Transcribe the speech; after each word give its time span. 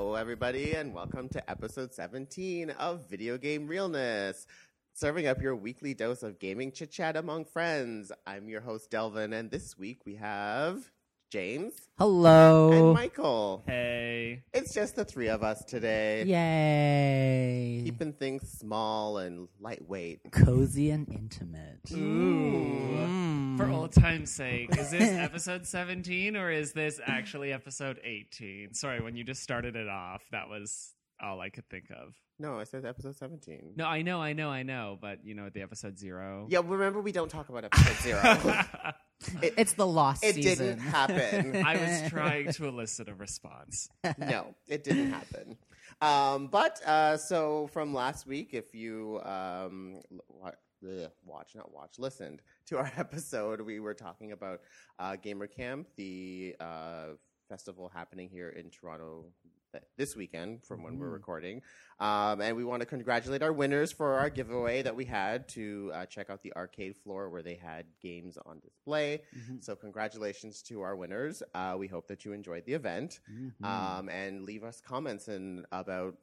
Hello, 0.00 0.14
everybody, 0.14 0.72
and 0.72 0.94
welcome 0.94 1.28
to 1.28 1.50
episode 1.50 1.92
17 1.92 2.70
of 2.70 3.06
Video 3.10 3.36
Game 3.36 3.68
Realness. 3.68 4.46
Serving 4.94 5.26
up 5.26 5.42
your 5.42 5.54
weekly 5.54 5.92
dose 5.92 6.22
of 6.22 6.38
gaming 6.38 6.72
chit 6.72 6.90
chat 6.90 7.18
among 7.18 7.44
friends. 7.44 8.10
I'm 8.26 8.48
your 8.48 8.62
host, 8.62 8.90
Delvin, 8.90 9.34
and 9.34 9.50
this 9.50 9.76
week 9.76 10.00
we 10.06 10.14
have 10.14 10.90
James 11.30 11.74
Hello. 11.96 12.72
and 12.72 12.92
Michael. 12.94 13.62
Hey. 13.64 14.42
It's 14.52 14.74
just 14.74 14.96
the 14.96 15.04
three 15.04 15.28
of 15.28 15.44
us 15.44 15.64
today, 15.64 16.24
Yay. 16.24 17.82
keeping 17.84 18.12
things 18.12 18.50
small 18.50 19.18
and 19.18 19.46
lightweight. 19.60 20.32
Cozy 20.32 20.90
and 20.90 21.08
intimate. 21.08 21.78
Ooh. 21.92 21.96
Mm. 21.96 23.56
For 23.56 23.70
old 23.70 23.92
time's 23.92 24.32
sake, 24.32 24.76
is 24.76 24.90
this 24.90 25.02
episode 25.18 25.66
17 25.66 26.36
or 26.36 26.50
is 26.50 26.72
this 26.72 26.98
actually 27.06 27.52
episode 27.52 28.00
18? 28.02 28.74
Sorry, 28.74 29.00
when 29.00 29.14
you 29.14 29.22
just 29.22 29.42
started 29.42 29.76
it 29.76 29.88
off, 29.88 30.22
that 30.32 30.48
was 30.48 30.94
all 31.22 31.40
I 31.40 31.50
could 31.50 31.68
think 31.68 31.90
of. 31.90 32.14
No, 32.38 32.58
I 32.58 32.64
said 32.64 32.84
episode 32.86 33.16
17. 33.16 33.74
No, 33.76 33.84
I 33.84 34.02
know, 34.02 34.20
I 34.20 34.32
know, 34.32 34.48
I 34.50 34.62
know, 34.62 34.98
but 35.00 35.24
you 35.24 35.34
know, 35.34 35.50
the 35.50 35.62
episode 35.62 35.98
zero. 35.98 36.46
Yeah, 36.48 36.60
remember, 36.64 37.00
we 37.00 37.12
don't 37.12 37.28
talk 37.30 37.48
about 37.48 37.64
episode 37.64 37.96
zero. 38.02 38.64
It's 39.42 39.74
the 39.74 39.86
lost 39.86 40.24
it 40.24 40.36
season. 40.36 40.66
didn't 40.66 40.80
happen. 40.80 41.62
I 41.66 41.76
was 41.76 42.10
trying 42.10 42.50
to 42.52 42.64
elicit 42.66 43.06
a 43.10 43.14
response. 43.14 43.90
no, 44.16 44.54
it 44.66 44.82
didn't 44.82 45.12
happen. 45.12 45.58
Um, 46.00 46.46
but 46.46 46.80
uh, 46.86 47.18
so 47.18 47.66
from 47.74 47.92
last 47.92 48.26
week, 48.26 48.54
if 48.54 48.74
you 48.74 49.20
um, 49.22 50.00
wa- 50.30 50.52
bleh, 50.82 51.08
watch, 51.26 51.54
not 51.54 51.70
watch, 51.70 51.98
listened 51.98 52.40
to 52.68 52.78
our 52.78 52.90
episode, 52.96 53.60
we 53.60 53.78
were 53.78 53.92
talking 53.92 54.32
about 54.32 54.60
uh, 54.98 55.16
Gamer 55.16 55.48
Camp, 55.48 55.88
the 55.96 56.56
uh, 56.58 57.08
festival 57.50 57.90
happening 57.94 58.30
here 58.30 58.48
in 58.48 58.70
Toronto 58.70 59.26
th- 59.42 59.54
this 59.96 60.16
weekend 60.16 60.64
from 60.64 60.82
when 60.82 60.98
we're 60.98 61.10
recording. 61.10 61.62
Um, 61.98 62.40
and 62.40 62.56
we 62.56 62.64
want 62.64 62.80
to 62.80 62.86
congratulate 62.86 63.42
our 63.42 63.52
winners 63.52 63.92
for 63.92 64.14
our 64.14 64.30
giveaway 64.30 64.82
that 64.82 64.96
we 64.96 65.04
had 65.04 65.48
to 65.50 65.90
uh, 65.94 66.06
check 66.06 66.30
out 66.30 66.42
the 66.42 66.52
arcade 66.56 66.96
floor 66.96 67.28
where 67.28 67.42
they 67.42 67.54
had 67.54 67.84
games 68.02 68.38
on 68.46 68.58
display. 68.60 69.22
So, 69.60 69.76
congratulations 69.76 70.62
to 70.62 70.80
our 70.80 70.96
winners. 70.96 71.42
Uh, 71.54 71.76
we 71.78 71.86
hope 71.88 72.08
that 72.08 72.24
you 72.24 72.32
enjoyed 72.32 72.64
the 72.64 72.72
event 72.74 73.20
um, 73.62 74.08
and 74.08 74.44
leave 74.44 74.64
us 74.64 74.80
comments 74.80 75.28
and 75.28 75.66
about 75.72 76.16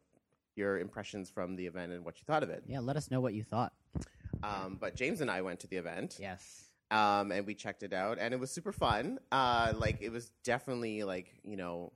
your 0.56 0.80
impressions 0.80 1.30
from 1.30 1.56
the 1.56 1.68
event 1.68 1.92
and 1.92 2.04
what 2.04 2.18
you 2.20 2.24
thought 2.26 2.42
of 2.44 2.50
it. 2.50 2.64
yeah, 2.68 2.80
let 2.80 2.98
us 2.98 3.12
know 3.12 3.22
what 3.22 3.34
you 3.36 3.44
thought. 3.44 3.74
Um, 4.44 4.78
but 4.80 4.96
James 4.96 5.22
and 5.22 5.30
I 5.32 5.42
went 5.42 5.60
to 5.62 5.68
the 5.68 5.78
event 5.78 6.18
Yes. 6.20 6.66
um, 6.92 7.32
and 7.32 7.46
we 7.46 7.54
checked 7.56 7.84
it 7.84 7.94
out, 7.94 8.18
and 8.20 8.34
it 8.34 8.40
was 8.40 8.52
super 8.52 8.72
fun. 8.72 9.20
Uh, 9.32 9.74
like 9.76 9.98
it 10.02 10.12
was 10.12 10.32
definitely 10.44 11.04
like 11.04 11.32
you 11.44 11.58
know 11.58 11.92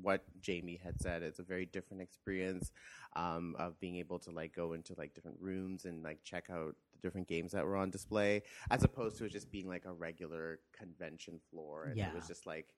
what 0.00 0.22
Jamie 0.40 0.80
had 0.82 1.00
said. 1.00 1.22
It's 1.22 1.38
a 1.38 1.44
very 1.44 1.66
different 1.66 2.02
experience 2.02 2.72
um, 3.14 3.54
of 3.58 3.78
being 3.80 3.96
able 3.96 4.18
to 4.20 4.30
like 4.30 4.54
go 4.54 4.72
into 4.72 4.94
like 4.96 5.14
different 5.14 5.38
rooms 5.40 5.84
and 5.84 6.02
like 6.02 6.22
check 6.24 6.48
out 6.50 6.74
the 6.92 6.98
different 7.02 7.28
games 7.28 7.52
that 7.52 7.64
were 7.64 7.76
on 7.76 7.90
display, 7.90 8.42
as 8.70 8.84
opposed 8.84 9.18
to 9.18 9.24
it 9.24 9.32
just 9.32 9.50
being 9.50 9.68
like 9.68 9.84
a 9.84 9.92
regular 9.92 10.60
convention 10.76 11.40
floor. 11.50 11.84
And 11.84 11.98
it 11.98 12.14
was 12.14 12.26
just 12.26 12.46
like 12.46 12.74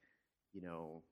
you 0.52 0.60
know 0.62 1.02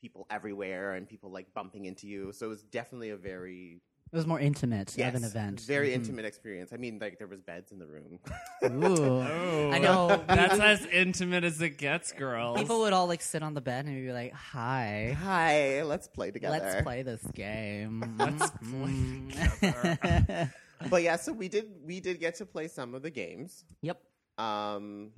people 0.00 0.26
everywhere 0.30 0.94
and 0.94 1.08
people 1.08 1.30
like 1.30 1.52
bumping 1.54 1.86
into 1.86 2.06
you. 2.06 2.32
So 2.32 2.46
it 2.46 2.50
was 2.50 2.62
definitely 2.62 3.10
a 3.10 3.16
very 3.16 3.80
It 4.12 4.16
was 4.16 4.26
more 4.26 4.38
intimate 4.38 4.94
yes, 4.96 5.08
of 5.08 5.14
an 5.16 5.24
event. 5.24 5.60
very 5.62 5.90
Mhm. 5.90 5.94
intimate 5.94 6.24
experience. 6.24 6.72
I 6.72 6.76
mean, 6.76 6.98
like 7.00 7.18
there 7.18 7.26
was 7.26 7.40
beds 7.42 7.72
in 7.72 7.78
the 7.78 7.86
room. 7.86 8.20
Ooh. 8.64 9.22
Oh, 9.26 9.70
I 9.72 9.78
know. 9.78 10.24
That's 10.28 10.60
as 10.60 10.86
intimate 10.86 11.42
as 11.44 11.60
it 11.60 11.70
gets, 11.76 12.12
girls. 12.12 12.58
People 12.58 12.80
would 12.80 12.92
all 12.92 13.08
like 13.08 13.20
sit 13.20 13.42
on 13.42 13.54
the 13.54 13.60
bed 13.60 13.84
and 13.86 13.94
be 13.96 14.12
like, 14.12 14.32
"Hi, 14.32 15.14
Hi, 15.18 15.82
let's 15.82 16.06
play 16.08 16.30
together. 16.30 16.58
let's 16.58 16.82
play 16.82 17.02
this 17.02 17.22
game." 17.34 18.00
Let's 18.18 18.50
play 18.50 19.50
together. 19.60 20.54
But 20.90 21.02
yeah, 21.02 21.16
so 21.16 21.32
we 21.32 21.48
did 21.48 21.66
we 21.84 22.00
did 22.00 22.20
get 22.20 22.36
to 22.36 22.46
play 22.46 22.68
some 22.68 22.94
of 22.94 23.02
the 23.02 23.10
games. 23.10 23.64
yep. 23.82 24.00
Um, 24.38 25.12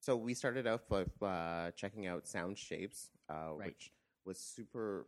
so 0.00 0.16
we 0.16 0.34
started 0.34 0.66
off 0.66 0.82
with 0.90 1.10
uh, 1.22 1.70
checking 1.72 2.06
out 2.06 2.26
Sound 2.28 2.56
Shapes, 2.56 3.10
uh, 3.28 3.52
Right. 3.56 3.66
which 3.68 3.90
was 4.24 4.38
super 4.38 5.06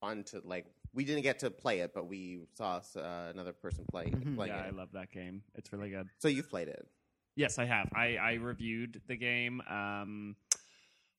fun 0.00 0.24
to 0.24 0.40
like. 0.44 0.66
We 0.92 1.04
didn't 1.04 1.22
get 1.22 1.38
to 1.40 1.50
play 1.50 1.80
it, 1.80 1.92
but 1.94 2.06
we 2.08 2.40
saw 2.54 2.80
uh, 2.96 3.30
another 3.32 3.52
person 3.52 3.84
play 3.90 4.06
Mhm. 4.06 4.34
playing 4.34 4.52
yeah, 4.52 4.64
I 4.66 4.70
love 4.70 4.90
that 4.92 5.12
game. 5.12 5.42
It's 5.54 5.72
really 5.72 5.90
good. 5.90 6.08
So 6.18 6.28
you've 6.28 6.48
played 6.50 6.68
it. 6.68 6.86
Yes, 7.36 7.58
I 7.58 7.64
have. 7.64 7.88
I, 7.94 8.16
I 8.16 8.32
reviewed 8.34 9.00
the 9.06 9.16
game 9.16 9.60
um, 9.68 10.34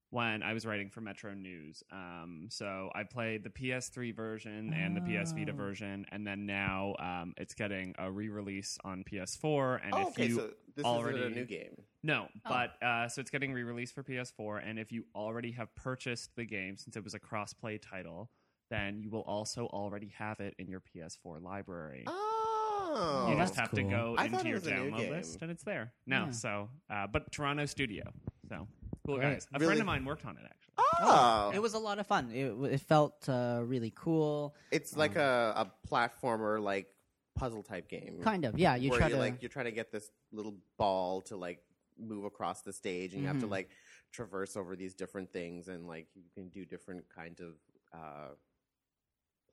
when 0.10 0.44
I 0.44 0.52
was 0.54 0.66
writing 0.66 0.90
for 0.90 1.00
Metro 1.00 1.34
News. 1.34 1.84
Um, 1.90 2.48
so 2.50 2.92
I 2.94 3.04
played 3.04 3.44
the 3.46 3.50
PS3 3.50 4.14
version 4.14 4.74
and 4.74 4.96
the 4.96 5.00
PS 5.02 5.32
Vita 5.32 5.54
Oh. 5.54 5.56
version, 5.56 6.06
and 6.12 6.28
then 6.28 6.46
now 6.46 6.96
um, 7.00 7.34
it's 7.38 7.54
getting 7.54 7.96
a 7.98 8.12
re-release 8.12 8.78
on 8.84 9.06
PS4. 9.06 9.80
And 9.84 9.94
oh, 9.96 10.02
if 10.02 10.08
okay. 10.10 10.28
you 10.28 10.36
so 10.36 10.42
this 10.76 10.80
is 10.80 10.84
already- 10.86 11.24
a 11.24 11.30
new 11.30 11.46
game. 11.46 11.82
no, 12.04 12.28
Oh. 12.46 12.50
but 12.50 12.84
uh, 12.86 13.08
so 13.08 13.22
it's 13.22 13.32
getting 13.32 13.54
re-released 13.54 13.96
for 13.96 14.04
PS4, 14.04 14.60
and 14.68 14.78
if 14.78 14.92
you 14.92 15.06
already 15.16 15.52
have 15.54 15.74
purchased 15.76 16.36
the 16.36 16.44
game 16.46 16.76
since 16.76 16.98
it 16.98 17.04
was 17.06 17.14
a 17.14 17.20
cross-play 17.20 17.78
title, 17.78 18.30
then 18.72 19.00
you 19.04 19.10
will 19.12 19.22
also 19.22 19.68
already 19.68 20.12
have 20.18 20.40
it 20.40 20.56
in 20.58 20.68
your 20.68 20.82
PS4 20.82 21.42
library. 21.44 22.06
Oh, 22.08 23.28
you 23.30 23.36
just 23.38 23.54
that's 23.56 23.70
have 23.70 23.76
to 23.78 23.84
go 23.84 24.16
I 24.18 24.26
into 24.26 24.46
your 24.48 24.56
was 24.56 24.64
download 24.64 25.10
list, 25.10 25.42
and 25.44 25.52
it's 25.52 25.64
there. 25.64 25.94
No, 26.08 26.26
Yeah. 26.26 26.32
so 26.32 26.70
uh, 26.90 27.06
but 27.08 27.32
Toronto 27.32 27.66
studio, 27.68 28.04
so 28.50 28.68
cool 29.06 29.20
Right. 29.20 29.34
guys. 29.34 29.48
A 29.54 29.60
Really- 29.60 29.68
friend 29.68 29.82
of 29.82 29.86
mine 29.88 30.06
worked 30.06 30.26
on 30.26 30.38
it 30.38 30.44
actually. 30.46 30.58
Oh, 31.04 31.52
It 31.54 31.62
was 31.62 31.74
a 31.74 31.80
lot 31.80 32.00
of 32.00 32.08
fun. 32.08 32.32
It, 32.32 32.52
it 32.74 32.82
felt 32.82 33.28
uh, 33.30 33.62
really 33.64 33.92
cool. 33.96 34.56
it's 34.72 34.96
like 34.98 35.16
Um, 35.16 35.22
a, 35.24 35.54
a 35.68 35.88
platformer, 35.88 36.62
like 36.62 36.88
puzzle 37.36 37.64
type 37.64 37.88
game. 37.90 38.20
Kind 38.22 38.46
of, 38.46 38.58
yeah. 38.58 38.76
You 38.76 38.90
where 38.90 39.00
try 39.00 39.08
you 39.10 39.16
to 39.16 39.20
like 39.20 39.42
you're 39.42 39.50
trying 39.50 39.66
to 39.66 39.72
get 39.72 39.92
this 39.92 40.10
little 40.32 40.56
ball 40.78 41.22
to 41.24 41.36
like 41.38 41.64
move 41.98 42.24
across 42.26 42.62
the 42.62 42.74
stage, 42.74 43.14
and 43.14 43.22
you 43.22 43.28
have 43.28 43.40
to 43.42 43.48
Mhm. 43.48 43.52
like 43.52 43.70
traverse 44.12 44.58
over 44.58 44.76
these 44.76 44.94
different 44.96 45.32
things, 45.32 45.68
and 45.70 45.88
like 45.88 46.08
you 46.16 46.24
can 46.34 46.50
do 46.50 46.66
different 46.66 47.08
kinds 47.10 47.40
of 47.40 47.56
uh, 47.94 48.30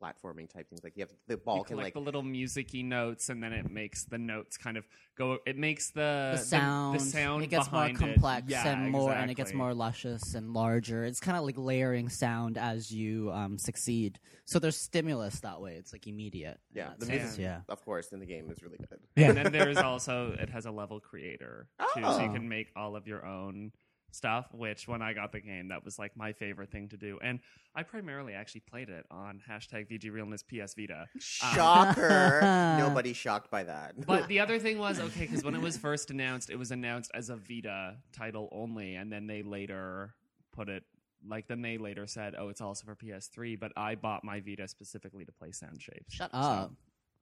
platforming 0.03 0.48
type 0.48 0.69
things. 0.69 0.82
Like 0.84 0.97
you 0.97 1.03
have 1.03 1.12
the 1.26 1.36
ball 1.36 1.59
you 1.59 1.64
can 1.64 1.76
like 1.76 1.94
the 1.94 2.00
little 2.00 2.22
musicy 2.22 2.82
notes, 2.82 3.28
and 3.28 3.42
then 3.42 3.53
it 3.53 3.70
makes 3.70 4.04
the 4.04 4.19
notes 4.19 4.56
kind 4.56 4.76
of 4.76 4.86
go. 5.16 5.38
It 5.47 5.56
makes 5.56 5.91
the 5.91 6.32
the 6.36 6.38
sound, 6.38 7.00
The, 7.00 7.04
sound 7.04 7.42
it 7.44 7.50
gets 7.50 7.70
more 7.72 7.82
behind 7.82 7.98
complex 7.98 8.47
Yeah, 8.48 8.69
and 8.69 8.91
more 8.91 9.12
and 9.12 9.31
it 9.31 9.34
gets 9.34 9.53
more 9.54 9.75
luscious 9.75 10.34
and 10.34 10.53
larger 10.54 11.04
it's 11.04 11.20
kind 11.20 11.37
of 11.37 11.44
like 11.44 11.56
layering 11.58 12.08
sound 12.08 12.56
as 12.58 12.91
you 12.92 13.31
um, 13.32 13.58
succeed 13.58 14.19
so 14.44 14.58
there's 14.58 14.76
stimulus 14.76 15.41
that 15.41 15.60
way 15.60 15.75
it's 15.75 15.92
like 15.92 16.06
immediate 16.06 16.58
yeah 16.75 16.91
the 16.98 17.06
music 17.06 17.41
yeah 17.41 17.60
of 17.69 17.84
course 17.84 18.12
in 18.12 18.20
the 18.20 18.26
game 18.26 18.50
is 18.50 18.62
really 18.62 18.78
good. 18.78 19.00
And 19.16 19.37
then 19.38 19.53
there's 19.53 19.78
also 19.78 20.32
it 20.38 20.50
has 20.50 20.66
a 20.66 20.70
level 20.70 21.00
creator 21.00 21.69
too, 21.94 22.03
so 22.03 22.20
you 22.20 22.28
Oh. 22.31 22.32
can 22.32 22.48
make 22.48 22.69
all 22.76 22.97
of 22.97 23.06
your 23.06 23.25
own 23.26 23.72
stuff. 24.18 24.46
Which 24.52 24.86
when 24.86 25.00
I 25.00 25.14
got 25.14 25.32
the 25.32 25.40
game, 25.40 25.68
that 25.68 25.84
was 25.84 25.98
like 25.98 26.14
my 26.16 26.32
favorite 26.32 26.70
thing 26.70 26.88
to 26.90 26.98
do. 26.98 27.18
And 27.22 27.40
I 27.74 27.82
primarily 27.84 28.34
actually 28.34 28.60
played 28.69 28.90
it 28.90 29.06
on 29.10 29.40
hashtag 29.48 29.88
VG 29.90 30.12
Realness 30.12 30.43
PS 30.43 30.75
Vita. 30.75 31.06
Um, 31.14 31.54
Shocker! 31.54 32.40
Nobody's 32.78 33.16
shocked 33.16 33.50
by 33.50 33.64
that. 33.64 33.94
But 34.06 34.28
the 34.28 34.40
other 34.40 34.58
thing 34.64 34.78
was 34.78 35.00
okay 35.00 35.20
because 35.20 35.43
when 35.43 35.54
it 35.54 35.62
was 35.62 35.78
first 35.78 36.10
announced, 36.10 36.50
it 36.50 36.58
was 36.58 36.70
announced 36.70 37.10
as 37.14 37.31
a 37.31 37.37
Vita 37.37 37.96
title 38.12 38.48
only, 38.52 38.96
and 38.96 39.10
then 39.10 39.26
they 39.26 39.43
later 39.43 40.14
put 40.52 40.69
it 40.69 40.82
like 41.26 41.48
then 41.48 41.62
they 41.62 41.78
later 41.78 42.06
said, 42.06 42.34
"Oh, 42.38 42.48
it's 42.48 42.60
also 42.60 42.84
for 42.84 42.94
PS3." 42.94 43.58
But 43.58 43.72
I 43.76 43.94
bought 43.94 44.22
my 44.25 44.40
Vita 44.40 44.69
specifically 44.69 45.25
to 45.25 45.32
play 45.32 45.50
Sound 45.52 45.81
Shapes. 45.81 46.14
shut 46.14 46.31
So, 46.32 46.38
up 46.38 46.72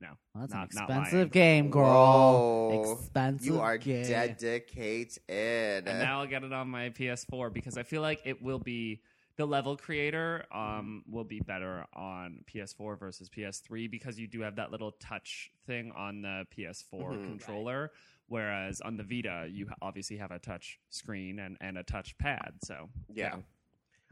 no, 0.00 0.08
well, 0.34 0.46
that's 0.46 0.52
not, 0.74 0.88
an 0.90 0.98
expensive 1.00 1.30
game 1.32 1.70
girl 1.70 1.84
Whoa. 1.84 2.92
expensive 3.00 3.46
you 3.46 3.60
are 3.60 3.78
game. 3.78 4.06
dedicated. 4.06 5.18
and 5.28 5.98
now 5.98 6.20
I'll 6.20 6.26
get 6.26 6.44
it 6.44 6.52
on 6.52 6.68
my 6.68 6.90
PS4 6.90 7.52
because 7.52 7.76
I 7.78 7.82
feel 7.82 8.02
like 8.02 8.20
it 8.24 8.42
will 8.42 8.58
be 8.58 9.00
the 9.36 9.46
level 9.46 9.76
creator 9.76 10.44
um, 10.52 11.02
will 11.10 11.24
be 11.24 11.40
better 11.40 11.84
on 11.94 12.42
PS4 12.52 12.98
versus 12.98 13.28
PS3 13.28 13.90
because 13.90 14.18
you 14.18 14.26
do 14.26 14.40
have 14.40 14.56
that 14.56 14.70
little 14.70 14.92
touch 14.92 15.50
thing 15.66 15.92
on 15.96 16.22
the 16.22 16.46
PS4 16.56 17.12
Mhm. 17.12 17.24
controller, 17.26 17.92
whereas 18.28 18.80
on 18.80 18.96
the 18.96 19.02
Vita 19.02 19.46
you 19.50 19.68
obviously 19.82 20.16
have 20.16 20.30
a 20.30 20.38
touch 20.38 20.78
screen 20.88 21.38
and, 21.38 21.56
and 21.60 21.76
a 21.76 21.82
touch 21.82 22.16
pad. 22.18 22.54
So 22.64 22.88
Yeah. 23.12 23.36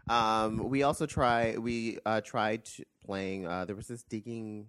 Um, 0.09 0.69
we 0.69 0.83
also 0.83 1.07
try. 1.07 1.57
We 1.57 1.99
uh, 2.05 2.21
tried 2.21 2.69
playing. 3.07 3.47
Uh, 3.47 3.65
there 3.65 3.75
was 3.77 3.89
this 3.89 4.03
digging 4.03 4.67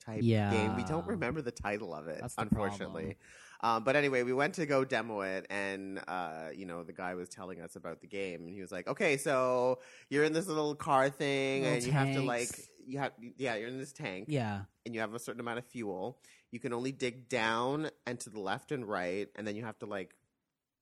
type 0.00 0.20
Yeah. 0.22 0.50
game. 0.50 0.74
We 0.76 0.84
don't 0.84 1.06
remember 1.06 1.42
the 1.42 1.50
title 1.52 1.94
of 1.94 2.08
it, 2.08 2.22
unfortunately. 2.38 3.16
Um, 3.62 3.84
but 3.84 3.94
anyway, 3.94 4.22
we 4.22 4.32
went 4.32 4.54
to 4.54 4.64
go 4.66 4.84
demo 4.84 5.20
it, 5.20 5.46
and 5.50 6.00
uh, 6.08 6.48
you 6.54 6.64
know, 6.66 6.82
the 6.82 6.92
guy 6.94 7.14
was 7.14 7.28
telling 7.28 7.60
us 7.60 7.76
about 7.76 8.00
the 8.00 8.06
game, 8.06 8.40
and 8.46 8.48
he 8.54 8.60
was 8.62 8.72
like, 8.72 8.88
"Okay, 8.88 9.16
so 9.18 9.80
you're 10.08 10.24
in 10.24 10.32
this 10.32 10.46
little 10.46 10.74
car 10.74 11.10
thing, 11.10 11.62
Little 11.62 11.76
and 11.76 11.84
you 11.84 11.92
have 11.92 12.12
to 12.14 12.22
like, 12.22 12.48
you 12.86 12.98
have, 12.98 13.12
yeah, 13.36 13.56
you're 13.56 13.68
in 13.68 13.78
this 13.78 13.92
tank, 13.92 14.26
yeah 14.28 14.62
and 14.86 14.94
you 14.94 15.00
have 15.02 15.12
a 15.12 15.18
certain 15.18 15.40
amount 15.40 15.58
of 15.58 15.66
fuel. 15.66 16.18
You 16.52 16.58
can 16.58 16.72
only 16.72 16.90
dig 16.90 17.28
down 17.28 17.90
and 18.06 18.18
to 18.20 18.30
the 18.30 18.40
left 18.40 18.72
and 18.72 18.86
right, 18.88 19.28
and 19.36 19.46
then 19.46 19.54
you 19.56 19.64
have 19.64 19.78
to 19.80 19.86
like 19.86 20.14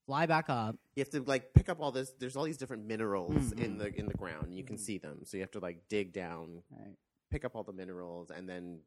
fly 0.06 0.26
back 0.26 0.48
up. 0.48 0.76
you 0.94 1.00
have 1.02 1.10
to 1.10 1.20
like 1.22 1.52
pick 1.54 1.68
up 1.68 1.80
all 1.80 1.90
this. 1.90 2.12
There's 2.20 2.36
all 2.36 2.44
these 2.44 2.56
different 2.56 2.86
minerals 2.86 3.50
in 3.52 3.74
Mhm. 3.74 3.78
the 3.78 3.94
in 3.98 4.06
the 4.06 4.14
ground. 4.14 4.54
You 4.54 4.62
can 4.62 4.78
see 4.78 4.98
them, 4.98 5.24
so 5.24 5.36
you 5.36 5.42
have 5.42 5.50
to 5.50 5.58
like 5.58 5.88
dig 5.88 6.12
down, 6.12 6.62
Right. 6.70 6.96
pick 7.30 7.44
up 7.44 7.56
all 7.56 7.64
the 7.64 7.72
minerals, 7.72 8.30
and 8.30 8.48
then 8.48 8.82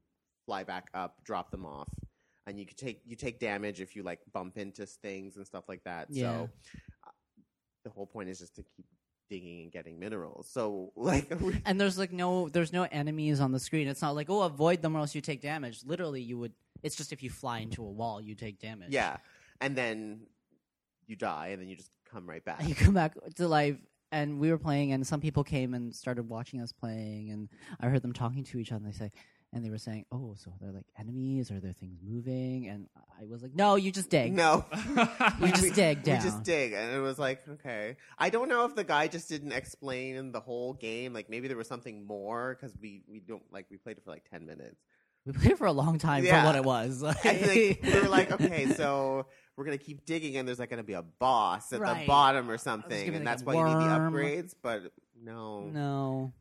fly 0.46 0.64
back 0.64 0.90
up, 0.94 1.24
drop 1.24 1.52
them 1.52 1.66
off. 1.66 1.90
And 2.48 2.60
you 2.60 2.66
could 2.66 2.78
take 2.78 3.02
you 3.06 3.16
take 3.16 3.40
damage 3.40 3.82
if 3.82 3.96
you 3.96 4.04
like 4.04 4.20
bump 4.34 4.58
into 4.58 4.86
things 4.86 5.38
and 5.38 5.46
stuff 5.46 5.66
like 5.70 5.84
that. 5.84 6.08
Yeah. 6.10 6.32
So 6.32 6.50
uh, 7.08 7.12
the 7.84 7.90
whole 7.92 8.08
point 8.08 8.30
is 8.30 8.40
just 8.40 8.56
to 8.56 8.64
keep 8.64 8.86
digging 9.30 9.62
and 9.62 9.72
getting 9.72 10.00
minerals. 10.00 10.48
So 10.52 10.92
like 10.96 11.32
And 11.66 11.80
there's 11.80 11.98
like 11.98 12.12
no, 12.12 12.50
there's 12.50 12.74
no 12.74 12.84
enemies 12.84 13.40
on 13.40 13.52
the 13.52 13.60
screen. 13.60 13.88
It's 13.88 14.02
not 14.02 14.16
like 14.16 14.30
oh, 14.30 14.42
avoid 14.42 14.82
them 14.82 14.96
or 14.96 15.00
else 15.00 15.16
you 15.16 15.22
take 15.22 15.42
damage. 15.42 15.82
Literally, 15.86 16.22
you 16.22 16.38
would. 16.38 16.54
It's 16.84 16.96
just 16.96 17.14
if 17.14 17.22
you 17.22 17.30
fly 17.30 17.60
into 17.60 17.84
a 17.84 17.90
wall, 17.90 18.20
you 18.20 18.34
take 18.34 18.60
damage. 18.60 18.90
yeah, 18.90 19.18
and 19.62 19.76
then 19.76 20.22
you 21.06 21.16
die, 21.16 21.50
and 21.50 21.62
then 21.62 21.70
you 21.70 21.76
just 21.76 21.92
come 22.12 22.28
right 22.28 22.44
back. 22.44 22.60
And 22.60 22.70
you 22.70 22.76
come 22.76 22.94
back 22.94 23.16
to 23.36 23.48
life. 23.48 23.78
And 24.14 24.40
we 24.40 24.52
were 24.52 24.58
playing, 24.58 24.92
and 24.92 25.08
some 25.08 25.22
people 25.22 25.46
came 25.46 25.74
and 25.74 25.96
started 25.96 26.28
watching 26.28 26.60
us 26.62 26.74
playing, 26.74 27.32
and 27.32 27.48
I 27.80 27.88
heard 27.88 28.02
them 28.02 28.12
talking 28.12 28.44
to 28.44 28.60
each 28.60 28.74
other. 28.74 28.84
And 28.84 28.94
they 28.94 28.98
say, 28.98 29.12
and 29.54 29.64
they 29.66 29.70
were 29.70 29.78
saying, 29.78 30.06
"Oh, 30.12 30.36
so 30.38 30.52
they're 30.62 30.72
like 30.72 30.86
enemies? 30.98 31.52
Are 31.52 31.60
there 31.60 31.74
things 31.74 32.00
moving?" 32.04 32.68
And 32.68 32.88
I 33.20 33.26
was 33.26 33.42
like, 33.42 33.54
"No, 33.54 33.76
you 33.76 33.92
just 33.92 34.10
dig. 34.10 34.34
No. 34.34 34.66
You 35.42 35.48
just 35.48 35.74
dig 35.74 36.04
down. 36.04 36.18
We 36.20 36.24
just 36.24 36.44
dig, 36.44 36.74
and 36.74 36.94
it 36.96 37.00
was 37.00 37.18
like, 37.18 37.48
okay. 37.48 37.98
I 38.18 38.30
don't 38.30 38.48
know 38.48 38.66
if 38.66 38.76
the 38.76 38.84
guy 38.84 39.08
just 39.08 39.28
didn't 39.30 39.52
explain 39.54 40.32
the 40.32 40.40
whole 40.40 40.74
game. 40.74 41.14
Like 41.14 41.30
maybe 41.30 41.48
there 41.48 41.58
was 41.58 41.68
something 41.68 42.06
more 42.06 42.56
because 42.60 42.76
we 42.80 43.04
we 43.08 43.20
don't 43.20 43.44
like 43.52 43.66
we 43.72 43.78
played 43.78 43.98
it 43.98 44.04
for 44.04 44.12
like 44.12 44.30
ten 44.30 44.46
minutes. 44.46 44.78
We 45.26 45.34
played 45.34 45.52
it 45.52 45.58
for 45.58 45.68
a 45.68 45.72
long 45.72 45.98
time 46.00 46.24
Yeah. 46.24 46.42
for 46.42 46.48
what 46.48 46.56
it 46.56 46.64
was. 46.64 47.02
Like, 47.02 47.24
And 47.26 47.42
like, 47.42 47.80
we 47.84 47.94
were 48.02 48.08
like, 48.08 48.32
okay, 48.32 48.68
so 48.74 49.26
we're 49.56 49.66
gonna 49.66 49.78
keep 49.78 50.06
digging, 50.06 50.38
and 50.38 50.48
there's 50.48 50.60
like 50.60 50.70
gonna 50.70 50.84
be 50.84 50.94
a 50.94 51.02
boss 51.04 51.74
at 51.74 51.80
the 51.80 52.04
bottom 52.08 52.50
or 52.50 52.58
something, 52.58 53.08
and 53.08 53.16
like 53.18 53.24
that's 53.26 53.42
a 53.42 53.46
why 53.46 53.54
you 53.56 53.64
need 53.66 53.74
the 53.86 53.90
upgrades. 53.92 54.54
But 54.62 54.92
no, 55.22 55.62
no. 55.62 56.34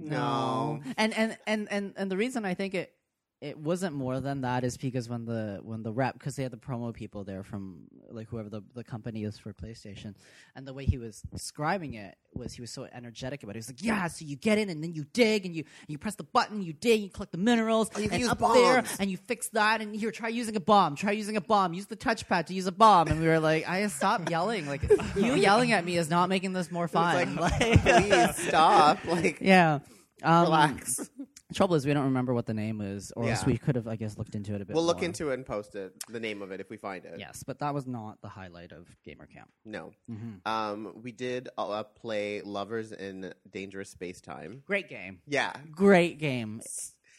Mm. 0.00 0.10
No. 0.10 0.80
And, 0.96 1.14
and 1.14 1.36
and 1.46 1.68
and 1.70 1.92
and 1.96 2.10
the 2.10 2.16
reason 2.16 2.44
I 2.44 2.54
think 2.54 2.74
it 2.74 2.92
it 3.40 3.56
wasn't 3.56 3.94
more 3.94 4.18
than 4.18 4.40
that 4.40 4.64
is 4.64 4.76
because 4.76 5.08
when 5.08 5.24
the 5.24 5.60
when 5.62 5.82
the 5.84 5.92
rep 5.92 6.14
because 6.14 6.34
they 6.34 6.42
had 6.42 6.50
the 6.50 6.56
promo 6.56 6.92
people 6.92 7.22
there 7.22 7.44
from 7.44 7.82
like 8.10 8.26
whoever 8.28 8.48
the, 8.48 8.62
the 8.74 8.82
company 8.82 9.22
is 9.22 9.38
for 9.38 9.52
PlayStation 9.52 10.14
and 10.56 10.66
the 10.66 10.74
way 10.74 10.84
he 10.84 10.98
was 10.98 11.22
describing 11.30 11.94
it 11.94 12.16
was 12.34 12.52
he 12.54 12.60
was 12.60 12.70
so 12.72 12.88
energetic 12.92 13.42
about 13.44 13.50
it. 13.50 13.54
He 13.54 13.58
was 13.60 13.68
like, 13.68 13.82
"Yeah, 13.84 14.08
so 14.08 14.24
you 14.24 14.34
get 14.36 14.58
in 14.58 14.68
and 14.70 14.82
then 14.82 14.92
you 14.92 15.04
dig 15.12 15.46
and 15.46 15.54
you 15.54 15.64
you 15.86 15.98
press 15.98 16.16
the 16.16 16.24
button, 16.24 16.62
you 16.62 16.72
dig, 16.72 17.00
you 17.00 17.10
collect 17.10 17.30
the 17.32 17.38
minerals, 17.38 17.90
Oh, 17.94 18.00
you 18.00 18.08
and 18.10 18.20
use 18.20 18.28
up 18.28 18.40
there 18.40 18.82
and 18.98 19.10
you 19.10 19.16
fix 19.16 19.48
that 19.50 19.80
and 19.80 19.94
here 19.94 20.10
try 20.10 20.28
using 20.28 20.56
a 20.56 20.60
bomb, 20.60 20.96
try 20.96 21.12
using 21.12 21.36
a 21.36 21.40
bomb, 21.40 21.74
use 21.74 21.86
the 21.86 21.96
touchpad 21.96 22.46
to 22.46 22.54
use 22.54 22.66
a 22.66 22.72
bomb." 22.72 23.06
And 23.08 23.20
we 23.20 23.28
were 23.28 23.38
like, 23.40 23.68
"I 23.68 23.86
stop 23.86 24.28
yelling. 24.28 24.66
Like 24.66 24.82
you 25.16 25.34
yelling 25.34 25.70
at 25.72 25.84
me 25.84 25.96
is 25.96 26.10
not 26.10 26.28
making 26.28 26.54
this 26.54 26.72
more 26.72 26.88
fun." 26.88 27.36
like, 27.36 27.60
Like- 27.60 27.82
please 27.82 28.36
stop. 28.48 29.04
Like 29.04 29.38
yeah. 29.40 29.78
Um, 30.24 30.42
relax. 30.46 31.08
Trouble 31.54 31.76
is, 31.76 31.86
we 31.86 31.94
don't 31.94 32.04
remember 32.04 32.34
what 32.34 32.44
the 32.44 32.52
name 32.52 32.82
is, 32.82 33.10
or 33.16 33.26
else 33.26 33.40
Yeah. 33.40 33.46
we 33.46 33.56
could 33.58 33.74
have, 33.74 33.88
I 33.88 33.96
guess, 33.96 34.18
looked 34.18 34.34
into 34.34 34.54
it 34.54 34.60
a 34.60 34.64
bit. 34.66 34.74
We'll 34.74 34.84
look 34.84 34.98
more. 34.98 35.06
into 35.06 35.30
it 35.30 35.34
and 35.34 35.46
post 35.46 35.74
it, 35.76 35.94
the 36.08 36.20
name 36.20 36.42
of 36.42 36.52
it 36.52 36.60
if 36.60 36.68
we 36.68 36.76
find 36.76 37.06
it. 37.06 37.18
Yes, 37.18 37.42
but 37.42 37.58
that 37.60 37.72
was 37.72 37.86
not 37.86 38.20
the 38.20 38.28
highlight 38.28 38.70
of 38.72 38.86
Gamer 39.02 39.26
Camp. 39.26 39.50
No. 39.64 39.92
Mhm. 40.10 40.46
Um, 40.46 40.92
we 41.02 41.10
did 41.10 41.48
uh, 41.56 41.84
play 41.84 42.42
Lovers 42.42 42.92
in 42.92 43.32
Dangerous 43.50 43.88
Space 43.88 44.20
Time. 44.20 44.62
Great 44.66 44.90
game, 44.90 45.22
Yeah, 45.26 45.54
great 45.70 46.18
game. 46.18 46.60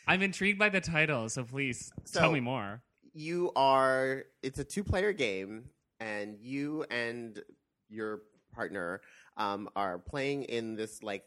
I'm 0.07 0.21
intrigued 0.21 0.59
by 0.59 0.69
the 0.69 0.81
title, 0.81 1.27
so 1.29 1.43
please 1.43 1.91
So- 2.05 2.19
tell 2.19 2.31
me 2.31 2.39
more. 2.39 2.83
you 3.13 3.51
are. 3.55 4.25
It's 4.43 4.59
a 4.59 4.63
two-player 4.63 5.11
game, 5.13 5.71
and 5.99 6.37
you 6.39 6.83
and 6.91 7.41
your 7.89 8.21
partner 8.53 9.01
um, 9.37 9.69
are 9.75 9.97
playing 9.97 10.43
in 10.43 10.75
this 10.75 11.01
like 11.01 11.23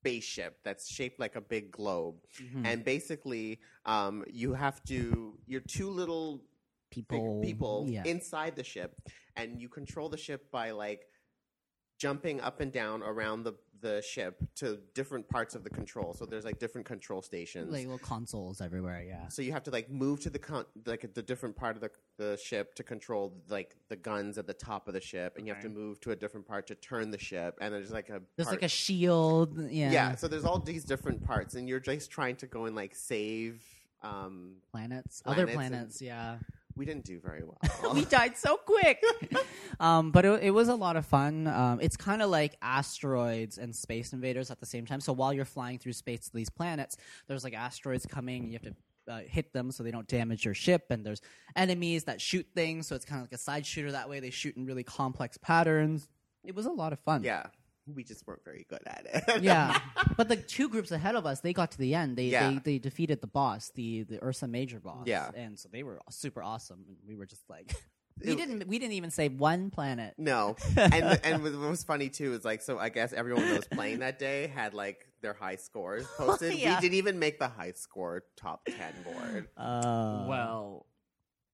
spaceship 0.00 0.58
that's 0.64 0.88
shaped 0.88 1.20
like 1.20 1.36
a 1.36 1.40
big 1.40 1.70
globe, 1.70 2.16
Mhm. 2.38 2.66
and 2.66 2.84
basically, 2.84 3.60
um, 3.84 4.24
you 4.30 4.54
have 4.54 4.82
to. 4.84 5.38
You're 5.46 5.60
two 5.78 5.90
little 5.90 6.42
people, 6.90 7.40
people 7.42 7.86
yeah, 7.88 8.04
inside 8.04 8.56
the 8.56 8.64
ship, 8.64 8.92
and 9.36 9.60
you 9.60 9.68
control 9.68 10.08
the 10.08 10.16
ship 10.16 10.50
by 10.50 10.70
like 10.70 11.02
jumping 11.98 12.40
up 12.40 12.60
and 12.60 12.72
down 12.72 13.02
around 13.02 13.42
the 13.44 13.54
the 13.80 14.02
ship 14.02 14.36
to 14.56 14.78
different 14.94 15.28
parts 15.28 15.54
of 15.54 15.64
the 15.64 15.70
control. 15.70 16.12
So 16.14 16.26
there's 16.26 16.44
like 16.44 16.58
different 16.58 16.86
control 16.86 17.22
stations. 17.22 17.72
like 17.72 17.82
little 17.84 17.98
consoles 17.98 18.60
everywhere. 18.60 19.02
Yeah, 19.02 19.28
so 19.28 19.42
you 19.42 19.52
have 19.52 19.62
to 19.64 19.70
like 19.70 19.90
move 19.90 20.20
to 20.20 20.30
the 20.30 20.38
con- 20.38 20.66
like 20.86 21.12
the 21.14 21.22
different 21.22 21.56
part 21.56 21.76
of 21.76 21.82
the 21.82 21.90
the 22.16 22.36
ship 22.36 22.74
to 22.74 22.82
control 22.82 23.32
like 23.48 23.76
the 23.88 23.96
guns 23.96 24.36
at 24.38 24.46
the 24.46 24.54
top 24.54 24.88
of 24.88 24.94
the 24.94 25.00
ship, 25.00 25.36
and 25.38 25.46
you 25.46 25.54
have 25.54 25.62
to 25.62 25.68
move 25.70 26.00
to 26.00 26.10
a 26.12 26.16
different 26.16 26.46
part 26.46 26.66
to 26.66 26.74
turn 26.74 27.10
the 27.10 27.18
ship. 27.18 27.56
And 27.60 27.72
there's 27.74 27.90
like 27.90 28.08
a 28.10 28.20
there's 28.36 28.46
part- 28.48 28.58
like 28.58 28.64
a 28.64 28.68
shield. 28.68 29.58
Yeah, 29.70 29.90
yeah. 29.90 30.14
So 30.16 30.28
there's 30.28 30.44
all 30.44 30.58
these 30.58 30.84
different 30.84 31.24
parts, 31.24 31.54
and 31.54 31.68
you're 31.68 31.80
just 31.80 32.10
trying 32.10 32.36
to 32.36 32.46
go 32.46 32.66
and 32.66 32.76
like 32.76 32.94
save. 32.94 33.62
Um, 34.02 34.54
planets, 34.72 35.22
other 35.26 35.44
Planets 35.46 35.50
and- 35.60 35.70
planets. 35.70 36.02
Yeah, 36.02 36.38
we 36.76 36.84
didn't 36.84 37.04
do 37.04 37.20
very 37.20 37.42
well. 37.44 37.94
we 37.94 38.04
died 38.04 38.36
so 38.36 38.56
quick. 38.56 39.02
um, 39.80 40.10
but 40.10 40.24
it, 40.24 40.44
it 40.44 40.50
was 40.50 40.68
a 40.68 40.74
lot 40.74 40.96
of 40.96 41.06
fun. 41.06 41.46
Um, 41.46 41.80
it's 41.80 41.96
kind 41.96 42.22
of 42.22 42.30
like 42.30 42.56
asteroids 42.62 43.58
and 43.58 43.74
space 43.74 44.12
invaders 44.12 44.50
at 44.50 44.60
the 44.60 44.66
same 44.66 44.86
time. 44.86 45.00
So 45.00 45.12
while 45.12 45.32
you're 45.32 45.44
flying 45.44 45.78
through 45.78 45.92
space 45.94 46.26
to 46.28 46.32
these 46.34 46.50
planets, 46.50 46.96
there's 47.26 47.44
like 47.44 47.54
asteroids 47.54 48.06
coming, 48.06 48.46
you 48.46 48.52
have 48.52 48.62
to 48.62 48.74
uh, 49.08 49.20
hit 49.26 49.52
them 49.52 49.70
so 49.72 49.82
they 49.82 49.90
don't 49.90 50.06
damage 50.06 50.44
your 50.44 50.54
ship. 50.54 50.86
And 50.90 51.04
there's 51.04 51.20
enemies 51.56 52.04
that 52.04 52.20
shoot 52.20 52.46
things, 52.54 52.86
so 52.86 52.94
it's 52.94 53.04
kind 53.04 53.20
of 53.20 53.24
like 53.24 53.38
a 53.38 53.42
side 53.42 53.66
shooter 53.66 53.92
that 53.92 54.08
way. 54.08 54.20
They 54.20 54.30
shoot 54.30 54.56
in 54.56 54.66
really 54.66 54.84
complex 54.84 55.36
patterns. 55.38 56.08
It 56.44 56.54
was 56.54 56.66
a 56.66 56.72
lot 56.72 56.92
of 56.92 57.00
fun. 57.00 57.22
yeah, 57.22 57.46
we 57.94 58.04
just 58.04 58.26
weren't 58.26 58.44
very 58.44 58.66
good 58.68 58.80
at 58.86 59.06
it. 59.12 59.42
yeah. 59.42 59.78
But 60.16 60.28
the 60.28 60.36
two 60.36 60.68
groups 60.68 60.90
ahead 60.90 61.14
of 61.14 61.26
us, 61.26 61.40
they 61.40 61.52
got 61.52 61.70
to 61.72 61.78
the 61.78 61.94
end. 61.94 62.16
They 62.16 62.24
Yeah. 62.26 62.50
they, 62.50 62.58
they 62.58 62.78
defeated 62.78 63.20
the 63.20 63.26
boss, 63.26 63.70
the 63.74 64.02
the 64.04 64.22
Ursa 64.24 64.48
Major 64.48 64.80
boss. 64.80 65.06
Yeah. 65.06 65.30
and 65.34 65.58
so 65.58 65.68
they 65.72 65.82
were 65.82 66.00
super 66.10 66.42
awesome. 66.42 66.84
And 66.88 66.96
we 67.06 67.14
were 67.16 67.26
just 67.26 67.48
like, 67.48 67.74
we 68.24 68.34
didn't 68.36 68.66
we 68.68 68.78
didn't 68.78 68.92
even 68.94 69.10
save 69.10 69.32
one 69.38 69.70
planet. 69.70 70.14
No, 70.18 70.56
and 70.76 71.20
and 71.24 71.42
what 71.42 71.52
was 71.56 71.84
funny 71.84 72.08
too 72.08 72.34
is 72.34 72.44
like 72.44 72.62
so. 72.62 72.78
I 72.78 72.88
guess 72.90 73.12
everyone 73.12 73.46
that 73.46 73.56
was 73.56 73.68
playing 73.68 74.00
that 74.00 74.18
day 74.18 74.46
had 74.48 74.74
like 74.74 75.06
their 75.22 75.32
high 75.34 75.56
scores 75.56 76.06
posted. 76.16 76.54
Yeah. 76.58 76.74
We 76.76 76.80
didn't 76.82 76.96
even 76.98 77.18
make 77.18 77.38
the 77.38 77.48
high 77.48 77.72
score 77.72 78.24
top 78.36 78.64
ten 78.66 78.92
board. 79.04 79.48
Uh, 79.56 80.26
well, 80.28 80.86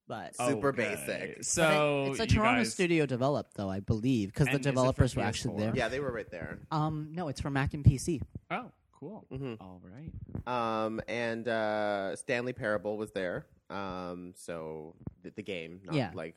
but 0.09 0.37
Super 0.37 0.69
okay. 0.69 0.95
basic. 1.07 1.45
So 1.45 2.09
it's 2.11 2.21
a 2.21 2.27
Toronto 2.27 2.61
guys- 2.61 2.73
studio 2.73 3.07
developed 3.07 3.55
though, 3.55 3.71
I 3.71 3.81
believe, 3.81 4.29
because 4.33 4.47
the 4.47 4.53
And 4.53 4.61
is 4.61 4.67
it 4.67 4.71
for 4.71 4.73
developers 4.75 5.17
were 5.17 5.23
actually 5.23 5.59
there. 5.59 5.73
Yeah, 5.75 5.89
they 5.89 6.01
were 6.01 6.13
right 6.13 6.31
there. 6.31 6.59
Um, 6.71 7.09
no, 7.13 7.29
it's 7.29 7.41
for 7.41 7.51
Mac 7.51 7.75
and 7.75 7.85
PC. 7.85 8.21
Oh, 8.51 8.71
cool. 8.99 9.27
Mhm. 9.33 9.57
All 9.61 9.81
right. 9.85 10.13
Um, 10.47 11.01
and 11.09 11.47
uh, 11.49 12.15
Stanley 12.17 12.53
Parable 12.53 12.97
was 12.97 13.11
there. 13.13 13.47
Um, 13.69 14.33
so 14.37 14.95
the, 15.23 15.31
the 15.31 15.43
game, 15.43 15.81
not 15.85 15.95
Yeah. 15.95 16.11
like 16.15 16.37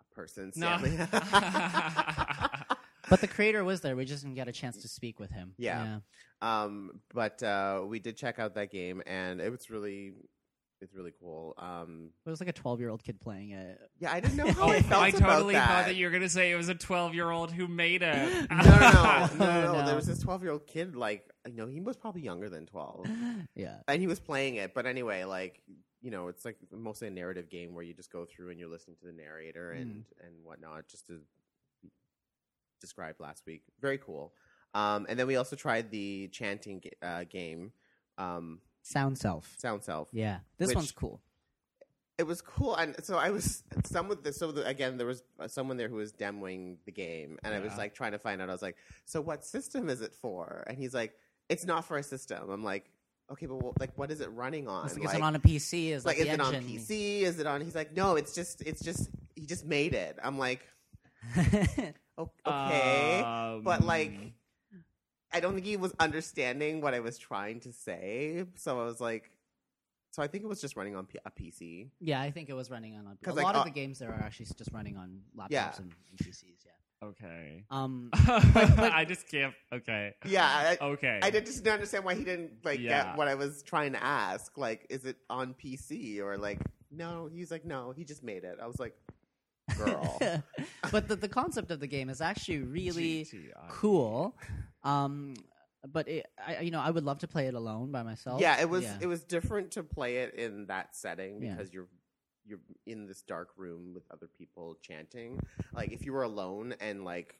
a 0.00 0.14
person. 0.14 0.52
No. 0.56 0.78
Stanley. 0.78 0.98
But 3.10 3.20
the 3.20 3.28
creator 3.28 3.62
was 3.64 3.82
there. 3.82 3.94
We 3.96 4.06
just 4.06 4.22
didn't 4.22 4.34
get 4.36 4.48
a 4.48 4.52
chance 4.52 4.78
to 4.78 4.88
speak 4.88 5.20
with 5.20 5.30
him. 5.30 5.52
Yeah. 5.58 5.98
um, 6.40 7.00
but 7.12 7.42
uh, 7.42 7.82
we 7.86 7.98
did 7.98 8.16
check 8.16 8.38
out 8.38 8.54
that 8.54 8.70
game, 8.70 9.02
and 9.06 9.42
it 9.42 9.50
was 9.50 9.68
really, 9.68 10.14
it's 10.84 10.94
really 10.94 11.12
cool. 11.20 11.54
Um, 11.58 12.10
It 12.24 12.30
was 12.30 12.38
like 12.40 12.48
a 12.48 12.52
twelve-year-old 12.52 13.02
kid 13.02 13.20
playing 13.20 13.50
it. 13.50 13.80
yeah, 13.98 14.12
I 14.12 14.20
didn't 14.20 14.36
know 14.36 14.46
how 14.52 14.64
Oh, 14.64 14.68
I 14.70 14.82
felt 14.82 15.02
I 15.02 15.08
about 15.08 15.20
totally 15.20 15.54
that. 15.54 15.66
thought 15.68 15.86
that 15.86 15.96
you 15.96 16.06
were 16.06 16.10
going 16.10 16.22
to 16.22 16.28
say 16.28 16.52
it 16.52 16.56
was 16.56 16.68
a 16.68 16.74
12 16.74 17.14
year 17.14 17.30
old 17.30 17.50
who 17.50 17.66
made 17.66 18.02
it. 18.02 18.48
no, 18.50 18.56
no, 18.56 18.64
no, 18.64 18.64
no, 18.64 19.28
no, 19.38 19.62
no. 19.62 19.72
No. 19.80 19.86
There 19.86 19.96
was 19.96 20.06
this 20.12 20.20
twelve-year-old 20.20 20.66
kid. 20.68 20.94
Like, 20.94 21.28
you 21.46 21.54
know, 21.54 21.66
he 21.66 21.80
was 21.80 21.96
probably 21.96 22.22
younger 22.22 22.48
than 22.48 22.66
twelve, 22.66 23.06
yeah. 23.54 23.78
and 23.88 24.00
he 24.00 24.06
was 24.06 24.20
playing 24.20 24.56
it. 24.56 24.74
But 24.74 24.86
anyway, 24.86 25.24
like, 25.24 25.62
you 26.02 26.10
know, 26.10 26.28
it's 26.28 26.44
like 26.44 26.56
mostly 26.72 27.08
a 27.08 27.10
narrative 27.10 27.48
game 27.50 27.74
where 27.74 27.82
you 27.84 27.94
just 27.94 28.12
go 28.12 28.24
through 28.26 28.50
and 28.50 28.60
you're 28.60 28.68
listening 28.68 28.96
to 29.00 29.06
the 29.06 29.12
narrator 29.12 29.72
and 29.72 30.04
and 30.22 30.34
whatnot, 30.44 30.86
just 30.88 31.06
to 31.08 31.20
describe 32.80 33.16
last 33.20 33.44
week. 33.46 33.62
Very 33.80 33.98
cool. 33.98 34.32
Um, 34.74 35.06
and 35.08 35.18
then 35.18 35.26
we 35.26 35.36
also 35.36 35.56
tried 35.56 35.90
the 35.90 36.28
chanting 36.28 36.80
ga- 36.80 37.06
uh, 37.08 37.24
game, 37.24 37.72
um, 38.18 38.60
Sound 38.84 39.18
self. 39.18 39.54
Sound 39.58 39.82
Self. 39.82 40.08
Yeah, 40.12 40.38
this 40.58 40.68
Which- 40.68 40.76
one's 40.76 40.92
cool. 40.92 41.20
It 42.16 42.28
was 42.28 42.40
cool, 42.40 42.76
and 42.76 42.94
so 43.04 43.18
I 43.18 43.30
was 43.30 43.64
some 43.84 44.06
with 44.06 44.22
the 44.22 44.32
so 44.32 44.52
the, 44.52 44.64
again 44.64 44.96
there 44.98 45.06
was 45.06 45.24
uh, 45.40 45.48
someone 45.48 45.76
there 45.76 45.88
who 45.88 45.96
was 45.96 46.12
demoing 46.12 46.76
the 46.84 46.92
game, 46.92 47.38
and 47.42 47.52
I 47.52 47.58
was 47.58 47.72
Yeah. 47.72 47.78
like 47.78 47.94
trying 47.94 48.12
to 48.12 48.20
find 48.20 48.40
out. 48.40 48.48
I 48.48 48.52
was 48.52 48.62
like, 48.62 48.76
so 49.04 49.20
what 49.20 49.44
system 49.44 49.88
is 49.88 50.00
it 50.00 50.14
for? 50.14 50.62
And 50.68 50.78
he's 50.78 50.94
like, 50.94 51.14
it's 51.48 51.64
not 51.66 51.84
for 51.84 51.96
a 51.96 52.04
system. 52.04 52.50
I'm 52.50 52.62
like, 52.62 52.88
okay, 53.32 53.46
but 53.46 53.56
what, 53.56 53.80
like 53.80 53.90
what 53.98 54.12
is 54.12 54.20
it 54.20 54.30
running 54.30 54.68
on? 54.68 54.86
It's 54.86 54.96
like, 54.96 55.08
is 55.08 55.14
it 55.14 55.22
on 55.22 55.34
a 55.34 55.40
PC? 55.40 55.88
Is 55.90 56.04
like 56.06 56.18
like, 56.18 56.26
is 56.26 56.26
the 56.28 56.34
it 56.34 56.40
on 56.40 56.54
engine- 56.54 56.78
PC? 56.78 57.22
Is 57.22 57.40
it 57.40 57.46
on? 57.48 57.60
He's 57.62 57.74
like, 57.74 57.96
no, 57.96 58.14
it's 58.14 58.32
just 58.32 58.60
it's 58.62 58.80
just 58.84 59.08
he 59.34 59.44
just 59.44 59.64
made 59.66 59.92
it. 59.94 60.16
I'm 60.22 60.38
like, 60.38 60.60
o- 62.16 62.30
okay, 62.46 63.22
but 63.64 63.82
like. 63.84 64.12
I 65.34 65.40
don't 65.40 65.54
think 65.54 65.66
he 65.66 65.76
was 65.76 65.92
understanding 65.98 66.80
what 66.80 66.94
I 66.94 67.00
was 67.00 67.18
trying 67.18 67.60
to 67.60 67.72
say. 67.72 68.44
So 68.54 68.80
I 68.80 68.84
was 68.84 69.00
like, 69.00 69.30
so 70.12 70.22
I 70.22 70.28
think 70.28 70.44
it 70.44 70.46
was 70.46 70.60
just 70.60 70.76
running 70.76 70.94
on 70.94 71.06
P- 71.06 71.18
a 71.26 71.30
PC. 71.30 71.88
Yeah, 72.00 72.20
I 72.20 72.30
think 72.30 72.48
it 72.48 72.52
was 72.54 72.70
running 72.70 72.94
on. 72.96 73.06
A 73.06 73.16
'Cause, 73.24 73.34
a 73.34 73.36
like, 73.36 73.44
lot 73.44 73.56
uh, 73.56 73.58
of 73.60 73.64
the 73.64 73.70
games 73.72 73.98
there 73.98 74.10
are 74.10 74.22
actually 74.22 74.46
just 74.56 74.70
running 74.72 74.96
on 74.96 75.20
laptops 75.36 75.48
Yeah. 75.50 75.72
and, 75.76 75.92
and 76.10 76.18
PCs. 76.18 76.64
Yeah. 76.64 76.70
Okay. 77.08 77.64
Um. 77.70 78.10
I 78.14 79.04
just 79.06 79.28
can't. 79.28 79.52
Okay. 79.72 80.14
Yeah, 80.24 80.76
I, 80.80 80.84
Okay. 80.84 81.18
I 81.22 81.30
did 81.30 81.44
just 81.46 81.58
didn't 81.64 81.74
understand 81.74 82.04
why 82.04 82.14
he 82.14 82.24
didn't 82.24 82.64
like 82.64 82.78
Yeah. 82.80 83.04
get 83.08 83.16
what 83.18 83.26
I 83.28 83.34
was 83.34 83.62
trying 83.64 83.92
to 83.92 84.02
ask. 84.02 84.56
Like, 84.56 84.86
is 84.88 85.04
it 85.04 85.16
on 85.28 85.52
PC 85.54 86.20
or 86.20 86.38
like? 86.38 86.60
No, 86.90 87.28
he's 87.30 87.50
like, 87.50 87.64
no, 87.64 87.90
he 87.90 88.04
just 88.04 88.22
made 88.22 88.44
it. 88.44 88.58
I 88.62 88.66
was 88.68 88.78
like, 88.78 88.96
girl. 89.76 90.18
but 90.92 91.08
the, 91.08 91.16
the 91.16 91.28
concept 91.28 91.72
of 91.72 91.80
the 91.80 91.88
game 91.88 92.08
is 92.08 92.20
actually 92.20 92.60
really 92.60 93.24
GTI. 93.24 93.68
cool. 93.68 94.36
Um, 94.84 95.34
but 95.92 96.08
it, 96.08 96.26
I, 96.46 96.60
you 96.60 96.70
know, 96.70 96.80
I 96.80 96.90
would 96.90 97.04
love 97.04 97.18
to 97.18 97.28
play 97.28 97.46
it 97.46 97.54
alone 97.54 97.90
by 97.92 98.02
myself. 98.02 98.40
yeah, 98.40 98.60
it 98.60 98.68
was 98.68 98.84
Yeah. 98.84 98.98
it 99.02 99.06
was 99.06 99.22
different 99.24 99.72
to 99.72 99.82
play 99.82 100.18
it 100.18 100.34
in 100.34 100.66
that 100.66 100.94
setting 100.96 101.42
Yeah. 101.42 101.54
because 101.54 101.72
you're 101.72 101.88
you're 102.46 102.60
in 102.86 103.06
this 103.06 103.22
dark 103.22 103.48
room 103.56 103.92
with 103.94 104.04
other 104.10 104.26
people 104.38 104.76
chanting. 104.82 105.40
Like 105.74 105.92
if 105.92 106.04
you 106.04 106.12
were 106.12 106.22
alone 106.22 106.74
and 106.80 107.04
like 107.04 107.38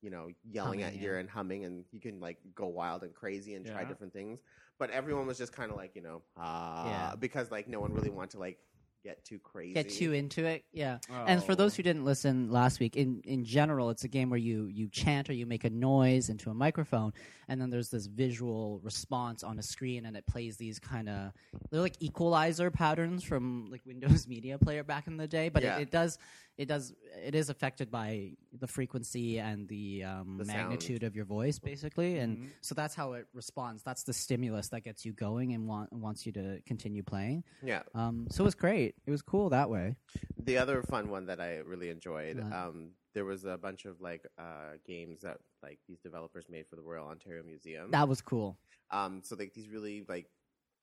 you 0.00 0.10
know 0.10 0.28
yelling 0.44 0.80
Humming, 0.80 0.96
at 0.96 1.00
you 1.00 1.12
yeah. 1.12 1.18
and 1.18 1.30
humming 1.30 1.64
and 1.64 1.84
you 1.92 2.00
can 2.00 2.18
like 2.20 2.38
go 2.54 2.66
wild 2.66 3.02
and 3.04 3.14
crazy 3.14 3.54
and 3.54 3.64
try 3.66 3.84
different 3.84 4.12
things. 4.12 4.40
But 4.78 4.90
everyone 4.90 5.26
was 5.26 5.38
just 5.38 5.52
kind 5.52 5.70
of 5.70 5.76
like 5.76 5.94
you 5.94 6.02
know 6.02 6.22
ah 6.36 6.86
Yeah. 6.88 7.14
because 7.16 7.50
like 7.52 7.68
no 7.68 7.78
one 7.80 7.92
really 7.92 8.10
wanted 8.10 8.30
to 8.32 8.38
like 8.40 8.58
get 9.02 9.24
too 9.24 9.38
crazy. 9.38 9.74
get 9.74 9.90
too 9.90 10.12
into 10.12 10.44
it. 10.44 10.64
Yeah. 10.72 10.98
And 11.26 11.42
for 11.42 11.54
those 11.54 11.74
Oh. 11.74 11.76
who 11.76 11.82
didn't 11.82 12.04
listen 12.04 12.50
last 12.50 12.80
week, 12.80 12.96
in, 12.96 13.20
in 13.24 13.44
general, 13.44 13.90
it's 13.90 14.04
a 14.04 14.08
game 14.08 14.30
where 14.30 14.38
you 14.38 14.66
you 14.66 14.88
chant 14.88 15.28
or 15.28 15.32
you 15.32 15.46
make 15.46 15.64
a 15.64 15.70
noise 15.70 16.28
into 16.28 16.50
a 16.50 16.54
microphone, 16.54 17.12
and 17.48 17.60
then 17.60 17.70
there's 17.70 17.88
this 17.90 18.06
visual 18.06 18.80
response 18.82 19.42
on 19.42 19.58
a 19.58 19.62
screen, 19.62 20.06
and 20.06 20.16
it 20.16 20.26
plays 20.26 20.56
these 20.56 20.78
kind 20.78 21.08
of 21.08 21.32
they're 21.70 21.80
like 21.80 21.96
equalizer 22.00 22.70
patterns 22.70 23.22
from 23.24 23.68
like 23.70 23.80
Windows 23.84 24.26
Media 24.28 24.58
Player 24.58 24.84
back 24.84 25.06
in 25.06 25.16
the 25.16 25.26
day. 25.26 25.48
But 25.48 25.62
Yeah. 25.62 25.78
it, 25.78 25.82
it 25.82 25.90
does 25.90 26.18
it 26.62 26.68
does 26.68 26.94
it 27.24 27.34
is 27.34 27.50
affected 27.50 27.90
by 27.90 28.32
the 28.58 28.66
frequency 28.66 29.38
and 29.38 29.68
the, 29.68 30.02
um, 30.04 30.38
The 30.38 30.44
magnitude 30.46 31.02
of 31.02 31.14
your 31.14 31.24
voice, 31.24 31.58
basically, 31.58 32.18
and 32.18 32.50
so 32.62 32.74
that's 32.74 32.94
how 32.94 33.12
it 33.12 33.26
responds. 33.34 33.82
That's 33.82 34.02
the 34.02 34.12
stimulus 34.12 34.68
that 34.70 34.80
gets 34.82 35.04
you 35.04 35.12
going 35.12 35.52
and 35.52 35.68
want, 35.68 35.92
wants 35.92 36.24
you 36.26 36.32
to 36.32 36.60
continue 36.66 37.02
playing. 37.02 37.44
Yeah. 37.62 37.82
Um, 37.94 38.26
so 38.30 38.42
it 38.44 38.46
was 38.46 38.54
great. 38.54 38.94
It 39.06 39.10
was 39.10 39.22
cool 39.22 39.50
that 39.50 39.68
way. 39.70 39.96
The 40.38 40.58
other 40.58 40.82
fun 40.82 41.10
one 41.10 41.26
that 41.26 41.40
I 41.40 41.58
really 41.58 41.90
enjoyed, 41.90 42.38
What? 42.38 42.52
um, 42.52 42.90
there 43.14 43.24
was 43.24 43.44
a 43.44 43.58
bunch 43.58 43.84
of 43.84 44.00
like 44.00 44.26
uh, 44.38 44.72
games 44.86 45.20
that 45.20 45.38
like 45.62 45.78
these 45.86 46.00
developers 46.00 46.46
made 46.48 46.66
for 46.66 46.76
the 46.76 46.82
Royal 46.82 47.06
Ontario 47.08 47.42
Museum. 47.44 47.90
That 47.90 48.08
was 48.08 48.20
cool. 48.22 48.56
Um, 48.90 49.20
so 49.22 49.36
like 49.38 49.52
these 49.54 49.68
really 49.68 50.04
like 50.08 50.26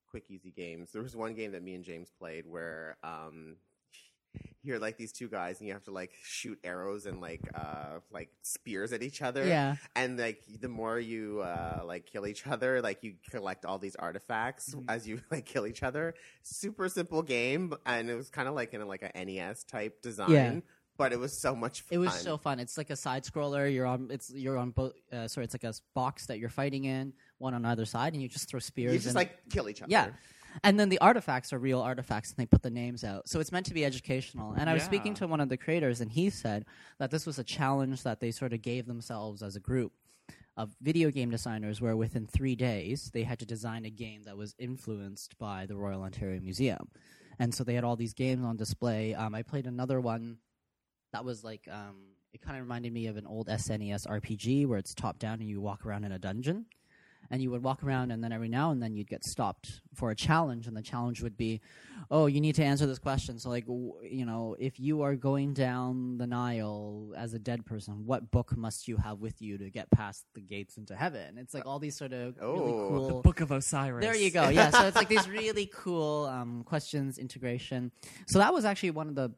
quick, 0.10 0.26
easy 0.30 0.52
games. 0.52 0.92
There 0.92 1.02
was 1.02 1.16
one 1.16 1.34
game 1.34 1.52
that 1.54 1.64
me 1.64 1.74
and 1.76 1.84
James 1.84 2.12
played 2.18 2.46
where 2.48 2.98
um, 3.04 3.58
you're 4.70 4.80
like 4.80 4.98
these 4.98 5.12
two 5.12 5.28
guys 5.28 5.60
and 5.60 5.68
you 5.68 5.74
have 5.74 5.84
to 5.84 5.92
like 5.92 6.12
shoot 6.24 6.58
arrows 6.64 7.06
and 7.06 7.20
like 7.20 7.42
uh, 7.54 8.00
like 8.12 8.30
spears 8.44 8.94
at 8.94 9.02
each 9.04 9.22
other. 9.22 9.46
Yeah. 9.46 9.76
And 9.96 10.18
like 10.18 10.44
the 10.62 10.70
more 10.70 10.98
you 11.00 11.42
uh, 11.42 11.82
like 11.86 12.06
kill 12.06 12.26
each 12.28 12.48
other, 12.48 12.82
like 12.82 13.04
you 13.04 13.16
collect 13.30 13.66
all 13.66 13.80
these 13.80 13.96
artifacts 13.98 14.74
Mhm. 14.76 14.86
as 14.88 15.08
you 15.08 15.22
like 15.32 15.46
kill 15.46 15.66
each 15.68 15.84
other. 15.84 16.14
Super 16.44 16.88
simple 16.88 17.22
game, 17.24 17.74
and 17.86 18.10
it 18.10 18.16
was 18.16 18.30
kind 18.30 18.48
of 18.48 18.54
like 18.56 18.74
in 18.74 18.82
a, 18.82 18.86
like 18.86 19.02
a 19.04 19.12
NES 19.26 19.64
type 19.64 20.02
design. 20.02 20.32
Yeah. 20.32 20.60
But 20.98 21.14
it 21.14 21.20
was 21.20 21.32
so 21.38 21.56
much 21.56 21.82
fun. 21.82 21.96
It 21.96 21.98
was 22.00 22.14
so 22.14 22.38
fun. 22.38 22.60
It's 22.60 22.78
like 22.78 22.90
a 22.90 22.96
side 22.96 23.24
scroller. 23.24 23.74
You're 23.74 23.86
on. 23.86 24.10
It's 24.12 24.30
you're 24.34 24.58
on 24.58 24.72
both. 24.72 24.94
Uh, 25.12 25.30
sorry, 25.30 25.46
it's 25.46 25.54
like 25.54 25.64
a 25.64 25.74
box 25.96 26.26
that 26.26 26.40
you're 26.40 26.50
fighting 26.50 26.84
in, 26.84 27.14
one 27.38 27.54
on 27.54 27.64
either 27.66 27.86
side, 27.86 28.12
and 28.14 28.22
you 28.22 28.28
just 28.28 28.50
throw 28.50 28.60
spears. 28.60 28.92
You 28.92 28.98
just 29.00 29.08
and, 29.08 29.16
like 29.16 29.50
kill 29.50 29.70
each 29.70 29.82
other. 29.82 29.90
yeah, 29.90 30.10
and 30.64 30.80
then 30.80 30.90
the 30.90 31.00
artifacts 31.00 31.54
are 31.54 31.60
real 31.60 31.82
artifacts, 31.82 32.30
and 32.30 32.38
they 32.38 32.46
put 32.46 32.62
the 32.62 32.70
names 32.70 33.04
out. 33.04 33.28
So 33.30 33.40
it's 33.40 33.52
meant 33.52 33.66
to 33.68 33.74
be 33.74 33.86
educational. 33.86 34.54
And 34.58 34.70
I 34.70 34.74
was 34.74 34.84
speaking 34.84 35.14
to 35.16 35.28
one 35.28 35.42
of 35.42 35.50
the 35.50 35.58
creators, 35.58 36.02
and 36.02 36.12
he 36.12 36.30
said 36.30 36.66
that 36.98 37.12
this 37.12 37.26
was 37.26 37.40
a 37.40 37.44
challenge 37.44 38.04
that 38.04 38.20
they 38.20 38.32
sort 38.32 38.54
of 38.54 38.62
gave 38.62 38.86
themselves 38.86 39.42
as 39.42 39.56
a 39.56 39.60
group 39.60 39.94
of 40.58 40.76
video 40.82 41.10
game 41.10 41.30
designers, 41.30 41.80
where 41.80 41.96
within 41.96 42.28
three 42.28 42.56
days 42.56 43.12
they 43.14 43.24
had 43.24 43.40
to 43.40 43.46
design 43.46 43.86
a 43.86 43.90
game 43.90 44.24
that 44.24 44.38
was 44.38 44.56
influenced 44.60 45.38
by 45.38 45.66
the 45.66 45.76
Royal 45.76 46.02
Ontario 46.02 46.40
Museum. 46.42 46.90
And 47.40 47.56
so 47.56 47.64
they 47.64 47.76
had 47.76 47.86
all 47.86 47.96
these 47.96 48.14
games 48.14 48.44
on 48.44 48.58
display. 48.58 49.16
Um, 49.16 49.34
I 49.34 49.44
played 49.44 49.66
another 49.66 50.02
one 50.02 50.40
that 51.14 51.24
was 51.24 51.44
like 51.44 51.68
um, 51.72 52.10
it 52.34 52.42
kind 52.42 52.58
of 52.58 52.64
reminded 52.64 52.94
me 52.94 53.08
of 53.08 53.18
an 53.18 53.26
old 53.26 53.48
SNES 53.48 54.08
RPG 54.08 54.68
where 54.68 54.78
it's 54.78 54.94
top 54.94 55.20
down 55.20 55.40
and 55.40 55.50
you 55.50 55.62
walk 55.62 55.86
around 55.86 56.04
in 56.04 56.12
a 56.12 56.20
dungeon. 56.20 56.66
And 57.32 57.42
you 57.44 57.52
would 57.52 57.62
walk 57.62 57.84
around, 57.84 58.10
and 58.12 58.24
then 58.24 58.32
every 58.32 58.50
now 58.50 58.72
and 58.72 58.82
then 58.82 58.96
you'd 58.96 59.08
get 59.10 59.24
stopped 59.24 59.82
for 59.94 60.10
a 60.10 60.16
challenge, 60.16 60.66
and 60.66 60.76
the 60.76 60.82
challenge 60.82 61.22
would 61.22 61.38
be, 61.38 61.62
"Oh, 62.10 62.26
you 62.26 62.42
need 62.42 62.56
to 62.56 62.64
answer 62.64 62.88
this 62.88 62.98
question." 62.98 63.38
So, 63.38 63.50
like, 63.50 63.68
w- 63.68 63.94
you 64.02 64.26
know, 64.26 64.56
if 64.58 64.80
you 64.80 65.02
are 65.04 65.16
going 65.16 65.54
down 65.54 66.18
the 66.18 66.26
Nile 66.26 67.14
as 67.16 67.36
a 67.36 67.40
dead 67.40 67.68
person, 67.68 68.06
what 68.08 68.32
book 68.32 68.58
must 68.58 68.88
you 68.88 68.98
have 68.98 69.20
with 69.20 69.42
you 69.44 69.60
to 69.60 69.70
get 69.70 69.92
past 69.92 70.26
the 70.34 70.42
gates 70.42 70.78
into 70.78 70.96
heaven? 70.96 71.38
It's 71.38 71.54
like 71.54 71.68
all 71.68 71.78
these 71.78 71.96
sort 71.96 72.14
of 72.14 72.36
really 72.38 72.72
Oh. 72.74 72.88
cool. 72.88 73.22
Book 73.22 73.42
of 73.42 73.52
Osiris. 73.52 74.04
There 74.04 74.16
you 74.16 74.32
go. 74.32 74.50
Yeah, 74.50 74.72
so 74.72 74.88
it's 74.88 74.96
like 74.96 75.08
these 75.10 75.28
really 75.30 75.70
cool 75.72 76.26
um, 76.26 76.64
questions 76.64 77.20
integration. 77.20 77.92
So 78.28 78.40
that 78.40 78.54
was 78.56 78.66
actually 78.66 78.92
one 78.92 79.08
of 79.08 79.14
the 79.14 79.34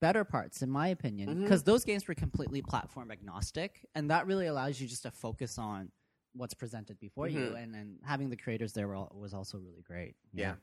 better 0.00 0.24
parts, 0.24 0.62
in 0.62 0.70
my 0.70 0.88
opinion, 0.88 1.42
because 1.42 1.62
those 1.62 1.84
games 1.84 2.08
were 2.08 2.14
completely 2.14 2.62
platform 2.62 3.10
agnostic, 3.10 3.86
and 3.94 4.10
that 4.10 4.26
really 4.26 4.46
allows 4.46 4.80
you 4.80 4.86
just 4.88 5.02
to 5.02 5.10
focus 5.10 5.58
on 5.58 5.90
what's 6.34 6.54
presented 6.54 6.98
before 6.98 7.28
you, 7.28 7.38
Mhm. 7.50 7.62
and 7.62 7.74
and 7.76 7.98
having 8.04 8.28
the 8.30 8.36
creators 8.36 8.72
there 8.72 8.88
were, 8.88 8.96
al- 8.96 9.12
was 9.14 9.32
also 9.34 9.58
really 9.58 9.82
great. 9.82 10.16
Yeah. 10.32 10.56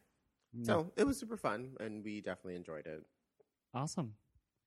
Yeah. 0.53 0.63
So 0.65 0.91
it 0.97 1.05
was 1.05 1.17
super 1.17 1.37
fun, 1.37 1.75
and 1.79 2.03
we 2.03 2.19
definitely 2.21 2.55
enjoyed 2.55 2.85
it. 2.85 3.03
Awesome. 3.73 4.15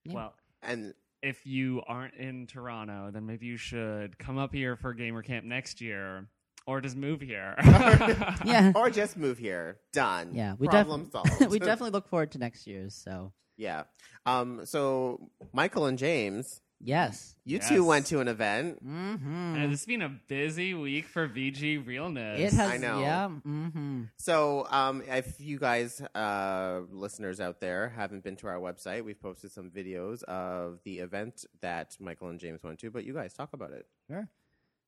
Yeah. 0.03 0.13
Well, 0.13 0.35
And 0.63 0.93
if 1.21 1.45
you 1.45 1.81
aren't 1.87 2.15
in 2.15 2.47
Toronto, 2.47 3.11
then 3.11 3.25
maybe 3.25 3.45
you 3.45 3.57
should 3.57 4.17
come 4.17 4.37
up 4.39 4.51
here 4.53 4.75
for 4.75 4.93
Gamer 4.95 5.21
Camp 5.21 5.45
next 5.45 5.79
year, 5.81 6.27
or 6.65 6.81
just 6.81 6.95
move 6.95 7.21
here. 7.21 7.53
yeah, 8.45 8.71
or 8.75 8.89
just 8.89 9.15
move 9.15 9.37
here. 9.37 9.79
Done. 9.93 10.33
yeah, 10.33 10.55
we 10.57 10.67
Problem 10.67 11.03
definitely 11.05 11.29
solved. 11.39 11.51
we 11.51 11.59
definitely 11.59 11.91
look 11.91 12.07
forward 12.07 12.31
to 12.31 12.39
next 12.39 12.65
year's. 12.65 12.95
So 12.95 13.31
yeah. 13.57 13.83
Um. 14.25 14.65
So 14.65 15.29
Michael 15.53 15.85
and 15.85 15.97
James, 15.99 16.61
yes, 16.79 17.35
you 17.45 17.57
Yes. 17.57 17.69
two 17.69 17.83
went 17.85 18.05
to 18.07 18.19
an 18.19 18.27
event. 18.27 18.83
mm-hmm. 18.85 19.55
And 19.55 19.71
it's 19.73 19.85
been 19.85 20.01
a 20.01 20.09
busy 20.09 20.73
week 20.73 21.05
for 21.05 21.27
VG 21.27 21.85
Realness. 21.85 22.39
it 22.39 22.53
has. 22.57 22.71
I 22.71 22.77
know. 22.77 22.99
Yeah. 23.01 23.29
Mm-hmm. 23.45 24.03
So, 24.17 24.67
um, 24.69 25.01
if 25.07 25.39
you 25.39 25.59
guys, 25.59 26.01
uh, 26.01 26.81
listeners 26.91 27.39
out 27.39 27.59
there, 27.59 27.89
haven't 27.95 28.23
been 28.23 28.35
to 28.37 28.47
our 28.47 28.59
website, 28.59 29.03
we've 29.05 29.19
posted 29.21 29.51
some 29.51 29.69
videos 29.71 30.23
of 30.23 30.79
the 30.83 30.99
event 30.99 31.45
that 31.61 31.95
Michael 31.99 32.29
and 32.29 32.39
James 32.39 32.63
went 32.63 32.79
to. 32.79 32.91
But 32.91 33.05
you 33.05 33.13
guys 33.13 33.33
talk 33.33 33.53
about 33.53 33.71
it. 33.71 33.85
Sure. 34.07 34.27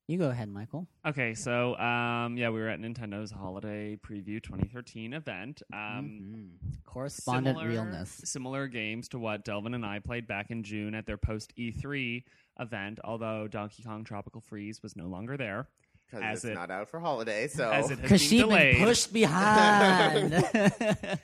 You 0.08 0.16
go 0.16 0.30
ahead, 0.30 0.48
Michael. 0.48 0.86
Okay, 1.06 1.34
so 1.34 1.76
um, 1.76 2.38
yeah, 2.38 2.48
we 2.48 2.60
were 2.60 2.68
at 2.70 2.80
Nintendo's 2.80 3.30
Holiday 3.30 3.94
Preview 3.96 4.42
2013 4.42 5.12
event. 5.12 5.62
Um, 5.70 6.56
Mhm. 6.62 6.82
Correspondent 6.84 7.58
similar- 7.58 7.68
realness. 7.68 8.22
Similar 8.24 8.68
games 8.68 9.06
to 9.10 9.18
what 9.18 9.44
Delvin 9.44 9.74
and 9.74 9.84
I 9.84 9.98
played 9.98 10.26
back 10.26 10.50
in 10.50 10.62
June 10.62 10.94
at 10.94 11.04
their 11.04 11.18
post 11.18 11.52
E3 11.58 12.24
event, 12.58 12.98
although 13.04 13.46
Donkey 13.48 13.82
Kong 13.82 14.02
Tropical 14.02 14.40
Freeze 14.40 14.82
was 14.82 14.96
no 14.96 15.08
longer 15.08 15.36
there. 15.36 15.68
Because 16.10 16.24
As 16.24 16.38
it's 16.44 16.52
it- 16.52 16.54
not 16.54 16.70
out 16.70 16.88
for 16.88 17.00
holiday. 17.00 17.48
So, 17.48 17.70
As 17.72 17.90
it 17.90 17.98
has 17.98 18.10
Because 18.10 18.30
been 18.30 18.48
been 18.48 18.76
pushed 18.84 19.12
behind. 19.12 20.44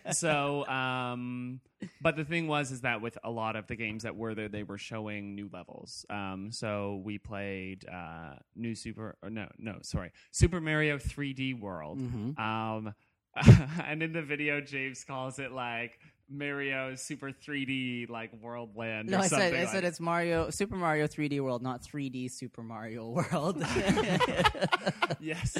so 0.13 0.67
um 0.67 1.61
but 2.01 2.17
the 2.17 2.25
thing 2.25 2.47
was 2.49 2.71
is 2.71 2.83
that 2.83 3.01
with 3.01 3.19
a 3.25 3.31
lot 3.31 3.57
of 3.57 3.67
the 3.67 3.77
games 3.77 4.03
that 4.05 4.17
were 4.17 4.35
there 4.35 4.49
they 4.49 4.63
were 4.63 4.79
showing 4.79 5.35
new 5.35 5.51
levels 5.53 6.07
um 6.09 6.51
so 6.51 7.01
we 7.05 7.19
played 7.19 7.85
uh 7.93 8.35
new 8.57 8.75
super 8.75 9.17
or 9.23 9.31
no 9.31 9.47
no 9.59 9.79
sorry 9.83 10.11
super 10.31 10.61
mario 10.61 10.97
3d 10.99 11.61
world 11.61 11.99
Mhm. 11.99 12.39
um 12.39 12.95
and 13.85 14.03
in 14.03 14.13
the 14.13 14.23
video 14.23 14.61
james 14.61 15.05
calls 15.05 15.39
it 15.39 15.53
like 15.53 15.99
mario 16.31 16.95
super 16.95 17.31
3d 17.31 18.09
like 18.09 18.31
world 18.41 18.71
land 18.77 19.09
No, 19.09 19.19
or 19.19 19.21
I 19.21 19.27
said 19.29 19.55
I 19.55 19.61
like 19.61 19.69
said 19.69 19.85
it's 19.85 20.01
Mario 20.01 20.51
Super 20.51 20.77
Mario 20.77 21.07
3D 21.07 21.41
World, 21.41 21.63
not 21.63 21.83
3D 21.83 22.31
Super 22.31 22.63
Mario 22.63 23.09
World. 23.11 23.61
yes, 25.21 25.57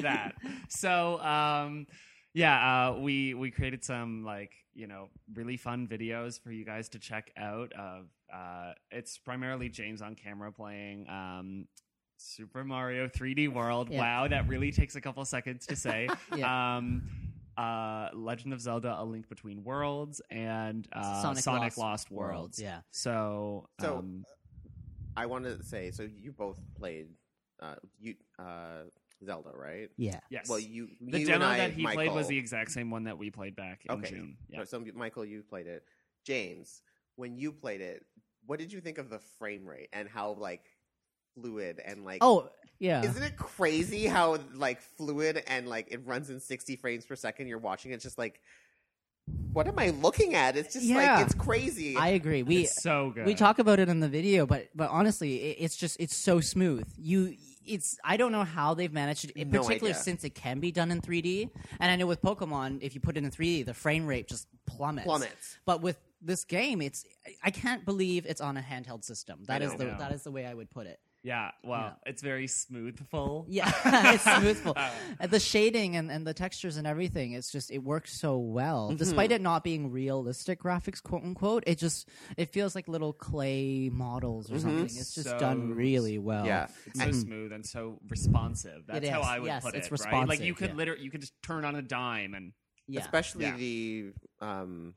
that. 0.00 0.34
So, 0.68 1.20
um, 1.20 1.86
yeah, 2.34 2.88
uh, 2.90 2.98
we 2.98 3.34
we 3.34 3.50
created 3.50 3.84
some 3.84 4.24
like 4.24 4.52
you 4.74 4.86
know 4.86 5.08
really 5.34 5.56
fun 5.56 5.88
videos 5.88 6.40
for 6.40 6.52
you 6.52 6.64
guys 6.64 6.88
to 6.90 6.98
check 6.98 7.30
out. 7.36 7.72
Of 7.72 8.06
uh, 8.32 8.72
it's 8.90 9.18
primarily 9.18 9.68
James 9.68 10.02
on 10.02 10.14
camera 10.14 10.52
playing. 10.52 11.08
Um, 11.08 11.66
Super 12.18 12.64
Mario 12.64 13.08
3D 13.08 13.52
World. 13.52 13.90
Yeah. 13.90 14.00
Wow, 14.00 14.28
that 14.28 14.48
really 14.48 14.72
takes 14.72 14.96
a 14.96 15.00
couple 15.00 15.24
seconds 15.24 15.66
to 15.66 15.76
say. 15.76 16.08
Yeah. 16.36 16.76
Um, 16.76 17.02
uh, 17.56 18.08
Legend 18.14 18.52
of 18.52 18.60
Zelda: 18.60 18.96
A 18.98 19.04
Link 19.04 19.28
Between 19.28 19.64
Worlds 19.64 20.20
and 20.30 20.86
uh, 20.92 21.22
Sonic 21.22 21.42
Sonic, 21.42 21.62
Lost 21.62 21.78
Lost, 21.78 22.10
Worlds, 22.10 22.32
Worlds. 22.32 22.60
yeah. 22.60 22.80
So, 22.90 23.68
So, 23.80 23.98
um, 23.98 24.24
I 25.16 25.26
wanted 25.26 25.58
to 25.58 25.64
say, 25.64 25.90
so 25.90 26.02
you 26.02 26.32
both 26.32 26.58
played, 26.78 27.06
uh, 27.60 27.76
you, 27.98 28.14
uh, 28.38 28.82
Zelda, 29.24 29.50
right? 29.54 29.88
Yeah. 29.96 30.20
Yes. 30.30 30.48
Well, 30.48 30.58
you 30.58 30.88
the 31.00 31.20
you 31.20 31.26
demo 31.26 31.36
and 31.36 31.44
I, 31.44 31.56
that 31.58 31.72
he 31.72 31.86
played 31.86 32.12
was 32.12 32.28
the 32.28 32.36
exact 32.36 32.70
same 32.70 32.90
one 32.90 33.04
that 33.04 33.16
we 33.16 33.30
played 33.30 33.56
back 33.56 33.80
in 33.88 33.96
Okay. 33.96 34.10
June. 34.10 34.36
Yeah. 34.48 34.64
So 34.64 34.84
Michael, 34.94 35.24
you 35.24 35.42
played 35.42 35.66
it. 35.66 35.84
James, 36.24 36.82
when 37.16 37.34
you 37.36 37.50
played 37.52 37.80
it, 37.80 38.04
what 38.44 38.58
did 38.58 38.72
you 38.72 38.80
think 38.80 38.98
of 38.98 39.08
the 39.08 39.18
frame 39.38 39.64
rate 39.64 39.88
and 39.92 40.08
how 40.08 40.32
like 40.38 40.64
fluid 41.40 41.80
and 41.84 42.04
like 42.04 42.18
Oh, 42.22 42.48
yeah. 42.78 43.02
Isn't 43.04 43.22
it 43.22 43.36
crazy 43.36 44.06
how 44.06 44.38
like 44.54 44.80
fluid 44.82 45.42
and 45.46 45.68
like 45.68 45.88
it 45.90 46.00
runs 46.04 46.28
in 46.30 46.40
60 46.40 46.76
frames 46.76 47.04
per 47.06 47.16
second? 47.16 47.48
You're 47.48 47.58
watching 47.58 47.92
it's 47.92 48.02
just 48.04 48.18
like 48.18 48.40
what 49.52 49.66
am 49.66 49.78
I 49.78 49.90
looking 49.90 50.34
at? 50.34 50.56
It's 50.56 50.74
just 50.74 50.84
Yeah. 50.86 51.16
like 51.16 51.26
it's 51.26 51.34
crazy. 51.34 51.96
I 51.96 52.08
agree. 52.08 52.42
We 52.42 52.58
it's 52.64 52.80
so 52.82 53.10
good. 53.10 53.26
we 53.26 53.34
talk 53.34 53.58
about 53.58 53.78
it 53.80 53.88
in 53.88 54.00
the 54.00 54.08
video, 54.08 54.46
but 54.46 54.68
but 54.74 54.90
honestly, 54.90 55.36
it, 55.42 55.56
it's 55.60 55.76
just 55.76 55.96
it's 55.98 56.14
so 56.14 56.40
smooth. 56.40 56.86
You 56.96 57.34
it's 57.66 57.98
I 58.04 58.16
don't 58.16 58.30
know 58.30 58.44
how 58.44 58.74
they've 58.74 58.92
managed 58.92 59.24
it, 59.24 59.36
No 59.48 59.58
particularly 59.62 59.90
idea. 59.92 60.02
since 60.02 60.22
it 60.22 60.34
can 60.36 60.60
be 60.60 60.70
done 60.70 60.92
in 60.92 61.00
3D. 61.00 61.50
And 61.80 61.90
I 61.90 61.96
know 61.96 62.06
with 62.06 62.22
Pokemon, 62.22 62.78
if 62.82 62.94
you 62.94 63.00
put 63.00 63.16
it 63.16 63.24
in 63.24 63.30
3D, 63.30 63.64
the 63.66 63.74
frame 63.74 64.06
rate 64.06 64.28
just 64.28 64.46
plummets. 64.66 65.06
Plummets. 65.06 65.58
But 65.64 65.80
with 65.82 65.98
this 66.22 66.44
game, 66.44 66.80
it's 66.80 67.04
I 67.42 67.50
can't 67.50 67.84
believe 67.84 68.26
it's 68.26 68.40
on 68.40 68.56
a 68.56 68.62
handheld 68.62 69.02
system. 69.04 69.40
That 69.48 69.62
is 69.62 69.74
the 69.74 69.86
Yeah. 69.86 69.96
that 69.98 70.12
is 70.12 70.22
the 70.22 70.30
way 70.30 70.46
I 70.46 70.54
would 70.54 70.70
put 70.70 70.86
it. 70.86 71.00
Yeah. 71.26 71.50
Well, 71.64 71.96
it's 72.06 72.22
very 72.22 72.46
smoothful. 72.46 73.46
Yeah, 73.48 73.66
it's 74.14 74.22
smoothful. 74.22 74.74
Uh, 74.76 75.26
the 75.26 75.40
shading 75.40 75.96
and, 75.96 76.08
and 76.08 76.24
the 76.24 76.32
textures 76.32 76.76
and 76.76 76.86
everything, 76.86 77.32
it's 77.32 77.50
just 77.50 77.72
it 77.72 77.82
works 77.82 78.16
so 78.16 78.38
well. 78.38 78.90
Mm-hmm. 78.90 78.96
Despite 78.98 79.32
it 79.32 79.40
not 79.40 79.64
being 79.64 79.90
realistic 79.90 80.62
graphics, 80.62 81.02
quote 81.02 81.24
unquote, 81.24 81.64
it 81.66 81.78
just 81.78 82.08
it 82.36 82.50
feels 82.50 82.76
like 82.76 82.86
little 82.86 83.12
clay 83.12 83.90
models 83.92 84.52
or 84.52 84.60
something. 84.60 84.84
It's 84.84 85.16
just 85.16 85.28
So 85.30 85.36
done 85.36 85.74
really 85.74 86.18
well. 86.18 86.44
Mm-hmm. 86.44 86.46
yeah. 86.46 86.68
It's 86.86 87.02
so 87.02 87.10
smooth 87.10 87.50
and 87.50 87.66
so 87.66 87.98
responsive. 88.08 88.84
That's 88.86 89.08
how 89.08 89.22
I 89.22 89.40
would 89.40 89.46
Yes, 89.48 89.64
put 89.64 89.74
it's 89.74 89.88
it. 89.88 89.90
right? 89.90 89.98
Like 90.12 90.12
responsive, 90.12 90.44
you 90.46 90.54
could 90.54 90.70
yeah. 90.70 90.76
literally, 90.76 91.02
you 91.02 91.10
could 91.10 91.22
just 91.22 91.42
turn 91.42 91.64
on 91.64 91.74
a 91.74 91.82
dime 91.82 92.34
and 92.34 92.52
yeah. 92.86 93.00
Especially 93.00 93.46
Yeah. 93.46 93.56
the 93.56 94.12
um 94.40 94.94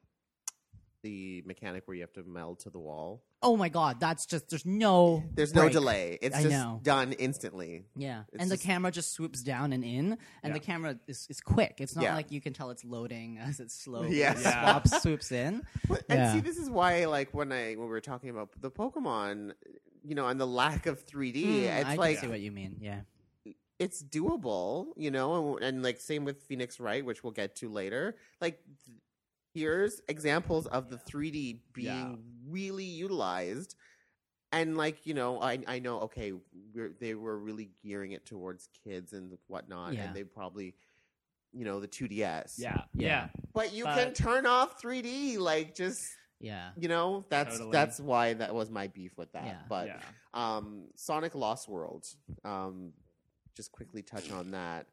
the 1.01 1.41
mechanic 1.47 1.87
where 1.87 1.95
you 1.95 2.01
have 2.01 2.13
to 2.13 2.23
meld 2.23 2.59
to 2.59 2.69
the 2.69 2.77
wall. 2.77 3.23
Oh 3.41 3.55
my 3.55 3.69
god, 3.69 4.01
that's 4.01 4.25
just 4.25 4.49
there's 4.49 4.65
no 4.65 5.23
There's 5.33 5.53
no 5.53 5.69
delay. 5.69 6.17
It's 6.21 6.35
I 6.35 6.41
just 6.43 6.51
know. 6.51 6.81
done 6.83 7.13
instantly. 7.13 7.85
Yeah, 7.95 8.23
It's 8.33 8.41
and 8.41 8.51
the 8.51 8.55
just- 8.55 8.65
camera 8.67 8.91
just 8.91 9.13
swoops 9.13 9.41
down 9.43 9.71
and 9.71 9.83
in, 9.83 10.17
and 10.43 10.53
the 10.53 10.59
Yeah. 10.59 10.65
camera 10.65 10.99
is, 11.07 11.25
is 11.29 11.39
quick. 11.39 11.75
It's 11.79 11.95
not 11.95 12.03
Yeah. 12.03 12.15
like 12.15 12.31
you 12.33 12.41
can 12.41 12.51
tell 12.51 12.69
it's 12.69 12.83
loading 12.83 13.37
as 13.41 13.61
it 13.61 13.71
slowly 13.71 14.19
Yeah. 14.19 14.37
Yeah. 14.37 14.51
swaps, 14.51 15.01
swoops 15.01 15.31
in. 15.31 15.61
But, 15.87 16.03
Yeah. 16.09 16.15
And 16.15 16.33
see, 16.33 16.41
this 16.45 16.57
is 16.57 16.69
why, 16.69 17.05
like, 17.05 17.33
when 17.33 17.51
I 17.53 17.75
when 17.75 17.85
we 17.85 17.87
were 17.87 18.01
talking 18.01 18.29
about 18.29 18.49
the 18.61 18.69
Pokemon, 18.71 19.53
you 20.03 20.15
know, 20.15 20.27
and 20.27 20.37
the 20.39 20.47
lack 20.47 20.85
of 20.85 21.05
3D, 21.05 21.45
Mm, 21.45 21.63
it's 21.79 21.89
I 21.89 21.95
like 21.95 22.15
can 22.17 22.25
see 22.25 22.29
what 22.31 22.41
you 22.41 22.51
mean. 22.51 22.77
Yeah, 22.81 23.01
it's 23.79 24.03
doable, 24.03 24.87
you 24.97 25.11
know, 25.11 25.55
and, 25.55 25.63
and 25.63 25.83
like 25.83 26.01
same 26.01 26.25
with 26.25 26.41
Phoenix 26.43 26.77
Wright, 26.79 27.05
which 27.05 27.23
we'll 27.23 27.31
get 27.31 27.55
to 27.57 27.69
later. 27.69 28.17
Like, 28.41 28.59
th- 28.85 28.97
here's 29.53 30.01
examples 30.07 30.67
of 30.67 30.89
the 30.89 30.97
3D 30.97 31.61
being 31.73 31.85
Yeah. 31.85 32.15
really 32.47 32.83
utilized. 32.85 33.75
And 34.51 34.75
like 34.77 35.05
you 35.05 35.13
know, 35.13 35.39
I 35.41 35.59
I 35.67 35.79
know 35.79 35.99
okay, 36.01 36.33
we're, 36.73 36.93
they 36.99 37.13
were 37.13 37.37
really 37.37 37.69
gearing 37.83 38.13
it 38.13 38.25
towards 38.25 38.67
kids 38.83 39.13
and 39.13 39.37
whatnot, 39.47 39.93
Yeah. 39.93 40.05
and 40.05 40.15
they 40.15 40.23
probably, 40.23 40.73
you 41.53 41.65
know, 41.65 41.79
the 41.79 41.87
2DS. 41.87 42.55
yeah, 42.57 42.83
Yeah. 42.93 43.07
yeah. 43.07 43.27
but 43.53 43.73
you 43.73 43.83
can 43.85 44.13
turn 44.13 44.45
off 44.47 44.81
3D, 44.81 45.37
like 45.37 45.75
just 45.75 46.09
yeah. 46.39 46.69
you 46.77 46.87
know, 46.87 47.25
that's 47.29 47.57
Totally. 47.57 47.71
that's 47.71 47.99
why 47.99 48.33
that 48.33 48.55
was 48.55 48.71
my 48.71 48.87
beef 48.87 49.17
with 49.17 49.31
that. 49.33 49.45
Yeah. 49.45 49.61
But 49.67 49.87
yeah. 49.87 50.01
um, 50.33 50.85
Sonic 50.95 51.35
Lost 51.35 51.67
World, 51.67 52.07
um, 52.43 52.93
just 53.55 53.71
quickly 53.71 54.01
touch 54.01 54.31
on 54.31 54.51
that. 54.51 54.87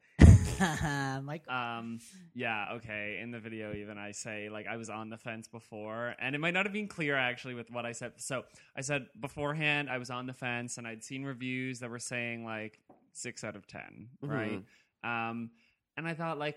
Mike, 1.24 1.48
Um, 1.50 2.00
yeah, 2.34 2.72
okay. 2.74 3.18
In 3.22 3.30
the 3.30 3.38
video, 3.40 3.74
even 3.74 3.98
I 3.98 4.12
say 4.12 4.48
like 4.48 4.66
I 4.66 4.76
was 4.76 4.88
on 4.90 5.10
the 5.10 5.16
fence 5.18 5.48
before, 5.48 6.14
and 6.18 6.34
it 6.34 6.38
might 6.38 6.54
not 6.54 6.66
have 6.66 6.72
been 6.72 6.88
clear 6.88 7.16
actually 7.16 7.54
with 7.54 7.70
what 7.70 7.84
I 7.86 7.92
said. 7.92 8.12
So 8.16 8.44
I 8.76 8.80
said 8.80 9.06
beforehand 9.20 9.88
I 9.90 9.98
was 9.98 10.10
on 10.10 10.26
the 10.26 10.32
fence, 10.34 10.78
and 10.78 10.86
I'd 10.86 11.04
seen 11.04 11.24
reviews 11.24 11.80
that 11.80 11.90
were 11.90 11.98
saying 11.98 12.44
like 12.44 12.80
six 13.12 13.44
out 13.44 13.56
of 13.56 13.66
10 13.66 14.08
Mhm. 14.22 14.28
right? 14.30 15.30
Um, 15.30 15.50
and 15.96 16.06
I 16.06 16.14
thought 16.14 16.38
like, 16.38 16.56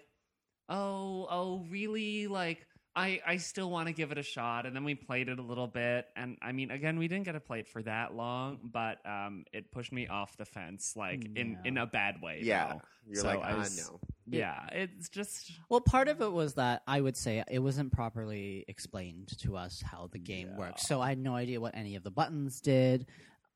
oh, 0.67 1.27
oh, 1.29 1.65
really? 1.69 2.27
Like 2.27 2.65
I, 2.99 3.21
I 3.25 3.37
still 3.37 3.69
want 3.71 3.87
to 3.87 3.93
give 3.93 4.11
it 4.11 4.17
a 4.17 4.23
shot. 4.23 4.65
And 4.65 4.75
then 4.75 4.83
we 4.83 4.95
played 4.95 5.29
it 5.29 5.39
a 5.39 5.41
little 5.41 5.67
bit, 5.67 6.07
and 6.15 6.37
I 6.41 6.51
mean, 6.51 6.71
again, 6.71 6.99
we 6.99 7.07
didn't 7.07 7.25
get 7.25 7.31
to 7.33 7.39
play 7.39 7.59
it 7.59 7.67
for 7.67 7.81
that 7.83 8.13
long, 8.15 8.59
but 8.63 8.97
um, 9.05 9.45
it 9.53 9.71
pushed 9.71 9.91
me 9.91 10.07
off 10.07 10.35
the 10.37 10.45
fence 10.45 10.95
like 10.95 11.23
in 11.35 11.51
Yeah. 11.51 11.57
in 11.69 11.77
a 11.77 11.85
bad 11.87 12.21
way. 12.21 12.41
Yeah, 12.43 12.73
though. 12.73 12.81
you're 13.07 13.21
So 13.21 13.27
like, 13.27 13.41
I 13.43 13.55
was- 13.55 13.77
no. 13.89 13.99
Yeah, 14.31 14.67
it's 14.71 15.09
just 15.09 15.51
Well, 15.69 15.81
part 15.81 16.07
of 16.07 16.21
it 16.21 16.31
was 16.31 16.53
that 16.53 16.83
I 16.85 17.01
would 17.01 17.17
say 17.17 17.43
it 17.49 17.57
wasn't 17.57 17.91
properly 17.91 18.63
explained 18.67 19.35
to 19.39 19.57
us 19.57 19.81
how 19.81 20.07
the 20.11 20.19
game 20.19 20.55
works. 20.55 20.87
So 20.87 21.01
I 21.01 21.09
had 21.09 21.17
no 21.17 21.33
idea 21.33 21.59
what 21.59 21.75
any 21.75 21.95
of 21.95 22.03
the 22.03 22.11
buttons 22.11 22.61
did. 22.61 23.07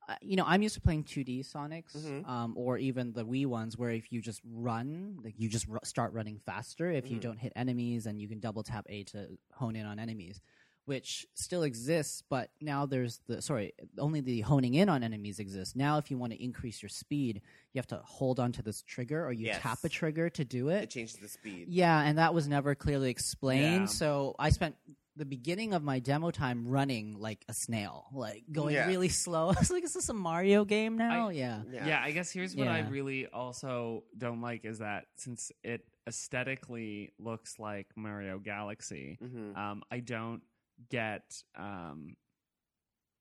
Uh, 0.08 0.14
you 0.20 0.36
know, 0.36 0.44
I'm 0.46 0.62
used 0.62 0.74
to 0.74 0.80
playing 0.80 1.04
2D 1.04 1.40
Sonics, 1.40 1.96
Mhm. 1.96 2.28
um, 2.28 2.52
or 2.56 2.76
even 2.76 3.12
the 3.12 3.24
Wii 3.24 3.46
ones, 3.46 3.78
where 3.78 3.90
if 3.90 4.12
you 4.12 4.20
just 4.20 4.40
run, 4.44 5.18
like 5.24 5.34
you 5.38 5.48
just 5.48 5.66
r- 5.70 5.80
start 5.84 6.12
running 6.12 6.38
faster 6.44 6.90
if 6.90 7.10
you 7.10 7.16
Mhm. 7.16 7.22
don't 7.22 7.38
hit 7.38 7.52
enemies, 7.56 8.06
and 8.06 8.20
you 8.20 8.28
can 8.28 8.38
double 8.38 8.62
tap 8.62 8.86
A 8.90 9.04
to 9.04 9.38
hone 9.52 9.76
in 9.76 9.86
on 9.86 9.98
enemies, 9.98 10.42
which 10.84 11.26
still 11.32 11.62
exists. 11.62 12.22
But 12.28 12.50
now 12.60 12.84
there's 12.84 13.20
the 13.26 13.40
sorry, 13.40 13.72
only 13.96 14.20
the 14.20 14.42
honing 14.42 14.74
in 14.74 14.90
on 14.90 15.02
enemies 15.02 15.38
exists. 15.38 15.74
Now, 15.74 15.96
if 15.96 16.10
you 16.10 16.18
want 16.18 16.34
to 16.34 16.42
increase 16.42 16.82
your 16.82 16.90
speed, 16.90 17.40
you 17.72 17.78
have 17.78 17.86
to 17.86 18.02
hold 18.04 18.38
onto 18.38 18.60
this 18.60 18.82
trigger, 18.82 19.24
or 19.24 19.32
you 19.32 19.46
Yes. 19.46 19.62
tap 19.62 19.78
a 19.84 19.88
trigger 19.88 20.28
to 20.28 20.44
do 20.44 20.68
it. 20.68 20.82
It 20.82 20.90
changes 20.90 21.16
the 21.16 21.28
speed. 21.28 21.68
Yeah, 21.70 21.98
and 22.02 22.18
that 22.18 22.34
was 22.34 22.46
never 22.46 22.74
clearly 22.74 23.08
explained. 23.08 23.84
Yeah. 23.84 23.86
So 23.86 24.34
I 24.38 24.50
spent 24.50 24.76
the 25.16 25.24
beginning 25.24 25.74
of 25.74 25.82
my 25.82 25.98
demo 26.00 26.30
time 26.30 26.66
running 26.66 27.18
like 27.18 27.44
a 27.48 27.54
snail, 27.54 28.06
like 28.12 28.44
going 28.50 28.74
Yeah. 28.74 28.86
really 28.88 29.08
slow. 29.24 29.48
I 29.56 29.58
was 29.58 29.70
like, 29.70 29.84
"Is 29.84 29.94
this 29.94 30.08
a 30.08 30.14
Mario 30.14 30.64
game 30.64 30.96
now?" 30.98 31.28
I- 31.28 31.32
yeah. 31.32 31.62
yeah. 31.70 32.00
I 32.02 32.10
guess 32.10 32.30
here's 32.32 32.56
what 32.56 32.66
I 32.68 32.80
Yeah. 32.80 32.88
really 32.90 33.26
also 33.28 34.04
don't 34.16 34.40
like 34.40 34.64
is 34.64 34.78
that 34.78 35.06
since 35.16 35.52
it 35.62 35.86
aesthetically 36.06 37.12
looks 37.18 37.58
like 37.58 37.88
Mario 37.96 38.38
Galaxy, 38.38 39.18
hmm 39.20 39.56
um, 39.56 39.82
I 39.90 40.00
don't 40.00 40.42
get. 40.90 41.42
Um, 41.56 42.16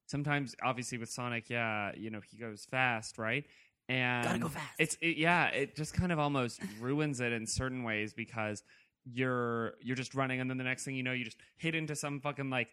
sometimes, 0.07 0.55
obviously, 0.63 0.97
with 0.97 1.09
Sonic, 1.09 1.49
yeah, 1.49 1.91
you 1.95 2.09
know, 2.09 2.21
he 2.29 2.37
goes 2.37 2.65
fast, 2.69 3.17
right? 3.17 3.45
And 3.89 4.23
Gotta 4.25 4.39
go 4.39 4.47
fast. 4.47 4.65
It's 4.79 4.97
it, 5.01 5.17
yeah, 5.17 5.47
it 5.47 5.75
just 5.75 5.93
kind 5.93 6.11
of 6.11 6.19
almost 6.19 6.61
ruins 6.79 7.19
it 7.19 7.33
in 7.33 7.45
certain 7.45 7.83
ways 7.83 8.13
because 8.13 8.63
you're 9.05 9.73
you're 9.81 9.95
just 9.95 10.13
running, 10.15 10.39
and 10.39 10.49
then 10.49 10.57
the 10.57 10.63
next 10.63 10.85
thing 10.85 10.95
you 10.95 11.03
know, 11.03 11.11
you 11.13 11.25
just 11.25 11.37
hit 11.57 11.75
into 11.75 11.95
some 11.95 12.19
fucking 12.19 12.49
like 12.49 12.69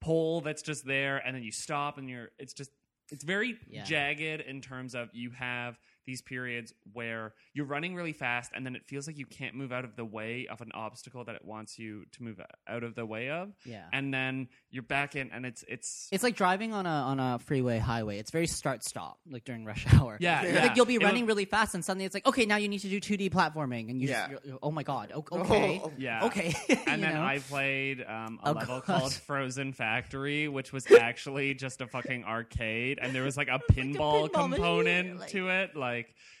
pole 0.00 0.40
that's 0.40 0.62
just 0.62 0.84
there, 0.86 1.18
and 1.18 1.34
then 1.34 1.42
you 1.42 1.52
stop, 1.52 1.98
and 1.98 2.08
you're 2.08 2.28
it's 2.38 2.52
just 2.52 2.70
it's 3.10 3.24
very 3.24 3.58
Yeah. 3.68 3.84
jagged 3.84 4.40
in 4.42 4.60
terms 4.60 4.94
of 4.94 5.08
you 5.12 5.30
have 5.30 5.78
these 6.06 6.22
periods 6.22 6.72
where 6.92 7.32
you're 7.52 7.66
running 7.66 7.94
really 7.94 8.12
fast 8.12 8.50
and 8.54 8.64
then 8.66 8.74
it 8.76 8.84
feels 8.84 9.06
like 9.06 9.18
you 9.18 9.26
can't 9.26 9.54
move 9.54 9.72
out 9.72 9.84
of 9.84 9.96
the 9.96 10.04
way 10.04 10.46
of 10.50 10.60
an 10.60 10.70
obstacle 10.74 11.24
that 11.24 11.34
it 11.34 11.44
wants 11.44 11.78
you 11.78 12.04
to 12.12 12.22
move 12.22 12.40
out 12.68 12.82
of 12.82 12.94
the 12.94 13.06
way 13.06 13.30
of 13.30 13.50
yeah. 13.64 13.84
and 13.92 14.12
then 14.12 14.48
you're 14.70 14.82
back 14.82 15.16
in 15.16 15.30
and 15.32 15.46
it's 15.46 15.64
it's 15.68 16.08
It's 16.12 16.22
like 16.24 16.36
driving 16.36 16.72
on 16.72 16.86
a 16.86 16.88
on 16.88 17.20
a 17.20 17.38
freeway 17.38 17.78
highway. 17.78 18.18
It's 18.18 18.30
very 18.30 18.46
start 18.46 18.82
stop, 18.84 19.18
like 19.30 19.44
during 19.44 19.64
rush 19.64 19.86
hour. 19.94 20.16
yeah, 20.20 20.44
yeah. 20.44 20.62
Like 20.62 20.76
you'll 20.76 20.84
be 20.86 20.96
It'll- 20.96 21.06
running 21.08 21.26
really 21.26 21.44
fast, 21.44 21.74
and 21.74 21.84
suddenly 21.84 22.04
it's 22.04 22.14
like, 22.14 22.26
okay, 22.26 22.44
now 22.46 22.56
you 22.56 22.68
need 22.68 22.80
to 22.80 22.88
do 22.88 23.00
2D 23.00 23.30
platforming, 23.30 23.90
and 23.90 24.00
you 24.00 24.08
Yeah. 24.08 24.20
just, 24.28 24.30
you're, 24.30 24.40
you're- 24.44 24.58
oh 24.62 24.70
my 24.70 24.82
god, 24.82 25.12
okay, 25.14 25.80
Oh, 25.82 25.92
yeah 25.96 26.24
okay. 26.26 26.54
and 26.86 27.02
then 27.02 27.14
know? 27.14 27.22
I 27.22 27.38
played 27.38 28.02
um, 28.06 28.40
a 28.42 28.50
Oh, 28.50 28.52
level 28.52 28.80
God. 28.80 28.84
called 28.84 29.12
Frozen 29.12 29.72
Factory, 29.74 30.48
which 30.48 30.72
was 30.72 30.90
actually 30.90 31.54
just 31.54 31.80
a 31.80 31.86
fucking 31.86 32.24
arcade, 32.24 32.98
and 33.00 33.14
there 33.14 33.22
was 33.22 33.36
like 33.36 33.48
a 33.48 33.60
pinball, 33.72 34.28
pinball 34.28 34.48
machine, 34.50 34.52
component 34.64 35.20
like- 35.20 35.28
to 35.30 35.48
it. 35.48 35.76
Like, 35.76 35.93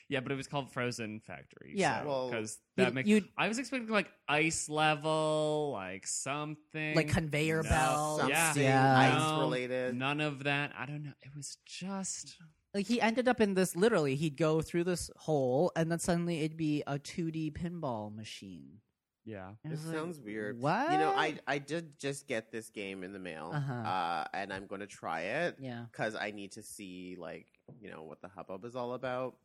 yeah, 0.08 0.20
but 0.20 0.32
it 0.32 0.36
was 0.36 0.46
called 0.46 0.70
Frozen 0.72 1.20
Factory. 1.20 1.72
Yeah. 1.74 2.04
Well, 2.04 2.30
because 2.30 2.58
You- 2.76 2.84
that 2.84 2.94
makes. 2.94 3.08
you 3.08 3.24
I 3.38 3.48
was 3.48 3.58
expecting 3.58 3.88
like 3.90 4.10
ice 4.28 4.68
level, 4.68 5.70
like 5.72 6.06
something 6.06 6.94
like 6.96 7.08
conveyor 7.08 7.62
No. 7.62 7.68
belts. 7.70 8.20
Something 8.20 8.62
Yeah. 8.64 8.96
Yeah. 8.96 8.98
ice 9.16 9.30
No, 9.30 9.40
related. 9.40 9.94
None 9.96 10.20
of 10.20 10.44
that. 10.44 10.72
I 10.78 10.86
don't 10.86 11.02
know. 11.02 11.12
It 11.22 11.30
was 11.36 11.56
just. 11.66 12.36
like 12.74 12.86
he 12.86 13.00
ended 13.00 13.28
up 13.28 13.40
in 13.40 13.54
this 13.54 13.76
literally 13.76 14.16
he'd 14.16 14.36
go 14.36 14.60
through 14.60 14.82
this 14.82 15.08
hole 15.16 15.70
and 15.76 15.90
then 15.92 15.98
suddenly 16.00 16.40
it'd 16.40 16.56
be 16.56 16.82
a 16.88 16.98
2d 16.98 17.52
pinball 17.52 18.12
machine 18.14 18.80
Yeah. 19.24 19.48
And 19.64 19.72
I 19.72 19.76
It 19.76 19.84
like, 19.86 19.94
sounds 19.96 20.20
weird. 20.20 20.60
what 20.60 20.92
You 20.92 20.98
know, 20.98 21.12
I 21.16 21.38
I 21.46 21.58
did 21.58 21.98
just 21.98 22.26
get 22.26 22.50
this 22.52 22.68
game 22.70 23.02
in 23.04 23.12
the 23.12 23.18
mail, 23.18 23.50
Uh-huh. 23.54 23.72
uh, 23.72 24.24
and 24.34 24.52
I'm 24.52 24.66
going 24.66 24.80
to 24.80 24.86
try 24.86 25.20
it 25.22 25.56
yeah 25.60 25.86
because 25.90 26.14
I 26.14 26.30
need 26.30 26.52
to 26.52 26.62
see 26.62 27.16
like 27.18 27.46
you 27.80 27.90
know 27.90 28.02
what 28.02 28.20
the 28.20 28.28
hubbub 28.28 28.64
is 28.64 28.76
all 28.76 28.94
about. 28.94 29.36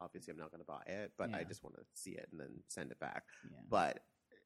Obviously, 0.00 0.30
I'm 0.32 0.38
not 0.38 0.50
going 0.50 0.62
to 0.62 0.66
buy 0.66 0.82
it, 0.86 1.12
but 1.18 1.34
I 1.34 1.44
just 1.44 1.62
want 1.62 1.76
to 1.76 1.82
see 1.94 2.12
it 2.12 2.28
and 2.32 2.40
then 2.40 2.48
send 2.68 2.90
it 2.90 2.98
back. 3.00 3.24
yeah 3.52 3.58
But 3.68 4.02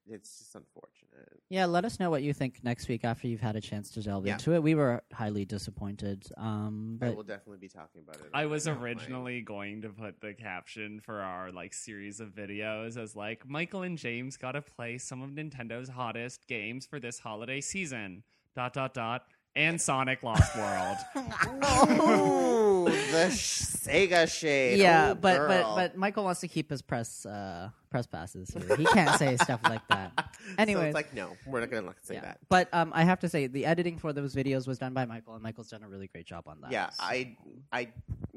it's 0.09 0.39
just 0.39 0.55
unfortunate. 0.55 1.39
Yeah, 1.49 1.65
let 1.65 1.85
us 1.85 1.99
know 1.99 2.09
what 2.09 2.23
you 2.23 2.33
think 2.33 2.63
next 2.63 2.87
week 2.87 3.03
after 3.05 3.27
you've 3.27 3.41
had 3.41 3.55
a 3.55 3.61
chance 3.61 3.89
to 3.91 4.01
delve 4.01 4.25
Yeah. 4.25 4.33
into 4.33 4.53
it. 4.53 4.61
We 4.63 4.75
were 4.75 5.03
highly 5.13 5.45
disappointed. 5.45 6.25
Um, 6.37 6.97
I 7.01 7.07
but 7.07 7.15
will 7.15 7.23
definitely 7.23 7.59
be 7.59 7.67
talking 7.69 8.01
about 8.01 8.15
it. 8.17 8.29
I 8.33 8.45
was 8.47 8.65
my 8.65 8.73
outline. 8.73 8.83
originally 8.85 9.41
going 9.41 9.81
to 9.83 9.89
put 9.89 10.19
the 10.21 10.33
caption 10.33 10.99
for 10.99 11.21
our 11.21 11.51
like 11.51 11.73
series 11.73 12.19
of 12.19 12.29
videos 12.29 12.97
as 12.97 13.15
like 13.15 13.47
Michael 13.47 13.83
and 13.83 13.97
James 13.97 14.37
got 14.37 14.53
to 14.53 14.61
play 14.61 14.97
some 14.97 15.21
of 15.21 15.31
Nintendo's 15.31 15.89
hottest 15.89 16.47
games 16.47 16.85
for 16.85 16.99
this 16.99 17.19
holiday 17.19 17.61
season. 17.61 18.23
Dot 18.55 18.73
dot 18.73 18.93
dot 18.93 19.23
and 19.55 19.79
Sonic 19.79 20.23
Lost 20.23 20.55
World. 20.57 20.97
Oh, 21.67 22.64
the 22.91 23.27
Sega 23.31 24.31
shade. 24.31 24.79
yeah, 24.79 25.13
but 25.13 25.37
girl. 25.37 25.47
but 25.47 25.75
but 25.75 25.97
Michael 25.97 26.23
wants 26.23 26.41
to 26.41 26.47
keep 26.47 26.69
his 26.69 26.81
press 26.81 27.25
uh, 27.25 27.69
press 27.89 28.07
passes. 28.07 28.49
Here. 28.53 28.75
He 28.77 28.85
can't 28.85 29.17
say 29.19 29.37
stuff 29.41 29.61
like 29.63 29.87
that. 29.89 30.29
Anyway, 30.57 30.81
so 30.81 30.85
it's 30.87 30.93
like 30.95 31.13
no, 31.13 31.35
we're 31.45 31.59
not 31.61 31.71
gonna 31.71 31.93
say 32.01 32.15
Yeah. 32.15 32.21
that. 32.21 32.39
But 32.49 32.69
um, 32.73 32.91
I 32.95 33.03
have 33.03 33.19
to 33.21 33.29
say 33.29 33.47
the 33.47 33.65
editing 33.65 33.97
for 33.97 34.13
those 34.13 34.35
videos 34.35 34.67
was 34.67 34.77
done 34.79 34.93
by 34.93 35.05
Michael, 35.05 35.33
and 35.35 35.43
Michael's 35.43 35.69
done 35.69 35.83
a 35.83 35.87
really 35.87 36.07
great 36.07 36.25
job 36.25 36.43
on 36.47 36.61
that. 36.61 36.71
Yeah, 36.71 36.89
So- 36.89 37.03
I, 37.03 37.37
I, 37.71 37.89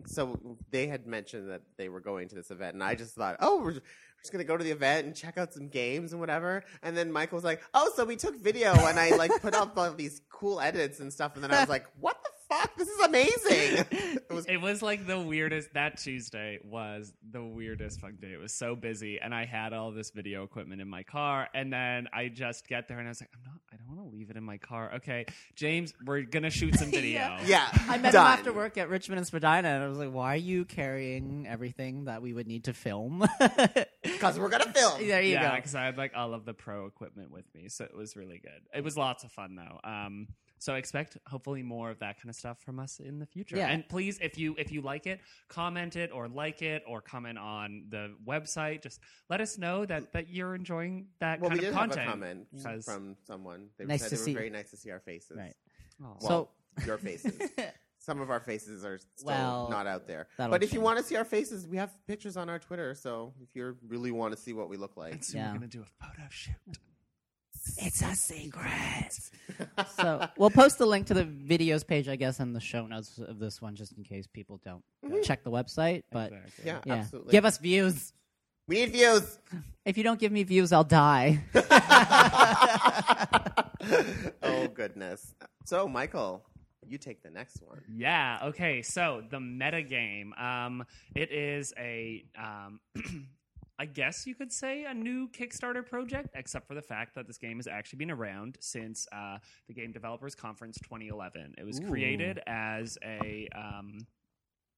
so 0.06 0.38
they 0.70 0.87
had 0.87 1.06
mentioned 1.06 1.50
that 1.50 1.62
they 1.76 1.88
were 1.88 2.00
going 2.00 2.28
to 2.28 2.34
this 2.34 2.50
event, 2.50 2.74
and 2.74 2.82
I 2.84 2.94
just 2.94 3.14
thought, 3.14 3.37
oh, 3.40 3.61
we're 3.62 3.72
just 3.72 4.32
gonna 4.32 4.44
go 4.44 4.56
to 4.56 4.64
the 4.64 4.70
event 4.70 5.06
and 5.06 5.14
check 5.14 5.38
out 5.38 5.52
some 5.52 5.68
games 5.68 6.12
and 6.12 6.20
whatever. 6.20 6.64
And 6.82 6.96
then 6.96 7.11
Michael 7.12 7.37
was 7.37 7.44
like, 7.44 7.62
oh, 7.74 7.90
so 7.94 8.04
we 8.04 8.16
took 8.16 8.38
video, 8.40 8.72
and 8.74 8.98
I 8.98 9.11
like 9.16 9.40
put 9.42 9.54
up 9.54 9.76
all 9.76 9.92
these 9.92 10.20
cool 10.30 10.61
edits 10.61 11.00
and 11.00 11.12
stuff, 11.12 11.34
and 11.34 11.44
then 11.44 11.52
I 11.52 11.61
was 11.61 11.68
like, 11.68 11.87
what 12.00 12.16
the 12.22 12.30
fuck? 12.48 12.76
This 12.76 12.88
is 12.88 13.00
amazing. 13.00 13.87
It 13.90 14.32
was 14.32 14.46
It 14.48 14.61
was 14.61 14.82
like 14.82 15.06
the 15.06 15.18
weirdest. 15.18 15.74
That 15.74 15.98
Tuesday 15.98 16.58
was 16.64 17.12
the 17.30 17.42
weirdest 17.42 18.00
fucking 18.00 18.16
day. 18.20 18.32
It 18.32 18.40
was 18.40 18.52
so 18.52 18.74
busy, 18.74 19.20
and 19.20 19.34
I 19.34 19.44
had 19.44 19.72
all 19.72 19.90
this 19.90 20.11
video 20.11 20.42
equipment 20.44 20.80
in 20.80 20.88
my 20.88 21.02
car. 21.02 21.48
And 21.54 21.72
then 21.72 22.08
I 22.12 22.28
just 22.28 22.66
get 22.68 22.88
there, 22.88 22.98
and 22.98 23.06
I 23.06 23.11
was 23.11 23.20
like, 23.20 23.30
I'm 23.34 23.42
not. 23.44 23.61
I 23.72 23.76
don't 23.76 23.96
want 23.96 24.11
to 24.11 24.16
leave 24.16 24.30
it 24.30 24.37
in 24.37 24.44
my 24.44 24.56
car. 24.56 24.94
Okay, 24.96 25.26
James, 25.54 25.92
we're 26.04 26.22
gonna 26.22 26.50
shoot 26.50 26.74
some 26.76 26.90
video. 26.90 27.18
Yeah. 27.20 27.40
yeah. 27.44 27.68
I 27.88 27.98
met 27.98 28.12
done. 28.12 28.26
him 28.26 28.32
after 28.32 28.52
work 28.52 28.78
at 28.78 28.88
Richmond 28.88 29.18
and 29.18 29.26
Spadina, 29.26 29.68
and 29.68 29.84
I 29.84 29.88
was 29.88 29.98
like, 29.98 30.12
"Why 30.12 30.34
are 30.34 30.37
you 30.37 30.64
carrying 30.64 31.46
everything 31.46 32.04
that 32.04 32.22
we 32.22 32.32
would 32.32 32.46
need 32.46 32.64
to 32.64 32.72
film?" 32.72 33.26
because 34.02 34.38
we're 34.38 34.48
gonna 34.48 34.72
film. 34.72 35.06
there 35.06 35.22
you 35.22 35.34
yeah, 35.34 35.50
go. 35.50 35.56
because 35.56 35.74
I 35.74 35.84
had 35.84 35.98
like 35.98 36.12
all 36.16 36.34
of 36.34 36.44
the 36.44 36.54
pro 36.54 36.87
equipment 36.87 37.30
with 37.30 37.44
me, 37.54 37.68
so 37.68 37.84
it 37.84 37.96
was 37.96 38.16
really 38.16 38.38
good. 38.38 38.62
It 38.74 38.82
was 38.82 38.96
lots 38.96 39.24
of 39.24 39.32
fun 39.32 39.56
though. 39.56 39.80
Um, 39.88 40.28
so 40.59 40.75
expect 40.75 41.16
hopefully 41.27 41.62
more 41.62 41.90
of 41.90 41.99
that 42.01 42.16
kind 42.21 42.31
of 42.31 42.37
stuff 42.37 42.59
from 42.61 42.79
us 42.79 43.01
in 43.01 43.18
the 43.18 43.27
future. 43.27 43.57
Yeah. 43.57 43.68
And 43.68 43.88
please, 43.88 44.18
if 44.21 44.38
you 44.38 44.55
if 44.59 44.71
you 44.73 44.81
like 44.81 45.07
it, 45.07 45.21
comment 45.49 45.97
it 45.97 46.11
or 46.12 46.29
like 46.29 46.62
it 46.62 46.83
or 46.87 47.01
comment 47.01 47.38
on 47.38 47.85
the 47.88 48.14
website. 48.27 48.83
Just 48.83 49.01
let 49.31 49.40
us 49.40 49.59
know 49.59 49.85
that 49.87 50.12
that 50.12 50.29
you're 50.29 50.55
enjoying 50.55 51.07
that 51.21 51.40
Well, 51.40 51.51
we 51.51 51.57
kind 51.57 51.61
did 51.61 51.68
of 51.68 51.75
have 51.75 51.88
content. 51.90 52.09
a 52.09 52.11
comment 52.11 52.47
mm-hmm. 52.55 52.64
'cause- 52.66 52.85
from 52.85 53.16
someone. 53.25 53.68
They 53.79 53.85
Nice 53.85 54.01
said 54.03 54.11
to 54.11 54.14
they 54.16 54.21
were 54.21 54.25
see- 54.25 54.35
very 54.35 54.51
nice 54.51 54.71
to 54.71 54.77
see 54.77 54.90
our 54.90 55.01
faces. 55.01 55.37
Right. 55.37 55.55
Oh. 56.05 56.16
Well, 56.23 56.51
your 56.87 56.99
faces. 56.99 57.38
Some 58.01 58.21
of 58.21 58.31
our 58.31 58.40
faces 58.40 58.85
are 58.85 58.99
still 59.16 59.27
Well, 59.27 59.68
not 59.71 59.87
out 59.87 60.07
there. 60.07 60.29
But 60.38 60.62
if 60.62 60.73
you 60.73 60.81
want 60.81 60.99
to 60.99 61.05
see 61.05 61.16
our 61.16 61.25
faces, 61.25 61.66
we 61.66 61.77
have 61.77 61.90
pictures 62.07 62.37
on 62.37 62.49
our 62.49 62.59
Twitter. 62.59 62.94
So 62.94 63.35
if 63.42 63.55
you 63.55 63.77
really 63.87 64.12
want 64.12 64.35
to 64.35 64.40
see 64.40 64.53
what 64.53 64.68
we 64.71 64.77
look 64.77 64.97
like, 64.97 65.12
and 65.12 65.25
soon 65.25 65.40
Yeah. 65.40 65.49
we're 65.53 65.59
gonna 65.59 65.66
do 65.66 65.83
a 65.83 66.05
photo 66.07 66.27
shoot. 66.31 66.55
It's 67.76 68.02
a 68.02 68.14
secret. 68.14 69.18
so 69.96 70.26
we'll 70.37 70.50
post 70.50 70.78
the 70.78 70.87
link 70.87 71.07
to 71.09 71.14
the 71.14 71.24
videos 71.24 71.87
page, 71.87 72.09
I 72.09 72.16
guess, 72.16 72.40
in 72.40 72.52
the 72.52 72.61
show 72.61 72.87
notes 72.87 73.18
of 73.18 73.38
this 73.38 73.61
one, 73.61 73.74
just 73.76 73.92
in 73.96 74.04
case 74.04 74.26
people 74.26 74.61
don't 74.64 74.83
check 75.24 75.44
the 75.44 75.50
website. 75.50 76.02
But 76.11 76.33
Exactly. 76.33 76.64
yeah, 76.64 76.81
yeah, 76.87 76.94
absolutely. 76.94 77.33
give 77.33 77.44
us 77.44 77.59
views. 77.59 78.12
we 78.66 78.76
need 78.76 78.92
views. 78.92 79.38
If 79.85 79.96
you 79.98 80.04
don't 80.04 80.20
give 80.20 80.33
me 80.33 80.42
views, 80.44 80.72
I'll 80.72 80.85
die. 80.85 81.42
oh 84.42 84.68
goodness. 84.74 85.35
So 85.64 85.88
Michael, 85.88 86.44
you 86.87 86.98
take 86.98 87.22
the 87.22 87.31
next 87.31 87.62
one. 87.62 87.83
Yeah. 87.94 88.38
Okay. 88.44 88.83
So 88.83 89.22
the 89.31 89.40
meta 89.40 89.83
game. 89.83 90.33
Um, 90.35 90.85
it 91.14 91.31
is 91.33 91.72
a. 91.78 92.24
Um, 92.38 92.81
I 93.79 93.87
guess 93.87 94.27
you 94.27 94.35
could 94.35 94.53
say 94.53 94.85
a 94.85 94.95
new 94.95 95.29
Kickstarter 95.29 95.87
project, 95.87 96.31
except 96.35 96.67
for 96.67 96.75
the 96.75 96.83
fact 96.83 97.14
that 97.14 97.27
this 97.29 97.38
game 97.38 97.59
has 97.59 97.69
actually 97.69 97.99
been 97.99 98.11
around 98.11 98.57
since 98.61 99.07
uh, 99.12 99.38
the 99.69 99.75
Game 99.75 99.93
Developers 99.93 100.35
Conference 100.35 100.79
2011. 100.83 101.55
It 101.57 101.64
was 101.64 101.79
Ooh. 101.79 101.88
created 101.88 102.41
as 102.47 102.99
a 103.05 103.49
um, 103.55 104.07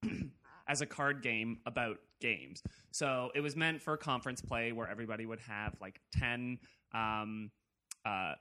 as 0.69 0.83
a 0.83 0.87
card 0.87 1.23
game 1.23 1.59
about 1.65 1.97
games. 2.21 2.63
So 2.91 3.31
it 3.35 3.41
was 3.41 3.57
meant 3.57 3.81
for 3.81 3.97
conference 3.97 4.43
play 4.43 4.73
where 4.73 4.89
everybody 4.89 5.25
would 5.25 5.41
have 5.41 5.75
like 5.81 6.01
10 6.19 6.59
um, 6.95 7.51
uh, 8.05 8.35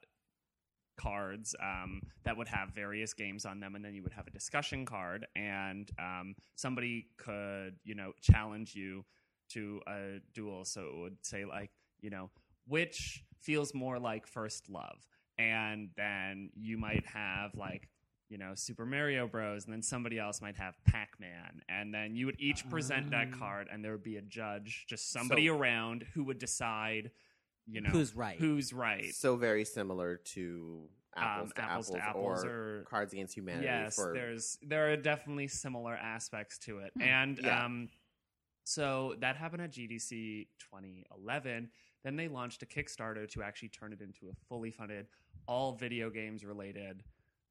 cards 1.00 1.56
um, 1.64 2.02
that 2.26 2.36
would 2.36 2.50
have 2.50 2.70
various 2.76 3.14
games 3.14 3.46
on 3.46 3.60
them, 3.60 3.76
and 3.76 3.84
then 3.84 3.96
you 3.96 4.04
would 4.04 4.12
have 4.12 4.28
a 4.28 4.32
discussion 4.32 4.86
card, 4.86 5.26
and 5.36 5.90
um, 5.98 6.36
somebody 6.56 7.08
could, 7.18 7.78
you 7.84 7.96
know, 7.96 8.12
challenge 8.22 8.76
you 8.76 9.06
to 9.50 9.82
a 9.88 10.20
duel. 10.34 10.66
So 10.66 10.82
it 10.82 10.98
would 11.00 11.18
say, 11.26 11.46
like, 11.46 11.72
you 12.02 12.10
know, 12.10 12.30
which 12.68 13.24
feels 13.42 13.74
more 13.74 14.00
like 14.00 14.28
first 14.28 14.70
love, 14.70 15.06
and 15.38 15.90
then 15.98 16.52
you 16.56 16.78
might 16.78 17.06
have 17.08 17.56
like. 17.56 17.90
You 18.32 18.38
know, 18.38 18.52
Super 18.54 18.86
Mario 18.86 19.28
Bros. 19.28 19.66
And 19.66 19.74
then 19.74 19.82
somebody 19.82 20.20
else 20.20 20.40
might 20.40 20.56
have 20.58 20.76
Pac 20.86 21.20
Man. 21.20 21.62
And 21.68 21.92
then 21.92 22.16
you 22.16 22.28
would 22.28 22.40
each 22.40 22.70
present 22.70 23.10
that 23.10 23.30
Ah. 23.34 23.38
card, 23.40 23.68
and 23.72 23.84
there 23.84 23.92
would 23.94 24.04
be 24.04 24.18
a 24.18 24.22
judge, 24.22 24.86
just 24.88 25.10
somebody 25.10 25.48
So- 25.48 25.58
around 25.58 26.04
who 26.14 26.24
would 26.26 26.38
decide, 26.38 27.10
you 27.66 27.82
know, 27.82 27.90
Who's 27.90 28.14
right? 28.16 28.38
Who's 28.38 28.72
right. 28.72 29.16
So 29.16 29.36
very 29.36 29.66
similar 29.66 30.18
to 30.36 30.88
apples, 31.16 31.50
Um, 31.50 31.56
to, 31.56 31.62
apples 31.64 31.90
apples 31.90 31.90
to 31.90 32.06
apples 32.08 32.46
or, 32.46 32.52
or- 32.52 32.84
Cards 32.84 33.14
Against 33.14 33.36
Humanity. 33.36 33.66
yes 33.66 33.96
for, 33.96 34.14
there's 34.14 34.60
there 34.62 34.94
are 34.94 34.96
definitely 34.96 35.48
similar 35.48 35.96
aspects 35.96 36.60
to 36.60 36.78
it 36.82 36.94
Hmm. 36.98 37.02
and 37.02 37.40
Yeah. 37.40 37.66
um 37.66 37.90
so 38.70 39.16
that 39.20 39.36
happened 39.36 39.62
at 39.62 39.72
gdc 39.72 40.48
2011 40.60 41.70
then 42.04 42.16
they 42.16 42.28
launched 42.28 42.64
a 42.64 42.66
kickstarter 42.66 43.28
to 43.30 43.44
actually 43.44 43.70
turn 43.70 43.92
it 43.92 44.02
into 44.02 44.30
a 44.30 44.36
fully 44.48 44.72
funded 44.72 45.08
all 45.48 45.74
video 45.74 46.10
games 46.10 46.46
related 46.46 47.04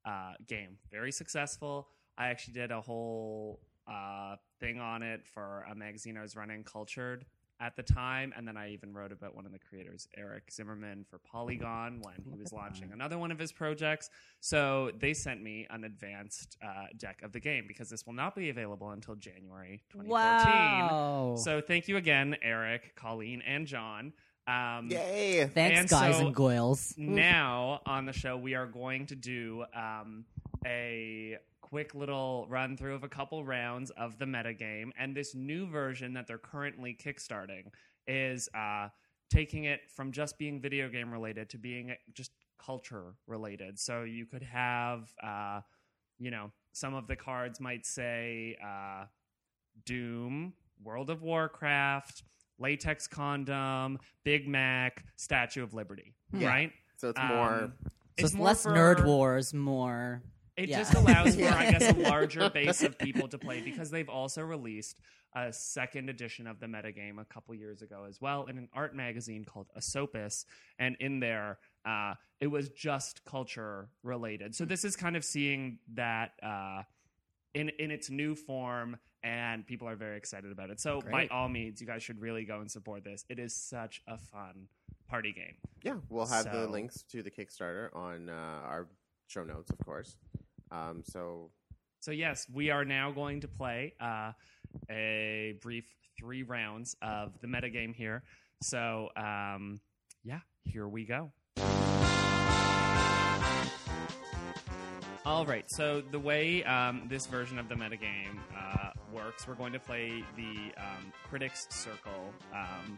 uh, 0.05 0.33
game. 0.47 0.77
Very 0.91 1.11
successful. 1.11 1.89
I 2.17 2.27
actually 2.27 2.53
did 2.53 2.71
a 2.71 2.81
whole 2.81 3.59
uh, 3.87 4.35
thing 4.59 4.79
on 4.79 5.01
it 5.01 5.25
for 5.25 5.65
a 5.71 5.73
magazine 5.73 6.15
i 6.15 6.21
was 6.21 6.35
running 6.35 6.63
cultured 6.63 7.25
at 7.59 7.75
the 7.75 7.83
time 7.83 8.33
and 8.37 8.47
then 8.47 8.55
i 8.57 8.71
even 8.71 8.93
wrote 8.93 9.11
about 9.11 9.35
one 9.35 9.45
of 9.45 9.51
the 9.51 9.59
creators 9.59 10.07
eric 10.17 10.43
zimmerman 10.51 11.05
for 11.09 11.17
polygon 11.19 11.99
when 12.01 12.15
he 12.31 12.39
was 12.39 12.51
launching 12.53 12.91
another 12.93 13.17
one 13.17 13.31
of 13.31 13.39
his 13.39 13.51
projects 13.51 14.09
so 14.39 14.91
they 14.99 15.13
sent 15.13 15.41
me 15.43 15.67
an 15.69 15.83
advanced 15.83 16.57
uh, 16.63 16.85
deck 16.97 17.21
of 17.23 17.31
the 17.33 17.39
game 17.39 17.65
because 17.67 17.89
this 17.89 18.05
will 18.05 18.13
not 18.13 18.35
be 18.35 18.49
available 18.49 18.91
until 18.91 19.15
January 19.15 19.81
2014. 19.91 20.09
Wow. 20.09 21.35
So 21.37 21.59
thank 21.61 21.87
you 21.87 21.97
again, 21.97 22.37
Eric, 22.41 22.95
Colleen, 22.95 23.41
and 23.45 23.67
John. 23.67 24.13
Um, 24.47 24.87
Yay! 24.89 25.45
Thanks, 25.53 25.79
and 25.81 25.89
guys 25.89 26.17
so- 26.17 26.25
and 26.27 26.35
goyles. 26.35 26.97
now 26.97 27.81
on 27.85 28.05
the 28.05 28.13
show, 28.13 28.37
we 28.37 28.55
are 28.55 28.65
going 28.65 29.07
to 29.07 29.15
do 29.15 29.65
um, 29.75 30.25
a 30.65 31.37
quick 31.69 31.93
little 31.93 32.47
run 32.49 32.75
through 32.75 32.95
of 32.95 33.03
a 33.03 33.09
couple 33.09 33.43
rounds 33.43 33.91
of 33.91 34.17
the 34.17 34.25
metagame. 34.25 34.89
And 34.97 35.15
this 35.15 35.35
new 35.35 35.67
version 35.67 36.13
that 36.13 36.27
they're 36.27 36.37
currently 36.37 36.97
kickstarting 36.99 37.65
is 38.07 38.49
uh, 38.55 38.87
taking 39.29 39.65
it 39.65 39.81
from 39.95 40.11
just 40.11 40.37
being 40.37 40.59
video 40.59 40.89
game 40.89 41.11
related 41.11 41.49
to 41.51 41.57
being 41.57 41.93
just 42.13 42.31
culture 42.63 43.13
related. 43.27 43.79
So 43.79 44.03
you 44.03 44.25
could 44.25 44.41
have, 44.43 45.13
uh, 45.23 45.61
you 46.17 46.31
know, 46.31 46.51
some 46.73 46.93
of 46.95 47.07
the 47.07 47.15
cards 47.15 47.59
might 47.59 47.85
say 47.85 48.57
uh, 48.65 49.05
Doom, 49.85 50.53
World 50.83 51.09
of 51.09 51.21
Warcraft, 51.21 52.23
Latex 52.57 53.07
Condom, 53.07 53.99
Big 54.23 54.47
Mac, 54.47 55.05
Statue 55.17 55.63
of 55.63 55.73
Liberty, 55.73 56.13
Yeah. 56.33 56.47
right? 56.47 56.71
So 56.97 57.09
it's 57.09 57.19
Um, 57.19 57.27
more. 57.27 57.49
So 57.59 57.71
it's 58.17 58.25
it's 58.25 58.33
more 58.33 58.47
less 58.47 58.63
for- 58.63 58.71
nerd 58.71 59.05
wars, 59.05 59.53
more. 59.53 60.21
It 60.59 60.69
Yeah. 60.69 60.79
just 60.79 60.93
allows 60.93 61.35
for, 61.35 61.45
I 61.45 61.71
guess, 61.71 61.89
a 61.89 61.93
larger 62.09 62.49
base 62.49 62.83
of 62.83 62.97
people 62.97 63.27
to 63.29 63.37
play 63.37 63.61
because 63.61 63.89
they've 63.89 64.09
also 64.09 64.41
released 64.41 64.99
a 65.33 65.53
second 65.53 66.09
edition 66.09 66.47
of 66.47 66.59
the 66.59 66.65
metagame 66.65 67.19
a 67.21 67.25
couple 67.25 67.53
years 67.55 67.81
ago 67.81 68.05
as 68.09 68.19
well 68.19 68.45
in 68.47 68.57
an 68.57 68.67
art 68.73 68.95
magazine 68.95 69.45
called 69.45 69.67
Asopus. 69.77 70.43
And 70.79 70.97
in 70.99 71.19
there, 71.19 71.59
uh, 71.85 72.15
it 72.41 72.47
was 72.47 72.69
just 72.69 73.23
culture 73.25 73.89
related. 74.03 74.53
So 74.55 74.65
this 74.65 74.83
is 74.83 74.95
kind 74.95 75.15
of 75.15 75.23
seeing 75.23 75.79
that 75.93 76.31
uh, 76.43 76.83
in 77.53 77.69
in 77.79 77.89
its 77.91 78.09
new 78.09 78.35
form, 78.35 78.97
and 79.23 79.65
people 79.65 79.87
are 79.87 79.95
very 79.95 80.17
excited 80.17 80.51
about 80.51 80.69
it. 80.71 80.79
So 80.79 80.99
by 81.01 81.09
Great. 81.11 81.31
all 81.31 81.47
means, 81.47 81.79
you 81.79 81.87
guys 81.87 82.03
should 82.03 82.19
really 82.19 82.43
go 82.43 82.59
and 82.59 82.69
support 82.69 83.03
this. 83.03 83.23
It 83.29 83.39
is 83.39 83.55
such 83.55 84.01
a 84.07 84.17
fun 84.17 84.67
party 85.07 85.31
game. 85.33 85.55
Yeah, 85.83 85.97
we'll 86.09 86.25
have 86.27 86.45
the 86.45 86.65
So- 86.65 86.69
links 86.71 87.03
to 87.11 87.23
the 87.23 87.31
Kickstarter 87.31 87.95
on 87.95 88.29
uh, 88.29 88.33
our 88.33 88.87
show 89.27 89.43
notes, 89.43 89.69
of 89.71 89.77
course. 89.85 90.15
Um, 90.71 91.03
so 91.05 91.51
So 92.01 92.11
yes, 92.11 92.45
we 92.53 92.69
are 92.69 92.85
now 92.85 93.11
going 93.11 93.41
to 93.41 93.47
play 93.47 93.93
uh, 93.99 94.31
a 94.89 95.55
brief 95.61 95.85
three 96.17 96.43
rounds 96.43 96.95
of 97.01 97.33
the 97.41 97.47
metagame 97.47 97.93
here. 97.93 98.23
So 98.61 99.09
um, 99.15 99.79
yeah, 100.23 100.39
here 100.63 100.87
we 100.87 101.05
go. 101.05 101.31
All 105.25 105.45
right, 105.45 105.65
so 105.67 106.01
the 106.11 106.19
way 106.19 106.63
um, 106.63 107.03
this 107.07 107.27
version 107.27 107.59
of 107.59 107.67
the 107.69 107.75
metagame 107.75 108.39
uh, 108.57 108.89
works, 109.13 109.47
we're 109.47 109.53
going 109.53 109.73
to 109.73 109.79
play 109.79 110.23
the 110.35 110.73
um, 110.77 111.11
Critics 111.29 111.67
Circle 111.69 112.33
um, 112.53 112.97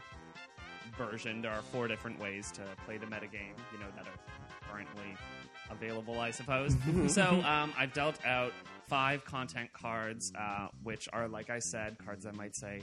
version. 0.96 1.42
There 1.42 1.52
are 1.52 1.62
four 1.62 1.88
different 1.88 2.20
ways 2.20 2.50
to 2.52 2.62
play 2.84 2.98
the 2.98 3.06
metagame, 3.06 3.56
you 3.72 3.78
know, 3.78 3.86
that 3.96 4.06
are 4.06 4.70
currently 4.70 5.16
available, 5.70 6.20
I 6.20 6.30
suppose. 6.30 6.76
so 7.08 7.22
um, 7.22 7.72
I've 7.76 7.92
dealt 7.92 8.24
out 8.24 8.52
five 8.88 9.24
content 9.24 9.72
cards, 9.72 10.32
uh, 10.38 10.68
which 10.82 11.08
are, 11.12 11.28
like 11.28 11.50
I 11.50 11.58
said, 11.58 11.96
cards 12.04 12.24
that 12.24 12.34
might 12.34 12.54
say 12.54 12.82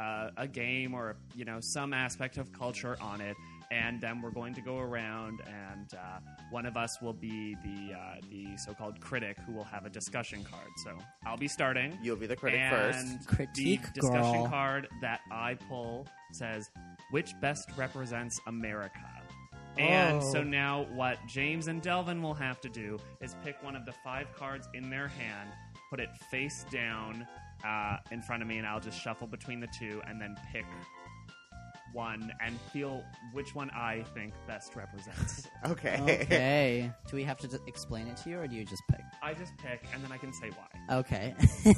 uh, 0.00 0.30
a 0.36 0.46
game 0.46 0.94
or 0.94 1.16
you 1.34 1.44
know 1.44 1.58
some 1.60 1.92
aspect 1.92 2.38
of 2.38 2.52
culture 2.52 2.96
on 3.00 3.20
it, 3.20 3.36
and 3.70 4.00
then 4.00 4.20
we're 4.22 4.30
going 4.30 4.54
to 4.54 4.60
go 4.60 4.78
around, 4.78 5.40
and 5.46 5.92
uh, 5.94 6.20
one 6.50 6.64
of 6.66 6.76
us 6.76 7.00
will 7.02 7.12
be 7.12 7.54
the 7.62 7.94
uh, 7.94 8.14
the 8.30 8.56
so-called 8.56 9.00
critic 9.00 9.36
who 9.46 9.52
will 9.52 9.64
have 9.64 9.84
a 9.86 9.90
discussion 9.90 10.42
card. 10.44 10.68
So 10.84 10.96
I'll 11.26 11.36
be 11.36 11.48
starting. 11.48 11.98
You'll 12.02 12.16
be 12.16 12.26
the 12.26 12.36
critic 12.36 12.60
and 12.60 12.74
first. 13.20 13.28
Critique 13.28 13.82
the 13.94 14.00
discussion 14.00 14.32
girl. 14.42 14.48
card 14.48 14.88
that 15.02 15.20
I 15.30 15.54
pull 15.68 16.06
says 16.32 16.70
which 17.10 17.32
best 17.40 17.68
represents 17.76 18.38
America. 18.46 18.98
And 19.76 20.20
Oh. 20.22 20.32
so 20.32 20.42
now, 20.42 20.86
what 20.94 21.18
James 21.28 21.68
and 21.68 21.80
Delvin 21.80 22.20
will 22.20 22.34
have 22.34 22.60
to 22.62 22.68
do 22.68 22.98
is 23.20 23.36
pick 23.44 23.62
one 23.62 23.76
of 23.76 23.84
the 23.86 23.92
five 23.92 24.26
cards 24.34 24.68
in 24.74 24.90
their 24.90 25.06
hand, 25.06 25.50
put 25.88 26.00
it 26.00 26.08
face 26.30 26.64
down 26.70 27.26
uh, 27.64 27.96
in 28.10 28.20
front 28.20 28.42
of 28.42 28.48
me, 28.48 28.58
and 28.58 28.66
I'll 28.66 28.80
just 28.80 29.00
shuffle 29.00 29.28
between 29.28 29.60
the 29.60 29.68
two 29.78 30.00
and 30.06 30.20
then 30.20 30.36
pick 30.52 30.64
one 31.92 32.32
and 32.44 32.58
feel 32.72 33.02
which 33.32 33.54
one 33.54 33.70
I 33.70 34.04
think 34.14 34.32
best 34.46 34.74
represents. 34.76 35.46
Okay. 35.66 35.98
Okay. 36.00 36.92
do 37.10 37.16
we 37.16 37.24
have 37.24 37.36
to 37.38 37.48
d- 37.48 37.56
explain 37.66 38.06
it 38.06 38.16
to 38.18 38.30
you, 38.30 38.38
or 38.38 38.46
do 38.46 38.54
you 38.54 38.64
just 38.64 38.82
pick? 38.88 39.00
I 39.22 39.34
just 39.34 39.56
pick, 39.58 39.84
and 39.92 40.02
then 40.04 40.12
I 40.12 40.16
can 40.16 40.32
say 40.32 40.50
why. 40.50 40.98
Okay. 40.98 41.34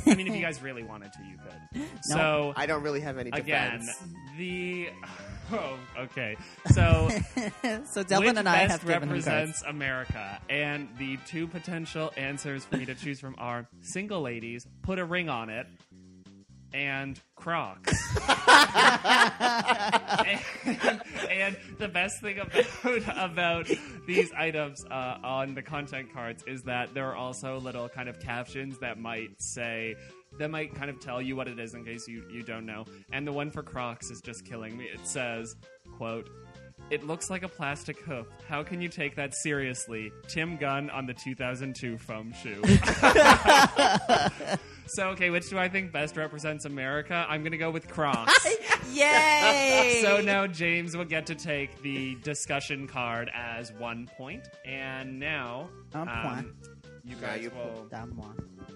I 0.07 0.15
mean, 0.15 0.27
if 0.29 0.35
you 0.35 0.41
guys 0.43 0.61
really 0.63 0.83
wanted 0.83 1.13
to, 1.15 1.19
you 1.25 1.37
could. 1.39 1.81
No. 1.81 1.87
So 2.03 2.53
I 2.57 2.67
don't 2.67 2.83
really 2.83 3.01
have 3.01 3.17
any 3.19 3.31
again, 3.31 3.81
defense. 3.81 4.03
the 4.37 4.91
oh, 5.53 5.79
okay. 5.99 6.37
So 6.73 7.09
so 7.87 8.03
Delvin 8.03 8.29
which 8.31 8.39
and 8.39 8.49
I 8.49 8.67
best 8.67 8.71
have 8.83 8.87
given 8.87 9.09
him 9.09 9.09
cards. 9.09 9.27
represents 9.27 9.63
America, 9.67 10.41
and 10.51 10.89
the 10.99 11.17
two 11.27 11.47
potential 11.47 12.13
answers 12.17 12.65
for 12.65 12.77
me 12.77 12.85
to 12.87 12.95
choose 12.95 13.19
from 13.21 13.35
are 13.39 13.67
single 13.81 14.21
ladies, 14.21 14.67
put 14.83 14.99
a 14.99 15.05
ring 15.05 15.29
on 15.31 15.49
it, 15.51 15.67
and 16.73 17.21
Crocs. 17.35 17.93
and, 20.27 20.41
and 21.31 21.57
the 21.79 21.89
best 21.89 22.21
thing 22.21 22.39
about 22.39 23.03
about 23.17 23.71
these 24.07 24.31
items 24.33 24.85
uh, 24.91 25.19
on 25.23 25.55
the 25.55 25.63
content 25.63 26.13
cards 26.13 26.45
is 26.47 26.63
that 26.63 26.93
there 26.95 27.07
are 27.07 27.17
also 27.17 27.59
little 27.59 27.89
kind 27.89 28.09
of 28.09 28.21
captions 28.21 28.79
that 28.79 28.99
might 28.99 29.31
say 29.41 29.95
that 30.39 30.51
might 30.51 30.75
kind 30.75 30.91
of 30.91 31.01
tell 31.01 31.21
you 31.21 31.35
what 31.35 31.49
it 31.49 31.59
is 31.59 31.75
in 31.75 31.85
case 31.85 32.07
you, 32.07 32.25
you 32.31 32.43
don't 32.43 32.65
know. 32.65 32.85
And 33.13 33.27
the 33.27 33.33
one 33.33 33.51
for 33.51 33.63
Crocs 33.63 34.11
is 34.11 34.21
just 34.21 34.45
killing 34.45 34.77
me. 34.77 34.85
It 34.85 35.05
says, 35.05 35.57
quote, 35.97 36.31
it 36.91 37.07
looks 37.07 37.31
like 37.31 37.43
a 37.43 37.49
plastic 37.49 38.01
hoof. 38.01 38.27
How 38.49 38.63
can 38.63 38.81
you 38.81 38.89
take 38.89 39.17
that 39.17 39.35
seriously? 39.35 40.13
Tim 40.29 40.57
Gunn 40.57 40.91
on 40.91 41.07
the 41.07 41.15
2002 41.15 41.99
foam 41.99 42.33
shoe. 42.33 42.61
so, 44.87 45.09
okay, 45.11 45.31
which 45.31 45.49
do 45.49 45.59
I 45.59 45.69
think 45.69 45.93
best 45.93 46.17
represents 46.17 46.65
America? 46.65 47.25
I'm 47.29 47.43
going 47.43 47.53
to 47.53 47.59
go 47.59 47.71
with 47.71 47.89
Crocs. 47.89 48.33
Yay! 48.93 50.01
So 50.03 50.21
now 50.21 50.47
James 50.47 50.97
will 50.97 51.05
get 51.05 51.27
to 51.27 51.35
take 51.35 51.81
the 51.83 52.17
discussion 52.25 52.87
card 52.89 53.31
as 53.35 53.73
one 53.75 54.09
point, 54.17 54.49
and 54.65 55.19
now 55.21 55.69
Un 55.95 56.09
um, 56.09 56.23
point. 56.23 56.47
you 57.05 57.15
Now 57.21 57.27
guys 57.29 57.43
you 57.43 57.51
will 57.51 57.89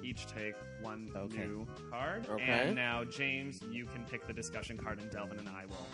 each 0.05 0.27
take 0.27 0.55
one 0.81 1.11
Okay. 1.17 1.47
new 1.47 1.67
card, 1.91 2.27
Okay. 2.31 2.43
and 2.45 2.77
now 2.77 3.03
James, 3.05 3.59
you 3.71 3.87
can 3.87 4.05
pick 4.05 4.27
the 4.27 4.33
discussion 4.33 4.77
card, 4.79 5.01
and 5.01 5.11
Delvin 5.11 5.39
and 5.39 5.49
I 5.49 5.65
will. 5.67 5.87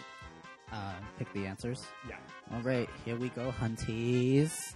Uh, 0.72 0.92
pick 1.18 1.33
the 1.33 1.46
answers. 1.46 1.85
Yeah. 2.09 2.16
All 2.54 2.62
right, 2.62 2.88
here 3.04 3.16
we 3.16 3.28
go, 3.30 3.52
hunties. 3.61 4.74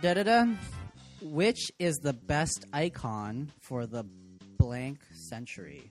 Da 0.00 0.14
da 0.14 0.22
da. 0.22 0.46
Which 1.22 1.70
is 1.78 1.96
the 1.98 2.12
best 2.12 2.66
icon 2.72 3.50
for 3.60 3.86
the 3.86 4.04
blank 4.58 4.98
century? 5.14 5.90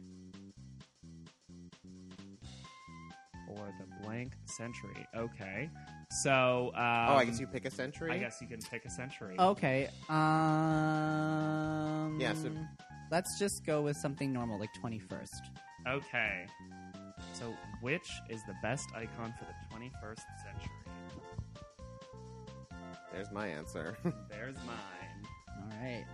For 3.47 3.73
the 3.79 3.85
blank 4.03 4.33
century. 4.45 5.05
Okay. 5.15 5.69
So. 6.23 6.71
Um, 6.75 6.81
oh, 7.09 7.15
I 7.15 7.25
guess 7.25 7.39
you 7.39 7.47
pick 7.47 7.65
a 7.65 7.71
century. 7.71 8.11
I 8.11 8.17
guess 8.17 8.37
you 8.41 8.47
can 8.47 8.59
pick 8.61 8.85
a 8.85 8.89
century. 8.89 9.35
Okay. 9.39 9.87
Um. 10.09 10.17
Yeah, 12.19 12.33
so- 12.33 12.51
let's 13.11 13.37
just 13.39 13.65
go 13.65 13.81
with 13.81 13.97
something 13.97 14.31
normal, 14.33 14.59
like 14.59 14.73
twenty 14.79 14.99
first. 14.99 15.41
Okay. 15.87 16.45
So, 17.33 17.53
which 17.81 18.09
is 18.29 18.41
the 18.43 18.55
best 18.61 18.89
icon 18.95 19.33
for 19.39 19.45
the 19.45 19.75
21st 19.75 20.21
century? 20.43 20.71
There's 23.13 23.31
my 23.31 23.47
answer. 23.47 23.97
There's 24.29 24.55
mine. 24.65 25.27
All 25.49 25.77
right. 25.81 26.05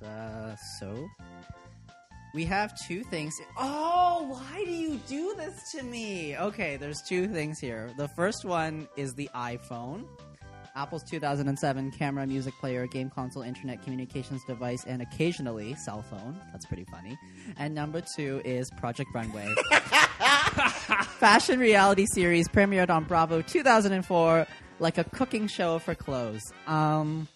And 0.00 0.08
uh, 0.08 0.56
so 0.78 1.08
we 2.34 2.44
have 2.44 2.78
two 2.86 3.02
things. 3.02 3.40
Oh, 3.56 4.26
why 4.28 4.64
do 4.64 4.70
you 4.70 5.00
do 5.08 5.34
this 5.36 5.72
to 5.72 5.82
me? 5.82 6.36
Okay, 6.36 6.76
there's 6.76 7.00
two 7.02 7.28
things 7.28 7.58
here. 7.58 7.90
The 7.96 8.08
first 8.08 8.44
one 8.44 8.88
is 8.96 9.14
the 9.14 9.30
iPhone. 9.34 10.04
Apple's 10.74 11.02
2007 11.04 11.90
camera, 11.92 12.26
music 12.26 12.52
player, 12.60 12.86
game 12.86 13.08
console, 13.08 13.42
internet 13.42 13.82
communications 13.82 14.44
device, 14.44 14.84
and 14.86 15.00
occasionally 15.00 15.74
cell 15.76 16.02
phone. 16.02 16.38
That's 16.52 16.66
pretty 16.66 16.84
funny. 16.84 17.16
And 17.56 17.74
number 17.74 18.02
two 18.14 18.42
is 18.44 18.70
Project 18.72 19.08
Runway. 19.14 19.54
Fashion 21.18 21.58
reality 21.58 22.06
series 22.12 22.48
premiered 22.48 22.90
on 22.90 23.04
Bravo 23.04 23.42
2004, 23.42 24.46
like 24.78 24.98
a 24.98 25.04
cooking 25.04 25.46
show 25.46 25.78
for 25.78 25.94
clothes. 25.94 26.52
Um, 26.66 27.28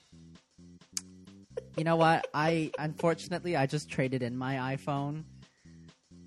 you 1.77 1.85
know 1.85 1.97
what? 1.97 2.27
I 2.35 2.71
unfortunately 2.79 3.57
I 3.57 3.67
just 3.67 3.89
traded 3.89 4.23
in 4.23 4.37
my 4.37 4.77
iPhone, 4.77 5.25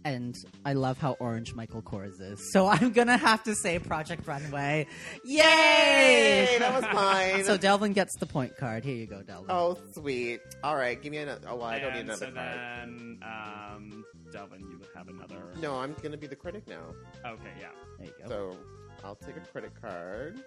and 0.05 0.35
I 0.65 0.73
love 0.73 0.97
how 0.97 1.13
orange 1.19 1.53
Michael 1.53 1.81
Kors 1.81 2.19
is. 2.21 2.51
So 2.51 2.67
I'm 2.69 2.91
gonna 2.91 3.17
have 3.17 3.43
to 3.43 3.55
say 3.55 3.79
Project 3.79 4.27
Runway. 4.27 4.87
Yay! 5.25 5.41
Hey, 5.43 6.57
that 6.59 6.73
was 6.73 6.93
mine. 6.93 7.43
So 7.45 7.57
Delvin 7.57 7.93
gets 7.93 8.15
the 8.17 8.25
point 8.25 8.55
card. 8.57 8.83
Here 8.85 8.95
you 8.95 9.05
go, 9.07 9.21
Delvin. 9.21 9.47
oh, 9.49 9.77
sweet. 9.93 10.39
All 10.63 10.75
right, 10.75 11.01
give 11.01 11.11
me 11.11 11.17
another. 11.19 11.47
Oh, 11.49 11.55
well, 11.55 11.65
I 11.65 11.79
don't 11.79 11.93
need 11.93 11.99
And 12.01 12.09
another 12.09 12.25
so 12.27 12.31
card. 12.31 12.57
then, 12.57 13.19
um, 13.23 14.05
Delvin, 14.31 14.61
you 14.61 14.77
would 14.79 14.87
have 14.95 15.07
another. 15.07 15.41
No, 15.61 15.75
I'm 15.75 15.93
gonna 16.01 16.17
be 16.17 16.27
the 16.27 16.35
critic 16.35 16.67
now. 16.67 16.93
Okay, 17.25 17.49
yeah. 17.59 17.67
There 17.99 18.07
you 18.07 18.13
go. 18.23 18.29
So 18.29 18.57
I'll 19.03 19.15
take 19.15 19.37
a 19.37 19.41
credit 19.41 19.71
card. 19.81 20.39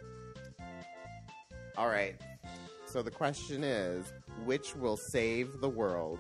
All 1.77 1.89
right. 1.89 2.15
So 2.87 3.03
the 3.03 3.11
question 3.11 3.63
is, 3.65 4.13
which 4.45 4.75
will 4.77 4.97
save 4.97 5.61
the 5.61 5.69
world? 5.69 6.19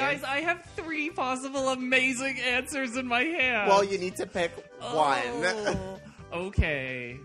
Guys, 0.00 0.22
I 0.24 0.40
have 0.40 0.64
three 0.76 1.10
possible 1.10 1.68
amazing 1.68 2.38
answers 2.40 2.96
in 2.96 3.06
my 3.06 3.22
hand. 3.22 3.68
Well, 3.68 3.84
you 3.84 3.98
need 3.98 4.16
to 4.16 4.26
pick 4.26 4.50
one. 4.80 5.18
Oh, 5.26 6.00
okay. 6.32 7.18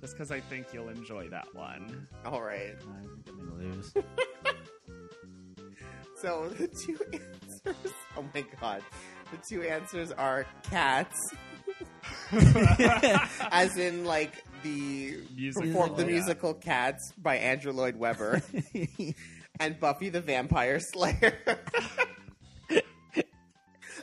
Just 0.00 0.14
because 0.14 0.30
I 0.30 0.40
think 0.40 0.66
you'll 0.72 0.88
enjoy 0.88 1.28
that 1.28 1.54
one. 1.54 2.06
All 2.24 2.42
right. 2.42 2.74
I 2.76 3.00
think 3.02 3.28
I'm 3.28 3.38
gonna 3.38 3.74
lose. 3.74 3.92
So 6.16 6.48
the 6.48 6.68
two 6.68 6.98
answers. 7.12 7.92
Oh 8.16 8.24
my 8.34 8.44
god. 8.58 8.82
The 9.30 9.36
two 9.46 9.62
answers 9.62 10.10
are 10.10 10.46
cats, 10.62 11.18
as 13.50 13.76
in 13.76 14.04
like 14.06 14.42
the 14.62 15.18
Musical, 15.36 15.70
perform- 15.70 15.96
the 15.96 16.04
yeah. 16.04 16.10
musical 16.12 16.54
Cats 16.54 17.12
by 17.18 17.36
Andrew 17.36 17.72
Lloyd 17.72 17.96
Webber, 17.96 18.40
and 19.60 19.78
Buffy 19.78 20.08
the 20.08 20.20
Vampire 20.20 20.80
Slayer. 20.80 21.38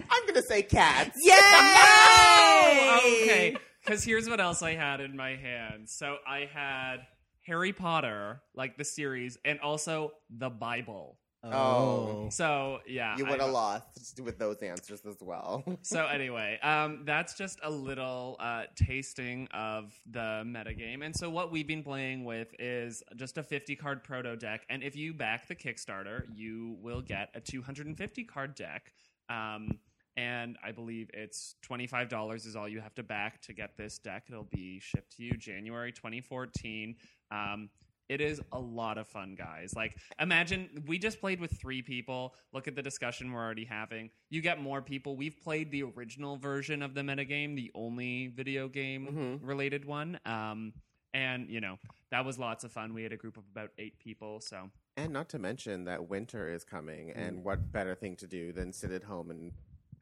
I'm 0.09 0.27
gonna 0.27 0.41
say 0.41 0.61
cats. 0.63 1.17
Yay! 1.21 1.33
Oh, 1.33 2.99
okay. 3.23 3.55
Because 3.83 4.03
here's 4.03 4.29
what 4.29 4.39
else 4.39 4.61
I 4.61 4.75
had 4.75 5.01
in 5.01 5.15
my 5.15 5.35
hand. 5.35 5.89
So 5.89 6.17
I 6.27 6.49
had 6.53 6.97
Harry 7.45 7.73
Potter, 7.73 8.41
like 8.55 8.77
the 8.77 8.85
series, 8.85 9.37
and 9.43 9.59
also 9.59 10.11
the 10.29 10.49
Bible. 10.49 11.17
Oh. 11.43 12.29
So 12.29 12.79
yeah, 12.87 13.17
You 13.17 13.25
would 13.25 13.41
have 13.41 13.51
lost 13.51 14.19
with 14.21 14.37
those 14.37 14.57
answers 14.61 15.01
as 15.05 15.17
well. 15.21 15.63
So 15.83 16.05
anyway, 16.05 16.59
um, 16.61 17.01
that's 17.05 17.33
just 17.33 17.59
a 17.63 17.69
little 17.69 18.37
uh, 18.39 18.63
tasting 18.75 19.47
of 19.51 19.91
the 20.09 20.43
metagame. 20.45 21.03
And 21.03 21.15
so 21.15 21.29
what 21.29 21.51
we've 21.51 21.67
been 21.67 21.83
playing 21.83 22.23
with 22.23 22.53
is 22.59 23.01
just 23.15 23.37
a 23.37 23.43
50 23.43 23.75
card 23.75 24.03
proto 24.03 24.35
deck. 24.35 24.65
And 24.69 24.83
if 24.83 24.95
you 24.95 25.13
back 25.13 25.47
the 25.47 25.55
Kickstarter, 25.55 26.23
you 26.33 26.77
will 26.81 27.01
get 27.01 27.29
a 27.33 27.41
250 27.41 28.23
card 28.25 28.55
deck. 28.55 28.93
Um, 29.29 29.79
and 30.17 30.57
I 30.63 30.71
believe 30.71 31.09
it's 31.13 31.55
twenty 31.61 31.87
five 31.87 32.09
dollars 32.09 32.45
is 32.45 32.55
all 32.57 32.67
you 32.67 32.81
have 32.81 32.93
to 32.95 33.03
back 33.03 33.41
to 33.43 33.53
get 33.53 33.77
this 33.77 33.97
deck. 33.97 34.25
It'll 34.29 34.43
be 34.43 34.79
shipped 34.79 35.15
to 35.17 35.23
you 35.23 35.37
January 35.37 35.93
twenty 35.93 36.19
fourteen. 36.19 36.95
Um, 37.31 37.69
it 38.09 38.21
is 38.21 38.41
a 38.51 38.59
lot 38.59 38.97
of 38.97 39.07
fun, 39.07 39.35
guys. 39.35 39.73
Like, 39.75 39.97
imagine 40.19 40.83
we 40.87 40.97
just 40.99 41.19
played 41.19 41.39
with 41.39 41.51
three 41.59 41.81
people. 41.81 42.35
Look 42.53 42.67
at 42.67 42.75
the 42.75 42.81
discussion 42.81 43.31
we're 43.31 43.39
already 43.43 43.65
having. 43.65 44.09
You 44.29 44.41
get 44.41 44.61
more 44.61 44.81
people. 44.81 45.15
We've 45.15 45.39
played 45.41 45.71
the 45.71 45.83
original 45.83 46.37
version 46.37 46.81
of 46.81 46.93
the 46.93 47.01
metagame, 47.01 47.55
the 47.55 47.71
only 47.73 48.27
video 48.27 48.67
game 48.67 49.07
Mhm. 49.07 49.47
related 49.47 49.85
one. 49.85 50.19
Um, 50.25 50.73
and, 51.13 51.49
you 51.49 51.61
know, 51.61 51.77
that 52.09 52.23
was 52.25 52.37
lots 52.39 52.63
of 52.63 52.71
fun. 52.71 52.93
We 52.93 53.03
had 53.03 53.11
a 53.13 53.17
group 53.17 53.37
of 53.37 53.43
about 53.51 53.71
eight 53.77 53.97
people. 53.99 54.39
So, 54.41 54.69
And 54.97 55.13
not 55.13 55.29
to 55.29 55.39
mention 55.39 55.85
that 55.85 56.09
winter 56.09 56.49
is 56.53 56.63
coming, 56.65 57.07
Mm. 57.09 57.15
and 57.17 57.43
what 57.45 57.71
better 57.71 57.95
thing 57.95 58.17
to 58.17 58.27
do 58.27 58.51
than 58.51 58.73
sit 58.73 58.91
at 58.91 59.03
home 59.03 59.31
and 59.31 59.53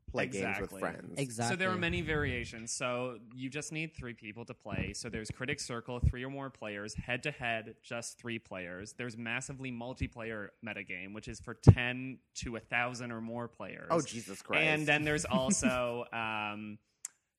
play 0.10 0.26
games 0.26 0.60
with 0.60 0.72
Exactly. 0.72 0.80
friends? 0.80 1.13
Exactly. 1.17 1.54
So 1.54 1.60
there 1.60 1.72
are 1.72 1.78
many 1.78 2.02
variations. 2.02 2.72
So 2.72 3.17
you 3.36 3.50
just 3.50 3.72
need 3.72 3.95
three 3.95 4.13
people 4.13 4.45
to 4.45 4.54
play. 4.54 4.93
So 4.93 5.10
there's 5.10 5.30
Critic 5.32 5.60
Circle, 5.60 6.00
three 6.00 6.24
or 6.24 6.30
more 6.30 6.50
players, 6.50 6.93
head 6.93 7.24
to 7.24 7.32
head, 7.32 7.76
just 7.84 8.17
three 8.19 8.39
players. 8.39 8.93
There's 8.98 9.17
massively 9.17 9.72
multiplayer 9.72 10.50
metagame, 10.65 11.13
which 11.13 11.28
is 11.28 11.39
for 11.39 11.54
ten 11.54 12.19
to 12.36 12.56
a 12.56 12.60
thousand 12.60 13.12
or 13.12 13.22
more 13.22 13.48
players. 13.48 13.88
Oh 13.89 14.02
Jesus 14.02 14.41
Christ! 14.41 14.63
And 14.63 14.86
then 14.88 15.04
there's 15.04 15.26
also 15.30 16.06
um, 16.13 16.78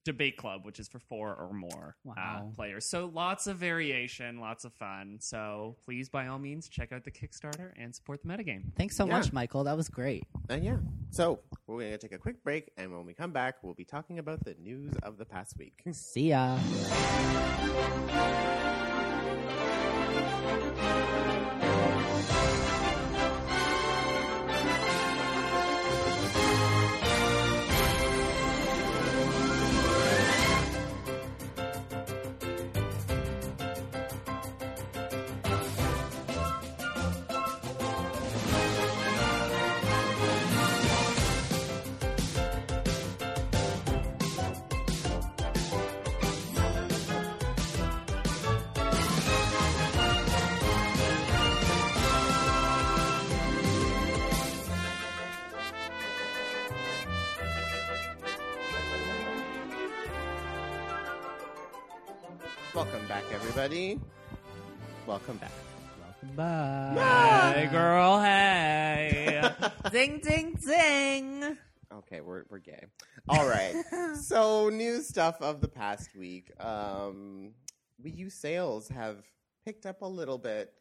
Debate 0.05 0.37
Club, 0.37 0.65
which 0.65 0.79
is 0.81 0.89
for 0.89 0.99
four 0.99 1.35
or 1.35 1.53
more 1.53 1.97
uh, 2.17 2.41
players. 2.57 2.87
So 2.87 3.11
lots 3.13 3.47
of 3.47 3.59
variation, 3.59 4.41
lots 4.41 4.65
of 4.65 4.73
fun. 4.75 5.19
So 5.21 5.77
please, 5.85 6.09
by 6.09 6.27
all 6.29 6.39
means, 6.39 6.69
check 6.69 6.93
out 6.93 7.05
the 7.05 7.11
Kickstarter 7.11 7.73
and 7.77 7.95
support 7.95 8.23
the 8.23 8.29
metagame. 8.29 8.73
Thanks 8.77 8.97
so 8.97 9.05
Yeah. 9.07 9.19
much, 9.19 9.33
Michael. 9.33 9.65
That 9.65 9.77
was 9.77 9.89
great. 9.89 10.25
And 10.49 10.65
yeah, 10.65 10.79
so 11.11 11.41
we're 11.67 11.83
gonna 11.85 11.99
take 11.99 12.13
a 12.13 12.19
quick 12.19 12.43
break, 12.43 12.71
and 12.77 12.91
when 12.91 13.05
we 13.05 13.15
come 13.15 13.33
back, 13.33 13.57
we'll 13.63 13.75
be 13.75 13.85
talking 13.85 14.19
about 14.19 14.45
the 14.45 14.55
news 14.55 14.93
of 15.03 15.19
the 15.19 15.25
past 15.25 15.57
week. 15.59 15.83
See 15.93 16.31
ya. 16.31 16.59
Welcome 62.81 63.07
back, 63.09 63.25
everybody. 63.31 64.01
Welcome 65.07 65.37
back. 65.37 65.51
Welcome 66.03 66.35
back. 66.35 67.55
Hey, 67.55 67.67
girl, 67.67 68.19
hey. 68.23 69.51
ding, 69.93 70.19
ding, 70.21 70.59
ding. 70.67 71.59
Okay, 71.93 72.23
we're 72.23 72.45
we're 72.49 72.59
gay. 72.59 72.83
All 73.29 73.47
right. 73.47 73.75
so 74.23 74.71
new 74.71 75.03
stuff 75.03 75.43
of 75.43 75.61
the 75.61 75.69
past 75.69 76.17
week. 76.17 76.53
Um, 76.59 77.53
Wii 78.03 78.17
U 78.17 78.31
sales 78.31 78.89
have 78.89 79.27
picked 79.67 79.85
up 79.85 80.01
a 80.01 80.09
little 80.09 80.39
bit, 80.39 80.73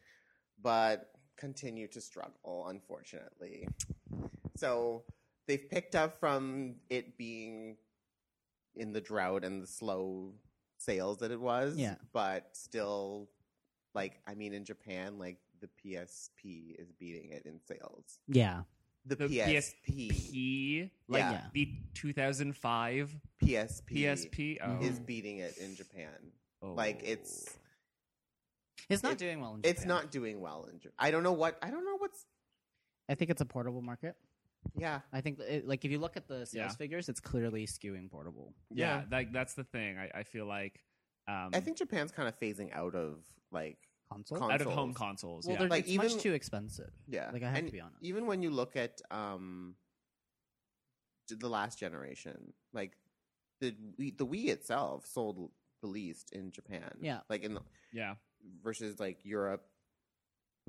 but 0.62 1.10
continue 1.36 1.86
to 1.88 2.00
struggle, 2.00 2.66
unfortunately. 2.68 3.68
So 4.56 5.04
they've 5.46 5.68
picked 5.68 5.94
up 5.94 6.18
from 6.18 6.76
it 6.88 7.18
being 7.18 7.76
in 8.74 8.94
the 8.94 9.02
drought 9.02 9.44
and 9.44 9.62
the 9.62 9.66
slow 9.66 10.32
sales 10.80 11.18
that 11.18 11.30
it 11.30 11.40
was. 11.40 11.76
Yeah. 11.76 11.96
But 12.12 12.48
still, 12.52 13.28
like, 13.94 14.20
I 14.26 14.34
mean, 14.34 14.52
in 14.54 14.64
Japan, 14.64 15.18
like, 15.18 15.36
the 15.60 15.68
PSP 15.68 16.74
is 16.78 16.90
beating 16.98 17.30
it 17.32 17.44
in 17.44 17.60
sales. 17.66 18.18
Yeah. 18.28 18.62
The, 19.04 19.16
The 19.16 19.26
PSP. 19.28 19.82
P, 20.10 20.90
like 21.08 21.20
Yeah. 21.20 21.42
the 21.52 21.68
2005 21.94 23.16
PSP. 23.42 23.82
PSP. 23.96 24.58
Oh. 24.62 24.66
Mm-hmm. 24.68 24.82
is 24.84 25.00
beating 25.00 25.38
it 25.38 25.56
in 25.58 25.74
Japan. 25.76 26.08
Oh. 26.62 26.72
Like 26.72 27.00
it's 27.02 27.46
oh. 27.48 27.52
It's 28.90 29.02
not 29.02 29.12
It- 29.12 29.18
doing 29.18 29.40
well 29.40 29.54
in 29.54 29.62
Japan. 29.62 29.70
it's 29.76 29.84
not 29.86 30.10
doing 30.10 30.40
well 30.42 30.68
in 30.70 30.78
Japan. 30.80 30.92
I 30.98 31.10
don't 31.10 31.22
know 31.22 31.32
what 31.32 31.58
I 31.62 31.70
don't 31.70 31.84
know 31.86 31.96
what's 31.96 32.26
I 33.08 33.14
think 33.14 33.30
it's 33.30 33.40
a 33.40 33.46
portable 33.46 33.80
market. 33.82 34.16
Yeah. 34.76 35.00
I 35.12 35.20
think, 35.20 35.38
it, 35.40 35.66
like, 35.66 35.84
if 35.84 35.90
you 35.90 35.98
look 35.98 36.16
at 36.16 36.26
the 36.28 36.46
sales 36.46 36.54
Yeah. 36.54 36.68
figures, 36.70 37.08
it's 37.08 37.20
clearly 37.20 37.66
skewing 37.66 38.10
portable. 38.10 38.54
yeah, 38.70 38.98
Yeah. 39.00 39.04
like 39.10 39.32
that's 39.32 39.54
the 39.54 39.64
thing. 39.64 39.98
I, 39.98 40.10
I 40.20 40.22
feel 40.22 40.46
like 40.46 40.80
um, 41.28 41.50
I 41.54 41.60
think 41.60 41.76
Japan's 41.76 42.10
kind 42.12 42.28
of 42.28 42.38
phasing 42.40 42.72
out 42.74 42.94
of 42.94 43.24
like 43.52 43.78
Console? 44.12 44.38
Con- 44.38 44.50
out 44.50 44.60
of 44.60 44.66
home 44.66 44.92
consoles. 44.92 45.44
consoles. 45.44 45.46
well, 45.46 45.52
yeah. 45.54 45.58
they're 45.60 45.68
Like, 45.68 45.84
it's 45.84 45.90
even- 45.92 46.06
much 46.12 46.16
too 46.20 46.32
expensive. 46.32 46.90
yeah. 47.06 47.30
Like, 47.32 47.42
I 47.44 47.48
have 47.48 47.58
and 47.58 47.66
to 47.68 47.72
be 47.72 47.80
honest. 47.80 48.02
Even 48.02 48.26
when 48.26 48.42
you 48.42 48.50
look 48.50 48.74
at 48.76 49.00
um 49.10 49.76
the 51.28 51.48
last 51.48 51.78
generation, 51.78 52.52
like 52.72 52.96
the 53.60 53.72
Wii, 54.00 54.16
the 54.18 54.26
Wii 54.26 54.48
itself 54.48 55.06
sold 55.06 55.52
the 55.80 55.86
least 55.86 56.32
in 56.32 56.50
Japan. 56.50 56.90
Yeah. 57.00 57.20
Like 57.28 57.42
in 57.44 57.54
the, 57.54 57.60
yeah, 57.92 58.14
versus 58.64 58.98
like 58.98 59.24
Europe, 59.24 59.64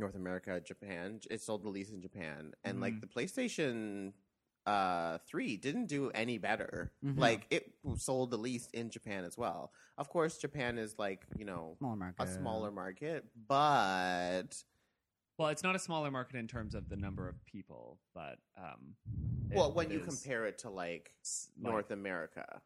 North 0.01 0.15
America, 0.15 0.59
Japan. 0.59 1.21
It 1.29 1.41
sold 1.41 1.63
the 1.63 1.69
least 1.69 1.93
in 1.93 2.01
Japan, 2.01 2.53
and 2.65 2.81
like 2.81 2.95
Mhm. 2.95 3.01
the 3.01 3.07
PlayStation 3.07 4.13
uh 4.67 5.17
3 5.25 5.57
didn't 5.57 5.87
do 5.87 6.11
any 6.11 6.37
better. 6.37 6.91
Mhm. 7.03 7.17
Like 7.17 7.47
it 7.49 7.73
sold 7.97 8.29
the 8.29 8.37
least 8.37 8.69
in 8.73 8.89
Japan 8.91 9.23
as 9.23 9.35
well. 9.37 9.73
Of 9.97 10.09
course, 10.09 10.37
Japan 10.37 10.77
is 10.77 10.99
like, 10.99 11.25
you 11.35 11.45
know, 11.45 11.75
Smaller 11.79 12.13
a 12.19 12.27
smaller 12.27 12.71
market, 12.71 13.25
but 13.47 14.63
well, 15.39 15.49
it's 15.49 15.63
not 15.63 15.75
a 15.75 15.79
smaller 15.79 16.11
market 16.11 16.35
in 16.35 16.47
terms 16.47 16.75
of 16.75 16.89
the 16.89 16.95
number 16.95 17.27
of 17.27 17.43
people, 17.45 17.99
but 18.13 18.37
um, 18.55 18.95
it- 19.49 19.55
well, 19.55 19.71
when 19.73 19.89
you 19.89 19.99
is 20.01 20.05
compare 20.05 20.45
it 20.45 20.59
to 20.59 20.69
like 20.69 21.15
s- 21.21 21.49
like- 21.59 21.71
North 21.71 21.89
America 21.91 22.61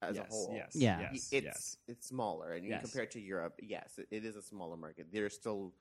as 0.00 0.16
yes, 0.16 0.26
a 0.26 0.32
whole. 0.32 0.54
yes, 0.54 0.74
Yeah. 0.74 1.00
yes, 1.12 1.28
it's 1.30 1.44
yes. 1.44 1.76
it's 1.88 2.06
smaller, 2.06 2.52
and 2.54 2.64
you 2.64 2.70
Yes. 2.70 2.82
compare 2.82 3.02
it 3.02 3.10
to 3.12 3.20
Europe. 3.20 3.60
Yes, 3.62 3.98
it, 3.98 4.08
it 4.10 4.24
is 4.24 4.36
a 4.36 4.42
smaller 4.42 4.78
market. 4.78 5.08
There's 5.12 5.34
still 5.34 5.74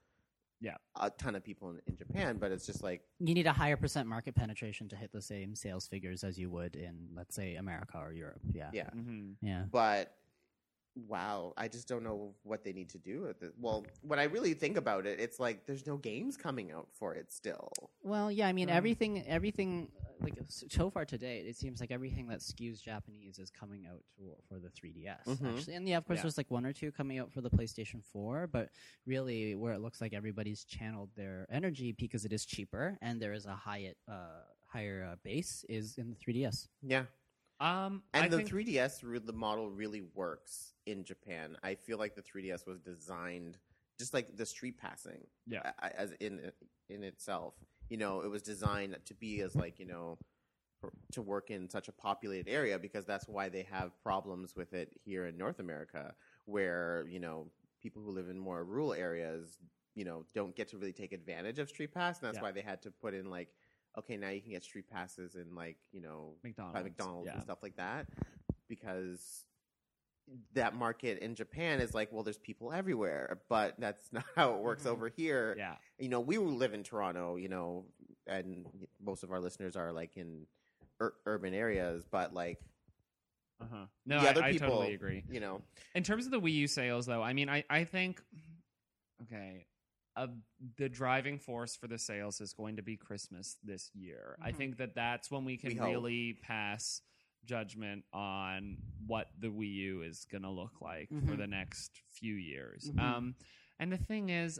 Yeah. 0.62 0.78
a 1.00 1.10
ton 1.10 1.36
of 1.36 1.44
people 1.44 1.72
in, 1.72 1.82
in 1.88 1.98
Japan, 1.98 2.38
but 2.38 2.52
it's 2.52 2.66
just 2.66 2.82
like 2.84 3.02
You 3.20 3.34
need 3.34 3.48
a 3.48 3.54
higher 3.54 3.78
percent 3.78 4.08
market 4.08 4.36
penetration 4.36 4.88
to 4.90 4.96
hit 4.96 5.12
the 5.12 5.22
same 5.22 5.56
sales 5.56 5.88
figures 5.88 6.24
as 6.24 6.38
you 6.38 6.50
would 6.52 6.76
in, 6.76 7.10
let's 7.16 7.36
say, 7.36 7.56
America 7.56 7.98
or 7.98 8.14
Europe. 8.14 8.40
Yeah. 8.54 8.70
yeah. 8.74 8.90
Mhm. 8.96 9.34
Yeah. 9.42 9.64
but 9.72 10.16
wow 10.96 11.54
i 11.58 11.68
just 11.68 11.88
don't 11.88 12.04
know 12.04 12.34
what 12.44 12.64
they 12.64 12.72
need 12.74 12.90
to 12.90 12.98
do 13.00 13.22
with 13.22 13.42
it 13.44 13.54
well 13.60 13.86
when 14.02 14.20
i 14.20 14.24
really 14.26 14.54
think 14.54 14.78
about 14.78 15.06
it 15.06 15.20
it's 15.20 15.40
like 15.40 15.66
there's 15.66 15.86
no 15.88 15.98
games 15.98 16.38
coming 16.38 16.72
out 16.72 16.88
for 16.94 17.14
it 17.16 17.32
still 17.32 17.72
Well, 18.04 18.30
yeah. 18.32 18.48
I 18.48 18.54
mean, 18.54 18.70
Um, 18.70 18.76
everything, 18.76 19.24
everything, 19.26 19.88
uh, 19.98 20.26
like 20.26 20.34
so 20.50 20.90
far 20.90 21.06
to 21.06 21.18
date, 21.18 21.46
it 21.48 21.56
seems 21.56 21.80
like 21.80 21.90
everything 21.90 22.28
that 22.28 22.40
skews 22.42 22.82
Japanese 22.82 23.40
is 23.40 23.50
coming 23.50 23.86
out 23.88 24.04
for, 24.18 24.36
for 24.50 24.60
the 24.60 24.70
3DS. 24.70 25.24
Mhm. 25.26 25.56
Actually, 25.58 25.76
and 25.76 25.88
yeah, 25.88 25.98
of 25.98 26.06
course, 26.06 26.18
Yeah. 26.18 26.24
there's 26.24 26.38
like 26.38 26.52
one 26.52 26.66
or 26.66 26.74
two 26.74 26.92
coming 26.92 27.18
out 27.18 27.32
for 27.32 27.40
the 27.42 27.50
PlayStation 27.50 28.04
4, 28.04 28.48
but 28.48 28.70
really, 29.06 29.56
where 29.56 29.74
it 29.74 29.80
looks 29.80 30.02
like 30.02 30.14
everybody's 30.14 30.66
channeled 30.66 31.12
their 31.16 31.48
energy 31.50 31.94
because 31.94 32.26
it 32.26 32.34
is 32.34 32.46
cheaper 32.46 32.98
and 33.02 33.22
there 33.22 33.32
is 33.34 33.46
a 33.46 33.56
higher, 33.56 33.94
uh, 34.10 34.42
higher 34.68 35.08
uh, 35.10 35.16
base 35.24 35.64
is 35.70 35.98
in 35.98 36.10
the 36.10 36.16
3DS. 36.18 36.68
yeah 36.82 37.06
Um, 37.60 38.04
and 38.14 38.26
I 38.26 38.28
the 38.28 38.38
think, 38.38 38.50
3ds 38.50 39.04
re- 39.04 39.20
the 39.20 39.32
model 39.34 39.70
really 39.70 40.02
works 40.14 40.74
in 40.86 41.04
japan 41.06 41.56
i 41.64 41.76
feel 41.76 41.98
like 41.98 42.14
the 42.16 42.22
3ds 42.22 42.66
was 42.68 42.80
designed 42.80 43.58
just 44.00 44.14
like 44.14 44.36
the 44.36 44.46
street 44.46 44.78
passing 44.78 45.26
Yeah. 45.48 45.72
as 45.82 46.12
in 46.20 46.52
in 46.90 47.04
itself 47.04 47.54
you 47.90 47.98
know 47.98 48.22
it 48.22 48.30
was 48.30 48.42
designed 48.42 48.98
to 49.06 49.14
be 49.14 49.42
as 49.42 49.56
like 49.56 49.80
you 49.80 49.86
know 49.86 50.18
to 51.14 51.22
work 51.22 51.52
in 51.52 51.70
such 51.70 51.88
a 51.88 51.94
populated 51.94 52.50
area 52.52 52.78
because 52.78 53.06
that's 53.06 53.28
why 53.30 53.48
they 53.48 53.64
have 53.72 53.92
problems 54.04 54.56
with 54.58 54.74
it 54.74 54.92
here 55.06 55.28
in 55.28 55.38
North 55.38 55.60
America 55.60 56.14
where 56.46 57.06
you 57.10 57.20
know 57.22 57.48
people 57.82 58.02
who 58.02 58.12
live 58.12 58.28
in 58.28 58.38
more 58.38 58.66
rural 58.66 58.94
areas 58.94 59.58
you 59.96 60.04
know 60.04 60.26
don't 60.36 60.54
get 60.56 60.68
to 60.70 60.78
really 60.78 60.92
take 60.92 61.14
advantage 61.14 61.60
of 61.60 61.70
street 61.70 61.94
pass 61.94 62.20
and 62.20 62.28
that's 62.28 62.38
Yeah. 62.38 62.42
why 62.44 62.52
they 62.52 62.62
had 62.62 62.82
to 62.82 62.92
put 62.92 63.14
in 63.14 63.30
like 63.30 63.48
okay 63.98 64.18
now 64.18 64.30
you 64.30 64.42
can 64.42 64.52
get 64.52 64.64
street 64.64 64.90
passes 64.90 65.36
in 65.36 65.54
like 65.56 65.78
you 65.92 66.02
know 66.02 66.36
McDonald's, 66.44 66.74
by 66.76 66.84
McDonald's 66.84 67.28
yeah. 67.28 67.34
and 67.34 67.44
stuff 67.44 67.60
like 67.62 67.76
that 67.78 68.08
because 68.68 69.46
that 70.54 70.74
market 70.74 71.20
in 71.20 71.36
Japan 71.36 71.82
is 71.82 71.94
like, 71.94 72.10
well, 72.14 72.24
there's 72.24 72.38
people 72.38 72.72
everywhere, 72.72 73.42
but 73.50 73.76
that's 73.78 74.08
not 74.14 74.24
how 74.36 74.54
it 74.56 74.62
works 74.62 74.84
Mhm. 74.86 74.92
over 74.92 75.10
here. 75.10 75.54
Yeah, 75.58 75.76
You 76.00 76.08
know, 76.08 76.22
we 76.22 76.38
live 76.38 76.74
in 76.74 76.82
Toronto, 76.84 77.36
you 77.36 77.50
know, 77.50 77.86
and 78.26 78.66
most 79.02 79.24
of 79.24 79.32
our 79.32 79.42
listeners 79.42 79.76
are 79.76 79.92
like 79.92 80.16
in 80.16 80.48
ur- 81.02 81.14
urban 81.26 81.54
areas, 81.54 82.06
but 82.10 82.34
like 82.34 82.58
Uh-huh. 83.62 83.86
No, 84.06 84.18
I, 84.18 84.28
other 84.30 84.44
I 84.44 84.52
people, 84.54 84.70
totally 84.70 84.94
agree. 84.94 85.24
You 85.30 85.42
know, 85.42 85.62
In 85.94 86.04
terms 86.04 86.26
of 86.26 86.32
the 86.32 86.40
Wii 86.40 86.54
U 86.54 86.68
sales, 86.68 87.06
though, 87.06 87.22
I 87.22 87.34
mean, 87.34 87.50
I, 87.50 87.66
I 87.70 87.84
think, 87.84 88.22
okay, 89.24 89.66
uh, 90.16 90.28
the 90.78 90.90
driving 90.90 91.40
force 91.40 91.76
for 91.76 91.88
the 91.88 91.98
sales 91.98 92.40
is 92.42 92.54
going 92.54 92.76
to 92.76 92.82
be 92.84 92.96
Christmas 92.98 93.58
this 93.64 93.90
year. 93.94 94.38
I 94.42 94.52
Mhm. 94.52 94.56
think 94.58 94.78
that 94.78 94.94
that's 94.96 95.32
when 95.32 95.44
we 95.46 95.58
can 95.58 95.74
We 95.74 95.80
really 95.80 96.34
pass 96.42 97.02
judgment 97.46 98.06
on 98.14 98.78
what 99.06 99.32
the 99.40 99.48
Wii 99.50 99.74
U 99.76 100.02
is 100.04 100.26
going 100.26 100.44
to 100.44 100.50
look 100.50 100.80
like 100.82 101.10
for 101.10 101.16
Mhm. 101.16 101.38
the 101.38 101.48
next 101.48 102.02
few 102.10 102.36
years. 102.36 102.90
Mhm. 102.92 103.00
Um, 103.00 103.36
and 103.80 103.92
the 103.92 103.98
thing 103.98 104.30
is, 104.30 104.60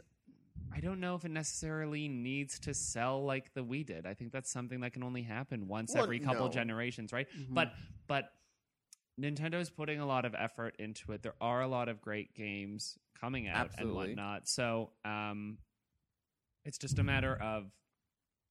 I 0.72 0.80
don't 0.80 1.00
know 1.00 1.14
if 1.14 1.24
it 1.24 1.30
necessarily 1.30 2.08
needs 2.08 2.58
to 2.60 2.74
sell 2.74 3.24
like 3.24 3.52
the 3.54 3.64
Wii 3.64 3.86
did. 3.86 4.06
I 4.06 4.14
think 4.14 4.32
that's 4.32 4.50
something 4.50 4.80
that 4.80 4.92
can 4.92 5.02
only 5.02 5.22
happen 5.22 5.66
once 5.68 5.94
Well, 5.94 6.02
every 6.04 6.18
couple 6.20 6.46
no. 6.46 6.52
generations, 6.52 7.12
right? 7.12 7.28
Mhm. 7.30 7.54
But 7.54 7.74
but 8.06 8.32
Nintendo's 9.20 9.70
putting 9.70 10.00
a 10.00 10.06
lot 10.06 10.24
of 10.24 10.34
effort 10.34 10.74
into 10.78 11.12
it. 11.12 11.22
There 11.22 11.34
are 11.40 11.62
a 11.62 11.68
lot 11.68 11.88
of 11.88 12.00
great 12.00 12.34
games 12.34 12.98
coming 13.18 13.46
out 13.48 13.66
Absolutely. 13.66 13.88
and 13.88 13.94
whatnot. 14.18 14.48
So 14.48 14.90
um, 15.04 15.58
it's 16.64 16.78
just 16.78 16.98
a 16.98 17.02
matter 17.04 17.34
of 17.40 17.70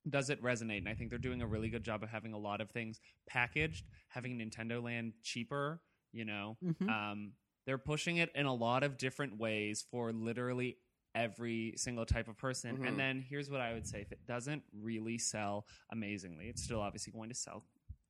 does 0.09 0.29
it 0.29 0.41
resonate? 0.43 0.79
And 0.79 0.89
I 0.89 0.95
think 0.95 1.09
they're 1.09 1.19
doing 1.19 1.41
a 1.41 1.47
really 1.47 1.69
good 1.69 1.83
job 1.83 2.03
of 2.03 2.09
having 2.09 2.33
a 2.33 2.37
lot 2.37 2.59
of 2.59 2.69
things 2.71 2.99
packaged, 3.27 3.85
having 4.09 4.37
Nintendo 4.37 4.83
Land 4.83 5.13
cheaper. 5.23 5.81
You 6.11 6.25
know, 6.25 6.57
Mhm. 6.63 6.89
um, 6.89 7.31
they're 7.65 7.77
pushing 7.79 8.17
it 8.17 8.29
in 8.35 8.45
a 8.45 8.53
lot 8.53 8.83
of 8.83 8.97
different 8.97 9.37
ways 9.37 9.81
for 9.89 10.11
literally 10.13 10.77
every 11.15 11.73
single 11.77 12.05
type 12.05 12.27
of 12.27 12.37
person. 12.37 12.77
Mhm. 12.77 12.87
And 12.87 12.99
then 12.99 13.21
here's 13.21 13.49
what 13.49 13.61
I 13.61 13.73
would 13.73 13.87
say: 13.87 14.01
if 14.01 14.11
it 14.11 14.25
doesn't 14.25 14.63
really 14.73 15.17
sell 15.17 15.65
amazingly, 15.89 16.49
it's 16.49 16.61
still 16.63 16.81
obviously 16.81 17.13
going 17.13 17.29
to 17.29 17.35
sell 17.35 17.65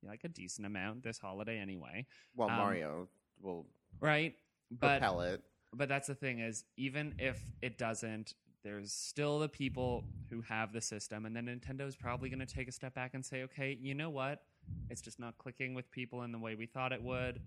like 0.06 0.24
a 0.24 0.28
decent 0.28 0.66
amount 0.66 1.02
this 1.02 1.18
holiday 1.18 1.58
anyway, 1.58 2.06
well, 2.36 2.50
Um, 2.50 2.56
Mario 2.58 3.08
will 3.40 3.66
right? 4.00 4.34
But 4.70 5.00
propel 5.00 5.20
it. 5.22 5.42
but 5.72 5.88
that's 5.88 6.06
the 6.08 6.14
thing 6.14 6.40
is 6.40 6.64
even 6.76 7.14
if 7.18 7.40
it 7.62 7.78
doesn't 7.78 8.34
there's 8.62 8.92
still 8.92 9.38
the 9.40 9.48
people 9.48 10.04
who 10.30 10.40
have 10.40 10.72
the 10.72 10.80
system 10.80 11.26
and 11.26 11.36
then 11.36 11.46
nintendo's 11.46 11.94
probably 11.96 12.30
going 12.30 12.38
to 12.44 12.46
take 12.46 12.66
a 12.66 12.72
step 12.72 12.94
back 12.94 13.12
and 13.14 13.24
say 13.24 13.42
okay 13.42 13.76
you 13.80 13.94
know 13.94 14.08
what 14.08 14.42
it's 14.88 15.02
just 15.02 15.20
not 15.20 15.36
clicking 15.36 15.74
with 15.74 15.90
people 15.90 16.22
in 16.22 16.32
the 16.32 16.38
way 16.38 16.54
we 16.54 16.64
thought 16.66 16.90
it 16.92 17.02
would 17.02 17.40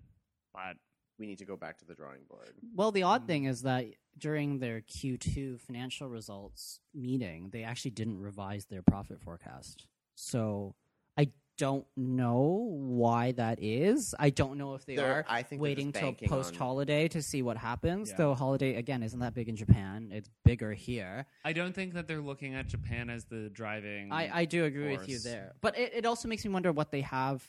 but 0.54 0.76
We 1.18 1.26
need 1.26 1.38
to 1.38 1.44
go 1.44 1.56
back 1.56 1.76
to 1.78 1.84
the 1.84 1.94
drawing 1.94 2.20
board. 2.30 2.52
Well, 2.74 2.92
the 2.92 3.02
odd 3.02 3.26
thing 3.26 3.44
is 3.46 3.62
that 3.62 3.86
during 4.16 4.60
their 4.60 4.80
Q2 4.80 5.58
financial 5.60 6.08
results 6.08 6.78
meeting, 6.94 7.50
they 7.50 7.64
actually 7.64 7.90
didn't 7.90 8.20
revise 8.20 8.66
their 8.66 8.82
profit 8.82 9.20
forecast. 9.20 9.86
So 10.14 10.76
I 11.18 11.32
don't 11.58 11.84
know 11.96 12.68
why 12.72 13.32
that 13.32 13.58
is. 13.60 14.14
I 14.18 14.30
don't 14.30 14.56
know 14.56 14.74
if 14.74 14.86
they 14.86 14.96
They're- 14.96 15.04
are 15.06 15.24
I 15.28 15.42
think 15.42 15.60
they're 15.60 15.70
just 15.74 15.78
waiting 15.78 15.92
till 15.92 16.02
banking 16.02 16.28
post 16.28 16.56
holiday 16.56 17.08
to 17.08 17.20
see 17.20 17.42
what 17.42 17.56
happens. 17.58 18.10
Yeah. 18.10 18.16
Though 18.16 18.34
holiday 18.34 18.76
again 18.76 19.02
isn't 19.02 19.18
that 19.20 19.34
big 19.34 19.48
in 19.48 19.56
Japan. 19.56 20.10
It's 20.12 20.30
bigger 20.44 20.72
here. 20.72 21.26
i 21.44 21.52
don't 21.52 21.74
think 21.74 21.92
that 21.94 22.06
they're 22.08 22.20
looking 22.22 22.54
at 22.54 22.66
japan 22.68 23.10
as 23.10 23.24
the 23.26 23.50
driving 23.50 24.10
I, 24.12 24.30
I 24.40 24.44
do 24.46 24.64
agree 24.64 24.96
with 24.96 25.08
you 25.08 25.16
force. 25.16 25.24
there. 25.24 25.54
But 25.60 25.76
it, 25.76 25.92
it 25.94 26.06
also 26.06 26.28
makes 26.28 26.44
me 26.44 26.50
wonder 26.50 26.72
what 26.72 26.90
they 26.90 27.02
have 27.02 27.42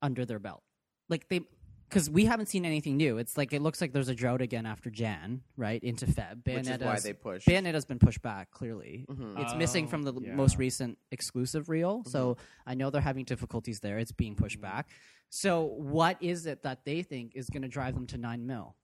under 0.00 0.24
their 0.24 0.38
belt. 0.40 0.62
Like 1.08 1.28
they 1.28 1.40
because 1.92 2.08
we 2.08 2.24
haven't 2.24 2.46
seen 2.46 2.64
anything 2.64 2.96
new. 2.96 3.18
It's 3.18 3.36
like 3.36 3.52
it 3.52 3.60
looks 3.60 3.82
like 3.82 3.92
there's 3.92 4.08
a 4.08 4.14
drought 4.14 4.40
again 4.40 4.64
after 4.64 4.88
Jan, 4.88 5.42
right? 5.58 5.82
Into 5.84 6.06
Feb. 6.06 6.46
Which 6.46 6.66
is 6.66 6.78
why 6.80 6.98
they 7.00 7.12
push. 7.12 7.44
Bayonetta's 7.44 7.84
been 7.84 7.98
pushed 7.98 8.22
back, 8.22 8.50
clearly. 8.50 9.04
Mhm. 9.10 9.38
It's 9.40 9.54
missing 9.54 9.84
Oh, 9.84 9.88
from 9.88 10.02
the 10.04 10.14
yeah. 10.14 10.34
most 10.34 10.56
recent 10.56 10.96
exclusive 11.10 11.68
reel. 11.68 12.02
So 12.06 12.34
Mm-hmm. 12.34 12.70
I 12.70 12.74
know 12.74 12.88
they're 12.88 13.02
having 13.02 13.24
difficulties 13.26 13.80
there. 13.80 13.98
It's 13.98 14.12
being 14.12 14.34
pushed 14.36 14.58
Mhm. 14.58 14.62
back. 14.62 14.88
So 15.28 15.64
what 15.64 16.16
is 16.22 16.46
it 16.46 16.62
that 16.62 16.84
they 16.86 17.02
think 17.02 17.32
is 17.34 17.50
going 17.50 17.62
to 17.62 17.68
drive 17.68 17.92
them 17.94 18.06
to 18.08 18.16
9 18.18 18.46
mil? 18.46 18.74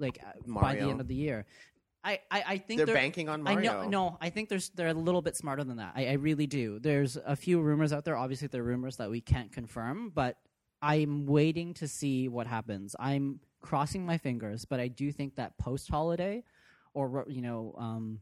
Like 0.00 0.18
uh, 0.26 0.32
by 0.46 0.74
the 0.74 0.82
end 0.90 1.00
of 1.00 1.06
the 1.08 1.14
year. 1.14 1.46
I, 2.04 2.20
I, 2.30 2.42
I 2.46 2.58
think 2.58 2.78
They're 2.78 2.86
they're 2.86 2.94
banking 2.94 3.28
on 3.28 3.40
I 3.46 3.54
Mario. 3.54 3.82
know, 3.82 3.88
no, 3.88 4.18
I 4.20 4.30
think 4.30 4.48
there's 4.48 4.68
they're 4.70 4.88
a 4.88 4.94
little 4.94 5.22
bit 5.22 5.36
smarter 5.36 5.64
than 5.64 5.78
that. 5.78 5.92
I, 5.96 6.06
I 6.08 6.12
really 6.12 6.46
do. 6.46 6.78
There's 6.78 7.16
a 7.16 7.34
few 7.34 7.60
rumors 7.60 7.92
out 7.92 8.04
there. 8.04 8.16
Obviously, 8.16 8.46
they're 8.48 8.62
rumors 8.62 8.96
that 8.98 9.10
we 9.10 9.20
can't 9.20 9.50
confirm, 9.50 10.10
but 10.10 10.36
I'm 10.82 11.26
waiting 11.26 11.74
to 11.74 11.88
see 11.88 12.28
what 12.28 12.46
happens. 12.46 12.94
I'm 12.98 13.40
crossing 13.60 14.06
my 14.06 14.18
fingers, 14.18 14.64
but 14.64 14.80
I 14.80 14.88
do 14.88 15.10
think 15.12 15.36
that 15.36 15.58
post 15.58 15.90
holiday, 15.90 16.44
or 16.94 17.24
you 17.28 17.42
know, 17.42 17.74
um, 17.78 18.20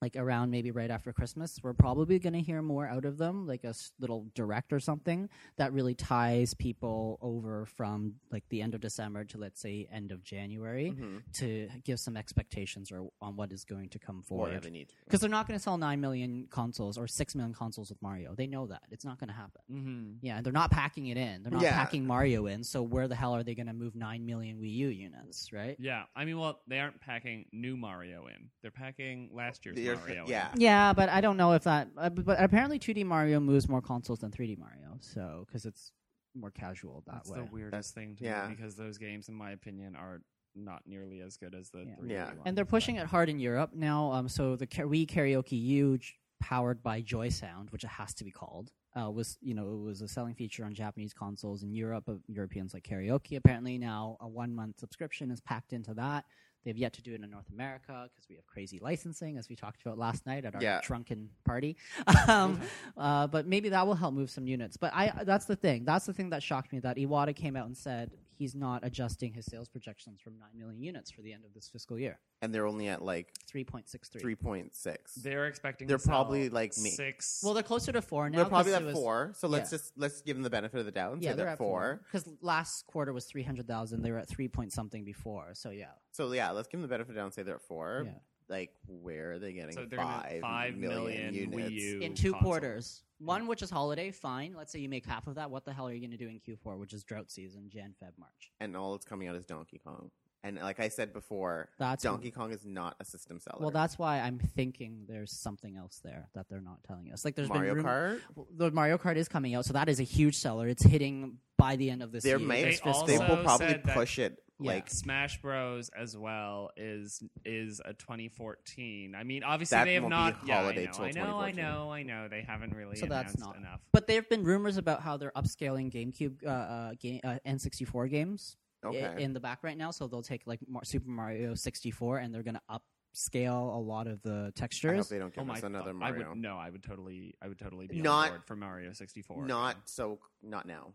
like 0.00 0.16
around 0.16 0.50
maybe 0.50 0.70
right 0.70 0.90
after 0.90 1.12
Christmas, 1.12 1.58
we're 1.62 1.74
probably 1.74 2.18
going 2.18 2.32
to 2.32 2.40
hear 2.40 2.62
more 2.62 2.86
out 2.86 3.04
of 3.04 3.18
them, 3.18 3.46
like 3.46 3.64
a 3.64 3.68
s- 3.68 3.92
little 4.00 4.26
direct 4.34 4.72
or 4.72 4.80
something 4.80 5.28
that 5.56 5.72
really 5.72 5.94
ties 5.94 6.54
people 6.54 7.18
over 7.20 7.66
from 7.66 8.14
like 8.30 8.44
the 8.48 8.62
end 8.62 8.74
of 8.74 8.80
December 8.80 9.24
to 9.24 9.38
let's 9.38 9.60
say 9.60 9.86
end 9.92 10.10
of 10.12 10.24
January 10.24 10.94
Mhm. 10.96 11.22
to 11.34 11.68
give 11.84 12.00
some 12.00 12.16
expectations 12.16 12.90
or 12.90 13.10
on 13.20 13.36
what 13.36 13.52
is 13.52 13.64
going 13.64 13.88
to 13.90 13.98
come 13.98 14.22
Well, 14.28 14.40
yeah, 14.40 14.54
forward. 14.54 14.62
they 14.64 14.70
need. 14.70 14.92
Because 15.04 15.20
they're 15.20 15.28
not 15.28 15.46
going 15.46 15.58
to 15.58 15.62
sell 15.62 15.76
nine 15.78 16.00
million 16.00 16.46
consoles 16.50 16.96
or 16.96 17.06
six 17.06 17.34
million 17.34 17.52
consoles 17.54 17.90
with 17.90 18.00
Mario. 18.00 18.34
They 18.34 18.46
know 18.46 18.66
that 18.68 18.82
it's 18.90 19.04
not 19.04 19.18
going 19.18 19.28
to 19.28 19.34
happen. 19.34 19.62
mm-hmm. 19.70 20.12
Yeah, 20.22 20.36
and 20.38 20.46
they're 20.46 20.52
not 20.52 20.70
packing 20.70 21.06
it 21.08 21.16
in. 21.16 21.42
They're 21.42 21.52
not 21.52 21.62
Yeah. 21.62 21.72
packing 21.74 22.06
Mario 22.06 22.46
in. 22.46 22.64
So 22.64 22.82
where 22.82 23.06
the 23.08 23.14
hell 23.16 23.34
are 23.34 23.42
they 23.42 23.54
going 23.54 23.66
to 23.66 23.72
move 23.74 23.94
nine 23.94 24.24
million 24.24 24.58
Wii 24.60 24.72
U 24.72 24.88
units? 24.88 25.52
Right? 25.52 25.76
yeah 25.78 26.04
i 26.14 26.24
mean 26.24 26.38
well 26.38 26.60
they 26.66 26.78
aren't 26.78 27.00
packing 27.00 27.46
new 27.52 27.76
mario 27.76 28.26
in 28.26 28.50
they're 28.62 28.70
packing 28.70 29.30
last 29.32 29.64
year's 29.64 29.76
They're- 29.96 30.06
mario 30.06 30.26
yeah. 30.28 30.52
Yeah, 30.56 30.92
but 30.92 31.08
I 31.08 31.20
don't 31.20 31.36
know 31.36 31.52
if 31.52 31.64
that. 31.64 31.88
Uh, 31.96 32.10
but 32.10 32.24
but 32.24 32.42
apparently, 32.42 32.78
2D 32.78 33.04
Mario 33.04 33.40
moves 33.40 33.68
more 33.68 33.80
consoles 33.82 34.18
than 34.20 34.30
3D 34.30 34.58
Mario. 34.58 34.96
So 35.00 35.44
because 35.46 35.64
it's 35.66 35.92
more 36.34 36.50
casual 36.50 37.02
that 37.06 37.14
that's 37.14 37.30
way. 37.30 37.38
the 37.40 37.44
weirdest 37.52 37.94
thing 37.94 38.14
to 38.16 38.24
yeah. 38.24 38.46
me 38.48 38.54
because 38.54 38.76
those 38.76 38.98
games 38.98 39.28
in 39.28 39.34
my 39.34 39.50
opinion 39.52 39.96
are 39.96 40.20
not 40.54 40.82
nearly 40.86 41.20
as 41.20 41.36
good 41.36 41.54
as 41.54 41.70
the 41.70 41.80
Yeah. 41.84 41.94
3D 41.96 42.10
Yeah. 42.10 42.26
ones, 42.28 42.40
and 42.46 42.56
they're 42.58 42.64
pushing 42.64 42.96
but- 42.96 43.02
it 43.02 43.06
hard 43.08 43.28
in 43.28 43.38
Europe 43.38 43.72
now. 43.74 44.12
Um, 44.12 44.28
so 44.28 44.56
the 44.56 44.66
Ka- 44.66 44.82
Wii 44.82 45.06
Karaoke 45.06 45.60
U, 45.60 45.98
j- 45.98 46.14
powered 46.40 46.82
by 46.82 47.00
Joy 47.02 47.28
Sound, 47.28 47.70
which 47.70 47.84
it 47.84 47.88
has 47.90 48.14
to 48.14 48.24
be 48.24 48.30
called, 48.30 48.72
uh, 48.98 49.10
was 49.10 49.38
you 49.40 49.54
know 49.54 49.72
it 49.72 49.76
was 49.84 50.00
a 50.02 50.08
selling 50.08 50.34
feature 50.34 50.64
on 50.64 50.74
Japanese 50.74 51.12
consoles 51.12 51.62
in 51.62 51.72
Europe. 51.72 52.08
Of 52.08 52.22
Europeans 52.28 52.74
like 52.74 52.82
karaoke. 52.84 53.36
Apparently 53.36 53.78
now 53.78 54.16
a 54.20 54.26
one 54.28 54.52
month 54.54 54.78
subscription 54.80 55.30
is 55.30 55.40
packed 55.40 55.72
into 55.72 55.94
that. 55.94 56.24
They've 56.64 56.76
yet 56.76 56.92
to 56.94 57.02
do 57.02 57.14
it 57.14 57.22
in 57.22 57.30
North 57.30 57.48
America 57.52 58.08
because 58.10 58.28
we 58.28 58.36
have 58.36 58.46
crazy 58.46 58.78
licensing, 58.82 59.38
as 59.38 59.48
we 59.48 59.56
talked 59.56 59.80
about 59.82 59.98
last 59.98 60.26
night 60.26 60.44
at 60.44 60.54
our 60.54 60.62
Yeah. 60.62 60.80
drunken 60.82 61.30
party. 61.44 61.76
um, 62.28 62.60
uh, 62.96 63.26
but 63.26 63.46
maybe 63.46 63.68
that 63.70 63.86
will 63.86 63.94
help 63.94 64.12
move 64.14 64.30
some 64.30 64.46
units. 64.46 64.76
But 64.76 64.92
I 64.94 65.24
that's 65.24 65.46
the 65.46 65.56
thing. 65.56 65.84
That's 65.84 66.06
the 66.06 66.12
thing 66.12 66.30
that 66.30 66.42
shocked 66.42 66.72
me 66.72 66.80
that 66.80 66.96
Iwata 66.96 67.34
came 67.34 67.56
out 67.56 67.66
and 67.66 67.76
said 67.76 68.10
he's 68.40 68.54
not 68.54 68.82
adjusting 68.82 69.34
his 69.34 69.44
sales 69.44 69.68
projections 69.68 70.18
from 70.18 70.38
nine 70.38 70.56
million 70.58 70.82
units 70.82 71.10
for 71.10 71.20
the 71.20 71.30
end 71.32 71.44
of 71.44 71.52
this 71.52 71.68
fiscal 71.68 71.98
year. 71.98 72.18
and 72.40 72.54
they're 72.54 72.66
only 72.66 72.88
at 72.88 73.02
like 73.02 73.28
Three 73.46 73.64
point 73.64 73.86
six 73.88 74.08
three. 74.08 74.20
three 74.22 74.34
point 74.34 74.74
six. 74.74 75.14
they're 75.16 75.46
expecting 75.46 75.86
They're 75.86 75.98
to 75.98 76.02
sell 76.02 76.24
probably 76.24 76.48
like 76.48 76.76
me. 76.78 76.88
six 76.90 77.42
Well, 77.44 77.52
they're 77.52 77.62
closer 77.62 77.92
to 77.92 78.00
four 78.00 78.30
now. 78.30 78.36
They're 78.38 78.46
probably 78.46 78.72
'cause 78.72 78.80
at 78.80 78.82
it 78.82 78.86
was- 78.86 78.94
four. 78.94 79.32
So 79.36 79.46
let's 79.46 79.70
yeah. 79.70 79.78
just 79.78 79.92
let's 79.98 80.22
give 80.22 80.36
them 80.36 80.42
the 80.42 80.50
benefit 80.50 80.80
of 80.80 80.86
the 80.86 80.90
doubt 80.92 81.12
and 81.12 81.22
Yeah, 81.22 81.32
say 81.32 81.36
they're 81.36 81.44
they're 81.44 81.52
at 81.52 81.58
four. 81.58 81.80
four. 81.80 82.00
Because 82.10 82.26
last 82.40 82.86
quarter 82.86 83.12
was 83.12 83.26
three 83.26 83.42
hundred 83.42 83.66
thousand. 83.68 84.00
They 84.02 84.10
were 84.10 84.18
at 84.18 84.28
three 84.28 84.48
point 84.48 84.72
something 84.72 85.04
before. 85.04 85.50
So 85.54 85.68
yeah, 85.70 85.92
So 86.12 86.32
yeah, 86.32 86.50
let's 86.52 86.68
give 86.68 86.80
them 86.80 86.88
the 86.88 86.92
benefit 86.94 87.10
of 87.10 87.14
the 87.16 87.20
doubt 87.20 87.24
and 87.26 87.34
say 87.34 87.42
they're 87.42 87.56
at 87.56 87.62
four. 87.62 88.04
yeah. 88.06 88.12
Like 88.48 88.72
where 88.86 89.32
are 89.34 89.38
they 89.38 89.52
getting 89.52 89.74
So 89.74 89.84
they're 89.84 89.98
gonna 89.98 90.22
five 90.22 90.40
five 90.40 90.74
million 90.76 91.32
million 91.32 91.34
units? 91.34 91.70
Wii 91.70 91.80
U 91.94 92.00
in 92.00 92.14
two 92.14 92.32
consoles. 92.32 92.42
quarters. 92.42 93.02
One 93.20 93.46
which 93.46 93.62
is 93.62 93.70
holiday, 93.70 94.10
fine. 94.10 94.54
Let's 94.56 94.72
say 94.72 94.78
you 94.80 94.88
make 94.88 95.04
half 95.06 95.26
of 95.26 95.34
that. 95.34 95.50
What 95.50 95.64
the 95.64 95.72
hell 95.72 95.86
are 95.88 95.92
you 95.92 96.00
going 96.00 96.10
to 96.10 96.16
do 96.16 96.28
in 96.28 96.40
Q4, 96.40 96.78
which 96.78 96.92
is 96.94 97.04
drought 97.04 97.30
season, 97.30 97.68
Jan, 97.70 97.94
Feb, 98.02 98.12
March? 98.18 98.50
and 98.60 98.76
all 98.76 98.92
that's 98.92 99.04
coming 99.04 99.28
out 99.28 99.36
is 99.36 99.44
Donkey 99.44 99.78
Kong. 99.84 100.10
And 100.42 100.56
like 100.56 100.80
I 100.80 100.88
said 100.88 101.12
before, 101.12 101.68
That's 101.78 102.02
Donkey 102.02 102.30
Kong 102.30 102.50
is 102.50 102.64
not 102.64 102.96
a 102.98 103.04
system 103.04 103.38
seller. 103.40 103.58
Well, 103.60 103.70
that's 103.70 103.98
why 103.98 104.20
I'm 104.20 104.38
thinking 104.38 105.04
there's 105.06 105.32
something 105.38 105.76
else 105.76 106.00
there 106.02 106.30
that 106.34 106.46
they're 106.48 106.62
not 106.62 106.82
telling 106.88 107.12
us. 107.12 107.26
Like 107.26 107.34
there's 107.34 107.50
Mario 107.50 107.74
been 107.74 107.84
room- 107.84 108.20
Kart. 108.34 108.46
the 108.56 108.70
Mario 108.70 108.96
Kart 108.96 109.16
is 109.16 109.28
coming 109.28 109.54
out, 109.54 109.66
so 109.66 109.74
that 109.74 109.90
is 109.90 110.00
a 110.00 110.04
huge 110.04 110.36
seller. 110.38 110.66
It's 110.66 110.82
hitting 110.82 111.36
by 111.60 111.76
the 111.76 111.90
end 111.90 112.02
of 112.02 112.10
this 112.12 112.24
There 112.24 112.38
year. 112.38 112.46
may 112.48 112.64
this 112.64 112.80
They 112.80 113.16
they 113.16 113.18
will 113.18 113.42
probably 113.44 113.74
push 113.92 114.18
it 114.18 114.42
Yeah. 114.58 114.72
like 114.72 114.90
Smash 114.90 115.40
Bros 115.40 115.88
as 115.90 116.16
well 116.16 116.70
is 116.76 117.22
is 117.44 117.80
a 117.84 117.92
2014. 117.94 119.14
I 119.14 119.22
mean, 119.24 119.42
obviously 119.44 119.76
That 119.76 119.84
they 119.84 119.94
have 119.94 120.02
won't 120.04 120.12
be 120.12 120.16
not. 120.16 120.46
Yeah, 120.46 120.60
I 120.60 120.72
know, 120.74 120.86
till 120.92 121.04
I 121.04 121.10
know, 121.10 121.38
I 121.40 121.50
know, 121.52 121.92
I 121.92 122.02
know. 122.02 122.28
They 122.28 122.42
haven't 122.42 122.74
really 122.74 122.96
So 122.96 123.06
that's 123.06 123.38
not- 123.38 123.56
enough. 123.56 123.80
But 123.92 124.06
there 124.06 124.16
have 124.16 124.28
been 124.28 124.44
rumors 124.44 124.76
about 124.76 125.02
how 125.02 125.16
they're 125.16 125.32
upscaling 125.32 125.90
GameCube, 125.92 126.44
uh, 126.44 126.48
uh, 126.48 126.94
game, 126.98 127.20
uh, 127.24 127.38
N64 127.46 128.08
games 128.08 128.56
i- 128.82 128.86
okay. 128.88 129.22
in 129.22 129.32
the 129.32 129.40
back 129.40 129.62
right 129.62 129.76
now. 129.76 129.90
So 129.90 130.06
they'll 130.08 130.22
take 130.22 130.46
like 130.46 130.60
Mar- 130.68 130.84
Super 130.84 131.08
Mario 131.10 131.54
64 131.54 132.18
and 132.18 132.34
they're 132.34 132.42
going 132.42 132.58
to 132.58 132.80
upscale 133.14 133.74
a 133.74 133.78
lot 133.78 134.06
of 134.06 134.22
the 134.22 134.30
I 134.30 134.44
hope 134.46 134.54
textures. 134.54 135.08
they 135.08 135.18
don't 135.18 135.28
Oh 135.36 135.40
give 135.40 135.46
my! 135.46 135.54
us 135.54 135.62
another 135.62 135.92
fu- 135.92 135.96
I 136.02 136.10
Mario. 136.10 136.28
would 136.30 136.38
no. 136.38 136.56
I 136.56 136.70
would 136.70 136.82
totally. 136.82 137.34
I 137.42 137.48
would 137.48 137.58
totally 137.58 137.86
be 137.86 138.00
Not- 138.00 138.24
on 138.26 138.30
board 138.30 138.44
for 138.46 138.56
Mario 138.56 138.92
64. 138.92 139.46
Not 139.46 139.88
so. 139.88 140.18
Not 140.42 140.66
now. 140.66 140.94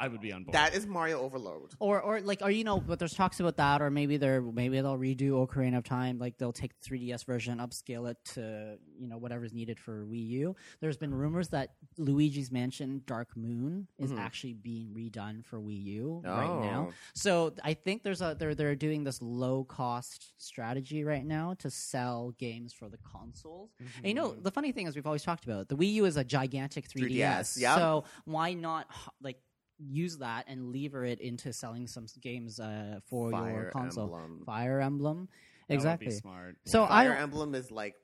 I 0.00 0.08
would 0.08 0.20
be 0.20 0.32
on 0.32 0.44
board. 0.44 0.54
That 0.54 0.74
is 0.74 0.86
Mario 0.86 1.20
Overload. 1.20 1.72
Or, 1.80 2.00
or 2.00 2.20
like, 2.20 2.40
or 2.42 2.50
you 2.50 2.62
know, 2.64 2.78
but 2.80 2.98
there's 2.98 3.14
talks 3.14 3.40
about 3.40 3.56
that, 3.56 3.82
or 3.82 3.90
maybe 3.90 4.16
they're 4.16 4.40
maybe 4.40 4.80
they'll 4.80 4.96
redo 4.96 5.30
Ocarina 5.46 5.78
of 5.78 5.84
Time, 5.84 6.18
like 6.18 6.38
they'll 6.38 6.52
take 6.52 6.72
the 6.80 6.88
3DS 6.88 7.24
version, 7.24 7.58
upscale 7.58 8.08
it 8.10 8.16
to 8.34 8.78
you 8.98 9.08
know 9.08 9.18
whatever's 9.18 9.52
needed 9.52 9.78
for 9.80 10.04
Wii 10.06 10.28
U. 10.28 10.56
There's 10.80 10.96
been 10.96 11.12
rumors 11.12 11.48
that 11.48 11.74
Luigi's 11.98 12.52
Mansion 12.52 13.02
Dark 13.06 13.36
Moon 13.36 13.88
is 13.98 14.12
Mhm. 14.12 14.18
actually 14.18 14.54
being 14.54 14.94
redone 14.94 15.44
for 15.44 15.58
Wii 15.60 15.82
U 15.84 16.22
right 16.24 16.60
now. 16.60 16.88
Oh. 16.90 16.94
So 17.14 17.54
I 17.64 17.74
think 17.74 18.02
there's 18.04 18.20
a 18.22 18.36
they're 18.38 18.54
they're 18.54 18.76
doing 18.76 19.02
this 19.04 19.20
low 19.20 19.64
cost 19.64 20.32
strategy 20.36 21.02
right 21.04 21.24
now 21.26 21.54
to 21.58 21.70
sell 21.70 22.32
games 22.38 22.72
for 22.72 22.88
the 22.88 22.98
consoles. 22.98 23.70
And 23.98 24.06
you 24.06 24.14
know, 24.14 24.32
the 24.32 24.50
funny 24.52 24.70
thing 24.72 24.86
is 24.86 24.94
we've 24.94 25.06
always 25.06 25.22
talked 25.24 25.44
about 25.44 25.68
the 25.68 25.76
Wii 25.76 25.92
U 25.94 26.04
is 26.04 26.16
a 26.16 26.24
gigantic 26.24 26.88
3DS. 26.88 27.56
3DS, 27.56 27.60
yeah. 27.60 27.74
So 27.76 28.04
why 28.24 28.52
not 28.54 28.86
like 29.20 29.40
use 29.78 30.18
that 30.18 30.44
and 30.48 30.72
lever 30.72 31.04
it 31.04 31.20
into 31.20 31.52
selling 31.52 31.86
some 31.86 32.06
games 32.20 32.60
uh, 32.60 33.00
for 33.08 33.32
your 33.32 33.70
console? 33.72 34.04
Emblem. 34.04 34.42
Fire 34.44 34.80
Emblem. 34.80 35.28
That 35.68 35.74
would 35.74 35.74
exactly. 35.76 36.06
be 36.06 36.12
smart. 36.12 36.56
So 36.66 36.86
Fire 36.86 37.14
I 37.14 37.20
Emblem 37.20 37.54
is 37.54 37.70
like 37.70 37.94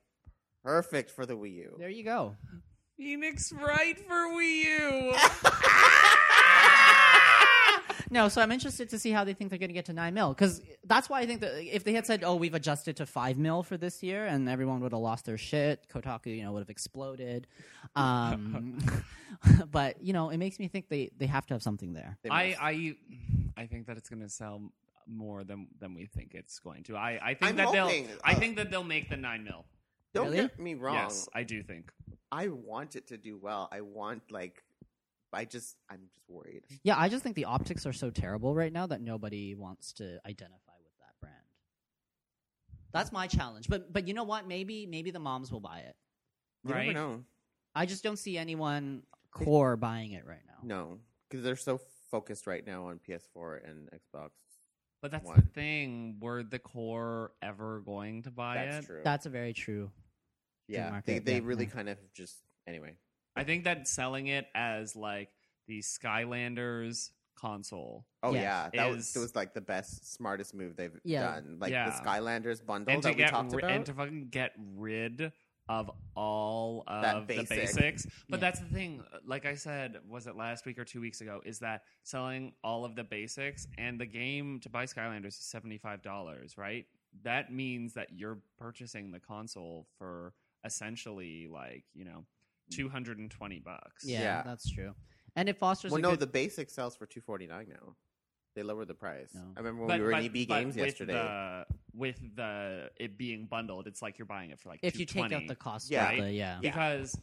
perfect 0.63 1.11
for 1.11 1.25
the 1.25 1.35
Wii 1.35 1.55
U. 1.55 1.75
there 1.77 1.89
you 1.89 2.03
go. 2.03 2.35
Phoenix 2.97 3.51
Wright 3.51 3.99
for 3.99 4.29
Wii 4.31 4.63
U. 4.63 5.15
No, 8.09 8.27
so 8.29 8.41
I'm 8.41 8.51
interested 8.51 8.89
to 8.89 8.99
see 8.99 9.11
how 9.11 9.23
they 9.23 9.33
think 9.33 9.49
they're 9.49 9.59
going 9.59 9.69
to 9.69 9.73
get 9.73 9.85
to 9.85 9.93
nine 9.93 10.13
mil 10.13 10.29
because 10.29 10.61
that's 10.83 11.09
why 11.09 11.21
I 11.21 11.25
think 11.25 11.41
that 11.41 11.63
if 11.63 11.83
they 11.83 11.93
had 11.93 12.05
said, 12.05 12.23
"Oh, 12.23 12.35
we've 12.35 12.53
adjusted 12.53 12.97
to 12.97 13.05
five 13.05 13.37
mil 13.37 13.63
for 13.63 13.77
this 13.77 14.03
year," 14.03 14.25
and 14.25 14.47
everyone 14.47 14.81
would 14.81 14.91
have 14.91 15.01
lost 15.01 15.25
their 15.25 15.37
shit, 15.37 15.87
Kotaku, 15.93 16.37
you 16.37 16.43
know, 16.43 16.51
would 16.53 16.59
have 16.61 16.69
exploded. 16.69 17.47
Um, 17.95 18.79
but 19.71 20.01
you 20.01 20.11
know, 20.11 20.29
it 20.29 20.37
makes 20.37 20.59
me 20.59 20.67
think 20.67 20.89
they 20.89 21.11
they 21.17 21.27
have 21.27 21.45
to 21.45 21.53
have 21.53 21.63
something 21.63 21.93
there. 21.93 22.17
I. 22.29 22.55
I 22.59 22.95
I 23.57 23.67
think 23.67 23.87
that 23.87 23.97
it's 23.97 24.09
going 24.09 24.21
to 24.21 24.29
sell 24.29 24.61
more 25.07 25.43
than 25.43 25.67
than 25.79 25.93
we 25.93 26.05
think 26.05 26.33
it's 26.33 26.59
going 26.59 26.83
to. 26.83 26.97
I, 26.97 27.19
I 27.21 27.33
think 27.35 27.51
I'm 27.51 27.55
that 27.57 27.67
hoping, 27.67 28.07
they'll 28.07 28.17
I 28.23 28.33
uh, 28.33 28.35
think 28.35 28.57
that 28.57 28.71
they'll 28.71 28.83
make 28.83 29.09
the 29.09 29.17
nine 29.17 29.43
mil. 29.43 29.65
Don't 30.13 30.25
Really? 30.25 30.37
get 30.37 30.59
me 30.59 30.75
wrong. 30.75 30.95
Yes, 30.95 31.29
I 31.33 31.43
do 31.43 31.61
think. 31.61 31.91
I 32.31 32.47
want 32.47 32.95
it 32.95 33.07
to 33.07 33.17
do 33.17 33.37
well. 33.37 33.69
I 33.71 33.81
want 33.81 34.23
like, 34.31 34.63
I 35.33 35.45
just 35.45 35.75
I'm 35.89 36.01
just 36.13 36.29
worried. 36.29 36.63
Yeah, 36.83 36.95
I 36.97 37.09
just 37.09 37.23
think 37.23 37.35
the 37.35 37.45
optics 37.45 37.85
are 37.85 37.93
so 37.93 38.09
terrible 38.09 38.55
right 38.55 38.71
now 38.71 38.87
that 38.87 39.01
nobody 39.01 39.53
wants 39.55 39.91
to 39.93 40.19
identify 40.25 40.73
with 40.83 40.93
that 40.99 41.19
brand. 41.19 41.35
That's 42.93 43.11
my 43.11 43.27
challenge. 43.27 43.67
But 43.67 43.91
but 43.91 44.07
you 44.07 44.13
know 44.13 44.23
what? 44.23 44.47
Maybe 44.47 44.85
maybe 44.85 45.11
the 45.11 45.19
moms 45.19 45.51
will 45.51 45.59
buy 45.59 45.79
it. 45.79 45.95
You 46.63 46.73
Right. 46.73 46.87
never 46.87 46.99
know. 46.99 47.23
I 47.75 47.85
just 47.85 48.03
don't 48.03 48.17
see 48.17 48.37
anyone 48.37 49.03
core 49.31 49.75
buying 49.75 50.13
it 50.13 50.25
right 50.25 50.41
now. 50.47 50.59
No, 50.63 50.99
because 51.29 51.43
they're 51.43 51.55
so 51.57 51.79
focused 52.09 52.47
right 52.47 52.65
now 52.65 52.87
on 52.87 52.99
PS4 52.99 53.69
and 53.69 53.89
Xbox. 53.91 54.29
But 55.01 55.11
that's 55.11 55.29
the 55.29 55.41
thing. 55.41 56.17
Were 56.21 56.41
the 56.43 56.57
core 56.59 57.33
ever 57.41 57.81
going 57.81 58.23
to 58.23 58.31
buy 58.31 58.55
it? 58.63 58.71
That's 58.71 58.85
it? 58.85 58.87
true. 58.89 59.01
That's 59.03 59.25
a 59.25 59.29
very 59.29 59.53
true. 59.53 59.91
yeah, 60.67 60.89
market, 60.91 61.05
they 61.05 61.19
they 61.19 61.33
yeah, 61.35 61.41
really 61.43 61.65
yeah. 61.65 61.71
kind 61.71 61.89
of 61.89 61.97
just 62.13 62.37
anyway. 62.65 62.95
I 63.35 63.43
think 63.43 63.63
that 63.65 63.87
selling 63.87 64.27
it 64.27 64.47
as 64.55 64.95
like 64.95 65.29
the 65.67 65.79
Skylanders 65.79 67.09
console. 67.37 68.05
Oh 68.23 68.33
Yes. 68.33 68.41
yeah, 68.43 68.69
that 68.83 68.91
was 68.95 69.07
Is- 69.07 69.13
that 69.13 69.19
was 69.19 69.35
like 69.35 69.53
the 69.53 69.61
best, 69.61 70.13
smartest 70.13 70.53
move 70.53 70.75
they've 70.75 70.97
Yeah. 71.03 71.35
done. 71.35 71.57
Like 71.59 71.71
Yeah. 71.71 71.89
the 71.89 71.91
Skylanders 72.05 72.65
bundle 72.65 72.93
and 72.93 73.01
to 73.03 73.09
that 73.09 73.15
we 73.15 73.23
get 73.23 73.29
talked 73.29 73.51
ri- 73.51 73.59
about. 73.59 73.71
and 73.71 73.85
to 73.85 73.93
fucking 73.93 74.29
get 74.29 74.53
rid 74.57 75.33
of 75.67 75.89
all 76.15 76.83
That 76.87 77.15
of 77.17 77.27
the 77.27 77.43
basics. 77.43 78.05
But 78.29 78.37
Yeah. 78.37 78.41
that's 78.41 78.59
the 78.59 78.67
thing. 78.67 79.03
Like 79.25 79.45
I 79.45 79.55
said, 79.55 79.97
was 80.07 80.27
it 80.27 80.35
last 80.35 80.65
week 80.65 80.77
or 80.79 80.85
two 80.85 81.01
weeks 81.01 81.21
ago? 81.21 81.41
Is 81.43 81.59
that 81.59 81.83
selling 82.03 82.53
all 82.63 82.85
of 82.85 82.95
the 82.95 83.03
basics 83.03 83.67
and 83.77 83.99
the 83.99 84.05
game 84.05 84.59
to 84.61 84.69
buy 84.69 84.85
Skylanders 84.85 85.27
is 85.29 85.35
seventy 85.37 85.77
five 85.79 86.01
dollars, 86.03 86.57
right? 86.57 86.87
That 87.23 87.51
means 87.51 87.93
that 87.95 88.13
you're 88.13 88.41
purchasing 88.57 89.11
the 89.11 89.19
console 89.19 89.87
for 89.97 90.33
essentially 90.63 91.47
like 91.47 91.83
you 91.93 92.05
know 92.05 92.25
Mm. 92.71 92.75
two 92.75 92.89
hundred 92.89 93.17
and 93.19 93.29
twenty 93.31 93.59
bucks. 93.59 94.03
Yeah, 94.05 94.21
Yeah. 94.21 94.43
that's 94.43 94.69
true. 94.69 94.93
And 95.35 95.49
it 95.49 95.57
fosters 95.57 95.91
well, 95.91 95.99
a 95.99 96.01
no, 96.01 96.09
good 96.11 96.19
the 96.21 96.27
basic 96.27 96.69
sells 96.69 96.95
for 96.95 97.05
two 97.05 97.21
forty 97.21 97.47
nine 97.47 97.67
now. 97.69 97.95
They 98.55 98.63
lowered 98.63 98.87
the 98.87 98.93
price. 98.93 99.31
No. 99.33 99.41
I 99.57 99.59
remember 99.59 99.81
when 99.81 99.87
But, 99.89 99.99
we 99.99 100.05
were 100.05 100.11
but- 100.11 100.19
in 100.23 100.25
EB 100.27 100.47
but 100.47 100.59
Games 100.59 100.75
with 100.77 100.85
yesterday. 100.85 101.13
The, 101.13 101.65
with 101.93 102.19
the 102.35 102.89
it 102.97 103.17
being 103.17 103.45
bundled, 103.47 103.85
it's 103.87 104.01
like 104.01 104.17
you're 104.17 104.25
buying 104.25 104.51
it 104.51 104.59
for 104.59 104.69
like 104.69 104.79
if 104.81 104.97
you 104.97 105.05
take 105.05 105.23
out 105.23 105.29
220. 105.29 105.47
the 105.47 105.55
cost 105.55 105.91
Yeah. 105.91 106.09
of 106.11 106.23
the 106.23 106.31
yeah. 106.31 106.59
Yeah. 106.61 106.69
because 106.71 107.17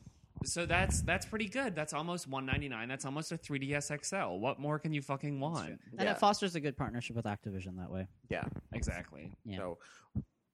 so 0.44 0.66
that's 0.66 1.00
that's 1.02 1.24
pretty 1.24 1.48
good. 1.48 1.74
That's 1.74 1.92
almost 1.94 2.26
one 2.28 2.44
ninety 2.44 2.68
nine. 2.68 2.88
That's 2.88 3.04
almost 3.06 3.32
a 3.32 3.38
3ds 3.38 4.04
XL. 4.04 4.38
What 4.40 4.58
more 4.60 4.78
can 4.78 4.92
you 4.92 5.00
fucking 5.00 5.40
want? 5.40 5.70
And 5.70 5.80
Yeah. 6.00 6.12
it 6.12 6.18
fosters 6.18 6.54
a 6.54 6.60
good 6.60 6.76
partnership 6.76 7.16
with 7.16 7.24
Activision 7.24 7.78
that 7.78 7.90
way. 7.90 8.08
Yeah. 8.28 8.44
Exactly. 8.74 9.32
Yeah. 9.44 9.56
So 9.58 9.78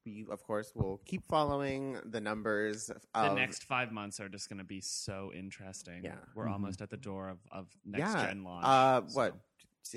we, 0.09 0.27
of 0.31 0.43
course, 0.43 0.73
will 0.75 1.01
keep 1.05 1.27
following 1.27 1.99
the 2.05 2.21
numbers. 2.21 2.91
The 3.15 3.35
next 3.35 3.65
five 3.65 3.93
months 3.93 4.21
are 4.21 4.29
just 4.29 4.49
going 4.49 4.59
to 4.59 4.65
be 4.65 4.81
so 4.81 5.31
interesting. 5.35 6.03
Yeah. 6.05 6.17
we're 6.35 6.47
Mhm. 6.47 6.53
almost 6.53 6.81
at 6.83 6.91
the 6.91 6.97
door 6.97 7.29
of, 7.29 7.39
of 7.51 7.67
next 7.85 8.15
yeah. 8.15 8.27
gen 8.27 8.45
launch. 8.45 8.65
Uh, 8.67 9.07
so- 9.09 9.17
what? 9.17 9.35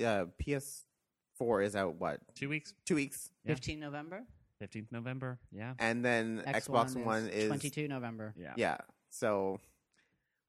Uh, 0.04 0.26
PS4 0.42 1.64
is 1.64 1.76
out. 1.76 1.96
What? 1.96 2.20
Two 2.34 2.48
weeks, 2.48 2.74
Two 2.84 2.94
weeks, 2.94 3.30
Yeah. 3.44 3.54
15 3.54 3.80
November. 3.80 4.24
fifteenth 4.58 4.92
November. 4.92 5.40
Yeah, 5.50 5.74
and 5.80 6.04
then 6.04 6.40
X 6.46 6.68
Xbox 6.68 6.94
One 7.04 7.28
is 7.28 7.48
22 7.48 7.88
November. 7.88 8.32
yeah. 8.36 8.54
Yeah. 8.56 8.76
So 9.10 9.58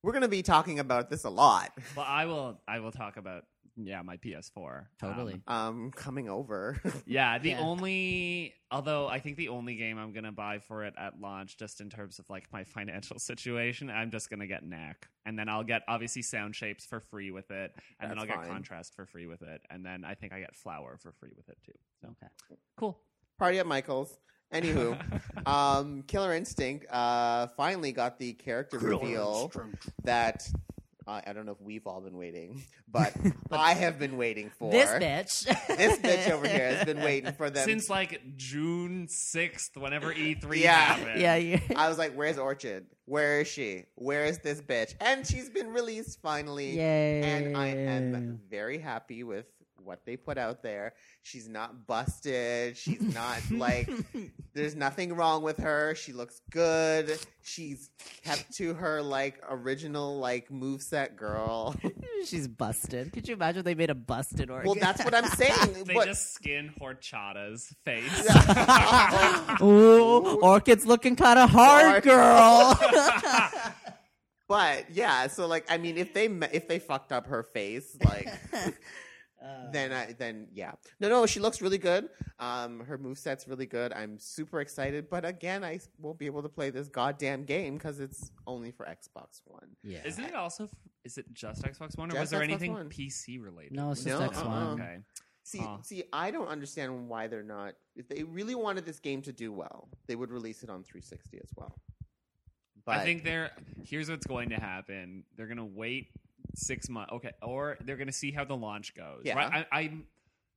we're 0.04 0.14
gonna 0.14 0.28
be 0.28 0.44
talking 0.44 0.78
about 0.80 1.10
this 1.10 1.24
a 1.24 1.30
lot. 1.32 1.72
Well, 1.96 2.06
I 2.08 2.26
will. 2.26 2.62
I 2.68 2.80
will 2.80 2.92
talk 2.92 3.18
about 3.18 3.46
yeah 3.76 4.02
my 4.02 4.18
PS4. 4.18 4.86
Totally. 5.00 5.42
Um, 5.48 5.68
Um, 5.68 5.92
coming 5.92 6.30
over. 6.30 6.80
Yeah, 7.06 7.38
the 7.40 7.50
Yeah. 7.50 7.60
only 7.60 8.54
although 8.72 9.08
I 9.08 9.20
think 9.20 9.38
the 9.38 9.50
only 9.50 9.76
game 9.76 9.98
I'm 9.98 10.14
gonna 10.14 10.32
buy 10.32 10.60
for 10.60 10.84
it 10.86 10.94
at 10.98 11.20
launch, 11.20 11.58
just 11.58 11.82
in 11.82 11.90
terms 11.90 12.20
of 12.20 12.30
like 12.30 12.52
my 12.52 12.64
financial 12.78 13.20
situation, 13.20 13.90
I'm 13.90 14.12
just 14.12 14.30
gonna 14.30 14.48
get 14.48 14.64
Knack, 14.64 15.08
and 15.26 15.38
then 15.38 15.50
I'll 15.50 15.64
get 15.64 15.84
obviously 15.88 16.22
Sound 16.22 16.56
Shapes 16.56 16.86
for 16.86 17.00
free 17.00 17.32
with 17.32 17.52
it, 17.52 17.76
and 18.00 18.10
then 18.10 18.18
I'll 18.20 18.26
get 18.26 18.38
fine. 18.38 18.48
Contrast 18.48 18.96
for 18.96 19.06
free 19.06 19.28
with 19.28 19.42
it, 19.42 19.62
and 19.70 19.86
then 19.86 20.04
I 20.06 20.14
think 20.16 20.34
I 20.34 20.40
get 20.40 20.56
Flower 20.56 20.98
for 20.98 21.12
free 21.12 21.32
with 21.36 21.50
it 21.50 21.58
too. 21.66 21.78
So 22.02 22.08
Okay. 22.10 22.58
cool. 22.78 23.00
Party 23.38 23.60
at 23.60 23.66
Michael's. 23.68 24.18
Anywho, 24.54 24.96
um, 25.48 26.04
Killer 26.04 26.34
Instinct 26.34 26.86
uh, 26.92 27.48
finally 27.58 27.92
got 27.92 28.20
the 28.20 28.34
character 28.34 28.78
reveal 28.78 29.52
that 30.04 30.48
uh, 31.08 31.22
I 31.26 31.34
don't 31.34 31.46
know 31.46 31.52
if 31.54 31.62
we've 31.62 31.86
all 31.88 32.02
been 32.02 32.18
waiting, 32.18 32.64
but, 32.92 33.14
I 33.52 33.74
have 33.74 34.00
been 34.00 34.18
waiting 34.18 34.52
for. 34.58 34.72
This 34.72 34.90
bitch. 34.90 35.46
This 35.78 35.98
bitch 36.00 36.30
over 36.32 36.48
here 36.48 36.70
has 36.76 36.86
been 36.86 37.02
waiting 37.02 37.34
for 37.34 37.50
them. 37.50 37.66
Since 37.66 37.90
like 37.90 38.22
June 38.38 39.08
sixth, 39.10 39.76
whenever 39.76 40.14
E3 40.14 40.56
Yeah. 40.62 40.72
happened. 40.74 41.22
yeah, 41.22 41.36
yeah. 41.36 41.60
I 41.76 41.90
was 41.90 41.98
like, 41.98 42.14
"Where's 42.14 42.38
Orchid? 42.38 42.86
Where 43.06 43.42
is 43.42 43.48
she? 43.48 43.84
Where 43.96 44.26
is 44.26 44.40
this 44.40 44.62
bitch?" 44.62 44.94
And 45.02 45.26
she's 45.28 45.50
been 45.50 45.70
released 45.70 46.22
finally. 46.22 46.78
Yay. 46.78 47.22
and 47.22 47.58
I 47.58 47.68
am 47.70 48.40
very 48.50 48.78
happy 48.78 49.24
with 49.24 49.46
what 49.84 50.06
they 50.06 50.18
put 50.18 50.38
out 50.38 50.64
there. 50.64 50.94
She's 51.22 51.48
not 51.48 51.88
busted. 51.88 52.78
She's 52.78 53.02
not 53.02 53.40
like 53.52 53.90
there's 54.54 54.76
nothing 54.76 55.14
wrong 55.16 55.44
with 55.44 55.58
her. 55.58 55.96
She 55.96 56.14
looks 56.14 56.42
good. 56.52 57.18
She's 57.42 57.90
kept 58.24 58.54
to 58.58 58.74
her 58.74 59.02
like 59.02 59.42
original 59.50 60.18
like 60.20 60.50
moveset 60.50 61.16
girl. 61.16 61.76
She's 62.26 62.48
busted. 62.48 63.12
Could 63.14 63.28
you 63.28 63.36
imagine 63.36 63.64
they 63.64 63.76
made 63.76 63.90
a 63.90 63.96
busted 63.96 64.50
organ? 64.50 64.66
well, 64.70 64.78
that's 64.80 65.04
what 65.04 65.14
I'm 65.14 65.26
saying. 65.30 65.84
They 65.86 65.94
But- 65.94 66.06
just 66.08 66.34
skin 66.34 66.72
Horchata's 66.80 67.74
face. 67.86 68.28
Ooh, 69.62 70.40
Orchid's 70.42 70.86
looking 70.86 71.16
kind 71.16 71.40
of 71.40 71.50
hard, 71.50 71.86
Orchid. 71.88 72.04
girl. 72.04 72.80
but 74.48 74.86
yeah, 74.92 75.28
so 75.28 75.48
like 75.48 75.66
I 75.70 75.78
mean, 75.78 75.98
if 75.98 76.14
they 76.14 76.26
if 76.26 76.68
they 76.68 76.80
fucked 76.80 77.12
up 77.12 77.28
her 77.28 77.44
face, 77.44 77.96
like 78.06 78.28
Uh, 79.44 79.70
then 79.72 79.92
I 79.92 80.14
then 80.18 80.48
yeah. 80.54 80.72
No, 81.00 81.10
no, 81.10 81.26
she 81.26 81.40
looks 81.42 81.62
really 81.62 81.78
good. 81.78 82.08
Um, 82.40 82.80
her 82.82 82.98
moveset's 82.98 83.48
really 83.48 83.66
good. 83.66 83.92
I'm 83.92 84.18
super 84.18 84.62
excited, 84.62 85.10
but 85.10 85.26
again, 85.26 85.64
I 85.64 85.80
won't 86.00 86.18
be 86.18 86.28
able 86.28 86.42
to 86.44 86.50
play 86.50 86.70
this 86.70 86.88
goddamn 86.88 87.44
game 87.44 87.74
because 87.74 88.00
it's 88.00 88.32
only 88.48 88.72
for 88.72 88.86
Xbox 88.86 89.42
One. 89.46 89.68
yeah. 89.84 90.00
Isn't 90.06 90.24
it 90.24 90.36
also? 90.36 90.70
Is 91.04 91.18
it 91.18 91.26
just 91.34 91.64
Xbox 91.64 91.98
One, 91.98 92.10
or 92.10 92.14
Just 92.14 92.20
was 92.22 92.30
there 92.30 92.40
Xbox 92.40 92.44
anything 92.44 92.74
One. 92.74 92.90
PC 92.90 93.44
related? 93.44 93.74
No, 93.74 93.92
it's 93.92 94.04
just 94.06 94.18
No, 94.20 94.30
X1. 94.30 94.46
uh-uh. 94.46 94.74
Okay. 94.76 94.98
See, 95.44 95.58
Huh. 95.58 95.78
see, 95.82 96.04
I 96.14 96.32
don't 96.32 96.48
understand 96.48 97.10
why 97.10 97.28
they're 97.28 97.44
not. 97.44 97.74
If 97.98 98.08
they 98.08 98.24
really 98.24 98.56
wanted 98.56 98.86
this 98.86 99.00
game 99.00 99.22
to 99.24 99.34
do 99.34 99.52
well, 99.52 99.90
they 100.08 100.16
would 100.16 100.32
release 100.32 100.64
it 100.64 100.70
on 100.70 100.84
360 100.84 101.38
as 101.44 101.50
well. 101.58 101.76
But 102.86 103.00
I 103.00 103.04
think 103.04 103.24
they're 103.26 103.52
here's 103.84 104.10
what's 104.10 104.26
going 104.26 104.50
to 104.50 104.56
happen. 104.56 105.26
They're 105.36 105.48
gonna 105.48 105.66
wait 105.66 106.08
six 106.56 106.90
months, 106.90 107.14
okay, 107.14 107.32
or 107.42 107.78
they're 107.84 107.98
gonna 107.98 108.12
see 108.12 108.32
how 108.32 108.44
the 108.44 108.56
launch 108.56 108.96
goes. 108.96 109.22
Yeah. 109.24 109.36
Right? 109.36 109.66
I, 109.72 109.80
I'm 109.82 110.06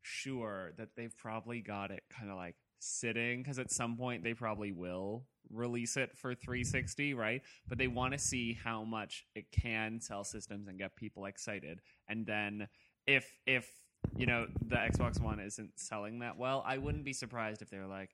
sure 0.02 0.72
that 0.78 0.90
they've 0.96 1.16
probably 1.16 1.60
got 1.60 1.90
it 1.90 2.02
kind 2.10 2.30
of 2.30 2.36
like 2.36 2.54
sitting 2.78 3.42
because 3.42 3.58
at 3.58 3.70
some 3.70 3.96
point 3.96 4.22
they 4.22 4.34
probably 4.34 4.72
will 4.72 5.24
release 5.50 5.96
it 5.96 6.16
for 6.16 6.34
360, 6.34 7.14
right? 7.14 7.42
But 7.68 7.78
they 7.78 7.88
want 7.88 8.12
to 8.12 8.18
see 8.18 8.52
how 8.52 8.84
much 8.84 9.24
it 9.34 9.46
can 9.52 10.00
sell 10.00 10.24
systems 10.24 10.68
and 10.68 10.78
get 10.78 10.96
people 10.96 11.26
excited, 11.26 11.80
and 12.08 12.26
then 12.26 12.68
if 13.06 13.30
if 13.46 13.70
you 14.16 14.26
know 14.26 14.46
the 14.66 14.76
Xbox 14.76 15.20
One 15.20 15.40
isn't 15.40 15.78
selling 15.78 16.20
that 16.20 16.38
well, 16.38 16.62
I 16.66 16.78
wouldn't 16.78 17.04
be 17.04 17.12
surprised 17.12 17.62
if 17.62 17.70
they're 17.70 17.86
like, 17.86 18.10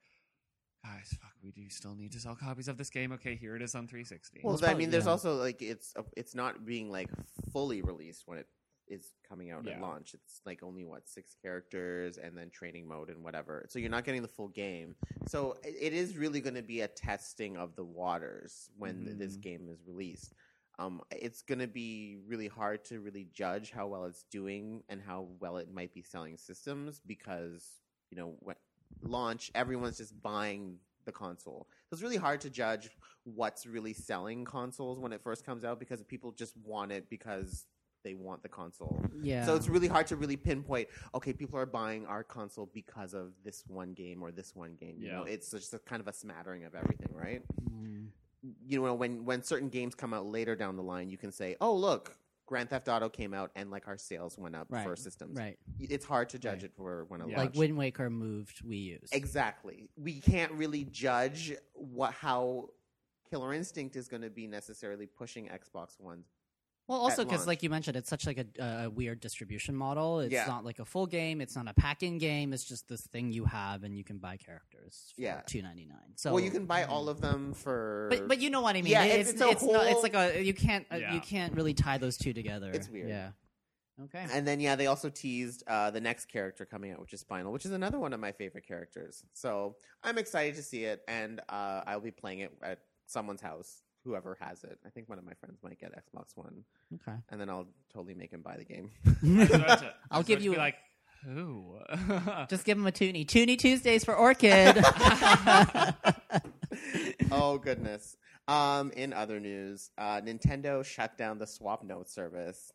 guys, 0.85 1.17
fuck, 1.21 1.33
we 1.43 1.51
do 1.53 1.69
still 1.69 1.95
need 1.95 2.13
to 2.13 2.21
sell 2.21 2.35
copies 2.35 2.69
of 2.69 2.77
this 2.77 2.91
game. 2.91 3.13
Okay, 3.13 3.35
here 3.37 3.55
it 3.57 3.63
is 3.63 3.75
on 3.75 3.87
360. 3.87 4.41
Well, 4.43 4.55
it's 4.55 4.63
I 4.63 4.75
mean, 4.75 4.91
there's 4.91 5.05
yeah. 5.05 5.11
also 5.13 5.37
like 5.37 5.63
it's 5.63 5.93
uh, 5.97 6.03
it's 6.17 6.35
not 6.35 6.65
being 6.67 6.91
like 6.91 7.09
fully 7.53 7.83
released 7.83 8.23
when 8.27 8.39
it 8.39 8.47
is 8.89 9.13
coming 9.27 9.51
out 9.51 9.67
at 9.67 9.81
launch. 9.81 10.13
It's 10.13 10.41
like 10.45 10.63
only 10.63 10.85
what 10.85 11.09
six 11.09 11.35
characters 11.41 12.19
and 12.19 12.37
then 12.37 12.51
training 12.51 12.87
mode 12.87 13.09
and 13.11 13.23
whatever. 13.23 13.65
So 13.69 13.79
you're 13.79 13.89
not 13.91 14.05
getting 14.05 14.23
the 14.23 14.29
full 14.29 14.49
game. 14.49 14.97
So 15.29 15.57
i- 15.65 15.69
it 15.69 15.93
is 15.95 16.19
really 16.19 16.41
going 16.41 16.57
to 16.57 16.63
be 16.63 16.81
a 16.83 16.89
testing 16.89 17.57
of 17.57 17.75
the 17.77 17.85
waters 17.85 18.71
when 18.77 19.17
this 19.19 19.37
Mhm. 19.37 19.41
game 19.41 19.69
is 19.71 19.79
released. 19.87 20.35
Um, 20.79 21.01
it's 21.11 21.43
going 21.43 21.61
to 21.61 21.69
be 21.69 22.19
really 22.27 22.49
hard 22.49 22.85
to 22.87 23.01
really 23.01 23.29
judge 23.33 23.71
how 23.71 23.87
well 23.87 24.05
it's 24.07 24.25
doing 24.25 24.83
and 24.89 25.01
how 25.01 25.29
well 25.39 25.57
it 25.59 25.71
might 25.73 25.95
be 25.95 26.03
selling 26.03 26.37
systems 26.37 27.01
because 27.07 27.81
you 28.11 28.17
know 28.19 28.37
when 28.41 28.57
launch 29.03 29.51
everyone's 29.55 29.99
just 29.99 30.21
buying 30.23 30.79
the 31.05 31.13
console. 31.13 31.67
So 31.89 31.95
it's 31.95 32.03
really 32.03 32.17
hard 32.17 32.41
to 32.43 32.51
judge 32.51 32.91
what's 33.25 33.67
really 33.67 33.93
selling 33.93 34.45
consoles 34.45 34.99
when 34.99 35.13
it 35.13 35.21
first 35.23 35.45
comes 35.45 35.65
out 35.65 35.79
because 35.81 36.03
people 36.03 36.33
just 36.33 36.57
want 36.65 36.93
it 36.93 37.09
because 37.11 37.67
they 38.05 38.15
want 38.15 38.43
the 38.43 38.49
console. 38.49 39.01
Yeah. 39.23 39.47
So 39.47 39.55
it's 39.55 39.69
really 39.69 39.87
hard 39.89 40.09
to 40.09 40.17
really 40.17 40.37
pinpoint. 40.37 40.89
Okay, 41.15 41.33
people 41.33 41.59
are 41.59 41.67
buying 41.67 42.05
our 42.07 42.25
console 42.25 42.69
because 42.75 43.15
of 43.15 43.33
this 43.45 43.63
one 43.69 43.93
game 43.93 44.23
or 44.23 44.33
this 44.33 44.55
one 44.57 44.75
game. 44.75 44.97
You 44.99 45.13
know, 45.13 45.27
Yeah. 45.27 45.33
it's 45.35 45.51
just 45.53 45.73
a 45.75 45.79
kind 45.79 46.01
of 46.01 46.09
a 46.09 46.13
smattering 46.13 46.65
of 46.65 46.75
everything, 46.75 47.15
right? 47.15 47.43
Mm. 47.63 48.09
You 48.67 48.83
know, 48.83 48.95
when 48.95 49.25
when 49.25 49.45
certain 49.45 49.69
games 49.69 49.95
come 49.95 50.13
out 50.13 50.27
later 50.27 50.57
down 50.57 50.75
the 50.77 50.83
line, 50.83 51.11
you 51.11 51.17
can 51.17 51.31
say, 51.31 51.57
"Oh, 51.61 51.75
look, 51.77 52.17
Grand 52.47 52.69
Theft 52.71 52.89
Auto 52.89 53.09
came 53.09 53.33
out 53.35 53.51
and 53.57 53.71
like 53.71 53.89
our 53.89 53.97
sales 53.97 54.37
went 54.39 54.55
up 54.57 54.67
Right, 54.71 54.85
for 54.85 54.97
systems." 54.97 55.37
Right. 55.37 55.59
It's 55.79 56.05
hard 56.05 56.29
to 56.31 56.39
judge 56.39 56.57
Right. 56.63 56.65
it 56.65 56.75
for 56.77 57.05
when 57.07 57.21
it 57.21 57.29
Yeah. 57.29 57.37
Like 57.39 57.45
launched. 57.47 57.59
Wind 57.59 57.79
Waker 57.79 58.11
moved 58.11 58.65
Wii 58.65 58.83
U's. 58.85 59.09
Exactly. 59.13 59.89
We 59.97 60.21
can't 60.21 60.53
really 60.53 60.85
judge 60.85 61.55
what 61.75 62.13
how 62.13 62.71
Killer 63.31 63.53
Instinct 63.55 63.97
is 63.97 64.09
going 64.09 64.23
to 64.23 64.31
be 64.31 64.47
necessarily 64.47 65.07
pushing 65.07 65.49
Xbox 65.49 65.99
One. 65.99 66.25
Well, 66.89 66.99
also 67.01 67.25
because, 67.25 67.47
like 67.47 67.63
you 67.63 67.71
mentioned, 67.71 67.97
it's 67.97 68.11
such 68.11 68.27
like 68.27 68.39
a, 68.59 68.85
a 68.85 68.91
weird 68.91 69.21
distribution 69.21 69.75
model. 69.75 70.21
It's 70.21 70.33
Yeah. 70.33 70.47
not 70.47 70.65
like 70.65 70.79
a 70.79 70.85
full 70.85 71.07
game. 71.07 71.41
It's 71.41 71.55
not 71.57 71.69
a 71.69 71.75
pack-in 71.75 72.19
game. 72.19 72.53
It's 72.53 72.65
just 72.65 72.89
this 72.89 73.03
thing 73.07 73.33
you 73.33 73.45
have, 73.45 73.85
and 73.85 73.97
you 73.97 74.05
can 74.05 74.19
buy 74.19 74.37
characters. 74.37 75.13
For 75.15 75.23
Yeah. 75.23 75.41
two 75.47 75.63
ninety 75.63 75.87
nine. 75.87 76.13
So, 76.17 76.33
well, 76.35 76.43
you 76.43 76.51
can 76.51 76.67
buy 76.67 76.85
all 76.85 77.09
of 77.09 77.21
them 77.21 77.55
for. 77.55 78.09
but 78.11 78.29
but 78.29 78.41
you 78.41 78.51
know 78.51 78.61
what 78.61 78.77
I 78.77 78.83
mean. 78.83 78.93
Yeah, 78.93 79.05
it's 79.05 79.31
it's- 79.31 79.41
it's 79.53 79.63
it's, 79.63 79.71
a 79.71 79.73
not. 79.73 79.87
It's 79.87 80.03
like 80.03 80.15
a 80.15 80.43
you 80.43 80.53
can't 80.55 80.87
uh, 80.93 80.97
Yeah. 80.97 81.15
you 81.15 81.21
can't 81.21 81.55
really 81.55 81.73
tie 81.75 81.99
those 81.99 82.17
two 82.19 82.33
together. 82.33 82.71
It's 82.73 82.89
weird. 82.89 83.09
Yeah. 83.09 83.31
Okay. 84.05 84.27
and 84.33 84.49
then 84.49 84.59
yeah, 84.59 84.75
they 84.75 84.87
also 84.87 85.11
teased 85.11 85.63
uh, 85.69 85.91
the 85.91 86.01
next 86.01 86.25
character 86.27 86.65
coming 86.65 86.91
out, 86.93 86.99
which 87.01 87.13
is 87.13 87.21
Spinal, 87.21 87.53
which 87.53 87.67
is 87.67 87.73
another 87.73 87.99
one 87.99 88.13
of 88.15 88.21
my 88.21 88.33
favorite 88.33 88.67
characters. 88.67 89.23
So 89.35 89.77
I'm 90.03 90.17
excited 90.19 90.57
to 90.57 90.63
see 90.63 90.85
it, 90.85 91.03
and 91.07 91.41
uh, 91.49 91.83
I'll 91.87 92.01
be 92.01 92.11
playing 92.11 92.41
it 92.41 92.53
at 92.63 92.81
someone's 93.07 93.43
house, 93.43 93.82
whoever 94.05 94.37
has 94.41 94.65
it. 94.65 94.79
I 94.87 94.91
think 94.91 95.09
one 95.09 95.19
of 95.19 95.25
my 95.25 95.35
friends 95.35 95.59
might 95.63 95.79
get 95.81 95.93
Xbox 95.93 96.37
One, 96.37 96.65
Okay. 96.95 97.17
and 97.31 97.41
then 97.41 97.49
I'll 97.49 97.67
totally 97.93 98.15
make 98.15 98.33
him 98.33 98.43
buy 98.43 98.57
the 98.57 98.65
game. 98.65 98.91
I 99.07 99.11
was 99.41 99.51
about 99.55 99.79
to- 99.81 99.87
I 100.11 100.17
I'll 100.17 100.23
give 100.23 100.43
you 100.43 100.51
be 100.53 100.57
a- 100.57 100.61
like 100.61 100.77
who. 101.25 101.79
Just 102.49 102.65
give 102.65 102.77
him 102.77 102.87
a 102.87 102.91
toonie. 102.93 103.25
Toonie 103.25 103.57
Tuesdays 103.57 104.05
for 104.05 104.15
Orchid. 104.17 104.77
oh 107.31 107.59
goodness. 107.63 108.17
Um, 108.49 108.91
in 108.93 109.13
other 109.13 109.39
news, 109.39 109.91
uh, 109.99 110.21
Nintendo 110.21 110.85
shut 110.85 111.17
down 111.17 111.39
the 111.39 111.47
Swap 111.47 111.85
Note 111.85 112.09
service 112.09 112.73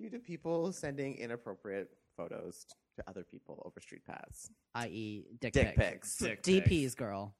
due 0.00 0.08
to 0.10 0.18
people 0.18 0.72
sending 0.72 1.16
inappropriate 1.16 1.90
photos 2.16 2.64
to 2.96 3.04
other 3.08 3.22
people 3.22 3.62
over 3.66 3.80
street 3.80 4.04
pass. 4.06 4.48
I.e., 4.74 5.26
dick, 5.40 5.52
Dick 5.52 5.66
pic. 5.66 5.76
pics. 5.76 6.16
Dick 6.18 6.42
DPs, 6.42 6.64
pics. 6.64 6.94
girl. 6.94 7.34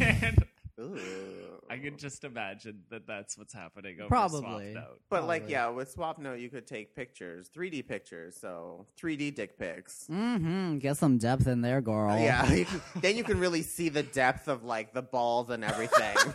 And 0.00 0.44
Ooh. 0.80 1.60
I 1.68 1.76
can 1.76 1.96
just 1.96 2.24
imagine 2.24 2.82
that 2.90 3.06
that's 3.06 3.36
what's 3.38 3.52
happening 3.52 4.00
over 4.00 4.08
Probably. 4.08 4.72
Swap 4.72 4.84
Note. 4.84 5.00
But 5.08 5.26
like, 5.26 5.48
yeah, 5.48 5.68
with 5.68 5.90
Swap 5.90 6.18
Note, 6.18 6.40
you 6.40 6.48
could 6.48 6.66
take 6.66 6.96
pictures, 6.96 7.50
3D 7.54 7.86
pictures, 7.86 8.36
so 8.40 8.86
3D 9.00 9.34
dick 9.34 9.58
pics. 9.58 10.06
Mm-hmm. 10.10 10.78
Get 10.78 10.96
some 10.96 11.18
depth 11.18 11.46
in 11.46 11.60
there, 11.60 11.80
girl. 11.80 12.18
Yeah, 12.18 12.50
you 12.52 12.64
can- 12.64 12.82
then 13.00 13.16
you 13.16 13.24
can 13.24 13.38
really 13.38 13.62
see 13.62 13.88
the 13.88 14.02
depth 14.02 14.48
of 14.48 14.64
like 14.64 14.92
the 14.94 15.02
balls 15.02 15.50
and 15.50 15.64
everything. 15.64 16.16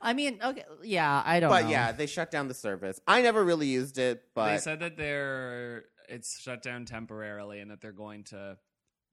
I 0.00 0.12
mean, 0.14 0.38
okay, 0.42 0.64
yeah, 0.82 1.22
I 1.24 1.40
don't 1.40 1.50
but 1.50 1.64
know. 1.64 1.70
yeah, 1.70 1.92
they 1.92 2.06
shut 2.06 2.30
down 2.30 2.48
the 2.48 2.54
service. 2.54 3.00
I 3.06 3.22
never 3.22 3.44
really 3.44 3.66
used 3.66 3.98
it, 3.98 4.22
but 4.34 4.52
they 4.52 4.58
said 4.58 4.80
that 4.80 4.96
they're 4.96 5.84
it's 6.08 6.38
shut 6.40 6.62
down 6.62 6.84
temporarily 6.84 7.60
and 7.60 7.70
that 7.70 7.80
they're 7.80 7.92
going 7.92 8.24
to 8.24 8.56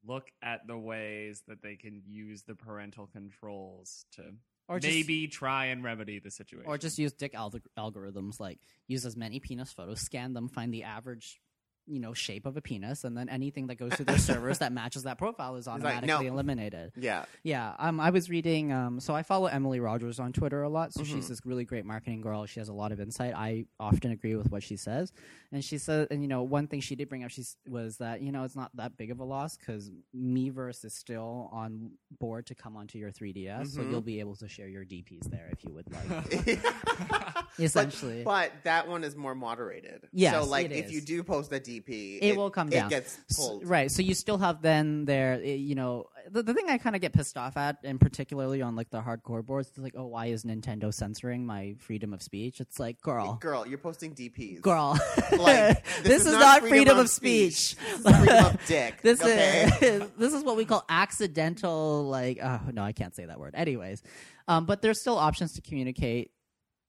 look 0.06 0.30
at 0.42 0.68
the 0.68 0.78
ways 0.78 1.42
that 1.48 1.62
they 1.62 1.76
can 1.76 2.02
use 2.06 2.44
the 2.44 2.56
parental 2.56 3.08
controls 3.08 4.06
to 4.14 4.24
Or 4.68 4.80
just- 4.80 4.94
maybe 4.94 5.28
try 5.28 5.66
and 5.68 5.84
remedy 5.84 6.20
the 6.20 6.32
situation. 6.32 6.66
Or 6.68 6.78
just 6.78 6.98
use 6.98 7.14
dick 7.14 7.34
alg- 7.34 7.66
algorithms, 7.78 8.40
like 8.40 8.60
use 8.88 9.06
as 9.06 9.16
many 9.16 9.40
penis 9.40 9.72
photos, 9.72 10.02
scan 10.02 10.34
them, 10.34 10.48
find 10.50 10.74
the 10.74 10.84
average, 10.84 11.40
you 11.88 12.00
know, 12.00 12.14
shape 12.14 12.46
of 12.46 12.56
a 12.58 12.62
penis, 12.62 13.04
and 13.04 13.18
then 13.18 13.28
anything 13.30 13.68
that 13.68 13.76
goes 13.76 13.94
through 13.94 14.06
their 14.06 14.18
servers 14.18 14.60
that 14.60 14.72
matches 14.72 15.04
that 15.04 15.18
profile 15.18 15.56
is 15.56 15.68
like, 15.68 15.76
automatically 15.76 16.26
no. 16.28 16.34
eliminated. 16.34 16.92
yeah, 16.96 17.26
Yeah, 17.44 17.74
um, 17.80 18.00
I 18.00 18.10
was 18.10 18.30
reading. 18.30 18.72
Um, 18.72 19.00
so 19.00 19.14
I 19.14 19.24
follow 19.24 19.48
Emily 19.48 19.80
Rogers 19.80 20.20
on 20.20 20.32
Twitter 20.34 20.64
a 20.64 20.70
lot. 20.70 20.94
So 20.94 21.02
Mhm. 21.02 21.06
she's 21.14 21.28
this 21.28 21.46
really 21.46 21.66
great 21.66 21.86
marketing 21.86 22.22
girl. 22.22 22.46
She 22.46 22.60
has 22.60 22.70
a 22.70 22.74
lot 22.74 22.92
of 22.92 23.00
insight. 23.00 23.34
I 23.36 23.66
often 23.80 24.12
agree 24.12 24.36
with 24.36 24.52
what 24.52 24.64
she 24.64 24.78
says. 24.78 25.12
And 25.52 25.64
she 25.64 25.78
said, 25.78 26.08
and 26.10 26.22
you 26.22 26.28
know, 26.28 26.44
one 26.44 26.68
thing 26.68 26.80
she 26.80 26.96
did 26.96 27.10
bring 27.10 27.24
up, 27.24 27.30
she 27.32 27.44
was 27.68 27.98
that 27.98 28.22
you 28.22 28.32
know 28.32 28.44
it's 28.44 28.56
not 28.56 28.72
that 28.76 28.98
big 28.98 29.12
of 29.12 29.20
a 29.20 29.24
loss 29.24 29.56
because 29.58 29.92
Miiverse 30.16 30.84
is 30.86 30.94
still 30.96 31.50
on 31.52 31.92
board 32.20 32.46
to 32.48 32.56
come 32.56 32.76
onto 32.76 32.98
your 32.98 33.12
3ds, 33.12 33.68
so 33.76 33.82
Mhm. 33.82 33.90
you'll 33.92 34.02
be 34.02 34.20
able 34.20 34.36
to 34.38 34.48
share 34.48 34.68
your 34.68 34.84
DPs 34.86 35.30
there 35.30 35.50
if 35.52 35.64
you 35.64 35.74
would 35.74 35.86
like. 35.92 36.60
Essentially. 37.60 38.24
But, 38.24 38.52
but 38.54 38.64
that 38.64 38.88
one 38.88 39.04
is 39.04 39.16
more 39.16 39.36
moderated. 39.36 40.08
Yes, 40.12 40.34
so 40.34 40.50
like 40.50 40.72
if 40.72 40.86
is. 40.88 40.92
you 40.92 41.02
do 41.02 41.24
post 41.24 41.52
a 41.52 41.60
DP, 41.60 41.73
It 42.22 42.36
will 42.36 42.50
come 42.50 42.70
down. 42.70 42.88
It 42.88 42.90
gets 42.90 43.18
pulled. 43.36 43.66
right. 43.68 43.92
So 43.92 44.02
you 44.02 44.14
still 44.14 44.38
have 44.38 44.62
then 44.62 45.06
there, 45.06 45.40
eh, 45.44 45.56
you 45.56 45.76
know, 45.76 46.06
the, 46.30 46.44
the 46.44 46.54
thing 46.54 46.70
I 46.70 46.78
kind 46.78 46.96
of 46.96 47.02
get 47.02 47.14
pissed 47.14 47.38
off 47.38 47.58
at, 47.58 47.78
and 47.84 48.00
particularly 48.00 48.62
on 48.62 48.76
like 48.76 48.90
the 48.90 49.02
hardcore 49.02 49.46
boards, 49.46 49.70
is 49.70 49.78
like, 49.78 49.96
oh, 49.98 50.08
why 50.08 50.28
is 50.28 50.44
Nintendo 50.44 50.94
censoring 50.94 51.46
my 51.46 51.76
freedom 51.80 52.14
of 52.14 52.22
speech? 52.22 52.62
It's 52.62 52.80
like, 52.80 53.02
girl, 53.02 53.38
Girl, 53.42 53.68
you're 53.68 53.78
posting 53.78 54.14
DPs. 54.16 54.62
girl, 54.62 54.98
Like, 55.32 55.86
this, 56.04 56.26
is, 56.26 56.34
not 56.34 56.62
freedom, 56.62 56.98
of 56.98 57.10
speech. 57.10 57.76
This 57.76 58.06
is 58.06 58.18
freedom 58.18 58.46
of 58.46 58.66
dick. 58.68 59.02
This 59.02 59.22
okay? 59.22 59.70
is 59.82 60.10
this 60.18 60.34
is 60.34 60.44
what 60.44 60.58
we 60.58 60.66
call 60.66 60.86
accidental. 60.90 62.06
Like, 62.08 62.40
oh 62.42 62.62
no, 62.72 62.84
I 62.84 62.92
can't 62.92 63.16
say 63.16 63.26
that 63.26 63.40
word. 63.40 63.54
Anyways, 63.56 64.02
um, 64.48 64.66
but 64.66 64.82
there's 64.82 65.00
still 65.00 65.18
options 65.18 65.54
to 65.54 65.62
communicate. 65.62 66.32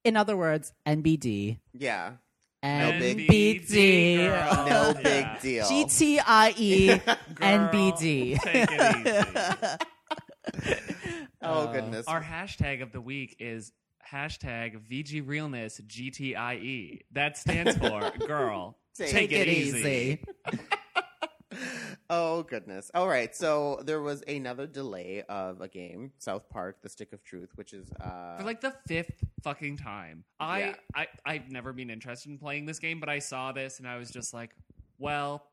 In 0.05 0.16
other 0.16 0.37
words, 0.37 0.72
NBD. 0.87 1.61
yeah. 1.72 2.12
NBD. 2.64 3.26
NBD, 3.28 4.16
girl. 4.26 4.66
No 4.66 4.94
Yeah. 4.96 5.02
big 5.02 5.26
deal. 5.42 5.64
GTIE 5.66 7.04
Girl, 7.34 7.70
Take 7.70 7.74
it 7.74 8.02
easy. 8.02 8.38
Oh 11.46 11.66
Uh, 11.68 11.72
goodness. 11.72 12.06
Our 12.06 12.22
hashtag 12.22 12.82
of 12.82 12.92
the 12.92 13.00
week 13.02 13.36
is 13.38 13.70
hashtag 14.10 14.78
VG 14.90 15.26
Realness 15.26 15.78
GTIE. 15.80 17.00
That 17.12 17.36
stands 17.36 17.76
for 17.76 18.10
girl. 18.26 18.78
Take 18.96 19.10
Take, 19.10 19.32
it 19.32 19.48
it, 19.48 19.48
easy. 19.48 20.24
Easy. 22.11 22.16
oh 22.20 22.42
goodness. 22.42 22.90
All 22.94 23.09
right. 23.09 23.34
So 23.34 23.80
there 23.84 24.00
was 24.00 24.22
another 24.28 24.66
delay 24.66 25.22
of 25.28 25.61
a 25.61 25.68
game, 25.68 26.12
South 26.18 26.48
Park: 26.48 26.82
The 26.82 26.88
Stick 26.88 27.12
of 27.12 27.22
Truth, 27.24 27.50
which 27.57 27.72
is 27.72 27.90
uh 28.00 28.38
For 28.38 28.44
like 28.44 28.61
the 28.61 28.74
fifth 28.86 29.22
fucking 29.42 29.76
time. 29.78 30.24
I, 30.40 30.59
Yeah. 30.61 30.74
I 30.94 31.07
I've 31.24 31.50
never 31.50 31.72
been 31.72 31.90
interested 31.90 32.30
in 32.30 32.38
playing 32.38 32.66
this 32.66 32.78
game, 32.78 33.00
but 33.00 33.09
I 33.09 33.18
saw 33.18 33.52
this 33.52 33.78
and 33.78 33.88
I 33.88 33.96
was 33.96 34.11
just 34.11 34.32
like, 34.34 34.50
well, 34.98 35.46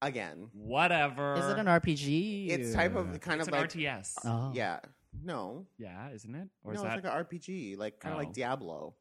again. 0.00 0.48
whatever. 0.52 1.34
Is 1.34 1.46
it 1.46 1.58
an 1.58 1.66
RPG? 1.66 2.50
It's 2.50 2.72
type 2.74 2.94
of 2.96 3.20
kind 3.20 3.40
It's 3.40 3.48
of 3.48 3.54
an 3.54 3.60
like 3.60 3.70
RTS. 3.70 4.14
Oh. 4.24 4.50
yeah. 4.54 4.80
No. 5.22 5.66
yeah, 5.78 6.10
isn't 6.10 6.34
it? 6.34 6.48
Or 6.64 6.72
no, 6.72 6.78
is 6.80 6.84
it's 6.84 6.94
that 7.02 7.04
like 7.04 7.14
an 7.30 7.38
RPG, 7.38 7.76
like 7.78 8.00
kind 8.00 8.14
of 8.14 8.18
Oh. 8.20 8.24
like 8.24 8.32
Diablo. 8.32 8.94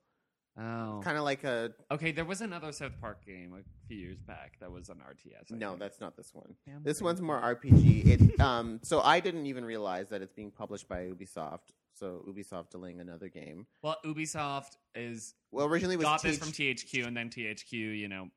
Oh. 0.58 1.00
Kind 1.04 1.18
of 1.18 1.24
like 1.24 1.44
a 1.46 1.72
Okay, 1.92 2.12
there 2.12 2.26
was 2.26 2.42
another 2.42 2.72
South 2.74 3.00
Park 3.00 3.26
game 3.26 3.54
a 3.54 3.64
few 3.88 3.98
years 3.98 4.20
back 4.20 4.58
that 4.60 4.70
was 4.72 4.90
an 4.90 4.98
RTS. 4.98 5.52
I 5.54 5.56
No, 5.56 5.70
think. 5.70 5.80
that's 5.80 6.02
not 6.02 6.18
this 6.18 6.34
one. 6.34 6.56
Damn 6.66 6.84
This 6.84 7.00
thing. 7.00 7.06
one's 7.06 7.22
more 7.22 7.40
RPG. 7.42 8.06
It 8.06 8.40
um 8.42 8.80
so 8.84 9.00
I 9.02 9.20
didn't 9.22 9.46
even 9.46 9.64
realize 9.64 10.10
that 10.10 10.22
it's 10.22 10.34
being 10.34 10.52
published 10.52 10.90
by 10.90 11.04
Ubisoft. 11.08 11.72
So 11.94 12.24
Ubisoft 12.28 12.70
delaying 12.72 13.00
another 13.00 13.30
game. 13.30 13.66
Well, 13.82 13.96
Ubisoft 14.06 14.76
is 14.94 15.36
Well, 15.52 15.68
originally 15.68 15.96
it 15.96 16.00
was 16.00 16.06
got 16.06 16.22
this 16.22 16.38
TH 16.38 16.44
from 16.44 16.52
THQ, 16.52 17.08
and 17.08 17.16
then 17.18 17.30
THQ, 17.30 17.72
you 17.74 18.08
know, 18.10 18.30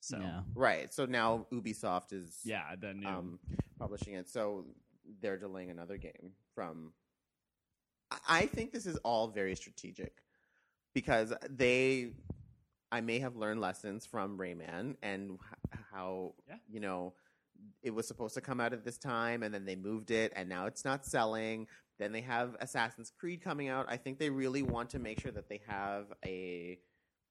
so 0.00 0.18
Yeah. 0.18 0.40
right. 0.54 0.92
So 0.92 1.04
now 1.04 1.46
Ubisoft 1.52 2.12
is 2.14 2.40
yeah, 2.44 2.76
the 2.76 2.94
new. 2.94 3.06
um, 3.06 3.38
publishing 3.78 4.14
it. 4.14 4.28
So 4.28 4.64
they're 5.20 5.38
delaying 5.38 5.70
another 5.70 5.96
game 5.98 6.32
from. 6.54 6.92
I- 8.10 8.18
I 8.28 8.46
think 8.46 8.72
this 8.72 8.86
is 8.86 8.96
all 8.98 9.28
very 9.28 9.54
strategic 9.54 10.22
because 11.00 11.32
they 11.48 12.10
I 12.90 13.00
may 13.02 13.18
have 13.20 13.36
learned 13.36 13.60
lessons 13.60 14.04
from 14.06 14.36
Rayman 14.38 14.96
and 15.02 15.38
how 15.92 16.34
Yeah. 16.48 16.56
you 16.68 16.80
know 16.80 17.14
it 17.82 17.90
was 17.94 18.06
supposed 18.08 18.34
to 18.34 18.40
come 18.40 18.60
out 18.60 18.72
at 18.72 18.84
this 18.84 18.98
time, 18.98 19.42
and 19.42 19.52
then 19.54 19.64
they 19.64 19.76
moved 19.76 20.10
it, 20.10 20.32
and 20.34 20.48
now 20.48 20.66
it's 20.66 20.84
not 20.84 21.04
selling. 21.06 21.66
Then 21.98 22.12
they 22.12 22.20
have 22.22 22.56
Assassin's 22.60 23.10
Creed 23.18 23.42
coming 23.42 23.68
out. 23.68 23.86
I 23.88 23.96
think 23.96 24.18
they 24.18 24.30
really 24.30 24.62
want 24.62 24.90
to 24.90 24.98
make 24.98 25.20
sure 25.20 25.32
that 25.32 25.48
they 25.48 25.60
have 25.66 26.06
a 26.24 26.78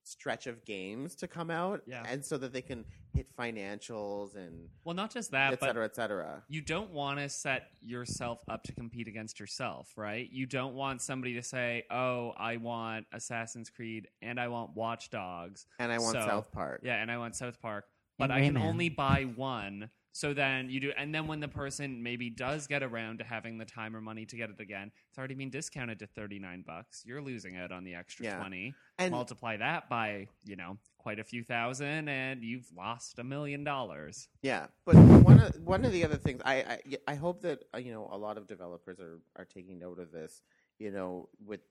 stretch 0.07 0.47
of 0.47 0.63
games 0.65 1.15
to 1.15 1.27
come 1.27 1.49
out, 1.51 1.81
Yeah. 1.85 2.03
and 2.07 2.23
so 2.23 2.37
that 2.37 2.53
they 2.53 2.61
can 2.61 2.85
hit 3.13 3.35
financials 3.35 4.35
and 4.35 4.69
Well, 4.83 4.95
not 4.95 5.11
just 5.11 5.31
that, 5.31 5.53
et 5.53 5.59
but 5.59 5.65
cetera, 5.67 5.85
et 5.85 5.95
cetera. 5.95 6.43
you 6.47 6.61
don't 6.61 6.91
want 6.91 7.19
to 7.19 7.27
set 7.29 7.71
yourself 7.81 8.39
up 8.47 8.63
to 8.63 8.73
compete 8.73 9.07
against 9.07 9.39
yourself, 9.39 9.91
right? 9.97 10.29
You 10.31 10.45
don't 10.45 10.75
want 10.75 11.01
somebody 11.01 11.33
to 11.33 11.41
say, 11.43 11.83
"Oh, 11.89 12.31
I 12.37 12.57
want 12.57 13.07
Assassin's 13.11 13.69
Creed 13.69 14.07
and 14.21 14.39
I 14.39 14.47
want 14.47 14.75
Watch 14.75 15.09
Dogs." 15.09 15.65
And 15.79 15.91
I 15.91 15.97
want 15.99 16.13
So- 16.13 16.25
South 16.25 16.51
Park. 16.51 16.81
Yeah, 16.83 17.01
and 17.01 17.11
I 17.11 17.17
want 17.17 17.35
South 17.35 17.59
Park, 17.61 17.85
but 18.17 18.25
And 18.25 18.33
I 18.33 18.41
can 18.41 18.57
only 18.57 18.89
buy 18.89 19.23
one. 19.23 19.89
So 20.17 20.33
then 20.33 20.71
you 20.71 20.79
do, 20.79 20.91
and 20.97 21.13
then 21.13 21.27
when 21.27 21.39
the 21.41 21.47
person 21.47 22.01
maybe 22.01 22.31
does 22.31 22.65
get 22.65 22.81
around 22.81 23.19
to 23.19 23.23
having 23.23 23.59
the 23.59 23.65
time 23.65 23.95
or 23.95 24.01
money 24.01 24.25
to 24.25 24.35
get 24.35 24.49
it 24.49 24.59
again, 24.59 24.91
it's 25.09 25.19
already 25.19 25.35
been 25.35 25.51
discounted 25.51 25.99
to 25.99 26.07
thirty 26.07 26.39
nine 26.39 26.63
bucks. 26.65 27.03
You're 27.05 27.21
losing 27.21 27.55
out 27.55 27.71
on 27.71 27.83
the 27.83 27.93
extra 27.93 28.25
Yeah. 28.25 28.39
twenty. 28.39 28.73
And 28.97 29.11
Multiply 29.11 29.57
that 29.57 29.89
by 29.89 30.27
you 30.43 30.55
know 30.55 30.79
quite 30.97 31.19
a 31.19 31.23
few 31.23 31.43
thousand, 31.43 32.09
and 32.09 32.43
you've 32.43 32.65
lost 32.75 33.19
a 33.19 33.23
million 33.23 33.63
dollars. 33.63 34.27
Yeah, 34.41 34.65
but 34.85 34.95
one 34.95 35.39
of 35.39 35.55
one 35.61 35.85
of 35.85 35.91
the 35.91 36.03
other 36.03 36.17
things 36.17 36.41
I 36.43 36.55
I, 36.55 36.79
I 37.09 37.13
hope 37.13 37.43
that 37.43 37.65
uh, 37.75 37.77
you 37.77 37.91
know 37.91 38.09
a 38.11 38.17
lot 38.17 38.39
of 38.39 38.47
developers 38.47 38.99
are 38.99 39.19
are 39.35 39.45
taking 39.45 39.77
note 39.77 39.99
of 39.99 40.11
this. 40.11 40.41
You 40.79 40.89
know, 40.89 41.29
with 41.45 41.61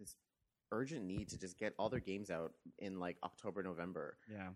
this 0.00 0.16
urgent 0.72 1.04
need 1.04 1.28
to 1.28 1.38
just 1.38 1.56
get 1.56 1.72
all 1.78 1.88
their 1.88 2.00
games 2.00 2.30
out 2.30 2.52
in 2.80 2.98
like 2.98 3.16
October, 3.22 3.62
November. 3.62 4.16
Yeah, 4.28 4.48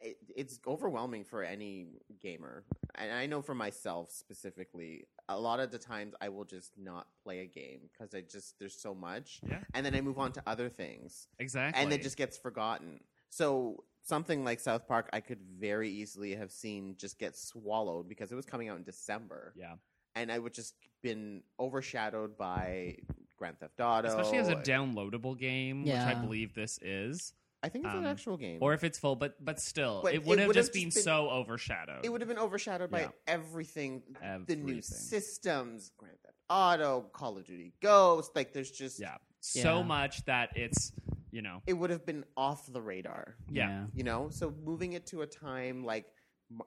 It, 0.00 0.16
it's 0.34 0.58
overwhelming 0.66 1.24
for 1.24 1.42
any 1.42 1.88
gamer, 2.20 2.64
and 2.94 3.12
I 3.12 3.26
know 3.26 3.42
for 3.42 3.54
myself 3.54 4.10
specifically. 4.10 5.06
A 5.28 5.38
lot 5.38 5.60
of 5.60 5.70
the 5.70 5.78
times, 5.78 6.14
I 6.20 6.28
will 6.30 6.44
just 6.44 6.72
not 6.76 7.06
play 7.22 7.40
a 7.40 7.46
game 7.46 7.80
because 7.92 8.14
I 8.14 8.22
just 8.22 8.58
there's 8.58 8.80
so 8.80 8.94
much, 8.94 9.40
yeah, 9.48 9.60
and 9.74 9.84
then 9.84 9.94
I 9.94 10.00
move 10.00 10.18
on 10.18 10.32
to 10.32 10.42
other 10.46 10.68
things. 10.68 11.28
Exactly. 11.38 11.82
and 11.82 11.92
it 11.92 12.02
just 12.02 12.16
gets 12.16 12.38
forgotten. 12.38 13.00
So 13.28 13.84
something 14.02 14.44
like 14.44 14.58
South 14.58 14.88
Park, 14.88 15.10
I 15.12 15.20
could 15.20 15.40
very 15.58 15.90
easily 15.90 16.34
have 16.34 16.50
seen 16.50 16.96
just 16.98 17.18
get 17.18 17.36
swallowed 17.36 18.08
because 18.08 18.32
it 18.32 18.36
was 18.36 18.46
coming 18.46 18.68
out 18.68 18.78
in 18.78 18.84
December, 18.84 19.52
yeah, 19.56 19.74
and 20.14 20.32
I 20.32 20.38
would 20.38 20.54
just 20.54 20.74
been 21.02 21.42
overshadowed 21.58 22.36
by 22.36 22.96
Grand 23.36 23.58
Theft 23.58 23.80
Auto, 23.80 24.08
especially 24.08 24.38
as 24.38 24.48
a 24.48 24.56
downloadable 24.56 25.38
game, 25.38 25.84
which 25.84 25.94
I 25.94 26.14
believe 26.14 26.54
this 26.54 26.78
is, 26.82 27.32
I 27.62 27.68
think 27.68 27.84
it's 27.84 27.92
um, 27.94 28.00
an 28.00 28.06
actual 28.06 28.36
game, 28.38 28.58
or 28.62 28.72
if 28.72 28.84
it's 28.84 28.98
full, 28.98 29.16
but 29.16 29.42
but 29.44 29.60
still, 29.60 30.00
But 30.02 30.14
it 30.14 30.24
would 30.24 30.38
it 30.38 30.46
have 30.46 30.54
just 30.54 30.72
been, 30.72 30.84
been- 30.84 30.90
so 30.92 31.28
overshadowed. 31.28 32.04
it 32.04 32.08
would 32.08 32.20
have 32.22 32.28
been 32.28 32.38
overshadowed 32.38 32.90
Yeah. 32.92 33.06
by 33.08 33.12
everything, 33.26 34.02
the 34.46 34.56
new 34.56 34.80
systems, 34.82 35.92
Grand 35.98 36.16
Theft 36.24 36.36
Auto, 36.48 37.02
Call 37.12 37.36
of 37.36 37.44
Duty 37.46 37.74
Ghost. 37.82 38.34
Like 38.34 38.52
there's 38.52 38.70
just 38.70 38.98
yeah, 39.00 39.16
so 39.40 39.78
Yeah. 39.78 39.82
much 39.84 40.24
that 40.24 40.56
it's 40.56 40.92
you 41.30 41.42
know 41.42 41.60
it 41.66 41.74
would 41.74 41.90
have 41.90 42.06
been 42.06 42.24
off 42.36 42.66
the 42.72 42.80
radar. 42.80 43.36
yeah. 43.50 43.86
You 43.94 44.04
know, 44.04 44.30
so 44.30 44.54
moving 44.64 44.94
it 44.94 45.06
to 45.08 45.20
a 45.22 45.26
time 45.26 45.84
like 45.84 46.06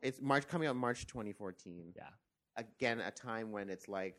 it's 0.01 0.21
March 0.21 0.47
coming 0.47 0.67
out 0.67 0.75
March 0.75 1.07
2014. 1.07 1.93
Yeah. 1.95 2.03
Again, 2.55 3.01
a 3.01 3.09
time 3.11 3.51
when 3.51 3.69
it's 3.69 3.87
like, 3.89 4.15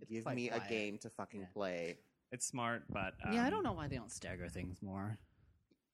It's 0.00 0.10
give 0.10 0.24
quite 0.24 0.36
me 0.36 0.48
a 0.50 0.58
game 0.68 0.96
to 0.98 1.10
fucking 1.10 1.40
Yeah. 1.42 1.46
play. 1.52 1.98
It's 2.32 2.46
smart, 2.46 2.82
but 2.90 3.14
um, 3.24 3.32
yeah, 3.34 3.44
I 3.44 3.50
don't 3.50 3.62
know 3.62 3.72
why 3.74 3.88
they 3.88 3.96
don't 3.96 4.10
stagger 4.10 4.48
things 4.48 4.82
more. 4.82 5.18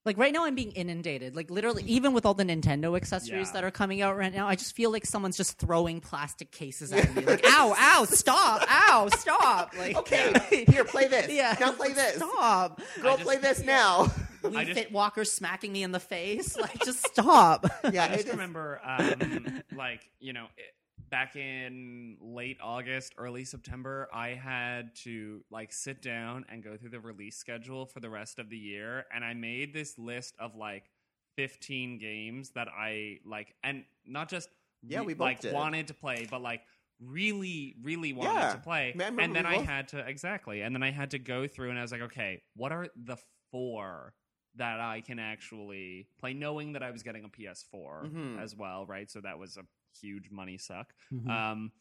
Like 0.05 0.19
right 0.19 0.33
now, 0.35 0.45
I'm 0.45 0.55
being 0.55 0.73
inundated. 0.73 1.35
Like 1.35 1.51
literally, 1.51 1.83
even 1.85 2.13
with 2.13 2.27
all 2.27 2.35
the 2.35 2.45
Nintendo 2.45 2.95
accessories 2.97 3.49
Yeah. 3.49 3.53
that 3.55 3.65
are 3.65 3.71
coming 3.71 4.03
out 4.03 4.17
right 4.19 4.33
now, 4.35 4.47
I 4.47 4.55
just 4.55 4.77
feel 4.77 4.91
like 4.93 5.07
someone's 5.07 5.37
just 5.37 5.59
throwing 5.59 6.01
plastic 6.01 6.51
cases 6.51 6.93
at 6.93 7.15
me. 7.15 7.25
Like, 7.27 7.45
ow, 7.47 7.75
ow, 7.77 8.05
stop, 8.05 8.63
ow, 8.69 9.09
stop. 9.17 9.73
Like, 9.79 9.97
Okay, 9.97 10.65
here, 10.69 10.85
play 10.85 11.09
this. 11.09 11.31
Yeah, 11.33 11.57
Now 11.59 11.73
play 11.73 11.93
this. 11.93 12.17
Stop. 12.17 12.81
Girl, 13.01 13.13
I 13.13 13.17
just- 13.17 13.23
play 13.25 13.39
this 13.39 13.65
now. 13.65 14.13
Wii 14.43 14.57
I 14.57 14.65
just- 14.65 14.79
Fit 14.79 14.93
Walker 14.93 15.25
smacking 15.25 15.73
me 15.73 15.83
in 15.83 15.91
the 15.93 16.01
face. 16.01 16.55
Like, 16.59 16.79
just 16.85 17.07
stop. 17.07 17.67
yeah, 17.91 18.05
I 18.05 18.07
it 18.09 18.13
just 18.17 18.25
is- 18.27 18.31
remember, 18.33 18.81
um, 18.85 19.63
like 19.75 20.01
you 20.21 20.35
know, 20.35 20.47
it, 20.59 20.75
back 21.15 21.37
in 21.37 22.17
late 22.21 22.59
August, 22.61 23.15
early 23.19 23.45
September, 23.45 24.09
I 24.13 24.31
had 24.31 24.97
to 25.05 25.45
like 25.49 25.73
sit 25.73 26.03
down 26.03 26.45
and 26.49 26.61
go 26.61 26.77
through 26.77 26.91
the 26.91 26.99
release 26.99 27.37
schedule 27.37 27.87
for 27.87 28.01
the 28.01 28.11
rest 28.11 28.41
of 28.41 28.51
the 28.51 28.57
year, 28.57 29.05
and 29.15 29.25
I 29.25 29.33
made 29.33 29.73
this 29.73 29.97
list 29.97 30.35
of 30.41 30.57
like 30.57 30.91
fifteen 31.37 31.99
games 31.99 32.51
that 32.57 32.67
I 32.69 33.19
like, 33.25 33.55
and 33.63 33.85
not 34.05 34.29
just 34.29 34.49
Yeah, 34.83 35.01
re- 35.01 35.07
we 35.07 35.15
like 35.15 35.39
did. 35.39 35.55
wanted 35.55 35.87
to 35.87 35.95
play, 35.95 36.27
but 36.29 36.43
like 36.43 36.63
really, 37.01 37.77
really 37.81 38.13
wanted 38.13 38.41
Yeah. 38.41 38.53
to 38.55 38.59
play. 38.59 38.91
Remember 38.91 39.23
And 39.23 39.37
then 39.37 39.47
I 39.47 39.59
both- 39.59 39.67
had 39.67 39.89
to 39.89 39.99
exactly, 40.09 40.63
and 40.63 40.75
then 40.75 40.83
I 40.83 40.91
had 40.91 41.13
to 41.13 41.21
go 41.21 41.47
through, 41.47 41.71
and 41.71 41.79
I 41.79 41.83
was 41.83 41.93
like, 41.93 42.01
okay, 42.03 42.43
what 42.57 42.73
are 42.73 42.89
the 42.97 43.19
four? 43.53 44.15
That 44.57 44.79
I 44.81 45.01
can 45.01 45.19
actually 45.19 46.07
play, 46.21 46.33
knowing 46.33 46.75
that 46.75 46.83
I 46.85 46.93
was 46.93 47.03
getting 47.03 47.25
a 47.25 47.29
PS4 47.29 48.05
Mhm. 48.05 48.39
as 48.41 48.55
well, 48.55 48.87
right? 48.87 49.11
So 49.11 49.21
that 49.21 49.37
was 49.37 49.57
a 49.57 49.65
huge 50.01 50.31
money 50.31 50.59
suck. 50.59 50.93
Mhm. 51.13 51.29
Um, 51.29 51.73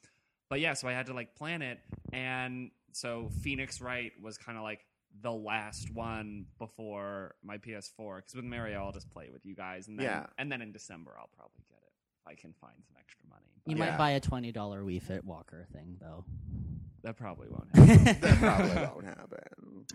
but 0.50 0.60
yeah, 0.60 0.74
so 0.74 0.88
I 0.88 0.94
had 0.94 1.08
to 1.08 1.14
like 1.14 1.36
plan 1.36 1.62
it, 1.62 1.80
and 2.12 2.72
so 2.92 3.30
Phoenix 3.42 3.82
Wright 3.82 4.12
was 4.22 4.38
kind 4.38 4.58
of 4.58 4.64
like 4.64 4.86
the 5.22 5.32
last 5.32 5.92
one 5.92 6.46
before 6.60 7.36
my 7.44 7.58
PS4 7.58 8.18
because 8.18 8.36
with 8.36 8.46
Mario 8.46 8.84
I'll 8.84 8.92
just 8.92 9.10
play 9.12 9.30
with 9.32 9.46
you 9.46 9.56
guys, 9.56 9.88
and 9.88 9.98
then 10.00 10.06
Yeah. 10.06 10.26
and 10.38 10.52
then 10.52 10.62
in 10.62 10.72
December 10.72 11.12
I'll 11.20 11.30
probably 11.36 11.64
get 11.70 11.78
it 11.78 11.92
if 12.22 12.28
I 12.28 12.36
can 12.36 12.54
find 12.54 12.76
some 12.86 12.96
extra 13.00 13.26
money. 13.30 13.46
You 13.66 13.76
But 13.76 13.84
Yeah. 13.86 13.92
might 13.92 13.98
buy 13.98 14.12
a 14.12 14.20
twenty 14.20 14.52
dollar 14.52 14.84
Wii 14.84 15.02
Fit 15.02 15.24
Walker 15.24 15.66
thing 15.72 15.98
though. 16.00 16.26
that 17.04 17.16
probably 17.18 17.48
won't 17.50 17.70
happen. 17.76 18.20
that 18.22 18.40
probably 18.40 18.82
won't 18.84 19.06
happen. 19.06 19.86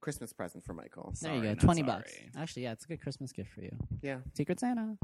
Christmas 0.00 0.32
present 0.34 0.62
for 0.64 0.74
Michael. 0.74 1.14
There 1.20 1.34
you 1.34 1.42
go, 1.42 1.48
not 1.48 1.60
twenty 1.60 1.82
bucks. 1.82 2.14
Actually, 2.36 2.64
yeah, 2.64 2.72
it's 2.72 2.84
a 2.84 2.88
good 2.88 3.00
Christmas 3.00 3.32
gift 3.32 3.50
for 3.52 3.62
you. 3.62 3.74
Yeah. 4.02 4.20
Secret 4.34 4.60
Santa. 4.60 4.98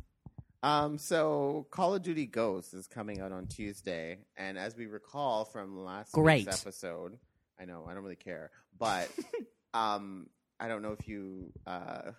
Um, 0.62 0.98
so 0.98 1.66
Call 1.70 1.94
of 1.94 2.02
Duty 2.02 2.26
Ghosts 2.26 2.74
is 2.74 2.86
coming 2.86 3.20
out 3.20 3.32
on 3.32 3.46
Tuesday, 3.46 4.18
and 4.36 4.58
as 4.58 4.76
we 4.76 4.86
recall 4.86 5.44
from 5.46 5.82
last 5.84 6.12
Great. 6.12 6.46
week's 6.46 6.60
episode, 6.60 7.18
I 7.58 7.64
know 7.64 7.86
I 7.88 7.94
don't 7.94 8.02
really 8.02 8.16
care, 8.16 8.50
but 8.78 9.08
um, 9.74 10.26
I 10.58 10.68
don't 10.68 10.82
know 10.82 10.92
if 10.92 11.08
you 11.08 11.52
uh, 11.66 12.12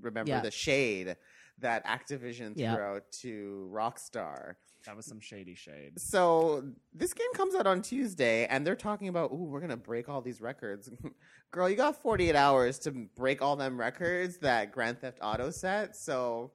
remember 0.00 0.30
Yeah. 0.30 0.40
the 0.40 0.50
shade 0.50 1.16
that 1.58 1.84
Activision 1.86 2.54
threw 2.54 2.62
Yeah. 2.64 2.76
out 2.76 3.12
to 3.20 3.68
Rockstar. 3.72 4.54
That 4.86 4.96
was 4.96 5.04
some 5.06 5.20
shady 5.20 5.54
shade. 5.54 6.00
So 6.00 6.64
this 6.92 7.12
game 7.14 7.32
comes 7.34 7.54
out 7.54 7.66
on 7.68 7.82
Tuesday, 7.82 8.46
and 8.46 8.66
they're 8.66 8.74
talking 8.74 9.08
about, 9.08 9.30
"Ooh, 9.30 9.44
we're 9.44 9.60
gonna 9.60 9.76
break 9.76 10.08
all 10.08 10.22
these 10.22 10.40
records." 10.40 10.88
Girl, 11.52 11.68
you 11.68 11.76
got 11.76 12.00
48 12.02 12.34
hours 12.34 12.78
to 12.80 12.90
break 12.90 13.42
all 13.42 13.56
them 13.56 13.78
records 13.78 14.38
that 14.38 14.72
Grand 14.72 14.98
Theft 15.00 15.18
Auto 15.22 15.50
set. 15.50 15.94
So 15.96 16.50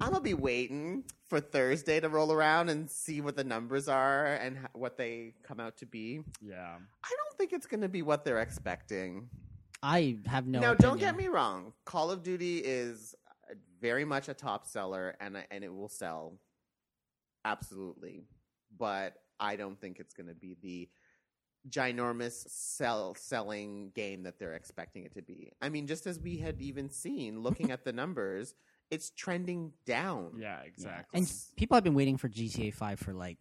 I'm 0.00 0.10
gonna 0.10 0.20
be 0.20 0.34
waiting 0.34 1.04
for 1.28 1.40
Thursday 1.40 2.00
to 2.00 2.08
roll 2.08 2.32
around 2.32 2.68
and 2.68 2.90
see 2.90 3.20
what 3.20 3.36
the 3.36 3.44
numbers 3.44 3.88
are 3.88 4.26
and 4.26 4.58
h- 4.58 4.70
what 4.72 4.96
they 4.96 5.34
come 5.42 5.60
out 5.60 5.76
to 5.78 5.86
be. 5.86 6.20
Yeah, 6.40 6.76
I 7.04 7.08
don't 7.08 7.38
think 7.38 7.52
it's 7.52 7.66
gonna 7.66 7.88
be 7.88 8.02
what 8.02 8.24
they're 8.24 8.40
expecting. 8.40 9.28
I 9.82 10.18
have 10.26 10.46
no. 10.46 10.60
now, 10.60 10.74
don't 10.74 10.94
opinion. 10.94 10.98
get 10.98 11.16
me 11.16 11.28
wrong. 11.28 11.72
Call 11.84 12.10
of 12.10 12.22
Duty 12.22 12.58
is 12.58 13.14
uh, 13.50 13.54
very 13.80 14.04
much 14.04 14.28
a 14.28 14.34
top 14.34 14.66
seller, 14.66 15.16
and 15.20 15.36
and 15.50 15.62
it 15.62 15.72
will 15.72 15.88
sell 15.88 16.38
absolutely. 17.44 18.24
But 18.76 19.14
I 19.38 19.56
don't 19.56 19.80
think 19.80 19.98
it's 20.00 20.14
going 20.14 20.28
to 20.28 20.34
be 20.34 20.56
the 20.62 20.88
ginormous 21.68 22.48
sell 22.48 23.14
selling 23.14 23.90
game 23.94 24.22
that 24.24 24.38
they're 24.38 24.54
expecting 24.54 25.04
it 25.04 25.14
to 25.14 25.22
be. 25.22 25.52
I 25.62 25.68
mean, 25.68 25.86
just 25.86 26.06
as 26.06 26.18
we 26.18 26.38
had 26.38 26.60
even 26.60 26.90
seen, 26.90 27.42
looking 27.42 27.70
at 27.70 27.84
the 27.84 27.92
numbers, 27.92 28.54
it's 28.94 29.10
trending 29.10 29.72
down. 29.86 30.32
yeah, 30.38 30.60
Yeah. 30.60 30.66
exactly. 30.66 31.18
And 31.18 31.32
people 31.56 31.74
have 31.76 31.84
been 31.84 31.94
waiting 31.94 32.16
for 32.16 32.28
GTA 32.28 32.72
Five 32.72 32.98
for 33.00 33.12
like 33.12 33.38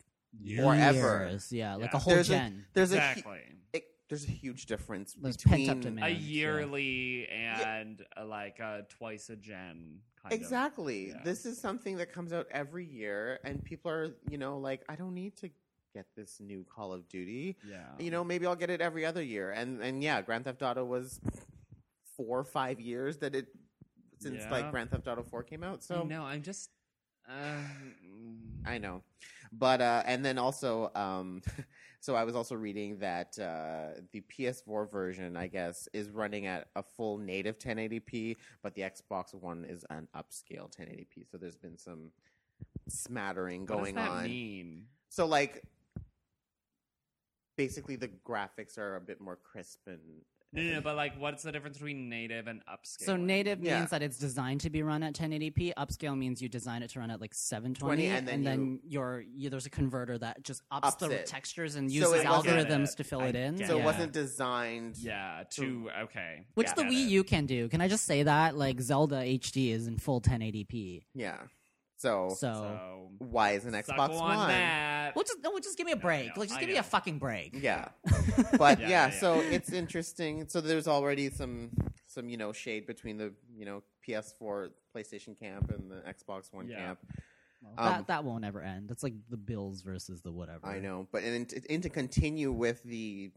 Forever. 0.58 1.28
years. 1.30 1.52
Yeah, 1.52 1.76
like 1.76 1.92
Yeah. 1.92 1.98
a 1.98 2.00
whole 2.00 2.14
There's 2.16 2.30
a- 2.30 2.34
gen. 2.34 2.66
There's 2.74 2.92
a 2.92 3.00
hu- 3.00 3.10
exactly. 3.12 3.40
it, 3.74 3.84
there's 4.10 4.26
a 4.28 4.32
huge 4.32 4.66
difference 4.66 5.14
There's 5.14 5.38
between 5.38 5.68
pent-up 5.68 5.82
demand. 5.84 6.06
a 6.06 6.10
Yeah. 6.10 6.18
yearly 6.18 7.28
and 7.28 8.04
uh, 8.18 8.26
like 8.26 8.60
a 8.60 8.86
twice 8.90 9.30
a 9.30 9.36
gen 9.36 10.02
kind 10.22 10.34
of. 10.34 10.40
Exactly. 10.40 11.10
Yeah. 11.10 11.22
This 11.24 11.46
is 11.46 11.60
something 11.60 11.98
that 11.98 12.12
comes 12.12 12.34
out 12.34 12.48
every 12.52 12.86
year, 12.86 13.40
and 13.44 13.64
people 13.64 13.92
are, 13.92 14.16
you 14.30 14.38
know, 14.38 14.58
like, 14.58 14.84
I 14.90 14.96
don't 14.96 15.14
need 15.14 15.36
to 15.38 15.50
get 15.94 16.08
this 16.16 16.40
new 16.40 16.64
Call 16.64 16.92
of 16.94 17.08
Duty. 17.08 17.56
Yeah. 17.68 17.86
You 18.00 18.10
know, 18.12 18.24
maybe 18.24 18.46
I'll 18.48 18.56
get 18.56 18.70
it 18.72 18.82
every 18.82 19.06
other 19.06 19.22
year. 19.22 19.52
And 19.52 19.82
and 19.82 20.02
yeah, 20.04 20.22
Grand 20.24 20.46
Theft 20.46 20.62
Auto 20.64 20.84
was 20.84 21.22
four 22.18 22.40
or 22.40 22.44
five 22.44 22.80
years 22.80 23.18
that 23.18 23.36
it 23.36 23.48
since 24.24 24.44
Yeah. 24.44 24.52
like 24.52 24.72
Grand 24.72 24.90
Theft 24.90 25.08
Auto 25.08 25.24
Four 25.24 25.44
came 25.44 25.64
out. 25.64 25.84
So 25.84 26.04
no, 26.04 26.24
I'm 26.24 26.42
just. 26.42 26.70
Uh, 27.30 27.56
I 28.66 28.78
know, 28.80 29.02
but 29.52 29.80
uh, 29.82 30.04
and 30.06 30.26
then 30.26 30.38
also, 30.38 30.92
um, 30.96 31.42
So 32.02 32.16
I 32.16 32.26
was 32.26 32.36
also 32.36 32.56
reading 32.56 32.98
that 33.00 33.40
uh, 33.40 34.02
the 34.12 34.22
PS4 34.30 34.92
version, 34.92 35.38
I 35.38 35.48
guess, 35.48 35.88
is 35.94 36.10
running 36.10 36.48
at 36.48 36.68
a 36.76 36.84
full 36.84 37.18
native 37.18 37.58
1080p, 37.60 38.36
but 38.62 38.76
the 38.76 38.82
Xbox 38.82 39.34
One 39.34 39.64
is 39.64 39.86
an 39.90 40.10
upscale 40.14 40.70
1080p. 40.70 41.32
So 41.32 41.38
there's 41.38 41.56
been 41.56 41.78
some 41.78 42.12
smattering 42.90 43.62
What 43.62 43.68
going 43.70 43.96
does 43.96 44.04
that 44.04 44.12
on. 44.12 44.24
mean? 44.26 44.88
So 45.08 45.26
like, 45.26 45.64
basically, 47.56 47.96
the 47.96 48.10
graphics 48.28 48.78
are 48.78 48.98
a 48.98 49.02
bit 49.02 49.22
more 49.22 49.38
crisp 49.38 49.80
and. 49.88 50.00
No, 50.54 50.62
no, 50.62 50.74
no, 50.74 50.82
but 50.82 50.96
like, 50.96 51.20
what's 51.20 51.42
the 51.42 51.52
difference 51.52 51.78
between 51.78 52.10
native 52.10 52.48
and 52.48 52.62
upscale? 52.68 53.06
So 53.06 53.16
native 53.16 53.64
Yeah. 53.64 53.80
means 53.80 53.90
that 53.90 54.04
it's 54.04 54.20
designed 54.20 54.62
to 54.62 54.70
be 54.70 54.84
run 54.84 55.02
at 55.02 55.14
1080p. 55.16 55.74
Upscale 55.78 56.16
means 56.18 56.42
you 56.42 56.48
design 56.48 56.84
it 56.84 56.92
to 56.92 57.00
run 57.00 57.10
at 57.10 57.20
like 57.20 57.34
720, 57.34 58.08
20, 58.08 58.30
and 58.32 58.46
then 58.46 58.62
you- 58.66 58.80
you're 58.88 59.22
you, 59.36 59.50
there's 59.50 59.66
a 59.66 59.70
converter 59.72 60.18
that 60.20 60.44
just 60.44 60.62
ups, 60.72 60.88
Ups 60.90 60.96
the 60.98 61.10
it. 61.12 61.26
textures 61.26 61.76
and 61.76 61.90
So 61.92 61.96
uses 61.96 62.14
it 62.22 62.28
wasn't- 62.30 62.56
algorithms 62.70 62.96
to 62.98 63.04
fill 63.04 63.22
I 63.22 63.28
it 63.28 63.36
in. 63.36 63.56
get 63.58 63.68
So 63.68 63.78
Yeah. 63.78 63.82
it 63.82 63.86
wasn't 63.86 64.14
designed. 64.14 64.98
Yeah, 64.98 65.44
to 65.52 65.90
okay. 66.04 66.46
Which 66.54 66.72
the 66.76 66.84
Wii 66.84 67.06
it. 67.06 67.10
U 67.10 67.24
can 67.24 67.46
do. 67.48 67.68
Can 67.70 67.82
I 67.82 67.88
just 67.88 68.06
say 68.06 68.22
that? 68.24 68.56
Like 68.56 68.80
Zelda 68.80 69.24
HD 69.24 69.72
is 69.72 69.88
in 69.88 69.98
full 69.98 70.22
1080p. 70.22 71.04
Yeah. 71.16 71.38
So, 72.04 72.36
So, 72.38 72.54
So 72.54 73.10
why 73.20 73.52
is 73.52 73.66
an 73.66 73.74
Xbox 73.74 74.10
on 74.20 74.38
One? 74.38 74.48
that. 74.50 75.16
well, 75.16 75.24
just 75.24 75.38
no, 75.42 75.58
just 75.60 75.78
give 75.78 75.86
me 75.86 75.94
a 75.94 75.98
break. 75.98 76.28
know, 76.36 76.42
like, 76.42 76.50
just 76.50 76.58
I 76.58 76.62
give 76.62 76.70
me 76.70 76.78
a 76.78 76.84
fucking 76.84 77.18
break. 77.18 77.52
Yeah. 77.62 77.90
But 78.58 78.80
Yeah, 78.80 78.88
yeah, 78.88 78.90
yeah, 78.90 79.06
yeah. 79.08 79.10
so 79.12 79.40
it's 79.40 79.72
interesting. 79.72 80.48
So 80.50 80.60
there's 80.62 80.88
already 80.88 81.30
some 81.30 81.72
some 82.08 82.30
you 82.30 82.38
know 82.38 82.52
shade 82.54 82.86
between 82.86 83.18
the 83.18 83.34
you 83.56 83.66
know 83.66 83.84
PS4 84.08 84.70
PlayStation 84.96 85.38
camp 85.40 85.72
and 85.72 85.90
the 85.90 86.02
Xbox 86.14 86.52
One 86.54 86.68
Yeah. 86.68 86.78
camp. 86.88 87.00
Well, 87.62 87.74
Um, 87.78 87.86
that 87.94 88.08
that 88.08 88.24
won't 88.26 88.44
ever 88.44 88.62
end. 88.62 88.90
That's 88.90 89.04
like 89.04 89.14
the 89.30 89.38
Bills 89.38 89.82
versus 89.82 90.22
the 90.22 90.32
whatever. 90.32 90.68
I 90.68 90.80
know, 90.80 91.08
but 91.12 91.24
and, 91.24 91.52
and 91.70 91.82
to 91.84 91.90
continue 91.90 92.52
with 92.52 92.84
the 92.84 93.32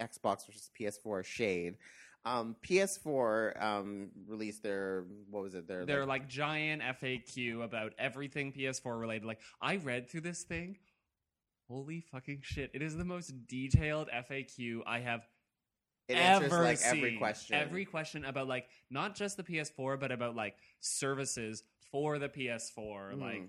Xbox 0.00 0.46
versus 0.46 0.70
PS4 0.78 1.22
shade, 1.24 1.76
um, 2.24 2.56
PS4 2.66 3.62
um, 3.62 4.08
released 4.26 4.62
their 4.62 5.04
what 5.30 5.42
was 5.42 5.54
it? 5.54 5.66
Their 5.66 5.84
They're 5.86 6.06
like, 6.06 6.22
like 6.22 6.28
giant 6.28 6.82
FAQ 6.82 7.64
about 7.64 7.92
everything 7.98 8.52
PS4 8.52 8.98
related. 9.00 9.24
Like 9.26 9.40
I 9.60 9.76
read 9.76 10.08
through 10.10 10.22
this 10.22 10.42
thing. 10.42 10.76
Holy 11.68 12.00
fucking 12.00 12.40
shit! 12.42 12.70
It 12.74 12.82
is 12.82 12.96
the 12.96 13.04
most 13.04 13.32
detailed 13.46 14.08
FAQ 14.10 14.80
I 14.86 14.98
have 15.00 15.22
it 16.08 16.14
answers 16.16 16.52
ever 16.52 16.62
like 16.64 16.78
seen. 16.78 16.96
every 16.98 17.16
question. 17.16 17.54
Every 17.56 17.84
question 17.84 18.24
about 18.24 18.48
like 18.48 18.66
not 18.90 19.14
just 19.14 19.36
the 19.36 19.44
PS4, 19.44 19.98
but 20.00 20.10
about 20.10 20.34
like 20.34 20.56
services 20.80 21.62
for 21.92 22.18
the 22.18 22.28
PS4, 22.28 23.14
Mm. 23.14 23.20
like 23.20 23.42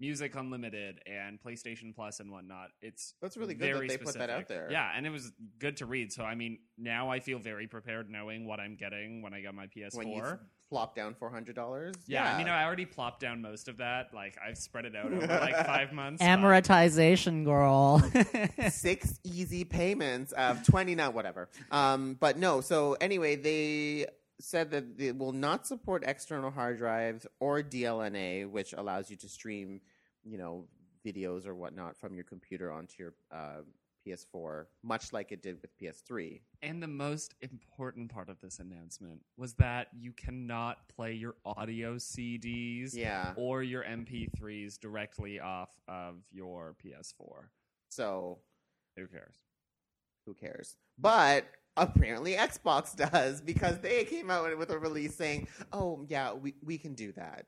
Music 0.00 0.34
Unlimited 0.34 1.00
and 1.06 1.38
PlayStation 1.42 1.94
Plus 1.94 2.20
and 2.20 2.30
whatnot. 2.32 2.70
It's 2.80 3.14
That's 3.20 3.36
really 3.36 3.54
good 3.54 3.68
that 3.68 3.74
very 3.74 3.88
they 3.88 3.98
put 3.98 4.14
that 4.14 4.30
out 4.30 4.48
there. 4.48 4.68
Yeah, 4.70 4.90
and 4.96 5.06
it 5.06 5.10
was 5.10 5.30
good 5.58 5.76
to 5.78 5.86
read. 5.86 6.12
So 6.12 6.24
I 6.24 6.34
mean, 6.34 6.58
now 6.78 7.10
I 7.10 7.20
feel 7.20 7.38
very 7.38 7.66
prepared 7.66 8.10
knowing 8.10 8.46
what 8.46 8.60
I'm 8.60 8.76
getting 8.76 9.20
when 9.22 9.34
I 9.34 9.40
get 9.40 9.54
my 9.54 9.66
PS4. 9.66 9.94
when 9.96 10.08
you 10.08 10.38
plop 10.70 10.94
down 10.94 11.14
four 11.14 11.30
hundred 11.30 11.54
dollars. 11.56 11.94
yeah, 12.06 12.34
I 12.34 12.38
mean, 12.38 12.48
I 12.48 12.64
already 12.64 12.86
plopped 12.86 13.20
down 13.20 13.42
most 13.42 13.68
of 13.68 13.76
that. 13.78 14.14
Like 14.14 14.38
I've 14.44 14.56
spread 14.56 14.86
it 14.86 14.96
out 14.96 15.12
over 15.12 15.26
like 15.26 15.54
five 15.66 15.92
months. 15.92 16.20
but- 16.20 16.26
Amortization, 16.28 17.44
girl. 17.44 17.98
six 18.70 19.18
easy 19.24 19.64
payments 19.64 20.32
of 20.32 20.64
29 20.64 21.12
whatever 21.12 21.48
um 21.70 22.16
but 22.20 22.38
no 22.38 22.60
so 22.60 22.96
anyway 23.00 23.36
they 23.36 24.06
said 24.40 24.70
that 24.70 24.96
they 24.96 25.12
will 25.12 25.32
not 25.32 25.66
support 25.66 26.02
external 26.06 26.50
hard 26.50 26.78
drives 26.78 27.26
or 27.40 27.62
dlna 27.62 28.48
which 28.48 28.72
allows 28.72 29.10
you 29.10 29.16
to 29.16 29.28
stream 29.28 29.80
you 30.24 30.38
know 30.38 30.66
videos 31.06 31.46
or 31.46 31.54
whatnot 31.54 31.96
from 31.96 32.14
your 32.14 32.24
computer 32.24 32.70
onto 32.70 32.94
your 33.02 33.14
uh, 33.32 33.62
ps4 34.06 34.64
much 34.82 35.12
like 35.12 35.30
it 35.32 35.42
did 35.42 35.58
with 35.60 35.70
ps3 35.78 36.40
And 36.62 36.82
the 36.82 36.88
most 36.88 37.34
important 37.40 38.10
part 38.10 38.28
of 38.28 38.40
this 38.40 38.58
announcement 38.58 39.20
was 39.36 39.54
that 39.54 39.88
you 39.98 40.12
cannot 40.12 40.88
play 40.88 41.12
your 41.12 41.34
audio 41.44 41.96
CDs 41.96 42.94
yeah 42.94 43.32
or 43.36 43.62
your 43.62 43.82
MP3s 43.84 44.78
directly 44.80 45.38
off 45.40 45.70
of 45.88 46.16
your 46.32 46.74
PS4. 46.84 47.44
so 47.88 48.38
Who 48.96 49.06
cares? 49.06 49.36
who 50.26 50.34
cares 50.34 50.76
but 50.98 51.44
apparently 51.76 52.34
xbox 52.34 52.94
does 53.10 53.40
because 53.40 53.78
they 53.80 54.04
came 54.04 54.30
out 54.30 54.56
with 54.58 54.70
a 54.70 54.78
release 54.78 55.14
saying 55.14 55.48
oh 55.72 56.04
yeah 56.08 56.32
we, 56.32 56.54
we 56.62 56.76
can 56.78 56.94
do 56.94 57.10
that 57.12 57.46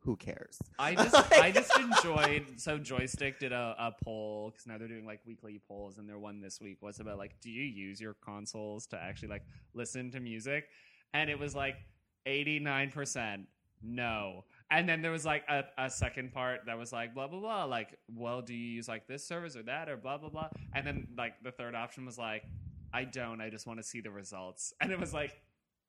who 0.00 0.16
cares? 0.16 0.58
I 0.78 0.94
just 0.96 1.32
I 1.32 1.50
just 1.50 1.78
enjoyed 1.78 2.46
so 2.56 2.78
Joystiq 2.78 3.38
did 3.38 3.52
a, 3.52 3.74
a 3.78 3.94
poll 4.04 4.50
because 4.50 4.66
now 4.66 4.78
they're 4.78 4.88
doing 4.88 5.06
like 5.06 5.20
weekly 5.26 5.60
polls 5.68 5.98
and 5.98 6.08
their 6.08 6.18
one 6.18 6.40
this 6.40 6.60
week 6.60 6.78
was 6.80 7.00
about 7.00 7.18
like 7.18 7.38
do 7.40 7.50
you 7.50 7.62
use 7.62 8.00
your 8.00 8.14
consoles 8.14 8.86
to 8.88 9.00
actually 9.00 9.28
like 9.28 9.44
listen 9.74 10.10
to 10.12 10.20
music? 10.20 10.68
And 11.12 11.28
it 11.28 11.38
was 11.38 11.54
like 11.54 11.76
89% 12.26 13.46
no. 13.82 14.44
And 14.70 14.88
then 14.88 15.02
there 15.02 15.10
was 15.10 15.24
like 15.24 15.44
a, 15.48 15.64
a 15.78 15.90
second 15.90 16.32
part 16.32 16.60
that 16.66 16.78
was 16.78 16.92
like 16.92 17.14
blah 17.14 17.26
blah 17.26 17.40
blah 17.40 17.64
like 17.64 17.98
well 18.14 18.42
do 18.42 18.54
you 18.54 18.74
use 18.76 18.88
like 18.88 19.06
this 19.06 19.26
service 19.26 19.56
or 19.56 19.62
that 19.64 19.88
or 19.88 19.96
blah 19.96 20.18
blah 20.18 20.28
blah? 20.28 20.48
And 20.74 20.86
then 20.86 21.08
like 21.16 21.34
the 21.42 21.50
third 21.50 21.74
option 21.74 22.06
was 22.06 22.18
like 22.18 22.44
I 22.92 23.04
don't 23.04 23.40
I 23.40 23.50
just 23.50 23.66
want 23.66 23.78
to 23.80 23.82
see 23.82 24.00
the 24.00 24.10
results. 24.10 24.72
And 24.80 24.92
it 24.92 25.00
was 25.00 25.12
like 25.12 25.40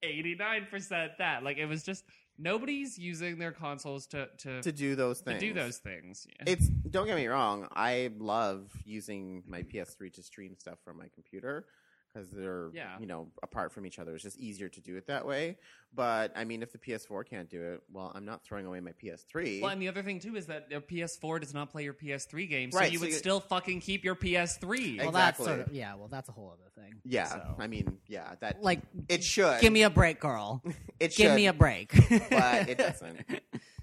89% 0.04 1.18
that. 1.18 1.44
Like 1.44 1.58
it 1.58 1.66
was 1.66 1.84
just 1.84 2.06
nobody's 2.42 2.98
using 2.98 3.38
their 3.38 3.52
consoles 3.52 4.08
to 4.08 4.28
to, 4.40 4.62
to 4.62 4.72
do 4.72 4.96
those 4.96 5.20
to 5.20 5.26
things. 5.26 5.40
do 5.40 5.54
those 5.54 5.78
things. 5.78 6.28
It's 6.46 6.68
don't 6.68 7.06
get 7.06 7.16
me 7.16 7.28
wrong. 7.28 7.68
I 7.76 8.12
love 8.18 8.72
using 8.86 9.44
my 9.48 9.64
PS3 9.64 10.12
to 10.14 10.24
stream 10.24 10.56
stuff 10.58 10.80
from 10.84 10.98
my 10.98 11.10
computer 11.14 11.66
because 12.14 12.30
they're 12.32 12.70
Yeah. 12.74 12.98
you 13.00 13.06
know 13.06 13.32
apart 13.44 13.72
from 13.72 13.86
each 13.86 14.00
other. 14.00 14.14
It's 14.16 14.24
just 14.24 14.38
easier 14.38 14.70
to 14.70 14.82
do 14.82 14.98
it 14.98 15.08
that 15.08 15.26
way. 15.26 15.58
But 15.94 16.32
I 16.36 16.46
mean, 16.46 16.64
if 16.64 16.72
the 16.72 16.78
PS4 16.78 17.26
can't 17.26 17.50
do 17.50 17.62
it, 17.62 17.84
well, 17.92 18.12
I'm 18.16 18.26
not 18.26 18.44
throwing 18.44 18.66
away 18.66 18.80
my 18.80 18.92
PS3. 18.94 19.62
well, 19.62 19.72
and 19.72 19.82
the 19.82 19.88
other 19.88 20.04
thing 20.04 20.20
too 20.20 20.36
is 20.36 20.46
that 20.48 20.68
your 20.72 20.82
PS4 20.82 21.40
does 21.42 21.54
not 21.54 21.70
play 21.70 21.84
your 21.84 21.94
PS3 21.94 22.48
games, 22.48 22.74
so 22.74 22.80
Right, 22.80 22.92
you 22.92 22.98
so 23.00 23.04
would 23.06 23.12
you- 23.12 23.18
still 23.18 23.40
fucking 23.40 23.82
keep 23.82 24.04
your 24.04 24.16
PS3. 24.16 24.98
well, 24.98 25.08
Exactly. 25.10 25.12
that's 25.12 25.38
sort 25.44 25.60
of 25.60 25.74
yeah. 25.74 25.96
Well, 25.96 26.08
that's 26.08 26.30
a 26.30 26.32
whole 26.32 26.52
other 26.52 26.70
thing. 26.82 27.02
yeah, 27.04 27.26
so- 27.26 27.56
I 27.60 27.68
mean, 27.68 27.98
yeah, 28.08 28.36
that 28.40 28.62
Like, 28.62 28.82
it 29.10 29.24
should. 29.24 29.60
give 29.62 29.74
me 29.74 29.84
a 29.84 29.90
break, 29.90 30.20
girl. 30.20 30.64
it 31.00 31.16
give 31.16 31.36
me 31.36 31.48
a 31.48 31.54
break. 31.54 31.92
but 32.30 32.70
it 32.70 32.78
doesn't. 32.78 33.26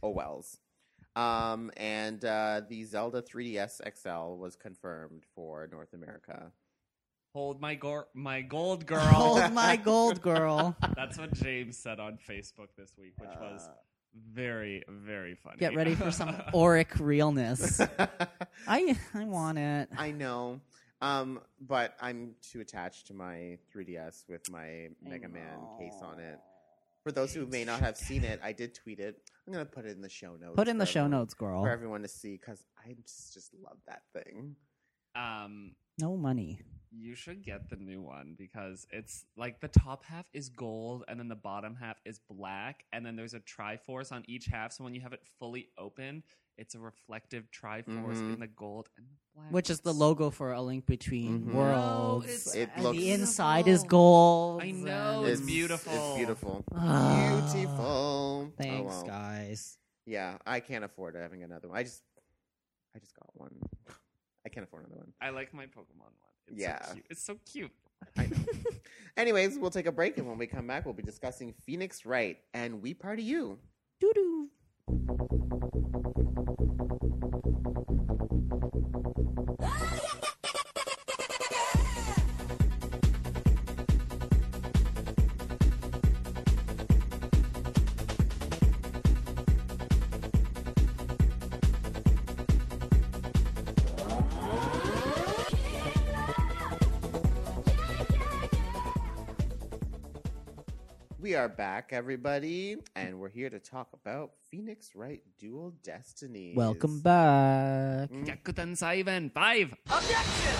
oh 0.02 0.10
wells. 0.10 0.58
Um, 1.16 1.72
and 1.76 2.24
uh, 2.24 2.62
the 2.68 2.84
Zelda 2.84 3.20
3DS 3.22 3.80
XL 3.96 4.36
was 4.38 4.54
confirmed 4.54 5.24
for 5.34 5.68
North 5.72 5.92
America. 5.92 6.52
Hold 7.34 7.60
my 7.60 7.74
gor- 7.74 8.08
my 8.14 8.40
gold 8.42 8.86
girl. 8.92 9.00
Hold 9.00 9.52
my 9.52 9.76
gold, 9.76 10.20
girl. 10.22 10.76
That's 10.96 11.18
what 11.18 11.32
James 11.34 11.76
said 11.76 12.00
on 12.00 12.18
Facebook 12.28 12.68
this 12.76 12.92
week, 12.98 13.14
which 13.18 13.30
was 13.40 13.62
Uh, 13.68 13.72
very 14.32 14.82
very 14.88 15.34
funny. 15.34 15.58
Get 15.58 15.74
ready 15.76 15.94
for 15.94 16.10
some 16.10 16.34
auric 16.54 16.98
realness. 16.98 17.80
I 18.66 18.96
I 19.14 19.24
want 19.24 19.58
it. 19.58 19.88
I 19.96 20.10
know. 20.10 20.60
Um, 21.00 21.40
but 21.60 21.94
I'm 22.00 22.34
too 22.42 22.60
attached 22.60 23.06
to 23.08 23.14
my 23.14 23.56
3DS 23.72 24.24
with 24.28 24.50
my 24.50 24.88
Mega 25.00 25.28
Man 25.28 25.58
case 25.78 25.94
on 26.02 26.18
it. 26.18 26.40
For 27.04 27.12
those 27.12 27.32
who 27.32 27.46
may 27.46 27.64
not 27.64 27.78
have 27.80 27.96
seen 27.96 28.24
it, 28.24 28.40
I 28.42 28.50
did 28.52 28.74
tweet 28.74 28.98
it. 28.98 29.22
I'm 29.46 29.52
gonna 29.52 29.64
put 29.64 29.84
it 29.84 29.92
in 29.94 30.00
the 30.02 30.08
show 30.08 30.34
notes. 30.34 30.56
Put 30.56 30.66
in 30.66 30.78
the 30.78 30.86
for 30.86 30.92
show 30.92 31.00
everyone- 31.04 31.20
notes, 31.20 31.34
girl. 31.34 31.62
for 31.62 31.70
everyone 31.70 32.02
to 32.02 32.08
see 32.08 32.32
because 32.36 32.64
I 32.84 32.94
just 33.00 33.32
just 33.34 33.54
love 33.54 33.78
that 33.86 34.02
thing. 34.12 34.56
Um, 35.14 35.76
No 36.00 36.16
money. 36.16 36.60
You 36.90 37.14
should 37.14 37.42
get 37.42 37.68
the 37.70 37.76
new 37.76 38.00
one 38.00 38.34
because 38.38 38.86
it's 38.90 39.26
like 39.36 39.60
the 39.60 39.68
top 39.68 40.04
half 40.04 40.26
is 40.32 40.48
gold 40.48 41.04
and 41.08 41.18
then 41.20 41.28
the 41.28 41.34
bottom 41.36 41.74
half 41.76 42.00
is 42.04 42.18
black 42.30 42.84
and 42.92 43.04
then 43.04 43.14
there's 43.16 43.34
a 43.34 43.40
triforce 43.40 44.10
on 44.12 44.24
each 44.26 44.46
half 44.46 44.72
so 44.72 44.84
when 44.84 44.94
you 44.94 45.00
have 45.00 45.12
it 45.12 45.22
fully 45.38 45.68
open 45.76 46.22
it's 46.56 46.74
a 46.74 46.78
reflective 46.78 47.44
triforce 47.52 48.16
Mhm. 48.16 48.34
in 48.34 48.40
the 48.40 48.46
gold 48.48 48.88
and 48.96 49.06
the 49.06 49.14
black 49.34 49.52
Which 49.52 49.70
is 49.70 49.80
the 49.80 49.94
logo 49.94 50.30
for 50.30 50.52
A 50.52 50.60
Link 50.60 50.86
Between 50.86 51.42
Mhm. 51.46 51.54
Worlds. 51.54 52.26
No, 52.26 52.32
it's 52.32 52.54
It 52.56 52.70
and 52.74 52.82
looks- 52.84 52.98
the 52.98 53.12
inside 53.12 53.68
is 53.68 53.84
gold. 53.84 54.62
I 54.62 54.72
know, 54.72 55.22
and- 55.22 55.30
it's 55.30 55.40
beautiful. 55.40 55.92
It's 55.92 56.16
beautiful. 56.16 56.64
Ah. 56.74 57.48
beautiful. 57.54 58.52
Thanks, 58.58 58.92
oh, 58.92 58.96
well. 58.96 59.06
guys. 59.06 59.78
Yeah, 60.04 60.38
I 60.44 60.58
can't 60.58 60.82
afford 60.84 61.14
having 61.14 61.44
another 61.44 61.68
one. 61.68 61.78
I 61.78 61.84
just, 61.84 62.02
I 62.96 62.98
just 62.98 63.14
got 63.14 63.28
one. 63.34 63.54
I 64.44 64.48
can't 64.48 64.64
afford 64.64 64.86
another 64.86 65.02
one. 65.02 65.12
I 65.20 65.30
like 65.30 65.54
my 65.54 65.66
Pokemon 65.66 66.00
one. 66.00 66.27
It's 66.50 66.60
Yeah. 66.60 66.82
so 66.84 66.92
cute. 66.94 67.06
It's 67.10 67.22
so 67.24 67.36
cute. 67.50 67.70
I 68.16 68.26
know. 68.26 68.36
Anyways, 69.16 69.58
we'll 69.58 69.70
take 69.70 69.86
a 69.86 69.92
break, 69.92 70.18
and 70.18 70.28
when 70.28 70.38
we 70.38 70.46
come 70.46 70.66
back, 70.66 70.84
we'll 70.84 70.94
be 70.94 71.02
discussing 71.02 71.52
Phoenix 71.64 72.06
Wright 72.06 72.38
and 72.54 72.82
Wii 72.82 72.98
Party 72.98 73.22
U. 73.24 73.58
Doo 74.00 74.12
doo. 74.14 74.48
Are 101.38 101.48
back, 101.48 101.90
everybody, 101.92 102.78
and 102.96 103.20
we're 103.20 103.28
here 103.28 103.48
to 103.48 103.60
talk 103.60 103.90
about 103.94 104.32
Phoenix 104.50 104.96
Wright 104.96 105.22
Dual 105.38 105.72
Destiny. 105.84 106.52
Welcome 106.56 106.98
back. 106.98 108.10
Mm. 108.10 108.26
Gyakuten 108.26 108.76
Saiban 108.76 109.30
5. 109.30 109.74
Objection! 109.86 110.54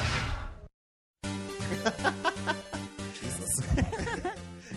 Jesus. 3.12 3.60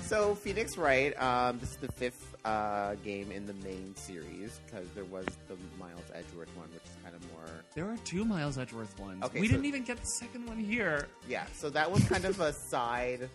so 0.08 0.34
Phoenix 0.34 0.76
Wright, 0.76 1.14
um, 1.22 1.60
this 1.60 1.70
is 1.70 1.78
the 1.78 1.92
fifth 1.92 2.36
uh, 2.46 2.96
game 3.06 3.32
in 3.32 3.46
the 3.46 3.54
main 3.64 3.96
series 3.96 4.60
because 4.66 4.88
there 4.96 5.06
was 5.06 5.28
the 5.48 5.56
Miles 5.80 6.02
Edgeworth 6.16 6.50
one, 6.58 6.68
which 6.74 6.82
is 6.84 6.96
kind 7.04 7.14
of 7.16 7.22
more 7.32 7.46
There 7.76 7.86
are 7.86 7.98
two 8.06 8.26
Miles 8.26 8.58
Edgeworth 8.58 9.00
ones. 9.00 9.24
Okay, 9.24 9.40
we 9.40 9.46
so- 9.48 9.52
didn't 9.52 9.66
even 9.68 9.84
get 9.84 9.98
the 9.98 10.08
second 10.08 10.48
one 10.48 10.58
here. 10.58 11.10
yeah. 11.30 11.46
So 11.54 11.70
that 11.70 11.92
was 11.92 12.04
kind 12.06 12.26
of 12.26 12.40
a 12.40 12.54
side. 12.72 13.30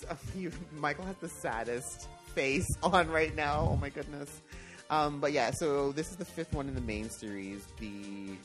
So 0.00 0.16
you, 0.36 0.50
Michael 0.78 1.04
has 1.04 1.16
the 1.16 1.28
saddest 1.28 2.08
face 2.34 2.66
on 2.82 3.08
right 3.10 3.34
now. 3.34 3.68
Oh 3.72 3.76
my 3.76 3.88
goodness. 3.90 4.42
Um, 4.90 5.20
but 5.20 5.32
yeah, 5.32 5.50
so 5.50 5.92
this 5.92 6.10
is 6.10 6.16
the 6.16 6.24
fifth 6.24 6.52
one 6.54 6.68
in 6.68 6.74
the 6.74 6.80
main 6.80 7.10
series. 7.10 7.64
The 7.80 8.36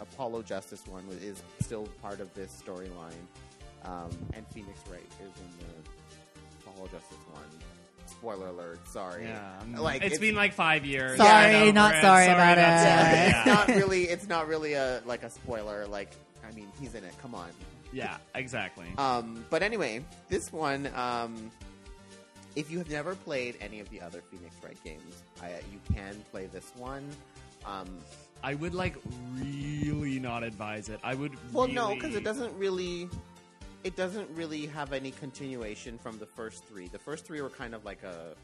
Apollo 0.00 0.42
Justice 0.42 0.82
one 0.88 1.04
is 1.22 1.42
still 1.60 1.86
part 2.02 2.18
of 2.20 2.32
this 2.34 2.60
storyline, 2.66 3.12
um, 3.84 4.10
and 4.32 4.44
Phoenix 4.48 4.78
Wright 4.90 5.06
is 5.22 5.40
in 5.40 5.58
the 5.60 6.66
Apollo 6.70 6.88
Justice 6.88 7.18
one. 7.32 7.44
Spoiler 8.06 8.48
alert! 8.48 8.86
Sorry. 8.88 9.24
Yeah. 9.24 9.52
Like, 9.78 9.96
it's 9.96 10.06
it's- 10.06 10.20
been 10.20 10.34
like 10.34 10.52
five 10.52 10.84
years. 10.84 11.16
Sorry, 11.16 11.52
Get 11.52 11.62
over 11.62 11.72
not 11.72 11.94
it. 11.94 12.02
sorry 12.02 12.26
about 12.26 12.58
not 12.58 12.58
it. 12.58 12.60
sorry. 12.60 12.84
Yeah, 12.84 13.26
Yeah. 13.26 13.38
it's 13.38 13.46
not 13.46 13.68
really. 13.76 14.02
It's 14.04 14.28
not 14.28 14.48
really 14.48 14.72
a 14.74 15.00
like 15.06 15.22
a 15.22 15.30
spoiler. 15.30 15.86
Like, 15.86 16.10
I 16.46 16.52
mean, 16.54 16.66
he's 16.80 16.94
in 16.94 17.04
it. 17.04 17.14
Come 17.22 17.34
on. 17.34 17.48
Yeah, 17.94 18.16
exactly. 18.34 18.86
Um, 18.98 19.44
but 19.50 19.62
anyway, 19.62 20.04
this 20.28 20.52
one, 20.52 20.90
um, 20.96 21.50
if 22.56 22.70
you 22.70 22.78
have 22.78 22.90
never 22.90 23.14
played 23.14 23.56
any 23.60 23.78
of 23.78 23.88
the 23.90 24.00
other 24.00 24.20
Phoenix 24.30 24.56
Wright 24.62 24.76
games, 24.82 25.22
I, 25.40 25.50
you 25.72 25.80
can 25.94 26.16
play 26.32 26.46
this 26.46 26.72
one. 26.76 27.08
Um, 27.64 27.98
I 28.42 28.54
would 28.54 28.74
like 28.74 28.96
really 29.38 30.18
not 30.18 30.42
advise 30.42 30.88
it. 30.88 30.98
I 31.04 31.14
would. 31.14 31.32
well, 31.52 31.66
really... 31.66 31.74
no, 31.74 31.94
because 31.94 32.16
it 32.16 32.24
doesn't 32.24 32.52
really, 32.58 33.08
it 33.84 33.96
doesn't 33.96 34.28
really 34.34 34.66
have 34.66 34.92
any 34.92 35.12
continuation 35.12 35.96
from 35.96 36.18
the 36.18 36.26
first 36.26 36.64
three. 36.64 36.88
The 36.88 36.98
first 36.98 37.24
three 37.24 37.40
were 37.40 37.48
kind 37.48 37.74
of 37.74 37.84
like 37.84 38.02
a, 38.02 38.34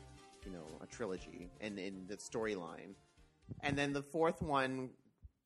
you 0.46 0.52
know, 0.52 0.64
a 0.80 0.86
trilogy 0.86 1.50
in 1.60 1.76
in 1.76 2.06
the 2.06 2.16
storyline, 2.16 2.94
and 3.62 3.76
then 3.76 3.92
the 3.92 4.02
fourth 4.02 4.40
one, 4.40 4.90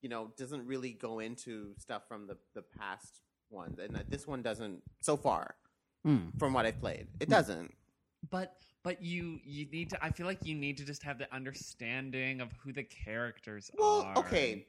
you 0.01 0.09
know, 0.09 0.31
doesn't 0.37 0.65
really 0.65 0.93
go 0.93 1.19
into 1.19 1.73
stuff 1.79 2.03
from 2.07 2.27
the 2.27 2.37
the 2.53 2.61
past 2.61 3.24
ones, 3.49 3.79
and 3.79 4.03
this 4.09 4.27
one 4.27 4.41
doesn't 4.41 4.81
so 5.01 5.17
far. 5.17 5.55
Hmm. 6.03 6.29
From 6.37 6.53
what 6.53 6.65
I've 6.65 6.79
played, 6.79 7.07
it 7.19 7.29
doesn't. 7.29 7.73
But 8.29 8.57
but 8.83 9.01
you 9.01 9.39
you 9.43 9.65
need 9.71 9.89
to. 9.89 10.03
I 10.05 10.11
feel 10.11 10.27
like 10.27 10.45
you 10.45 10.53
need 10.55 10.77
to 10.77 10.85
just 10.85 11.01
have 11.03 11.17
the 11.17 11.33
understanding 11.33 12.41
of 12.41 12.51
who 12.63 12.71
the 12.71 12.83
characters 12.83 13.71
Well, 13.77 14.01
are. 14.03 14.17
okay. 14.19 14.67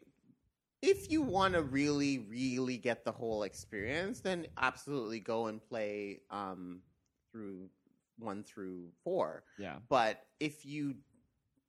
If 0.82 1.10
you 1.10 1.22
want 1.22 1.54
to 1.54 1.62
really, 1.62 2.18
really 2.18 2.76
get 2.76 3.04
the 3.04 3.12
whole 3.12 3.42
experience, 3.42 4.20
then 4.20 4.46
absolutely 4.58 5.20
go 5.20 5.46
and 5.46 5.60
play 5.60 6.20
um, 6.30 6.80
through 7.32 7.68
one 8.18 8.42
through 8.44 8.88
four. 9.02 9.44
Yeah. 9.58 9.76
But 9.88 10.22
if 10.40 10.64
you 10.64 10.94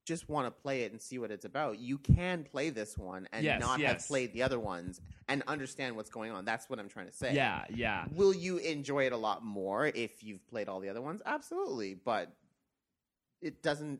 just 0.07 0.29
want 0.29 0.47
to 0.47 0.51
play 0.51 0.83
it 0.83 0.93
and 0.93 1.01
see 1.01 1.19
what 1.19 1.31
it's 1.31 1.43
about, 1.43 1.79
you 1.79 1.97
can 1.97 2.43
play 2.43 2.69
this 2.69 2.97
one 2.97 3.27
and 3.33 3.43
Yes, 3.43 3.59
not 3.59 3.81
have 3.81 4.07
played 4.07 4.31
the 4.33 4.41
other 4.41 4.57
ones 4.59 5.01
and 5.27 5.43
understand 5.47 5.97
what's 5.97 6.09
going 6.09 6.31
on. 6.31 6.45
That's 6.45 6.69
what 6.69 6.79
I'm 6.79 6.87
trying 6.87 7.07
to 7.07 7.11
say. 7.11 7.35
Yeah. 7.35 7.65
Yeah. 7.69 8.05
Will 8.13 8.33
you 8.33 8.57
enjoy 8.57 9.05
it 9.05 9.11
a 9.11 9.17
lot 9.17 9.43
more 9.43 9.87
if 9.87 10.23
you've 10.23 10.47
played 10.47 10.69
all 10.69 10.79
the 10.79 10.87
other 10.87 11.01
ones? 11.01 11.21
Absolutely, 11.25 11.93
but 11.93 12.31
it 13.41 13.61
doesn't 13.61 13.99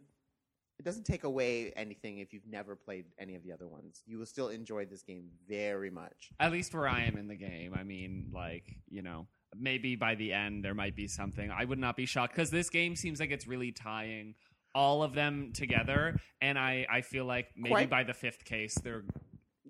it 0.79 0.85
doesn't 0.85 1.05
take 1.05 1.23
away 1.23 1.73
anything 1.75 2.19
if 2.19 2.33
you've 2.33 2.47
never 2.47 2.75
played 2.75 3.05
any 3.19 3.35
of 3.35 3.43
the 3.43 3.51
other 3.51 3.67
ones. 3.67 4.03
You 4.05 4.19
will 4.19 4.27
still 4.27 4.49
enjoy 4.49 4.85
this 4.85 5.01
game 5.01 5.29
very 5.47 5.89
much. 5.89 6.29
At 6.39 6.51
least 6.51 6.73
where 6.73 6.87
I 6.87 7.01
am 7.01 7.17
in 7.17 7.27
the 7.27 7.35
game. 7.35 7.73
I 7.75 7.83
mean, 7.83 8.31
like 8.33 8.77
you 8.89 9.01
know, 9.01 9.27
maybe 9.59 9.97
by 9.97 10.15
the 10.15 10.31
end 10.31 10.63
there 10.63 10.75
might 10.75 10.95
be 10.95 11.07
something. 11.07 11.51
I 11.51 11.65
would 11.65 11.79
not 11.79 11.97
be 11.97 12.05
shocked 12.05 12.33
because 12.33 12.51
this 12.51 12.69
game 12.69 12.95
seems 12.95 13.19
like 13.19 13.31
it's 13.31 13.47
really 13.47 13.71
tying 13.73 14.35
all 14.77 15.01
of 15.03 15.13
them 15.13 15.51
together, 15.53 16.19
and 16.41 16.57
I 16.59 16.85
I 16.89 17.01
feel 17.01 17.25
like 17.25 17.47
maybe 17.55 17.69
Quite- 17.71 17.89
by 17.89 18.03
the 18.03 18.13
fifth 18.13 18.43
case 18.45 18.75
they're 18.75 19.03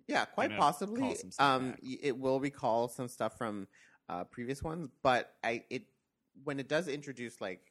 Yeah, 0.07 0.25
quite 0.25 0.49
Gonna 0.49 0.61
possibly. 0.61 1.01
call 1.01 1.15
some 1.15 1.31
stuff 1.31 1.45
Um, 1.55 1.71
back. 1.71 1.79
y- 1.83 1.97
it 2.09 2.17
will 2.17 2.39
recall 2.39 2.87
some 2.87 3.07
stuff 3.07 3.37
from 3.37 3.67
uh, 4.09 4.23
previous 4.25 4.61
ones, 4.63 4.87
but 5.01 5.35
I 5.43 5.63
it 5.69 5.83
when 6.43 6.59
it 6.59 6.67
does 6.69 6.87
introduce 6.87 7.41
like 7.41 7.61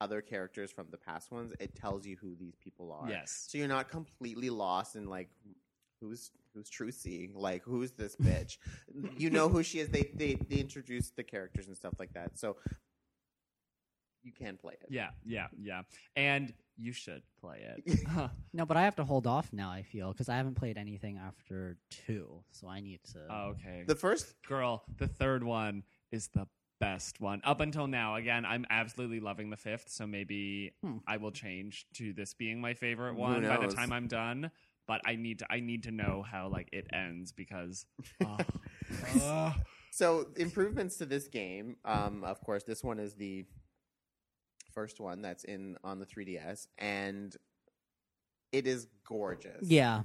other 0.00 0.20
characters 0.22 0.70
from 0.70 0.86
the 0.90 0.96
past 0.96 1.30
ones, 1.32 1.52
it 1.58 1.74
tells 1.74 2.06
you 2.06 2.16
who 2.16 2.36
these 2.36 2.54
people 2.56 2.92
are. 2.92 3.08
yes. 3.10 3.46
So 3.48 3.58
you're 3.58 3.66
not 3.78 3.88
completely 3.90 4.48
lost 4.50 4.94
in 4.96 5.06
like 5.06 5.30
who's 6.00 6.30
who's 6.54 6.70
Trucy, 6.70 7.30
like 7.34 7.62
who's 7.64 7.92
this 7.92 8.14
bitch. 8.16 8.58
you 9.18 9.28
know 9.30 9.48
who 9.48 9.62
she 9.62 9.80
is. 9.80 9.88
They 9.88 10.04
they 10.14 10.34
they 10.36 10.56
introduce 10.56 11.10
the 11.10 11.24
characters 11.24 11.66
and 11.68 11.76
stuff 11.76 11.94
like 11.98 12.12
that. 12.14 12.38
So 12.38 12.56
you 14.22 14.32
can 14.32 14.56
play 14.56 14.74
it. 14.74 14.88
Yeah, 14.90 15.10
yeah, 15.24 15.46
yeah. 15.60 15.82
And 16.16 16.52
you 16.76 16.92
should 16.92 17.22
play 17.40 17.64
it. 17.76 17.98
No, 18.52 18.64
but 18.66 18.76
I 18.76 18.82
have 18.82 18.96
to 18.96 19.04
hold 19.04 19.26
off 19.26 19.52
now. 19.52 19.70
I 19.70 19.82
feel 19.82 20.10
because 20.12 20.28
I 20.28 20.36
haven't 20.36 20.54
played 20.54 20.76
anything 20.78 21.18
after 21.18 21.76
two, 21.90 22.42
so 22.50 22.66
I 22.68 22.80
need 22.80 23.00
to. 23.12 23.18
Oh, 23.30 23.48
okay. 23.50 23.84
The 23.86 23.94
first 23.94 24.34
Girl, 24.46 24.82
the 24.96 25.06
third 25.06 25.44
one 25.44 25.84
is 26.10 26.28
the 26.28 26.46
best 26.80 27.20
one. 27.20 27.40
Up 27.44 27.60
until 27.60 27.86
now, 27.86 28.14
again, 28.16 28.44
I'm 28.44 28.64
absolutely 28.70 29.20
loving 29.20 29.50
the 29.50 29.56
fifth, 29.56 29.90
so 29.90 30.06
maybe 30.06 30.72
Hmm. 30.82 30.98
I 31.06 31.18
will 31.18 31.30
change 31.32 31.86
to 31.94 32.12
this 32.12 32.34
being 32.34 32.60
my 32.60 32.74
favorite 32.74 33.14
one 33.16 33.42
by 33.42 33.58
the 33.58 33.68
time 33.72 33.92
I'm 33.92 34.06
done. 34.08 34.50
But 34.86 35.02
I 35.04 35.16
need 35.16 35.40
to 35.40 35.46
I 35.52 35.60
need 35.60 35.82
to 35.84 35.90
know 35.90 36.24
how 36.28 36.48
like 36.48 36.70
it 36.72 36.86
ends 36.92 37.30
because 37.32 37.84
oh, 38.24 38.38
uh, 39.22 39.52
so 39.90 40.28
improvements 40.36 40.96
to 40.96 41.06
this 41.06 41.28
game. 41.28 41.76
Um, 41.84 42.24
of 42.24 42.40
course, 42.40 42.64
this 42.64 42.82
one 42.82 42.98
is 42.98 43.14
the 43.14 43.44
first 44.78 45.00
one 45.00 45.22
that's 45.22 45.42
in 45.44 45.76
on 45.82 45.98
the 45.98 46.06
3DS, 46.06 46.68
and 46.78 47.36
it 48.52 48.66
is 48.68 48.86
gorgeous. 49.04 49.66
yeah, 49.68 50.02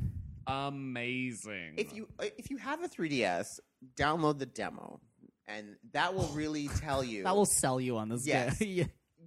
amazing. 0.48 1.74
If 1.78 1.94
you 1.94 2.08
if 2.20 2.50
you 2.50 2.58
have 2.58 2.84
a 2.84 2.88
3DS, 2.90 3.60
download 3.96 4.40
the 4.40 4.46
demo, 4.48 5.00
and 5.48 5.76
that 5.92 6.14
will 6.16 6.28
really 6.30 6.68
tell 6.80 7.04
you 7.04 7.24
that 7.24 7.36
will 7.36 7.46
sell 7.46 7.80
you 7.80 7.98
on 7.98 8.10
this 8.10 8.26
Yes. 8.26 8.58
game. 8.60 8.68
yeah. 8.78 8.84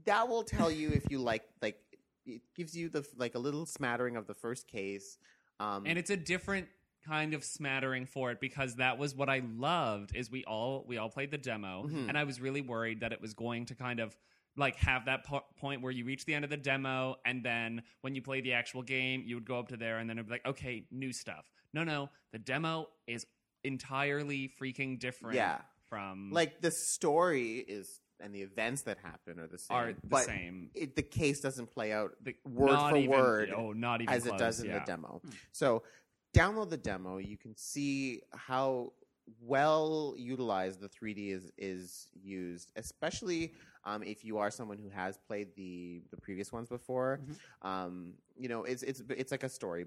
that 0.06 0.28
will 0.28 0.42
tell 0.42 0.70
you 0.70 0.90
if 0.90 1.04
you 1.10 1.18
like 1.18 1.44
like 1.62 1.78
it 2.24 2.42
gives 2.56 2.76
you 2.76 2.88
the 2.88 3.06
like 3.16 3.34
a 3.36 3.38
little 3.38 3.66
smattering 3.66 4.16
of 4.16 4.26
the 4.26 4.34
first 4.34 4.66
case 4.66 5.16
um 5.60 5.84
and 5.86 5.96
it's 5.98 6.10
a 6.10 6.16
different 6.16 6.66
kind 7.06 7.34
of 7.34 7.44
smattering 7.44 8.04
for 8.04 8.32
it 8.32 8.40
because 8.40 8.74
that 8.76 8.98
was 8.98 9.14
what 9.14 9.28
I 9.28 9.40
loved 9.56 10.14
is 10.16 10.28
we 10.30 10.42
all 10.44 10.84
we 10.88 10.98
all 10.98 11.08
played 11.08 11.30
the 11.30 11.38
demo 11.38 11.84
Mhm. 11.86 12.08
and 12.08 12.18
I 12.18 12.24
was 12.24 12.40
really 12.40 12.60
worried 12.62 13.00
that 13.00 13.12
it 13.12 13.20
was 13.20 13.32
going 13.34 13.66
to 13.66 13.74
kind 13.76 14.00
of 14.00 14.16
like 14.56 14.76
have 14.76 15.04
that 15.06 15.24
po- 15.24 15.44
point 15.58 15.82
where 15.82 15.92
you 15.92 16.04
reach 16.04 16.24
the 16.24 16.34
end 16.34 16.44
of 16.44 16.50
the 16.50 16.56
demo 16.56 17.16
and 17.24 17.44
then 17.44 17.82
when 18.00 18.14
you 18.14 18.22
play 18.22 18.40
the 18.40 18.52
actual 18.52 18.82
game 18.82 19.22
you 19.26 19.34
would 19.34 19.46
go 19.46 19.58
up 19.58 19.68
to 19.68 19.76
there 19.76 19.98
and 19.98 20.08
then 20.08 20.18
it'd 20.18 20.26
be 20.26 20.32
like 20.32 20.46
okay 20.46 20.84
new 20.90 21.12
stuff. 21.12 21.50
No 21.72 21.84
no 21.84 22.10
the 22.32 22.38
demo 22.38 22.88
is 23.06 23.26
entirely 23.64 24.52
freaking 24.60 24.98
different 24.98 25.36
Yeah. 25.36 25.58
from 25.88 26.30
like 26.32 26.60
the 26.60 26.70
story 26.70 27.56
is 27.56 28.00
and 28.18 28.34
the 28.34 28.40
events 28.40 28.82
that 28.82 28.96
happen 28.98 29.38
are 29.38 29.46
the 29.46 29.58
same 29.58 29.76
are 29.76 29.92
the 29.92 30.00
but 30.04 30.24
same. 30.24 30.70
It, 30.74 30.96
the 30.96 31.02
case 31.02 31.40
doesn't 31.40 31.70
play 31.70 31.92
out 31.92 32.12
the, 32.22 32.34
word 32.46 32.72
not 32.72 32.90
for 32.90 32.96
even- 32.96 33.10
word 33.10 33.52
oh 33.54 33.72
not 33.72 34.00
even 34.00 34.14
as 34.14 34.26
it 34.26 34.38
does 34.38 34.60
in 34.60 34.66
yeah. 34.66 34.78
the 34.78 34.84
demo 34.86 35.20
hmm. 35.22 35.30
so 35.52 35.82
download 36.36 36.70
the 36.70 36.76
demo. 36.76 37.18
You 37.18 37.36
can 37.36 37.56
see 37.56 38.22
how 38.34 38.92
well 39.40 40.14
utilized 40.16 40.80
the 40.80 40.88
3d 40.88 41.32
is 41.32 41.52
is 41.58 42.08
used 42.22 42.72
especially 42.76 43.52
um, 43.84 44.02
if 44.02 44.24
you 44.24 44.38
are 44.38 44.50
someone 44.50 44.78
who 44.78 44.88
has 44.88 45.18
played 45.18 45.48
the 45.56 46.02
the 46.10 46.16
previous 46.16 46.52
ones 46.52 46.68
before 46.68 47.20
um, 47.62 48.14
you 48.36 48.48
know 48.48 48.64
it's 48.64 48.82
it's 48.82 49.02
it's 49.10 49.30
like 49.30 49.42
a 49.42 49.48
story 49.48 49.86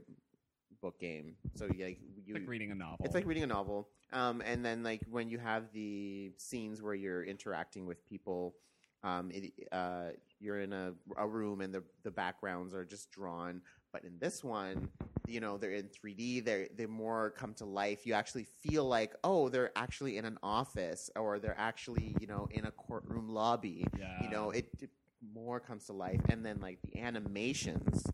book 0.82 1.00
game 1.00 1.36
so 1.56 1.66
you, 1.66 1.86
like 1.86 2.00
you 2.26 2.34
like 2.34 2.48
reading 2.48 2.72
a 2.72 2.76
novel 2.76 2.98
it's 3.04 3.16
like 3.16 3.26
reading 3.26 3.44
a 3.44 3.48
novel. 3.48 3.90
Um, 4.12 4.42
and 4.46 4.66
then 4.66 4.84
like 4.84 5.02
when 5.10 5.30
you 5.30 5.38
have 5.40 5.72
the 5.74 6.32
scenes 6.38 6.82
where 6.82 6.94
you're 6.94 7.24
interacting 7.24 7.86
with 7.86 8.06
people, 8.08 8.56
um, 9.04 9.32
it, 9.32 9.52
uh, 9.72 10.10
you're 10.40 10.62
in 10.62 10.74
a, 10.74 10.94
a 11.18 11.28
room 11.28 11.62
and 11.62 11.74
the 11.74 11.84
the 12.04 12.12
backgrounds 12.12 12.74
are 12.74 12.86
just 12.86 13.12
drawn. 13.12 13.62
But 13.92 14.04
in 14.06 14.20
this 14.20 14.44
one, 14.44 14.90
you 15.28 15.40
know, 15.40 15.58
they're 15.58 15.72
in 15.72 15.90
3D. 15.90 16.46
they're, 16.46 16.68
they 16.76 16.86
more 16.86 17.32
come 17.32 17.54
to 17.56 17.66
life. 17.66 18.06
You 18.06 18.14
actually 18.14 18.46
feel 18.62 18.86
like 18.86 19.16
oh, 19.24 19.50
they're 19.50 19.72
actually 19.76 20.18
in 20.18 20.26
an 20.26 20.38
office 20.44 21.10
or 21.16 21.40
they're 21.40 21.60
actually 21.60 22.16
you 22.20 22.28
know 22.28 22.48
in 22.52 22.66
a 22.66 22.72
courtroom 22.72 23.30
lobby. 23.30 23.86
yeah 23.98 24.24
You 24.24 24.30
know, 24.30 24.52
it, 24.52 24.70
it 24.82 24.90
more 25.34 25.60
comes 25.60 25.86
to 25.86 25.94
life. 25.94 26.22
And 26.30 26.46
then 26.46 26.60
like 26.62 26.80
the 26.84 27.00
animations. 27.00 28.06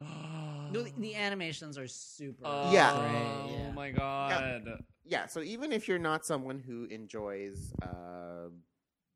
No, 0.72 0.84
the, 0.84 0.92
the 0.98 1.16
animations 1.16 1.76
are 1.76 1.88
super. 1.88 2.44
Oh, 2.46 2.70
Yeah. 2.72 2.92
great, 2.96 3.56
yeah. 3.58 3.72
my 3.72 3.90
god. 3.90 4.62
yeah 5.04 5.26
so 5.26 5.40
even 5.40 5.72
if 5.72 5.88
you're 5.88 5.98
not 5.98 6.24
someone 6.24 6.60
who 6.60 6.84
enjoys 6.84 7.72
uh 7.82 8.48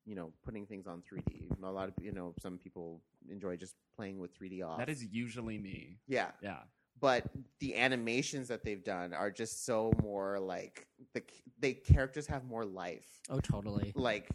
you 0.07 0.15
know 0.15 0.33
putting 0.45 0.67
things 0.67 0.87
on 0.87 1.03
3D. 1.03 1.51
A 1.63 1.71
lot 1.71 1.89
of 1.89 1.95
you 2.03 2.13
know 2.13 2.35
some 2.41 2.59
people 2.59 3.03
enjoy 3.31 3.57
just 3.57 3.75
playing 3.97 4.19
with 4.19 4.37
3D 4.39 4.63
off. 4.63 4.79
That 4.79 4.89
is 4.89 5.05
usually 5.05 5.59
me. 5.59 5.99
yeah, 6.07 6.31
Yeah. 6.43 6.59
but 7.01 7.25
the 7.61 7.77
animations 7.77 8.49
that 8.49 8.65
they've 8.65 8.85
done 8.85 9.13
are 9.15 9.31
just 9.31 9.65
so 9.65 9.93
more 10.03 10.39
like 10.39 10.87
the 11.15 11.23
they 11.59 11.73
characters 11.75 12.27
have 12.27 12.45
more 12.45 12.65
life. 12.65 13.09
Oh, 13.31 13.41
totally. 13.41 13.93
Like, 13.95 14.29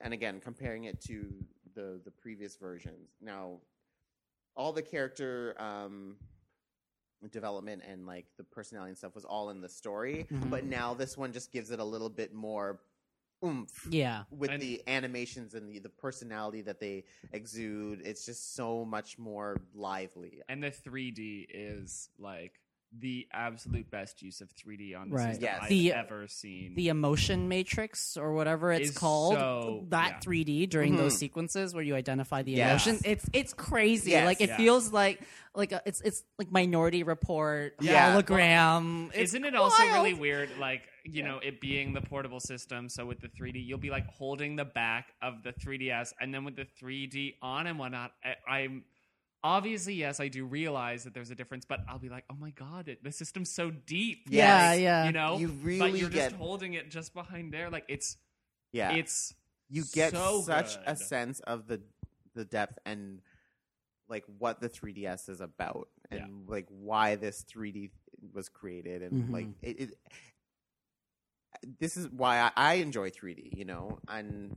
and 0.00 0.12
again, 0.12 0.40
comparing 0.40 0.84
it 0.84 1.00
to 1.02 1.32
the 1.74 2.00
the 2.04 2.10
previous 2.10 2.56
versions. 2.56 3.10
Now, 3.20 3.60
all 4.56 4.72
the 4.72 4.82
character 4.82 5.54
um, 5.58 6.16
development 7.30 7.82
and 7.88 8.06
like 8.06 8.26
the 8.36 8.44
personality 8.44 8.90
and 8.90 8.98
stuff 8.98 9.14
was 9.14 9.24
all 9.24 9.48
in 9.50 9.60
the 9.62 9.68
story, 9.68 10.26
Mhm. 10.30 10.50
but 10.50 10.64
now 10.64 10.92
this 10.94 11.16
one 11.16 11.32
just 11.32 11.50
gives 11.50 11.70
it 11.70 11.80
a 11.80 11.84
little 11.84 12.10
bit 12.10 12.34
more 12.34 12.80
oomph 13.44 13.86
Yeah. 13.90 14.24
with 14.30 14.50
And- 14.50 14.62
the 14.62 14.82
animations 14.86 15.54
and 15.54 15.68
the, 15.68 15.78
the 15.80 15.88
personality 15.88 16.62
that 16.62 16.80
they 16.80 17.04
exude. 17.32 18.00
It's 18.04 18.24
just 18.26 18.54
so 18.54 18.84
much 18.84 19.18
more 19.18 19.60
lively. 19.74 20.42
And 20.48 20.62
the 20.62 20.70
3D 20.70 21.46
is 21.50 22.08
like 22.18 22.60
the 23.00 23.26
absolute 23.32 23.90
best 23.90 24.22
use 24.22 24.40
of 24.40 24.50
3D 24.50 24.94
on 24.94 25.08
the 25.10 25.16
Right. 25.16 25.26
system 25.30 25.42
Yes. 25.44 25.58
I've 25.62 25.68
The- 25.68 25.92
ever 25.92 26.28
seen. 26.28 26.74
The 26.74 26.88
emotion 26.88 27.48
matrix 27.48 28.16
or 28.16 28.34
whatever 28.34 28.72
it's 28.72 28.90
Is 28.90 28.96
called, 28.98 29.34
so- 29.34 29.86
that 29.88 30.10
yeah. 30.12 30.18
3D 30.20 30.66
during 30.66 30.96
those 30.96 31.14
Mhm. 31.14 31.18
sequences 31.18 31.74
where 31.74 31.82
you 31.82 31.94
identify 31.96 32.42
the 32.42 32.52
Yes. 32.52 32.86
emotion. 32.86 33.02
It's 33.04 33.28
it's 33.32 33.52
crazy. 33.52 34.12
Yes. 34.12 34.24
like 34.26 34.40
it 34.40 34.50
Yeah. 34.50 34.56
feels 34.56 34.92
like 34.92 35.20
like 35.56 35.70
a, 35.70 35.80
it's 35.86 36.00
it's 36.00 36.24
like 36.38 36.50
Minority 36.50 37.02
Report 37.04 37.74
Yeah. 37.80 38.14
hologram. 38.20 39.08
It's 39.14 39.30
Isn't 39.34 39.44
it 39.44 39.54
also 39.54 39.84
really 39.84 40.12
weird, 40.14 40.50
like, 40.58 40.82
you 41.04 41.22
Yeah. 41.22 41.26
know, 41.28 41.38
it 41.38 41.60
being 41.60 41.92
the 41.94 42.00
portable 42.00 42.40
system? 42.40 42.88
So 42.88 43.06
with 43.06 43.20
the 43.20 43.28
3D, 43.28 43.60
you'll 43.60 43.78
be 43.78 43.90
like 43.90 44.06
holding 44.06 44.56
the 44.56 44.64
back 44.64 45.12
of 45.22 45.42
the 45.44 45.52
3DS, 45.52 46.12
and 46.20 46.34
then 46.34 46.42
with 46.44 46.56
the 46.56 46.64
3D 46.64 47.36
on 47.40 47.66
and 47.68 47.78
whatnot, 47.78 48.12
I, 48.24 48.34
I'm 48.52 48.84
obviously, 49.44 49.94
yes, 49.94 50.18
I 50.18 50.26
do 50.28 50.44
realize 50.44 51.04
that 51.04 51.14
there's 51.14 51.30
a 51.30 51.34
difference, 51.36 51.64
but 51.64 51.80
I'll 51.86 51.98
be 52.00 52.08
like, 52.08 52.24
oh 52.30 52.34
my 52.34 52.50
God, 52.50 52.88
it, 52.88 53.04
the 53.04 53.12
system's 53.12 53.50
so 53.52 53.70
deep. 53.70 54.26
Yeah, 54.28 54.72
Yes. 54.72 54.80
yeah. 54.80 55.04
You 55.06 55.12
know? 55.12 55.38
You 55.38 55.48
but 55.48 55.64
really 55.64 56.00
you're 56.00 56.08
get 56.10 56.30
just 56.30 56.36
holding 56.36 56.74
it 56.74 56.90
just 56.90 57.14
behind 57.14 57.52
there. 57.52 57.70
Like, 57.70 57.84
it's, 57.88 58.16
yeah. 58.72 58.94
it's, 58.94 59.34
you 59.68 59.84
get 59.92 60.12
so 60.12 60.40
such 60.42 60.76
a 60.86 60.96
sense 60.96 61.38
of 61.40 61.66
the 61.68 61.80
the 62.34 62.44
depth 62.44 62.78
and 62.84 63.20
like 64.08 64.24
what 64.38 64.60
the 64.60 64.68
3ds 64.68 65.28
is 65.28 65.40
about 65.40 65.88
and 66.10 66.20
Yeah. 66.20 66.26
like 66.46 66.66
why 66.68 67.14
this 67.14 67.44
3d 67.44 67.90
was 68.32 68.48
created 68.48 69.02
and 69.02 69.28
Mhm. 69.28 69.32
like 69.32 69.48
it, 69.62 69.80
it 69.80 69.94
this 71.78 71.96
is 71.96 72.08
why 72.08 72.40
I, 72.40 72.50
I 72.56 72.74
enjoy 72.74 73.10
3d 73.10 73.56
you 73.56 73.64
know 73.64 73.98
and 74.08 74.56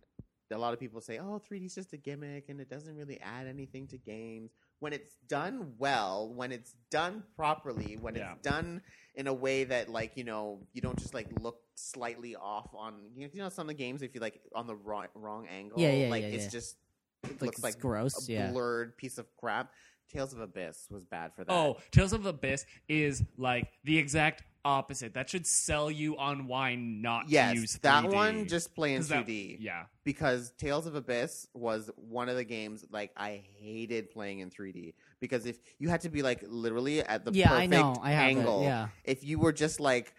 a 0.51 0.57
lot 0.57 0.73
of 0.73 0.79
people 0.79 1.01
say 1.01 1.19
oh 1.19 1.39
3d 1.49 1.65
is 1.67 1.75
just 1.75 1.93
a 1.93 1.97
gimmick 1.97 2.49
and 2.49 2.59
it 2.59 2.69
doesn't 2.69 2.95
really 2.95 3.19
add 3.21 3.47
anything 3.47 3.87
to 3.87 3.97
games 3.97 4.51
when 4.79 4.93
it's 4.93 5.11
done 5.27 5.73
well 5.77 6.31
when 6.33 6.51
it's 6.51 6.73
done 6.91 7.23
properly 7.35 7.97
when 7.99 8.15
Yeah. 8.15 8.33
it's 8.33 8.41
done 8.41 8.81
in 9.15 9.27
a 9.27 9.33
way 9.33 9.63
that 9.63 9.89
like 9.89 10.15
you 10.15 10.23
know 10.23 10.61
you 10.73 10.81
don't 10.81 10.97
just 10.99 11.13
like 11.13 11.27
look 11.41 11.59
slightly 11.75 12.35
off 12.35 12.69
on 12.75 12.93
you 13.15 13.29
know 13.35 13.49
some 13.49 13.63
of 13.63 13.67
the 13.69 13.73
games 13.83 14.01
if 14.01 14.13
you 14.15 14.21
like 14.21 14.39
on 14.53 14.67
the 14.67 14.75
wrong 14.75 15.07
wrong 15.15 15.47
angle 15.47 15.79
Yeah, 15.79 15.91
yeah, 15.91 16.09
like 16.09 16.23
yeah, 16.23 16.29
it's 16.29 16.45
yeah. 16.45 16.49
just 16.51 16.75
it 17.23 17.31
Like, 17.31 17.41
looks 17.41 17.63
like 17.63 17.79
gross, 17.79 18.29
a 18.29 18.31
yeah. 18.31 18.51
blurred 18.51 18.95
piece 18.97 19.17
of 19.17 19.25
crap 19.37 19.71
tales 20.11 20.33
of 20.33 20.39
abyss 20.39 20.87
was 20.89 21.03
bad 21.03 21.33
for 21.35 21.43
that 21.43 21.51
oh, 21.51 21.77
Tales 21.91 22.13
of 22.13 22.25
Abyss 22.25 22.65
is 22.87 23.23
like 23.37 23.67
the 23.83 23.97
exact 23.97 24.43
opposite. 24.67 25.13
That 25.13 25.29
should 25.29 25.47
sell 25.47 25.89
you 25.89 26.17
on 26.17 26.45
why 26.47 26.75
not 26.75 27.27
to 27.27 27.31
yes 27.31 27.55
use 27.55 27.77
3D. 27.77 27.81
that 27.81 28.09
one 28.09 28.47
just 28.47 28.75
play 28.75 28.93
in 28.93 28.99
'Cause 28.99 29.07
that- 29.09 29.25
2d 29.25 29.57
yeah. 29.61 29.85
because 30.03 30.51
tales 30.57 30.85
of 30.85 30.95
abyss 30.95 31.47
was 31.53 31.89
one 31.95 32.27
of 32.27 32.35
the 32.35 32.43
games 32.43 32.85
like 32.91 33.11
i 33.15 33.41
hated 33.59 34.09
playing 34.11 34.39
in 34.39 34.49
3d 34.49 34.93
because 35.21 35.45
if 35.45 35.57
you 35.79 35.87
had 35.87 36.01
to 36.01 36.09
be 36.09 36.21
like 36.21 36.43
literally 36.47 36.99
at 37.01 37.23
the 37.23 37.31
yeah, 37.31 37.47
perfect 37.47 37.61
I 37.73 37.77
know. 37.77 37.95
I 38.01 38.11
angle 38.11 38.61
it. 38.61 38.65
Yeah, 38.65 38.87
if 39.05 39.23
you 39.23 39.39
were 39.39 39.53
just 39.53 39.79
like 39.79 40.13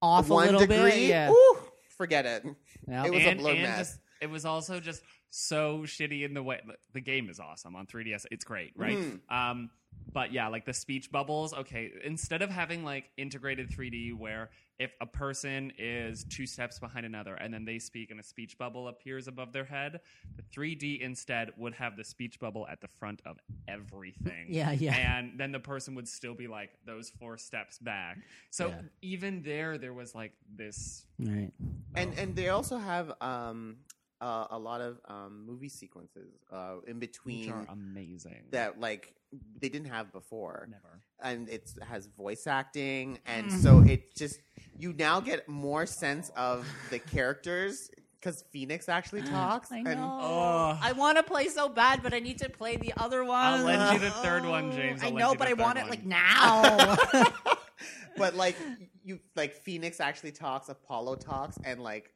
off 0.00 0.30
a 0.30 0.32
one 0.34 0.46
little 0.46 0.60
degree 0.60 0.76
bit. 0.90 1.08
Yeah, 1.08 1.30
ooh, 1.30 1.56
forget 1.96 2.24
it 2.26 2.44
yeah. 2.88 3.04
it 3.04 3.12
was 3.12 3.22
a 3.24 3.28
and, 3.30 3.40
blur 3.40 3.52
and 3.52 3.62
mess. 3.62 3.78
just 3.78 4.00
it 4.20 4.30
was 4.30 4.44
also 4.44 4.78
just 4.80 5.02
so 5.34 5.78
shitty 5.84 6.24
in 6.26 6.34
the 6.34 6.42
way 6.42 6.60
the 6.92 7.00
game 7.00 7.30
is 7.30 7.40
awesome 7.40 7.74
on 7.74 7.86
3ds 7.86 8.26
it's 8.30 8.44
great 8.44 8.72
right 8.76 8.98
Mhm. 8.98 9.20
um 9.34 9.70
but 10.12 10.30
yeah 10.30 10.48
like 10.48 10.66
the 10.66 10.74
speech 10.74 11.10
bubbles 11.10 11.54
okay 11.54 11.90
instead 12.04 12.42
of 12.42 12.50
having 12.50 12.84
like 12.84 13.10
integrated 13.16 13.70
3d 13.70 14.12
where 14.12 14.50
if 14.78 14.92
a 15.00 15.06
person 15.06 15.72
is 15.78 16.24
two 16.24 16.46
steps 16.46 16.78
behind 16.78 17.06
another 17.06 17.34
and 17.34 17.52
then 17.54 17.64
they 17.64 17.78
speak 17.78 18.10
and 18.10 18.20
a 18.20 18.22
speech 18.22 18.58
bubble 18.58 18.88
appears 18.88 19.26
above 19.26 19.52
their 19.54 19.64
head 19.64 20.00
the 20.36 20.42
3d 20.42 21.00
instead 21.00 21.50
would 21.56 21.72
have 21.74 21.96
the 21.96 22.04
speech 22.04 22.38
bubble 22.38 22.66
at 22.68 22.82
the 22.82 22.88
front 22.88 23.22
of 23.24 23.38
everything 23.68 24.46
Yeah, 24.50 24.72
yeah. 24.72 24.94
and 25.18 25.38
then 25.38 25.50
the 25.50 25.60
person 25.60 25.94
would 25.94 26.08
still 26.08 26.34
be 26.34 26.46
like 26.46 26.70
those 26.84 27.08
four 27.08 27.38
steps 27.38 27.78
back 27.78 28.18
so 28.50 28.68
Yeah. 28.68 28.80
even 29.00 29.42
there 29.42 29.78
there 29.78 29.94
was 29.94 30.14
like 30.14 30.32
this 30.54 31.06
Right. 31.18 31.52
and 31.94 32.12
and 32.18 32.36
they 32.36 32.50
also 32.50 32.76
have 32.76 33.12
um 33.22 33.76
uh, 34.22 34.46
a 34.50 34.58
lot 34.58 34.80
of 34.80 35.00
um 35.08 35.44
movie 35.46 35.68
sequences 35.68 36.30
uh 36.52 36.76
in 36.86 36.98
which 37.00 37.12
between 37.12 37.50
are 37.52 37.66
amazing 37.70 38.42
that 38.50 38.78
like 38.80 39.14
they 39.60 39.68
didn't 39.68 39.88
have 39.88 40.12
before 40.12 40.68
never 40.70 41.00
and 41.22 41.48
it 41.48 41.70
has 41.82 42.06
voice 42.06 42.46
acting 42.46 43.18
and 43.26 43.46
Mm-hmm. 43.46 43.58
so 43.58 43.80
it 43.80 44.14
just 44.14 44.38
you 44.78 44.92
now 44.92 45.20
get 45.20 45.48
more 45.48 45.86
sense 45.86 46.30
of 46.36 46.66
the 46.90 46.98
characters 47.00 47.90
because 48.20 48.44
phoenix 48.52 48.88
actually 48.88 49.22
talks 49.38 49.72
I 49.72 49.78
and. 49.78 49.98
Oh. 50.00 50.78
I 50.80 50.92
want 50.92 51.16
to 51.16 51.24
play 51.24 51.48
so 51.48 51.68
bad, 51.68 52.04
but 52.04 52.14
I 52.14 52.20
need 52.20 52.38
to 52.38 52.48
play 52.48 52.76
the 52.76 52.92
other 52.96 53.24
one. 53.24 53.36
I'll 53.44 53.64
lend 53.64 53.94
you 53.94 53.98
the 54.08 54.14
third 54.14 54.44
one, 54.44 54.70
James. 54.70 55.02
I 55.02 55.06
I'll 55.06 55.12
lend 55.12 55.18
know, 55.18 55.34
but 55.34 55.48
I 55.48 55.50
third 55.50 55.58
want 55.60 55.78
it 55.78 55.90
like 55.90 56.04
now. 56.06 56.96
but 58.16 58.36
like 58.36 58.56
you 59.04 59.18
like 59.34 59.54
phoenix 59.54 59.98
actually 59.98 60.30
talks 60.32 60.68
apollo 60.68 61.16
talks 61.16 61.58
and 61.64 61.82
like 61.82 62.12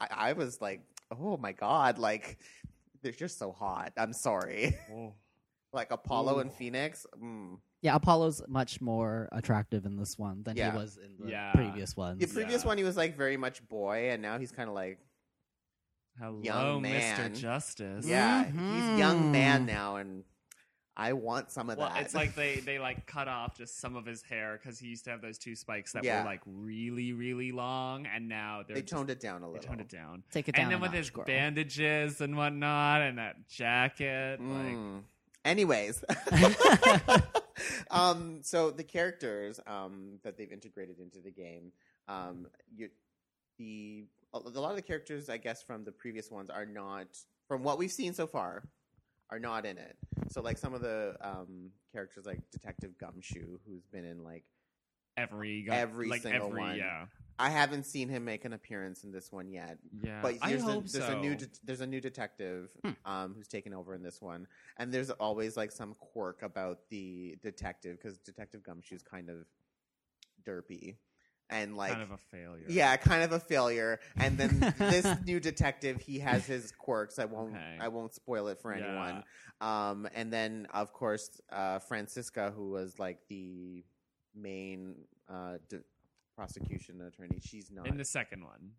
I, 0.00 0.06
I 0.28 0.32
was 0.34 0.60
like 0.60 0.82
oh 1.10 1.36
my 1.36 1.52
god 1.52 1.98
like 1.98 2.38
they're 3.02 3.12
just 3.12 3.38
so 3.38 3.52
hot 3.52 3.92
i'm 3.96 4.12
sorry 4.12 4.76
Oh. 4.92 5.14
like 5.72 5.90
apollo 5.90 6.36
Ooh. 6.36 6.40
and 6.40 6.52
phoenix 6.52 7.06
mm. 7.22 7.56
yeah, 7.82 7.94
Apollo's 7.94 8.42
much 8.48 8.80
more 8.80 9.28
attractive 9.32 9.86
in 9.86 9.96
this 9.96 10.18
one 10.18 10.42
than 10.42 10.56
Yeah. 10.56 10.72
he 10.72 10.76
was 10.78 10.96
in 10.98 11.24
the 11.24 11.30
Yeah. 11.30 11.52
previous 11.52 11.96
one. 11.96 12.18
the 12.18 12.26
previous 12.26 12.62
Yeah. 12.62 12.68
one 12.68 12.78
he 12.78 12.84
was 12.84 12.96
like 12.96 13.16
very 13.16 13.36
much 13.36 13.66
boy 13.68 14.10
and 14.10 14.20
now 14.22 14.38
he's 14.38 14.50
kind 14.52 14.68
of 14.68 14.74
like 14.74 14.98
Hello, 16.20 16.40
Young 16.42 16.82
man. 16.82 17.30
Mr. 17.32 17.38
Justice. 17.40 18.04
yeah 18.06 18.44
he's 18.44 18.98
young 18.98 19.30
man 19.30 19.62
Mhm. 19.62 19.66
now 19.66 19.96
and 19.96 20.24
i 21.00 21.12
want 21.12 21.50
some 21.50 21.70
of 21.70 21.78
Well, 21.78 21.88
that 21.88 22.02
it's 22.02 22.14
like 22.14 22.34
they 22.34 22.56
they 22.56 22.78
like 22.78 23.06
cut 23.06 23.28
off 23.28 23.56
just 23.56 23.78
some 23.80 23.94
of 23.96 24.04
his 24.04 24.20
hair 24.22 24.58
because 24.60 24.78
he 24.78 24.88
used 24.88 25.04
to 25.04 25.10
have 25.10 25.22
those 25.22 25.38
two 25.38 25.54
spikes 25.54 25.92
that 25.92 26.02
Yeah. 26.04 26.20
were 26.22 26.28
like 26.28 26.40
really 26.46 27.12
really 27.12 27.52
long, 27.52 28.06
and 28.06 28.28
now 28.28 28.62
they're 28.66 28.74
they 28.74 28.82
just- 28.82 28.92
toned 28.92 29.08
it 29.10 29.20
down 29.20 29.42
a 29.42 29.46
they 29.46 29.52
little 29.52 29.68
toned 29.68 29.80
it 29.80 29.88
down. 29.88 30.24
Take 30.32 30.48
it 30.48 30.56
down. 30.56 30.64
And 30.64 30.72
then 30.72 30.80
with 30.80 30.90
notch, 30.90 30.98
his 30.98 31.10
girl. 31.10 31.24
bandages 31.24 32.20
and 32.20 32.36
whatnot, 32.36 33.02
and 33.02 33.16
that 33.18 33.48
jacket, 33.48 34.40
like 34.40 34.74
Mm. 34.76 35.02
Anyways, 35.44 36.04
um, 37.90 38.40
so 38.42 38.70
the 38.70 38.84
characters 38.84 39.60
um, 39.66 40.18
that 40.22 40.36
they've 40.36 40.52
integrated 40.52 40.98
into 41.00 41.20
the 41.20 41.30
game, 41.30 41.72
um, 42.08 42.46
you, 42.76 42.88
the 43.58 44.04
a 44.34 44.38
a 44.38 44.60
lot 44.60 44.70
of 44.70 44.76
the 44.76 44.82
characters, 44.82 45.28
I 45.28 45.36
guess, 45.38 45.62
from 45.62 45.84
the 45.84 45.92
previous 45.92 46.30
ones 46.30 46.50
are 46.50 46.66
not, 46.66 47.06
from 47.46 47.62
what 47.62 47.78
we've 47.78 47.90
seen 47.92 48.12
so 48.14 48.26
far, 48.26 48.64
are 49.30 49.38
not 49.38 49.66
in 49.66 49.78
it. 49.78 49.96
So, 50.30 50.40
like 50.42 50.58
some 50.58 50.74
of 50.74 50.80
the 50.80 51.16
um, 51.20 51.70
characters, 51.92 52.26
like 52.26 52.40
Detective 52.50 52.98
Gumshoe, 52.98 53.58
who's 53.66 53.86
been 53.86 54.04
in 54.04 54.22
like 54.24 54.44
every 55.16 55.66
Every 55.70 56.08
like 56.08 56.22
single 56.22 56.48
every, 56.48 56.60
one. 56.60 56.76
Yeah, 56.76 57.06
I 57.38 57.50
haven't 57.50 57.84
seen 57.84 58.08
him 58.08 58.24
make 58.24 58.44
an 58.44 58.52
appearance 58.52 59.04
in 59.04 59.10
this 59.12 59.32
one 59.32 59.50
yet. 59.50 59.78
yeah. 60.02 60.20
But 60.22 60.36
I 60.42 60.50
there's, 60.50 60.62
a, 60.62 60.66
hope 60.66 60.86
there's 60.88 61.06
so. 61.06 61.16
a 61.16 61.20
new 61.20 61.34
de- 61.34 61.48
there's 61.64 61.80
a 61.80 61.86
new 61.86 62.00
detective 62.00 62.70
Hmm. 62.84 62.90
um, 63.04 63.34
who's 63.36 63.48
taken 63.48 63.74
over 63.74 63.94
in 63.94 64.02
this 64.02 64.20
one, 64.20 64.46
and 64.76 64.92
there's 64.92 65.10
always 65.10 65.56
like 65.56 65.72
some 65.72 65.94
quirk 65.98 66.42
about 66.42 66.88
the 66.90 67.36
detective 67.42 67.96
because 68.00 68.18
Detective 68.18 68.62
Gumshoe's 68.62 69.02
kind 69.02 69.28
of 69.28 69.46
derpy 70.46 70.96
and 71.50 71.76
like 71.76 71.92
kind 71.92 72.02
of 72.02 72.10
a 72.10 72.16
failure. 72.18 72.64
yeah, 72.68 72.96
kind 72.96 73.22
of 73.22 73.32
a 73.32 73.40
failure. 73.40 74.00
And 74.16 74.36
then 74.38 74.74
this 74.78 75.06
new 75.24 75.40
detective, 75.40 76.00
he 76.00 76.18
has 76.20 76.46
his 76.46 76.72
quirks. 76.72 77.18
I 77.18 77.24
won't 77.24 77.54
Okay. 77.54 77.78
I 77.80 77.88
won't 77.88 78.14
spoil 78.14 78.48
it 78.48 78.58
for 78.60 78.72
anyone. 78.72 79.24
Um, 79.60 80.08
and 80.14 80.32
then 80.32 80.66
of 80.72 80.92
course 80.92 81.40
uh, 81.50 81.78
Franziska, 81.80 82.52
who 82.54 82.70
was 82.70 82.98
like 82.98 83.18
the 83.28 83.84
main 84.34 84.94
uh, 85.28 85.58
de- 85.68 85.80
prosecution 86.36 87.00
attorney. 87.00 87.40
She's 87.42 87.70
not 87.70 87.86
in 87.88 87.96
the 87.96 88.04
second 88.04 88.44
one, 88.44 88.70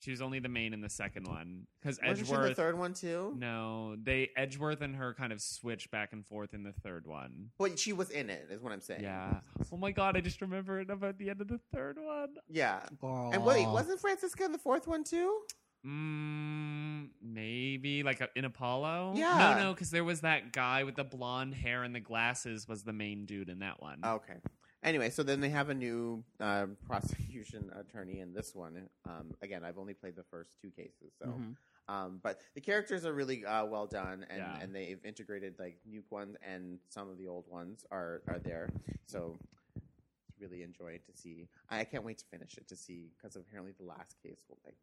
she 0.00 0.10
was 0.10 0.22
only 0.22 0.38
the 0.38 0.48
main 0.48 0.72
in 0.72 0.80
the 0.80 0.88
second 0.88 1.28
one 1.28 1.66
because 1.80 1.98
Wasn't 2.02 2.26
she 2.26 2.32
in 2.32 2.38
Edgeworth. 2.38 2.48
the 2.48 2.54
third 2.62 2.78
one 2.78 2.94
too? 2.94 3.34
No, 3.38 3.96
they 4.02 4.30
Edgeworth 4.36 4.80
and 4.80 4.96
her 4.96 5.14
kind 5.14 5.32
of 5.32 5.40
switch 5.40 5.90
back 5.90 6.12
and 6.12 6.26
forth 6.26 6.54
in 6.54 6.62
the 6.62 6.72
third 6.72 7.06
one. 7.06 7.50
But 7.58 7.78
she 7.78 7.92
was 7.92 8.10
in 8.10 8.30
it, 8.30 8.48
is 8.50 8.62
what 8.62 8.72
I'm 8.72 8.80
saying. 8.80 9.02
Yeah. 9.02 9.40
Oh 9.72 9.76
my 9.76 9.92
god, 9.92 10.16
I 10.16 10.20
just 10.20 10.40
remembered 10.40 10.90
about 10.90 11.18
the 11.18 11.30
end 11.30 11.40
of 11.40 11.48
the 11.48 11.60
third 11.72 11.98
one. 12.00 12.30
Yeah. 12.48 12.80
And 13.02 13.44
wait, 13.44 13.66
wasn't 13.68 14.00
Franziska 14.00 14.44
in 14.44 14.52
the 14.52 14.58
fourth 14.58 14.86
one 14.88 15.04
too? 15.04 15.40
Mm, 15.86 17.08
maybe 17.22 18.02
like 18.02 18.20
a, 18.20 18.28
in 18.36 18.44
Apollo. 18.44 19.14
Yeah. 19.16 19.54
No, 19.56 19.64
no, 19.64 19.72
because 19.72 19.90
there 19.90 20.04
was 20.04 20.20
that 20.22 20.52
guy 20.52 20.84
with 20.84 20.96
the 20.96 21.04
blonde 21.04 21.54
hair 21.54 21.84
and 21.84 21.94
the 21.94 22.00
glasses 22.00 22.68
was 22.68 22.82
the 22.82 22.92
main 22.92 23.24
dude 23.26 23.48
in 23.48 23.60
that 23.60 23.80
one. 23.82 23.98
Okay. 24.04 24.34
Anyway, 24.82 25.10
so 25.10 25.22
then 25.22 25.40
they 25.40 25.50
have 25.50 25.68
a 25.68 25.74
new 25.74 26.24
uh, 26.40 26.66
prosecution 26.86 27.70
attorney 27.78 28.20
in 28.20 28.32
this 28.32 28.54
one. 28.54 28.88
Um, 29.06 29.34
again, 29.42 29.62
I've 29.64 29.76
only 29.78 29.92
played 29.94 30.16
the 30.16 30.24
first 30.24 30.56
two 30.60 30.70
cases, 30.70 31.12
so. 31.18 31.26
Mhm. 31.26 31.56
Um, 31.88 32.20
but 32.22 32.40
the 32.54 32.60
characters 32.60 33.04
are 33.04 33.12
really 33.12 33.44
uh, 33.44 33.64
well 33.64 33.86
done, 33.86 34.24
and, 34.30 34.38
Yeah. 34.38 34.58
and 34.60 34.72
they've 34.74 35.04
integrated 35.04 35.58
like 35.58 35.76
new 35.84 36.04
ones 36.08 36.36
and 36.40 36.78
some 36.88 37.10
of 37.10 37.18
the 37.18 37.26
old 37.26 37.48
ones 37.48 37.84
are 37.90 38.22
are 38.28 38.38
there. 38.38 38.70
So 39.06 39.36
it's 39.74 40.40
really 40.40 40.62
enjoying 40.62 41.00
to 41.06 41.12
see. 41.20 41.48
I 41.68 41.82
can't 41.84 42.04
wait 42.04 42.18
to 42.18 42.24
finish 42.26 42.56
it 42.56 42.68
to 42.68 42.76
see 42.76 43.10
because 43.16 43.34
apparently 43.34 43.72
the 43.76 43.84
last 43.86 44.16
case 44.22 44.38
will 44.48 44.58
like 44.64 44.76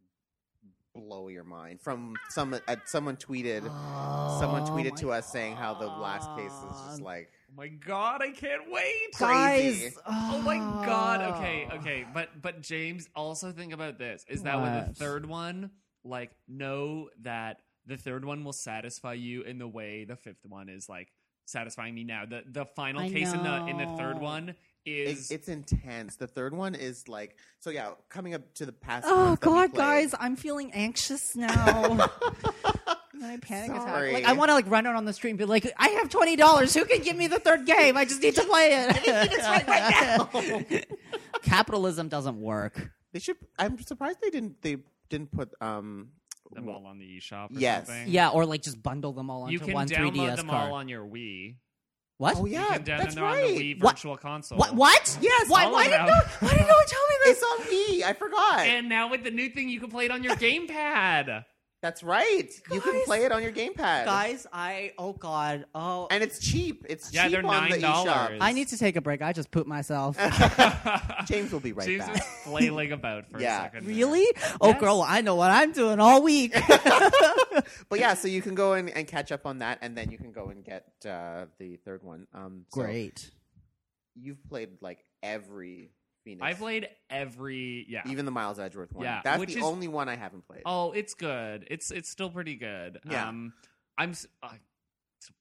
blow 0.94 1.30
your 1.30 1.46
mind. 1.46 1.80
From 1.82 2.16
some 2.30 2.54
uh, 2.54 2.76
someone 2.86 3.16
tweeted, 3.16 3.62
someone 4.40 4.64
Oh 4.64 4.72
tweeted 4.72 4.92
my 4.92 4.98
to 4.98 5.12
us 5.14 5.32
saying 5.32 5.56
how 5.56 5.76
the 5.76 5.88
last 5.88 6.30
case 6.36 6.52
is 6.52 6.82
just 6.88 7.02
like 7.02 7.32
Oh 7.50 7.54
my 7.56 7.68
god, 7.68 8.22
I 8.22 8.32
can't 8.32 8.70
wait. 8.70 9.14
Crazy. 9.14 9.86
Guys, 9.86 9.98
Oh 10.06 10.42
my 10.42 10.58
god. 10.86 11.22
Okay, 11.36 11.68
okay. 11.76 12.06
But 12.14 12.42
but 12.42 12.62
James, 12.62 13.08
also 13.16 13.52
think 13.52 13.74
about 13.74 13.98
this. 13.98 14.26
Is 14.28 14.44
that 14.44 14.62
with 14.62 14.88
the 14.88 14.94
third 14.94 15.26
one, 15.26 15.72
like 16.04 16.32
know 16.48 17.10
that 17.22 17.62
the 17.86 17.98
third 17.98 18.26
one 18.26 18.44
will 18.44 18.54
satisfy 18.54 19.14
you 19.14 19.44
in 19.44 19.60
the 19.60 19.68
way 19.68 20.04
the 20.04 20.16
fifth 20.16 20.46
one 20.46 20.70
is 20.70 20.90
like 20.90 21.08
satisfying 21.46 21.96
me 21.96 22.04
now. 22.04 22.26
The 22.26 22.44
the 22.46 22.66
final 22.66 23.02
I 23.02 23.10
case 23.10 23.34
in 23.34 23.44
the 23.44 23.66
in 23.68 23.78
the 23.78 23.98
third 23.98 24.18
know. 24.18 24.24
one 24.24 24.56
it, 24.86 24.92
is 24.92 25.32
it's 25.32 25.48
intense. 25.48 26.18
The 26.18 26.28
third 26.28 26.54
one 26.54 26.76
is 26.76 27.08
like 27.08 27.38
so. 27.60 27.70
Yeah, 27.70 27.92
coming 28.10 28.34
up 28.34 28.54
to 28.56 28.66
the 28.66 28.74
past. 28.74 29.06
Oh 29.08 29.30
ones 29.30 29.40
that 29.40 29.50
we 29.50 29.56
God, 29.56 29.74
guys, 29.74 30.14
I'm 30.20 30.36
feeling 30.36 30.72
anxious 30.74 31.36
now. 31.36 32.10
And 33.22 33.26
I 33.26 33.38
panic 33.38 33.72
Sorry. 33.76 34.10
attack. 34.12 34.24
Like 34.24 34.26
I 34.26 34.34
want 34.38 34.50
to 34.50 34.54
like 34.54 34.70
run 34.70 34.86
out 34.86 34.96
on 34.96 35.06
the 35.06 35.14
street 35.14 35.32
and 35.32 35.40
be 35.40 35.46
like, 35.46 35.72
I 35.78 35.88
have 35.90 36.10
twenty 36.10 36.36
dollars. 36.36 36.74
Who 36.74 36.86
can 36.86 37.02
give 37.02 37.16
me 37.16 37.28
the 37.28 37.40
third 37.40 37.66
game? 37.66 37.98
I 37.98 38.06
just 38.06 38.22
need 38.22 38.36
to 38.36 38.44
play 38.44 38.88
it. 38.90 40.88
Capitalism 41.44 42.08
doesn't 42.10 42.40
work. 42.40 42.90
They 43.14 43.20
should. 43.20 43.38
I'm 43.58 43.80
surprised 43.80 44.20
they 44.22 44.30
didn't. 44.30 44.62
They 44.62 44.78
didn't 45.10 45.32
put. 45.32 45.54
Um. 45.62 46.10
them 46.52 46.70
all 46.70 46.86
on 46.86 46.98
the 47.00 47.06
eShop 47.18 47.52
or 47.56 47.60
Yes. 47.60 47.88
something. 47.88 48.08
Yeah, 48.10 48.30
or 48.30 48.46
like 48.46 48.62
just 48.62 48.82
bundle 48.82 49.14
them 49.14 49.30
all 49.30 49.44
onto 49.44 49.54
You 49.54 49.60
can 49.60 49.74
one 49.74 49.88
download 49.88 50.16
3DS 50.16 50.36
them 50.38 50.48
card. 50.50 50.70
all 50.70 50.76
on 50.76 50.88
your 50.88 51.06
Wii. 51.06 51.56
what? 52.18 52.36
Oh 52.38 52.46
You 52.46 52.54
yeah, 52.54 52.74
can 52.74 52.84
download 52.84 52.98
that's 53.00 53.16
them 53.16 53.24
on 53.24 53.34
right. 53.34 53.58
the 53.58 53.76
Wii 53.76 53.82
What? 53.84 53.96
Virtual 53.98 54.18
Console. 54.18 54.58
What? 54.58 54.74
What? 54.76 55.18
Yes, 55.22 55.50
Why? 55.50 55.68
Why 55.68 55.86
didn't 55.88 56.06
no? 56.08 56.14
Why 56.40 56.50
didn't 56.52 56.68
no 56.68 56.74
one 56.74 56.86
tell 56.88 57.08
me 57.10 57.16
this? 57.26 57.38
It's 57.38 57.44
on 57.44 57.70
me. 57.70 58.04
I 58.04 58.14
forgot. 58.14 58.60
And 58.60 58.88
now 58.90 59.10
with 59.10 59.24
the 59.24 59.32
new 59.32 59.50
thing, 59.50 59.70
you 59.70 59.80
can 59.80 59.90
play 59.90 60.06
it 60.06 60.12
on 60.12 60.24
your 60.24 60.36
gamepad. 60.46 61.44
That's 61.82 62.02
right. 62.02 62.50
You 62.72 62.82
can 62.82 62.94
Guys. 62.94 63.04
play 63.06 63.24
it 63.26 63.32
on 63.32 63.44
your 63.44 63.52
gamepad, 63.52 64.06
Guys, 64.06 64.48
I 64.52 64.94
oh 64.98 65.14
God, 65.14 65.66
oh 65.76 66.08
and 66.10 66.24
it's 66.24 66.40
cheap. 66.40 66.86
It's 66.90 67.14
Yeah, 67.14 67.24
cheap 67.24 67.34
they're 67.34 67.46
on 67.46 67.70
the 67.70 67.78
$9. 67.78 67.82
eShop. 68.06 68.38
I 68.42 68.52
need 68.54 68.70
to 68.70 68.78
take 68.80 68.96
a 68.96 69.02
break. 69.02 69.22
I 69.22 69.32
just 69.32 69.52
pooped 69.52 69.68
myself. 69.68 70.18
James 71.28 71.52
will 71.52 71.60
be 71.60 71.74
right 71.74 71.86
James 71.88 72.06
back. 72.06 72.14
was 72.16 72.24
flailing 72.44 72.92
about 72.94 73.30
for 73.30 73.40
Yeah. 73.40 73.60
a 73.60 73.64
second. 73.66 73.86
there. 73.86 73.96
really? 73.96 74.26
Oh, 74.60 74.70
Yes. 74.70 74.80
girl, 74.80 75.06
I 75.08 75.22
know 75.22 75.36
what 75.36 75.52
I'm 75.52 75.72
doing 75.72 76.00
all 76.00 76.24
week. 76.24 76.56
But 77.90 78.00
yeah, 78.00 78.14
so 78.14 78.28
you 78.28 78.42
can 78.42 78.54
go 78.56 78.74
in 78.74 78.90
and 78.90 79.08
catch 79.08 79.32
up 79.32 79.46
on 79.46 79.60
that, 79.60 79.80
and 79.82 79.98
then 79.98 80.12
you 80.12 80.18
can 80.18 80.32
go 80.32 80.48
and 80.48 80.64
get 80.64 80.86
uh, 81.10 81.46
the 81.58 81.78
third 81.78 82.04
one. 82.04 82.28
Um, 82.34 82.66
so 82.74 82.82
Great. 82.82 83.32
You've 84.16 84.44
played 84.48 84.70
like 84.82 85.00
every 85.24 85.92
Phoenix. 86.28 86.44
I 86.46 86.54
played 86.54 86.90
every 87.10 87.86
yeah. 87.90 88.02
even 88.06 88.26
the 88.26 88.32
Miles 88.32 88.60
Edgeworth 88.60 88.94
one. 88.94 89.06
Yeah, 89.06 89.22
that's 89.24 89.46
the 89.46 89.58
is- 89.60 89.64
only 89.64 89.88
one 89.88 90.10
I 90.10 90.16
haven't 90.16 90.46
played. 90.46 90.62
Oh, 90.66 90.92
it's 90.92 91.14
good. 91.14 91.66
It's 91.72 91.90
it's 91.92 92.10
still 92.10 92.30
pretty 92.30 92.56
good. 92.56 93.00
Yeah. 93.10 93.28
Um, 93.30 93.54
I'm 93.98 94.14
so 94.14 94.28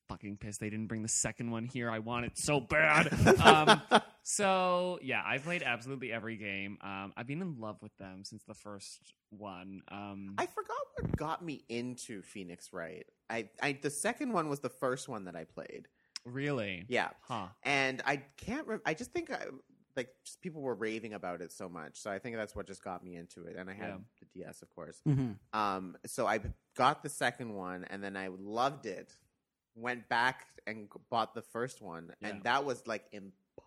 fucking 0.09 0.37
pissed 0.39 0.61
they 0.61 0.71
didn't 0.71 0.87
bring 0.87 1.03
the 1.03 1.09
second 1.09 1.51
one 1.51 1.67
here. 1.67 1.91
I 1.91 1.99
want 1.99 2.27
it 2.27 2.39
so 2.39 2.61
bad. 2.61 3.13
um, 3.41 3.83
so 4.23 4.99
yeah, 5.03 5.23
I 5.25 5.39
played 5.39 5.63
absolutely 5.63 6.13
every 6.13 6.37
game. 6.37 6.79
Um, 6.81 7.13
I've 7.17 7.27
been 7.27 7.43
in 7.43 7.57
love 7.59 7.77
with 7.83 7.97
them 7.99 8.25
since 8.25 8.43
the 8.45 8.55
first 8.55 9.13
one. 9.31 9.83
Um, 9.89 10.35
I 10.39 10.47
forgot 10.47 10.77
what 10.95 11.17
got 11.17 11.45
me 11.45 11.65
into 11.69 12.23
Phoenix 12.23 12.73
Wright. 12.73 13.07
I, 13.29 13.49
I 13.61 13.79
the 13.83 13.91
second 13.91 14.33
one 14.33 14.49
was 14.49 14.61
the 14.61 14.69
first 14.71 15.09
one 15.09 15.25
that 15.25 15.37
I 15.37 15.45
played. 15.45 15.89
really, 16.25 16.87
Yeah, 16.89 17.11
huh? 17.23 17.49
and 17.63 18.03
I 18.07 18.23
can't. 18.39 18.67
Re- 18.67 18.79
I 18.87 18.95
just 18.95 19.13
think 19.13 19.31
I, 19.31 19.45
like 19.97 20.09
just 20.25 20.41
people 20.43 20.61
were 20.63 20.75
raving 20.75 21.15
about 21.15 21.41
it 21.41 21.53
so 21.53 21.69
much, 21.69 21.97
so 21.99 22.11
I 22.11 22.19
think 22.19 22.37
that's 22.37 22.55
what 22.55 22.67
just 22.67 22.83
got 22.83 23.03
me 23.05 23.17
into 23.17 23.45
it. 23.47 23.57
And 23.57 23.69
I 23.71 23.75
had 23.75 23.89
Yeah. 23.89 23.97
the 24.21 24.41
DS, 24.41 24.63
of 24.63 24.75
course. 24.75 25.01
Mm-hmm. 25.09 25.33
Um, 25.59 25.97
so 26.07 26.27
I 26.27 26.41
got 26.77 27.03
the 27.03 27.09
second 27.09 27.55
one, 27.55 27.85
and 27.91 28.03
then 28.03 28.17
I 28.17 28.29
loved 28.29 28.87
it. 28.87 29.15
Went 29.75 30.09
back 30.09 30.47
and 30.67 30.89
bought 31.11 31.35
the 31.35 31.43
first 31.43 31.81
one, 31.83 32.13
Yeah. 32.21 32.29
and 32.29 32.43
that 32.45 32.65
was 32.65 32.87
like 32.87 33.05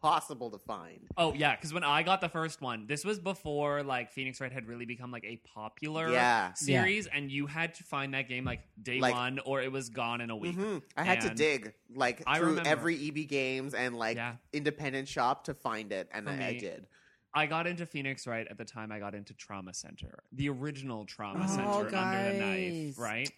impossible 0.04 0.50
to 0.52 0.58
find. 0.58 1.00
Oh 1.18 1.34
yeah, 1.34 1.56
because 1.56 1.74
when 1.74 1.84
I 1.84 2.04
got 2.04 2.22
the 2.22 2.30
first 2.30 2.62
one, 2.62 2.86
this 2.88 3.04
was 3.04 3.20
before 3.20 3.84
like 3.84 4.12
Phoenix 4.12 4.40
Wright 4.40 4.52
had 4.52 4.68
really 4.68 4.86
become 4.86 5.12
like 5.12 5.26
a 5.26 5.38
popular 5.38 6.10
Yeah. 6.10 6.54
series, 6.54 7.08
and 7.08 7.30
you 7.32 7.48
had 7.48 7.74
to 7.76 7.84
find 7.84 8.14
that 8.14 8.28
game 8.30 8.46
like 8.46 8.62
day 8.82 9.00
Like- 9.00 9.14
one, 9.14 9.40
or 9.40 9.62
it 9.62 9.72
was 9.72 9.90
gone 9.90 10.22
in 10.22 10.30
a 10.30 10.36
week. 10.36 10.56
hmm 10.56 10.78
I 10.96 11.04
had 11.04 11.22
to 11.22 11.30
dig 11.34 11.74
like 11.94 12.24
I 12.26 12.38
through 12.38 12.50
remember- 12.50 12.70
every 12.70 12.96
EB 12.96 13.26
Games 13.26 13.74
and 13.74 13.98
like 13.98 14.18
Yeah. 14.18 14.36
independent 14.54 15.08
shop 15.08 15.44
to 15.46 15.54
find 15.54 15.92
it, 15.92 16.10
and 16.14 16.26
For 16.26 16.32
I, 16.32 16.48
I 16.48 16.58
did. 16.58 16.88
I 17.32 17.46
got 17.46 17.68
into 17.68 17.86
Phoenix 17.86 18.26
Wright 18.26 18.48
at 18.50 18.58
the 18.58 18.66
time 18.66 18.92
I 18.92 18.98
got 19.00 19.14
into 19.14 19.34
Trauma 19.36 19.74
Center, 19.74 20.24
the 20.32 20.50
original 20.50 21.06
Trauma 21.06 21.44
Oh, 21.48 21.48
Center 21.48 21.96
under 21.96 22.34
the 22.34 22.40
knife, 22.40 22.98
right? 22.98 23.30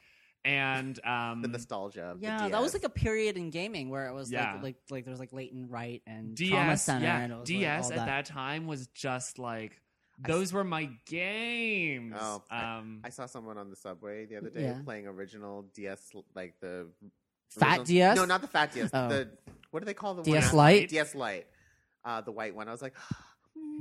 And 0.44 1.00
um, 1.06 1.42
The 1.44 1.48
nostalgia. 1.50 2.04
Of 2.12 2.22
Yeah, 2.22 2.46
the 2.46 2.50
that 2.52 2.62
was 2.62 2.74
like 2.74 2.84
a 2.84 2.90
period 2.90 3.38
in 3.38 3.50
gaming 3.52 3.90
where 3.90 4.08
it 4.08 4.14
was 4.14 4.32
Yeah. 4.32 4.54
like 4.56 4.64
like 4.64 4.76
like 4.90 5.06
there 5.06 5.12
was 5.12 5.20
like 5.20 5.34
Layton 5.34 5.70
Wright 5.70 6.02
and 6.08 6.36
Trauma 6.36 6.72
DS, 6.72 6.84
Center 6.84 7.06
yeah, 7.06 7.20
and 7.20 7.34
it 7.34 7.36
was 7.40 7.48
DS 7.48 7.90
like 7.92 8.00
at 8.00 8.06
that 8.08 8.26
time 8.26 8.66
was 8.66 8.88
just 8.88 9.38
like 9.38 9.80
I 10.24 10.28
those 10.28 10.52
were 10.54 10.64
my 10.64 10.90
games. 11.08 12.16
Oh, 12.20 12.44
I- 12.50 12.78
um, 12.78 13.02
I 13.04 13.10
saw 13.10 13.26
someone 13.26 13.58
on 13.58 13.70
the 13.70 13.76
subway 13.76 14.26
the 14.26 14.38
other 14.38 14.50
day 14.50 14.64
Yeah. 14.64 14.80
playing 14.84 15.08
original 15.08 15.64
DS, 15.74 16.12
like 16.36 16.56
the 16.60 16.88
Fat 17.50 17.80
original- 17.80 17.86
DS? 17.86 18.16
No, 18.18 18.26
not 18.26 18.42
the 18.42 18.48
fat 18.48 18.72
DS. 18.74 18.90
Oh. 18.94 19.10
The 19.10 19.30
what 19.72 19.80
do 19.82 19.86
they 19.86 19.94
call 19.94 20.16
the 20.16 20.24
DS 20.24 20.48
one? 20.54 20.58
Lite? 20.58 20.90
DS 20.90 21.16
Lite. 21.16 21.48
Uh, 22.04 22.22
the 22.22 22.32
white 22.32 22.56
one. 22.56 22.68
I 22.68 22.72
was 22.72 22.82
like, 22.82 22.96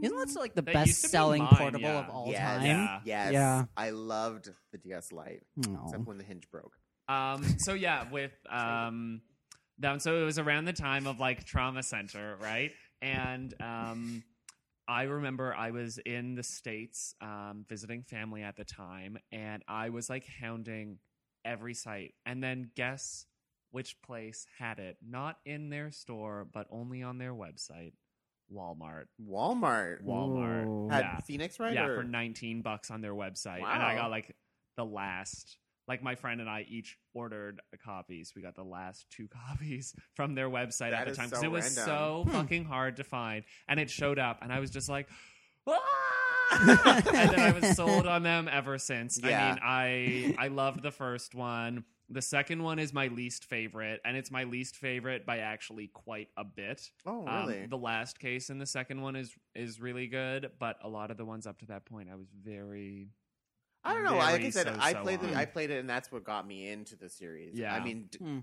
Isn't 0.02 0.16
that 0.16 0.40
like 0.40 0.54
the 0.54 0.62
That 0.62 0.74
best 0.74 0.86
used 0.88 1.00
to 1.02 1.08
be 1.08 1.10
selling 1.10 1.42
mine, 1.42 1.54
portable 1.56 1.80
yeah. 1.82 1.98
of 1.98 2.10
all 2.10 2.26
yes, 2.28 2.40
time? 2.40 2.66
Yeah. 2.66 3.00
yes, 3.04 3.32
Yeah. 3.32 3.64
I 3.76 3.90
loved 3.90 4.50
the 4.72 4.78
DS 4.78 5.12
Lite, 5.12 5.42
No. 5.56 5.82
except 5.84 6.06
when 6.06 6.18
the 6.18 6.24
hinge 6.24 6.50
broke. 6.50 6.76
Um, 7.08 7.42
so 7.58 7.74
yeah, 7.74 8.10
with 8.10 8.32
um, 8.50 9.20
them, 9.78 9.98
so 9.98 10.20
it 10.20 10.24
was 10.24 10.38
around 10.38 10.64
the 10.66 10.72
time 10.72 11.06
of 11.06 11.18
like 11.18 11.44
trauma 11.44 11.82
center, 11.82 12.36
right? 12.40 12.72
And 13.02 13.54
um, 13.60 14.22
I 14.86 15.04
remember 15.04 15.54
I 15.54 15.70
was 15.70 15.98
in 15.98 16.34
the 16.34 16.42
states 16.42 17.14
um, 17.20 17.64
visiting 17.68 18.02
family 18.02 18.42
at 18.42 18.56
the 18.56 18.64
time, 18.64 19.18
and 19.32 19.62
I 19.68 19.90
was 19.90 20.08
like 20.10 20.24
hounding 20.40 20.98
every 21.44 21.74
site, 21.74 22.14
and 22.26 22.42
then 22.42 22.70
guess 22.76 23.26
which 23.72 24.00
place 24.02 24.46
had 24.58 24.78
it? 24.78 24.96
Not 25.06 25.38
in 25.44 25.70
their 25.70 25.90
store, 25.92 26.46
but 26.52 26.66
only 26.70 27.02
on 27.02 27.18
their 27.18 27.32
website. 27.32 27.92
Walmart. 28.52 29.04
Walmart 29.22 30.02
Walmart. 30.04 30.66
Ooh. 30.66 30.88
had 30.90 31.00
yeah. 31.00 31.18
Phoenix, 31.20 31.58
right? 31.60 31.74
Yeah, 31.74 31.86
Or- 31.86 31.96
for 31.98 32.04
19 32.04 32.62
bucks 32.62 32.90
on 32.90 33.00
their 33.00 33.14
website. 33.14 33.58
And 33.58 33.82
I 33.82 33.94
got 33.96 34.10
like 34.10 34.34
the 34.76 34.84
last 34.84 35.56
like 35.88 36.02
my 36.04 36.14
friend 36.14 36.40
and 36.40 36.48
I 36.48 36.64
each 36.68 36.96
ordered 37.14 37.60
a 37.72 37.76
copy. 37.76 38.22
So 38.22 38.32
we 38.36 38.42
got 38.42 38.54
the 38.54 38.62
last 38.62 39.06
two 39.10 39.26
copies 39.48 39.92
from 40.14 40.34
their 40.36 40.48
website 40.48 40.90
That 40.90 41.00
at 41.00 41.04
the 41.06 41.10
is 41.12 41.16
time 41.18 41.28
so 41.30 41.42
it 41.42 41.50
was 41.50 41.64
random. 41.64 41.84
so 41.84 42.22
Hmm. 42.26 42.30
fucking 42.30 42.64
hard 42.64 42.96
to 42.98 43.04
find. 43.04 43.44
And 43.68 43.80
it 43.80 43.90
showed 43.90 44.18
up 44.18 44.38
and 44.42 44.52
I 44.52 44.60
was 44.60 44.70
just 44.70 44.88
like 44.88 45.08
"Ah!" 45.66 45.82
and 47.12 47.30
then 47.30 47.40
I 47.40 47.52
was 47.52 47.76
sold 47.76 48.06
on 48.06 48.22
them 48.22 48.48
ever 48.50 48.78
since. 48.78 49.18
Yeah. 49.22 49.56
I 49.62 49.88
mean, 50.32 50.34
I 50.38 50.44
I 50.44 50.48
loved 50.48 50.82
the 50.82 50.90
first 50.90 51.34
one. 51.34 51.84
The 52.12 52.22
second 52.22 52.62
one 52.62 52.78
is 52.80 52.92
my 52.92 53.06
least 53.06 53.44
favorite, 53.44 54.00
and 54.04 54.16
it's 54.16 54.30
my 54.32 54.42
least 54.44 54.74
favorite 54.76 55.24
by 55.24 55.38
actually 55.38 55.86
quite 55.88 56.28
a 56.36 56.42
bit. 56.44 56.90
oh, 57.06 57.24
Um, 57.26 57.46
really? 57.48 57.66
the 57.66 57.78
last 57.78 58.18
case 58.18 58.50
in 58.50 58.58
the 58.58 58.66
second 58.66 59.00
one 59.00 59.14
is 59.16 59.32
is 59.54 59.80
really 59.80 60.08
good, 60.08 60.50
but 60.58 60.76
a 60.82 60.88
lot 60.88 61.10
of 61.12 61.16
the 61.16 61.24
ones 61.24 61.46
up 61.46 61.58
to 61.60 61.66
that 61.66 61.84
point, 61.86 62.08
I 62.10 62.16
was 62.16 62.28
very 62.32 63.10
I 63.84 63.94
don't 63.94 64.04
know. 64.04 64.16
Like 64.16 64.42
I 64.42 64.50
said, 64.50 64.68
I 64.68 64.92
so-so 64.92 65.02
played. 65.04 65.20
on. 65.20 65.30
The, 65.30 65.36
I 65.36 65.44
played 65.46 65.70
it, 65.70 65.78
and 65.78 65.88
that's 65.88 66.12
what 66.12 66.22
got 66.24 66.46
me 66.46 66.68
into 66.68 66.96
the 66.96 67.08
series. 67.08 67.56
Yeah. 67.56 67.74
I 67.74 67.82
mean, 67.82 68.08
d- 68.10 68.18
Hmm. 68.18 68.38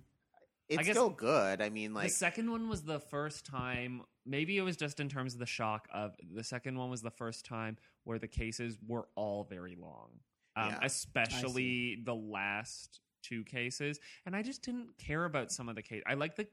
it's 0.70 0.80
I 0.80 0.84
guess- 0.84 0.96
still 0.96 1.10
good. 1.12 1.62
I 1.62 1.70
mean, 1.70 1.94
like 1.94 2.08
the 2.08 2.14
second 2.14 2.50
one 2.50 2.70
was 2.70 2.84
the 2.84 3.00
first 3.00 3.46
time. 3.46 4.02
Maybe 4.26 4.58
it 4.58 4.64
was 4.64 4.78
just 4.78 5.00
in 5.00 5.10
terms 5.10 5.34
of 5.34 5.40
the 5.40 5.46
shock 5.46 5.88
of 5.94 6.16
the 6.34 6.44
second 6.44 6.78
one 6.78 6.90
was 6.90 7.02
the 7.04 7.12
first 7.12 7.46
time 7.46 7.78
where 8.04 8.18
the 8.18 8.28
cases 8.28 8.78
were 8.88 9.08
all 9.16 9.44
very 9.44 9.76
long, 9.76 10.10
um, 10.56 10.70
Yeah. 10.70 10.80
especially 10.84 12.02
the 12.04 12.16
last 12.16 13.00
two 13.28 13.44
cases, 13.44 14.00
and 14.26 14.36
I 14.36 14.42
just 14.42 14.62
didn't 14.62 14.98
care 14.98 15.26
about 15.26 15.52
some 15.52 15.70
of 15.70 15.76
the 15.76 15.82
case. 15.82 16.04
I 16.08 16.14
like 16.14 16.36
the. 16.36 16.48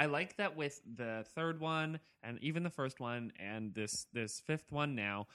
I 0.00 0.06
like 0.06 0.36
that 0.36 0.56
with 0.56 0.80
the 0.94 1.24
third 1.34 1.60
one 1.60 1.98
and 2.22 2.38
even 2.40 2.62
the 2.62 2.70
first 2.70 3.00
one 3.00 3.32
and 3.36 3.74
this 3.74 4.06
this 4.12 4.40
fifth 4.46 4.70
one 4.70 4.94
now 4.94 5.26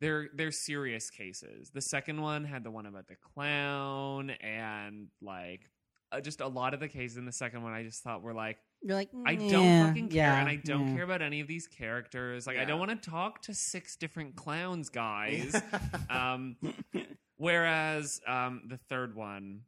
they're 0.00 0.28
they're 0.34 0.52
serious 0.52 1.10
cases. 1.10 1.70
The 1.70 1.80
second 1.80 2.20
one 2.20 2.44
had 2.44 2.64
the 2.64 2.70
one 2.70 2.86
about 2.86 3.06
the 3.06 3.16
clown 3.16 4.30
and 4.30 5.08
like 5.22 5.70
uh, 6.12 6.20
just 6.20 6.40
a 6.40 6.46
lot 6.46 6.74
of 6.74 6.80
the 6.80 6.88
cases 6.88 7.16
in 7.16 7.24
the 7.24 7.32
second 7.32 7.62
one. 7.62 7.72
I 7.72 7.82
just 7.82 8.02
thought 8.02 8.22
were 8.22 8.34
like 8.34 8.58
You're 8.82 8.96
like, 8.96 9.08
I 9.24 9.34
don't 9.34 9.88
fucking 9.88 10.08
care, 10.08 10.16
yeah, 10.16 10.40
and 10.40 10.48
I 10.48 10.56
don't 10.56 10.88
yeah." 10.88 10.94
care 10.94 11.04
about 11.04 11.22
any 11.22 11.40
of 11.40 11.46
these 11.46 11.66
characters. 11.66 12.46
Like 12.46 12.58
I 12.58 12.64
don't 12.64 12.78
want 12.78 12.90
to 12.90 13.10
talk 13.10 13.42
to 13.42 13.54
six 13.54 13.96
different 13.96 14.36
clowns, 14.36 14.90
guys. 14.90 15.60
um, 16.10 16.56
whereas 17.44 18.20
um, 18.26 18.62
the 18.66 18.76
third 18.76 19.14
one 19.14 19.62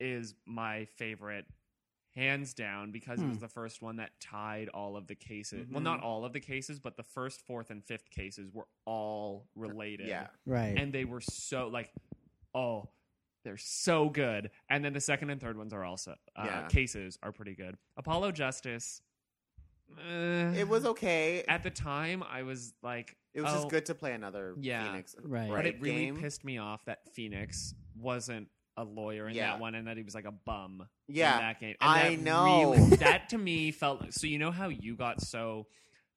is 0.00 0.34
my 0.46 0.84
favorite, 0.84 1.46
hands 2.14 2.52
down, 2.52 2.90
because 2.92 3.20
it 3.22 3.26
was 3.26 3.38
Hmm. 3.38 3.42
the 3.42 3.48
first 3.48 3.80
one 3.80 3.96
that 3.96 4.10
tied 4.20 4.68
all 4.68 4.96
of 4.96 5.06
the 5.06 5.14
cases. 5.14 5.66
Well, 5.70 5.80
Mhm. 5.80 5.84
not 5.84 6.00
all 6.02 6.24
of 6.26 6.32
the 6.34 6.40
cases, 6.40 6.78
but 6.78 6.96
the 6.98 7.02
first, 7.02 7.40
fourth, 7.46 7.70
and 7.70 7.82
fifth 7.82 8.10
cases 8.10 8.50
were 8.52 8.68
all 8.84 9.48
related. 9.54 10.08
yeah. 10.08 10.28
Right. 10.44 10.76
and 10.78 10.92
they 10.92 11.04
were 11.06 11.20
so 11.22 11.68
like, 11.68 11.90
oh. 12.54 12.88
They're 13.44 13.56
so 13.56 14.08
good, 14.08 14.52
and 14.68 14.84
then 14.84 14.92
the 14.92 15.00
second 15.00 15.30
and 15.30 15.40
third 15.40 15.56
ones 15.56 15.72
are 15.72 15.82
also 15.82 16.12
uh, 16.36 16.44
Yeah. 16.46 16.68
cases 16.68 17.18
are 17.24 17.32
pretty 17.32 17.56
good. 17.56 17.76
Apollo 17.96 18.30
Justice, 18.32 19.02
eh, 19.98 20.52
It 20.60 20.68
was 20.68 20.84
okay. 20.86 21.42
at 21.48 21.64
the 21.64 21.70
time. 21.70 22.22
I 22.22 22.44
was 22.44 22.72
like, 22.82 23.16
It 23.34 23.40
was 23.40 23.50
oh, 23.52 23.56
just 23.56 23.68
good 23.70 23.86
to 23.86 23.94
play 23.94 24.12
another 24.12 24.54
Yeah. 24.60 24.84
Phoenix. 24.90 25.16
Right. 25.22 25.48
but 25.48 25.66
it 25.66 25.80
really 25.80 26.06
game. 26.06 26.16
pissed 26.20 26.44
me 26.44 26.58
off 26.58 26.84
that 26.84 27.08
Phoenix 27.14 27.74
wasn't 27.96 28.48
a 28.76 28.84
lawyer 28.84 29.28
in 29.28 29.34
Yeah. 29.34 29.52
that 29.52 29.60
one, 29.60 29.74
and 29.74 29.86
that 29.86 29.96
he 29.96 30.02
was 30.02 30.14
like 30.14 30.24
a 30.24 30.30
bum. 30.32 30.86
Yeah, 31.08 31.34
in 31.34 31.40
that 31.40 31.60
game. 31.60 31.76
And 31.80 31.90
I 31.90 32.16
that 32.16 32.22
know. 32.22 32.72
really- 32.74 32.96
that 32.96 33.28
to 33.30 33.38
me 33.38 33.70
felt 33.72 34.12
so. 34.14 34.26
You 34.26 34.38
know 34.38 34.50
how 34.50 34.68
you 34.68 34.96
got 34.96 35.20
so 35.20 35.66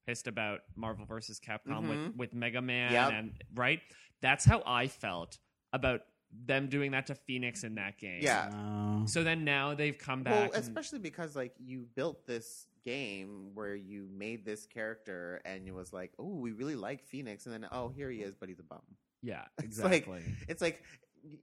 pissed 0.07 0.27
about 0.27 0.61
Marvel 0.75 1.05
versus 1.05 1.39
Capcom 1.39 1.83
Mhm. 1.85 1.89
with 2.07 2.15
with 2.15 2.33
Mega 2.33 2.61
Man, 2.61 2.91
Yep. 2.93 3.11
and 3.13 3.31
right? 3.55 3.81
That's 4.21 4.45
how 4.45 4.63
I 4.65 4.87
felt 4.87 5.37
about 5.73 6.01
them 6.31 6.67
doing 6.67 6.91
that 6.91 7.07
to 7.07 7.15
Phoenix 7.15 7.63
in 7.63 7.75
that 7.75 7.97
game. 7.97 8.21
Yeah. 8.21 8.49
Oh. 8.53 9.05
So 9.05 9.23
then 9.23 9.43
now 9.45 9.73
they've 9.73 9.97
come 9.97 10.23
back. 10.23 10.33
Well, 10.33 10.43
and- 10.43 10.53
especially 10.55 10.99
because 10.99 11.35
like 11.35 11.53
you 11.59 11.87
built 11.95 12.25
this 12.25 12.67
game 12.85 13.49
where 13.55 13.75
you 13.75 14.07
made 14.15 14.45
this 14.45 14.65
character 14.65 15.41
and 15.43 15.67
it 15.67 15.73
was 15.73 15.91
like, 15.91 16.11
oh, 16.19 16.35
we 16.35 16.51
really 16.51 16.75
like 16.75 17.03
Phoenix, 17.05 17.45
and 17.45 17.53
then 17.53 17.67
oh, 17.71 17.89
here 17.89 18.09
he 18.09 18.19
is, 18.19 18.35
but 18.39 18.47
he's 18.49 18.59
a 18.59 18.63
bum. 18.63 18.81
yeah, 19.21 19.45
It's 19.63 19.79
like- 19.79 19.93
exactly. 20.07 20.21
It's 20.47 20.61
like 20.61 20.83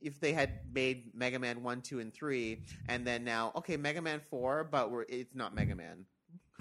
if 0.00 0.20
they 0.20 0.32
had 0.32 0.60
made 0.72 1.10
Mega 1.14 1.38
Man 1.40 1.62
one, 1.64 1.80
two, 1.82 1.98
and 1.98 2.14
three, 2.14 2.62
and 2.88 3.04
then 3.06 3.24
now 3.24 3.52
okay, 3.56 3.76
Mega 3.76 4.00
Man 4.00 4.20
four, 4.30 4.64
but 4.64 4.90
we're 4.92 5.04
it's 5.08 5.34
not 5.34 5.54
Mega 5.54 5.74
Man. 5.74 6.06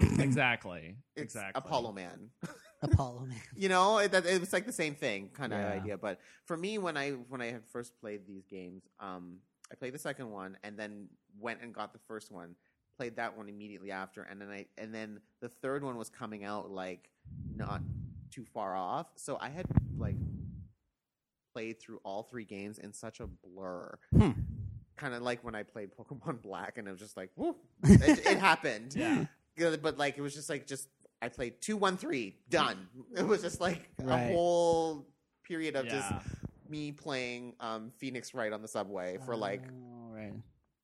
exactly. 0.18 0.96
It's 1.16 1.34
exactly. 1.34 1.52
Apollo 1.54 1.92
Man. 1.92 2.30
Apollo 2.82 3.26
Man. 3.28 3.38
you 3.54 3.68
know 3.68 3.98
it, 3.98 4.12
it 4.12 4.40
was 4.40 4.52
like 4.52 4.66
the 4.66 4.72
same 4.72 4.96
thing 4.96 5.30
kind 5.32 5.52
of 5.52 5.60
Yeah. 5.60 5.68
idea 5.68 5.96
but 5.96 6.18
for 6.46 6.56
me 6.56 6.78
when 6.78 6.96
i 6.96 7.10
when 7.10 7.40
i 7.40 7.46
had 7.46 7.62
first 7.70 7.96
played 8.00 8.26
these 8.26 8.44
games 8.50 8.82
um 8.98 9.36
i 9.70 9.76
played 9.76 9.94
the 9.94 10.00
second 10.00 10.30
one 10.32 10.58
and 10.64 10.76
then 10.76 11.06
went 11.38 11.62
and 11.62 11.72
got 11.72 11.92
the 11.92 12.00
first 12.08 12.32
one 12.32 12.56
played 12.96 13.16
that 13.16 13.36
one 13.36 13.48
immediately 13.48 13.90
after 13.90 14.22
and 14.22 14.40
then 14.40 14.48
i 14.50 14.66
and 14.78 14.94
then 14.94 15.20
the 15.40 15.48
third 15.48 15.82
one 15.82 15.96
was 15.96 16.08
coming 16.10 16.44
out 16.44 16.70
like 16.70 17.08
not 17.56 17.80
too 18.30 18.44
far 18.52 18.76
off 18.76 19.06
so 19.16 19.38
i 19.40 19.48
had 19.48 19.66
like 19.98 20.16
played 21.54 21.80
through 21.80 22.00
all 22.04 22.22
three 22.22 22.44
games 22.44 22.78
in 22.78 22.92
such 22.92 23.20
a 23.20 23.26
blur 23.26 23.98
Hmm. 24.16 24.30
kind 24.96 25.14
of 25.14 25.22
like 25.22 25.42
when 25.44 25.54
i 25.54 25.62
played 25.62 25.90
pokemon 25.96 26.40
black 26.42 26.78
and 26.78 26.88
it 26.88 26.90
was 26.90 27.00
just 27.00 27.16
like 27.16 27.30
whoop 27.36 27.58
it, 27.84 28.26
it 28.26 28.38
happened 28.38 28.94
Yeah. 28.96 29.24
Yeah, 29.54 29.76
but 29.82 29.98
like 29.98 30.16
it 30.16 30.22
was 30.22 30.34
just 30.34 30.48
like 30.48 30.66
just 30.66 30.88
I 31.20 31.28
played 31.28 31.60
two 31.60 31.76
one 31.76 31.98
three 31.98 32.36
done. 32.48 32.88
It 33.16 33.22
was 33.26 33.42
just 33.42 33.60
like 33.60 33.86
Right. 34.02 34.30
a 34.30 34.32
whole 34.32 35.06
period 35.46 35.76
of 35.76 35.86
just 35.86 36.10
me 36.70 36.90
playing 36.90 37.54
um, 37.60 37.92
Phoenix 37.98 38.32
Wright 38.32 38.50
on 38.52 38.62
the 38.62 38.66
subway 38.66 39.18
for 39.26 39.36
like 39.36 39.62
Oh. 39.68 39.91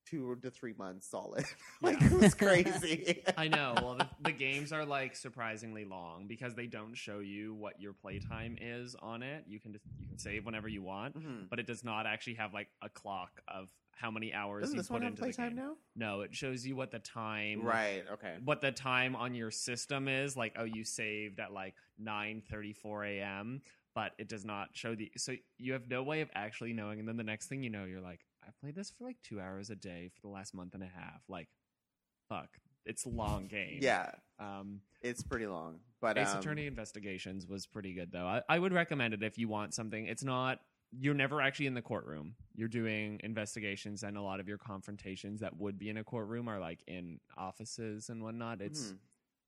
Two 0.09 0.35
to 0.41 0.49
three 0.49 0.73
months 0.77 1.07
solid. 1.07 1.45
like 1.81 2.01
it 2.01 2.11
was 2.11 2.33
crazy. 2.45 3.23
I 3.37 3.47
know. 3.47 3.73
Well, 3.81 3.95
the, 3.95 4.07
the 4.21 4.31
games 4.31 4.71
are 4.71 4.85
like 4.85 5.15
surprisingly 5.15 5.85
long 5.85 6.25
because 6.27 6.55
they 6.55 6.67
don't 6.67 6.95
show 6.95 7.19
you 7.19 7.53
what 7.53 7.79
your 7.81 7.93
playtime 7.93 8.57
is 8.59 8.95
on 9.01 9.23
it. 9.23 9.43
You 9.47 9.59
can 9.59 9.73
just 9.73 9.85
you 9.99 10.07
can 10.07 10.17
save 10.17 10.45
whenever 10.45 10.67
you 10.67 10.81
want, 10.81 11.17
Mhm. 11.17 11.49
but 11.49 11.59
it 11.59 11.67
does 11.67 11.83
not 11.83 12.05
actually 12.05 12.35
have 12.35 12.53
like 12.53 12.67
a 12.81 12.89
clock 12.89 13.41
of 13.47 13.69
how 13.91 14.09
many 14.09 14.33
hours 14.33 14.61
Doesn't 14.61 14.75
you 14.75 14.79
this 14.81 14.87
put 14.87 14.93
one 14.93 15.01
have 15.01 15.11
into 15.11 15.21
the 15.21 15.25
playtime 15.25 15.55
game. 15.55 15.65
now? 15.65 15.75
No, 15.95 16.21
it 16.21 16.33
shows 16.33 16.65
you 16.65 16.73
what 16.75 16.89
the 16.91 16.99
time 16.99 17.61
Right. 17.63 18.03
Okay. 18.13 18.37
what 18.45 18.61
the 18.61 18.71
time 18.71 19.13
on 19.15 19.35
your 19.35 19.51
system 19.51 20.07
is. 20.07 20.37
Like, 20.37 20.55
oh, 20.57 20.63
you 20.63 20.85
saved 20.85 21.39
at 21.39 21.51
like 21.51 21.75
nine 21.97 22.41
thirty 22.49 22.71
four 22.73 23.03
a.m. 23.03 23.61
But 23.95 24.13
it 24.17 24.29
does 24.29 24.45
not 24.45 24.69
show 24.73 24.95
the 24.95 25.11
so 25.17 25.33
you 25.57 25.73
have 25.73 25.89
no 25.89 26.03
way 26.03 26.21
of 26.21 26.29
actually 26.33 26.71
knowing. 26.73 26.99
And 26.99 27.07
then 27.07 27.17
the 27.17 27.23
next 27.23 27.47
thing 27.47 27.63
you 27.63 27.69
know, 27.69 27.83
you're 27.85 27.99
like, 27.99 28.21
I 28.49 28.51
played 28.59 28.75
this 28.75 28.89
for 28.89 29.03
like 29.05 29.17
two 29.23 29.39
hours 29.39 29.69
a 29.69 29.75
day 29.75 30.09
for 30.13 30.21
the 30.21 30.27
last 30.27 30.53
month 30.55 30.73
and 30.73 30.81
a 30.83 30.87
half. 30.87 31.21
Like, 31.27 31.47
fuck, 32.29 32.49
it's 32.85 33.05
a 33.05 33.09
long 33.09 33.47
game. 33.47 33.79
Yeah, 33.81 34.11
Um, 34.39 34.81
it's 35.01 35.21
pretty 35.21 35.45
long, 35.47 35.79
but 36.01 36.17
Ace 36.17 36.29
um, 36.33 36.39
Attorney 36.39 36.65
Investigations 36.65 37.45
was 37.47 37.67
pretty 37.67 37.93
good 37.93 38.11
though. 38.11 38.25
I, 38.25 38.41
I 38.49 38.57
would 38.59 38.73
recommend 38.73 39.13
it 39.13 39.21
if 39.23 39.37
you 39.37 39.47
want 39.47 39.73
something. 39.73 40.05
It's 40.05 40.23
not 40.23 40.59
you're 40.91 41.13
never 41.13 41.39
actually 41.39 41.67
in 41.67 41.75
the 41.75 41.83
courtroom. 41.83 42.33
You're 42.55 42.67
doing 42.67 43.19
investigations, 43.23 44.01
and 44.01 44.17
a 44.17 44.21
lot 44.23 44.39
of 44.39 44.47
your 44.47 44.57
confrontations 44.57 45.41
that 45.41 45.55
would 45.55 45.77
be 45.77 45.89
in 45.89 45.97
a 45.97 46.03
courtroom 46.03 46.47
are 46.47 46.59
like 46.59 46.79
in 46.87 47.19
offices 47.37 48.09
and 48.09 48.23
whatnot. 48.23 48.61
It's 48.61 48.87
mhm. 48.93 48.97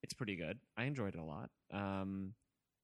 it's 0.03 0.14
pretty 0.14 0.36
good. 0.36 0.60
I 0.78 0.84
enjoyed 0.84 1.15
it 1.15 1.19
a 1.19 1.23
lot. 1.23 1.49
Um, 1.73 2.36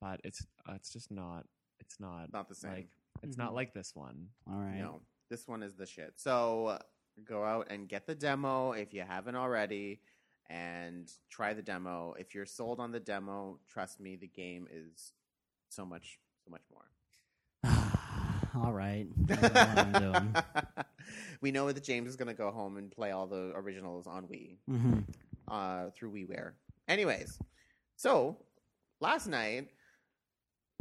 but 0.01 0.21
it's 0.23 0.43
uh, 0.67 0.73
it's 0.73 0.91
just 0.91 1.11
not 1.11 1.45
it's 1.79 1.99
not 1.99 2.33
not 2.33 2.49
the 2.49 2.55
same. 2.55 2.71
like 2.71 2.87
it's 3.21 3.35
Mhm. 3.35 3.39
not 3.39 3.53
like 3.53 3.73
this 3.73 3.95
one. 3.95 4.29
All 4.47 4.57
right. 4.59 4.79
No, 4.79 5.01
this 5.29 5.47
one 5.47 5.63
is 5.63 5.75
the 5.75 5.85
shit. 5.85 6.13
So 6.17 6.79
go 7.23 7.43
out 7.43 7.67
and 7.69 7.87
get 7.87 8.05
the 8.05 8.15
demo 8.15 8.71
if 8.71 8.93
you 8.93 9.01
haven't 9.07 9.35
already, 9.35 9.99
and 10.49 11.11
try 11.29 11.53
the 11.53 11.61
demo. 11.61 12.13
If 12.17 12.33
you're 12.35 12.45
sold 12.45 12.79
on 12.79 12.91
the 12.91 12.99
demo, 12.99 13.59
trust 13.67 13.99
me, 13.99 14.15
the 14.15 14.27
game 14.27 14.67
is 14.71 15.11
so 15.69 15.85
much, 15.85 16.19
so 16.45 16.51
much 16.51 16.61
more. 16.71 16.85
All 18.55 18.71
right. 18.73 19.07
I 19.29 19.33
know 19.35 19.41
what 19.41 20.15
I'm 20.15 20.31
doing. 20.31 20.35
we 21.41 21.51
know 21.51 21.71
that 21.71 21.83
James 21.83 22.09
is 22.09 22.15
going 22.15 22.27
to 22.29 22.33
go 22.33 22.49
home 22.51 22.77
and 22.77 22.89
play 22.89 23.11
all 23.11 23.27
the 23.27 23.51
originals 23.55 24.07
on 24.07 24.23
Wii 24.27 24.57
Mhm. 24.69 25.03
uh, 25.47 25.89
through 25.95 26.11
WiiWare. 26.13 26.53
Anyways, 26.87 27.39
so 27.97 28.37
last 28.99 29.27
night 29.27 29.69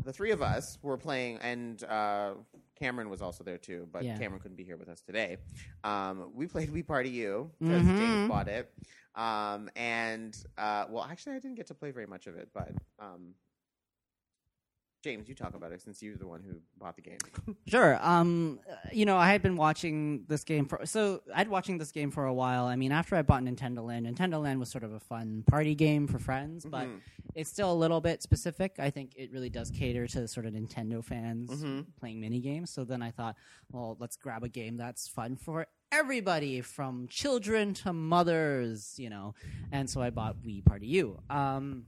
the 0.04 0.12
three 0.12 0.30
of 0.30 0.42
us 0.42 0.78
were 0.82 0.96
playing, 0.96 1.38
and 1.38 1.82
uh, 1.84 2.34
Cameron 2.78 3.08
was 3.10 3.22
also 3.22 3.42
there 3.42 3.58
too, 3.58 3.88
but 3.92 4.04
Yeah. 4.04 4.16
Cameron 4.18 4.40
couldn't 4.40 4.56
be 4.56 4.64
here 4.64 4.76
with 4.76 4.88
us 4.88 5.00
today. 5.00 5.38
Um, 5.84 6.30
we 6.34 6.46
played 6.46 6.70
Wii 6.70 6.86
Party 6.86 7.10
U 7.10 7.50
because 7.58 7.82
Mhm. 7.84 7.98
James 7.98 8.28
bought 8.28 8.48
it, 8.48 8.72
um, 9.14 9.70
and 9.74 10.36
uh, 10.58 10.86
well, 10.88 11.04
actually, 11.04 11.36
I 11.36 11.38
didn't 11.38 11.56
get 11.56 11.66
to 11.68 11.74
play 11.74 11.90
very 11.90 12.06
much 12.06 12.26
of 12.26 12.36
it, 12.36 12.48
but. 12.52 12.70
Um, 12.98 13.34
James, 15.06 15.28
you 15.28 15.36
talk 15.36 15.54
about 15.54 15.70
it 15.70 15.80
since 15.80 16.02
you're 16.02 16.16
the 16.16 16.26
one 16.26 16.42
who 16.42 16.54
bought 16.78 16.96
the 16.96 17.02
game. 17.02 17.18
Sure. 17.68 17.96
Um, 18.04 18.58
you 18.92 19.04
know, 19.06 19.16
I 19.16 19.30
had 19.30 19.40
been 19.42 19.56
watching 19.56 20.24
this 20.28 20.42
game 20.44 20.66
for 20.66 20.84
so 20.84 21.20
I'd 21.34 21.48
watching 21.48 21.78
this 21.78 21.92
game 21.92 22.10
for 22.10 22.24
a 22.26 22.34
while. 22.34 22.66
I 22.66 22.74
mean, 22.76 22.90
after 22.92 23.14
I 23.16 23.22
bought 23.22 23.42
Nintendo 23.42 23.84
Land, 23.86 24.06
Nintendo 24.06 24.42
Land 24.42 24.58
was 24.60 24.68
sort 24.68 24.82
of 24.84 24.92
a 24.92 25.00
fun 25.00 25.44
party 25.46 25.74
game 25.76 26.06
for 26.08 26.18
friends, 26.18 26.64
but 26.64 26.86
Mhm. 26.88 27.00
it's 27.36 27.50
still 27.50 27.72
a 27.72 27.78
little 27.84 28.00
bit 28.00 28.20
specific. 28.22 28.76
I 28.80 28.90
think 28.90 29.14
it 29.16 29.30
really 29.32 29.50
does 29.50 29.70
cater 29.70 30.06
to 30.08 30.26
sort 30.28 30.46
of 30.46 30.54
Nintendo 30.54 31.04
fans 31.04 31.50
Mhm. 31.50 31.86
playing 32.00 32.20
mini 32.20 32.40
games. 32.40 32.70
So 32.70 32.84
then 32.84 33.00
I 33.02 33.10
thought, 33.12 33.36
well, 33.70 33.96
let's 34.00 34.16
grab 34.16 34.42
a 34.44 34.48
game 34.48 34.76
that's 34.76 35.06
fun 35.08 35.36
for 35.36 35.66
everybody, 35.92 36.60
from 36.60 37.06
children 37.08 37.74
to 37.74 37.92
mothers, 37.92 38.98
you 38.98 39.08
know. 39.10 39.34
And 39.72 39.88
so 39.88 40.00
I 40.02 40.10
bought 40.10 40.36
Wii 40.42 40.64
Party 40.64 40.86
U. 40.88 41.20
Um, 41.30 41.86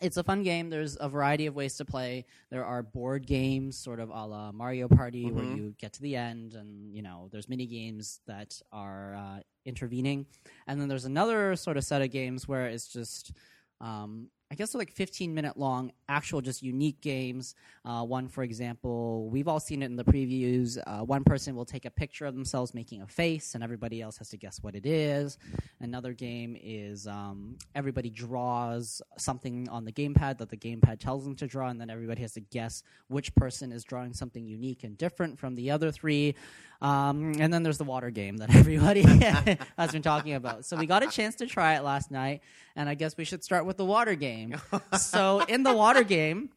it's 0.00 0.16
a 0.16 0.22
fun 0.24 0.42
game. 0.42 0.70
There's 0.70 0.96
a 1.00 1.08
variety 1.08 1.46
of 1.46 1.54
ways 1.54 1.76
to 1.76 1.84
play. 1.84 2.24
There 2.50 2.64
are 2.64 2.82
board 2.82 3.26
games, 3.26 3.76
sort 3.78 4.00
of 4.00 4.10
a 4.10 4.26
la 4.26 4.52
Mario 4.52 4.88
Party, 4.88 5.30
where 5.32 5.44
Mhm. 5.44 5.56
you 5.56 5.74
get 5.78 5.92
to 5.94 6.02
the 6.02 6.16
end, 6.16 6.54
and 6.54 6.94
you 6.94 7.02
know 7.02 7.28
there's 7.32 7.48
mini 7.48 7.66
games 7.66 8.20
that 8.26 8.60
are 8.72 9.14
uh, 9.16 9.40
intervening, 9.64 10.26
and 10.66 10.80
then 10.80 10.88
there's 10.88 11.04
another 11.04 11.56
sort 11.56 11.76
of 11.76 11.84
set 11.84 12.02
of 12.02 12.10
games 12.10 12.46
where 12.48 12.66
it's 12.66 12.88
just. 12.88 13.32
Um, 13.80 14.30
I 14.50 14.54
guess 14.54 14.72
they're 14.72 14.78
like 14.78 14.92
15 14.92 15.34
minute 15.34 15.58
long, 15.58 15.92
actual 16.08 16.40
just 16.40 16.62
unique 16.62 17.02
games. 17.02 17.54
Uh, 17.84 18.02
one, 18.02 18.28
for 18.28 18.42
example, 18.42 19.28
we've 19.28 19.46
all 19.46 19.60
seen 19.60 19.82
it 19.82 19.86
in 19.86 19.96
the 19.96 20.04
previews. 20.04 20.78
Uh, 20.86 21.04
one 21.04 21.22
person 21.22 21.54
will 21.54 21.66
take 21.66 21.84
a 21.84 21.90
picture 21.90 22.24
of 22.24 22.34
themselves 22.34 22.72
making 22.72 23.02
a 23.02 23.06
face, 23.06 23.54
and 23.54 23.62
everybody 23.62 24.00
else 24.00 24.16
has 24.16 24.30
to 24.30 24.38
guess 24.38 24.62
what 24.62 24.74
it 24.74 24.86
is. 24.86 25.36
Another 25.80 26.14
game 26.14 26.56
is 26.62 27.06
um, 27.06 27.58
everybody 27.74 28.08
draws 28.08 29.02
something 29.18 29.68
on 29.68 29.84
the 29.84 29.92
gamepad 29.92 30.38
that 30.38 30.48
the 30.48 30.56
gamepad 30.56 30.98
tells 30.98 31.24
them 31.24 31.36
to 31.36 31.46
draw, 31.46 31.68
and 31.68 31.78
then 31.78 31.90
everybody 31.90 32.22
has 32.22 32.32
to 32.32 32.40
guess 32.40 32.82
which 33.08 33.34
person 33.34 33.70
is 33.70 33.84
drawing 33.84 34.14
something 34.14 34.46
unique 34.46 34.82
and 34.82 34.96
different 34.96 35.38
from 35.38 35.56
the 35.56 35.70
other 35.70 35.92
three. 35.92 36.34
Um, 36.80 37.32
and 37.38 37.52
then 37.52 37.62
there's 37.62 37.78
the 37.78 37.84
water 37.84 38.10
game 38.10 38.36
that 38.38 38.54
everybody 38.54 39.02
has 39.78 39.92
been 39.92 40.02
talking 40.02 40.34
about. 40.34 40.64
So 40.64 40.76
we 40.76 40.86
got 40.86 41.02
a 41.02 41.08
chance 41.08 41.36
to 41.36 41.46
try 41.46 41.76
it 41.76 41.82
last 41.82 42.10
night, 42.10 42.42
and 42.76 42.88
I 42.88 42.94
guess 42.94 43.16
we 43.16 43.24
should 43.24 43.42
start 43.42 43.66
with 43.66 43.76
the 43.76 43.84
water 43.84 44.14
game. 44.14 44.56
so 44.98 45.40
in 45.48 45.62
the 45.62 45.74
water 45.74 46.04
game, 46.04 46.50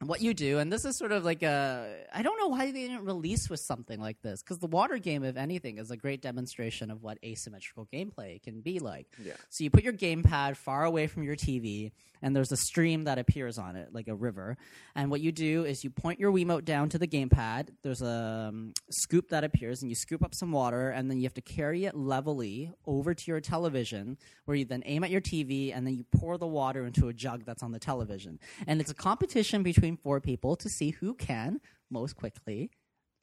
what 0.00 0.22
you 0.22 0.32
do, 0.32 0.58
and 0.58 0.72
this 0.72 0.84
is 0.84 0.96
sort 0.96 1.10
of 1.10 1.24
like 1.24 1.42
a 1.42 2.04
I 2.14 2.22
don't 2.22 2.38
know 2.38 2.48
why 2.48 2.66
they 2.66 2.86
didn't 2.86 3.04
release 3.04 3.50
with 3.50 3.60
something 3.60 4.00
like 4.00 4.20
this 4.22 4.42
because 4.42 4.58
the 4.58 4.68
water 4.68 4.98
game, 4.98 5.24
if 5.24 5.36
anything, 5.36 5.78
is 5.78 5.90
a 5.90 5.96
great 5.96 6.22
demonstration 6.22 6.90
of 6.90 7.02
what 7.02 7.18
asymmetrical 7.24 7.88
gameplay 7.92 8.40
can 8.40 8.60
be 8.60 8.78
like. 8.78 9.06
Yeah. 9.22 9.32
So 9.50 9.64
you 9.64 9.70
put 9.70 9.82
your 9.82 9.92
gamepad 9.92 10.56
far 10.56 10.84
away 10.84 11.08
from 11.08 11.24
your 11.24 11.34
TV, 11.34 11.90
and 12.22 12.34
there's 12.34 12.52
a 12.52 12.56
stream 12.56 13.04
that 13.04 13.18
appears 13.18 13.58
on 13.58 13.74
it, 13.74 13.88
like 13.92 14.06
a 14.06 14.14
river. 14.14 14.56
And 14.94 15.10
what 15.10 15.20
you 15.20 15.32
do 15.32 15.64
is 15.64 15.82
you 15.82 15.90
point 15.90 16.20
your 16.20 16.32
Wiimote 16.32 16.64
down 16.64 16.88
to 16.90 16.98
the 16.98 17.08
gamepad. 17.08 17.70
There's 17.82 18.02
a 18.02 18.48
um, 18.48 18.74
scoop 18.90 19.30
that 19.30 19.42
appears, 19.42 19.82
and 19.82 19.90
you 19.90 19.96
scoop 19.96 20.22
up 20.24 20.34
some 20.34 20.52
water, 20.52 20.90
and 20.90 21.10
then 21.10 21.18
you 21.18 21.24
have 21.24 21.34
to 21.34 21.40
carry 21.40 21.86
it 21.86 21.96
levelly 21.96 22.72
over 22.86 23.14
to 23.14 23.24
your 23.26 23.40
television, 23.40 24.16
where 24.44 24.56
you 24.56 24.64
then 24.64 24.82
aim 24.86 25.02
at 25.02 25.10
your 25.10 25.20
TV, 25.20 25.76
and 25.76 25.84
then 25.86 25.96
you 25.96 26.04
pour 26.16 26.38
the 26.38 26.46
water 26.46 26.86
into 26.86 27.08
a 27.08 27.12
jug 27.12 27.44
that's 27.44 27.64
on 27.64 27.72
the 27.72 27.78
television. 27.80 28.38
And 28.66 28.80
it's 28.80 28.90
a 28.92 28.94
competition 28.94 29.62
between 29.64 29.87
four 29.96 30.20
people 30.20 30.56
to 30.56 30.68
see 30.68 30.90
who 30.90 31.14
can 31.14 31.60
most 31.90 32.16
quickly 32.16 32.70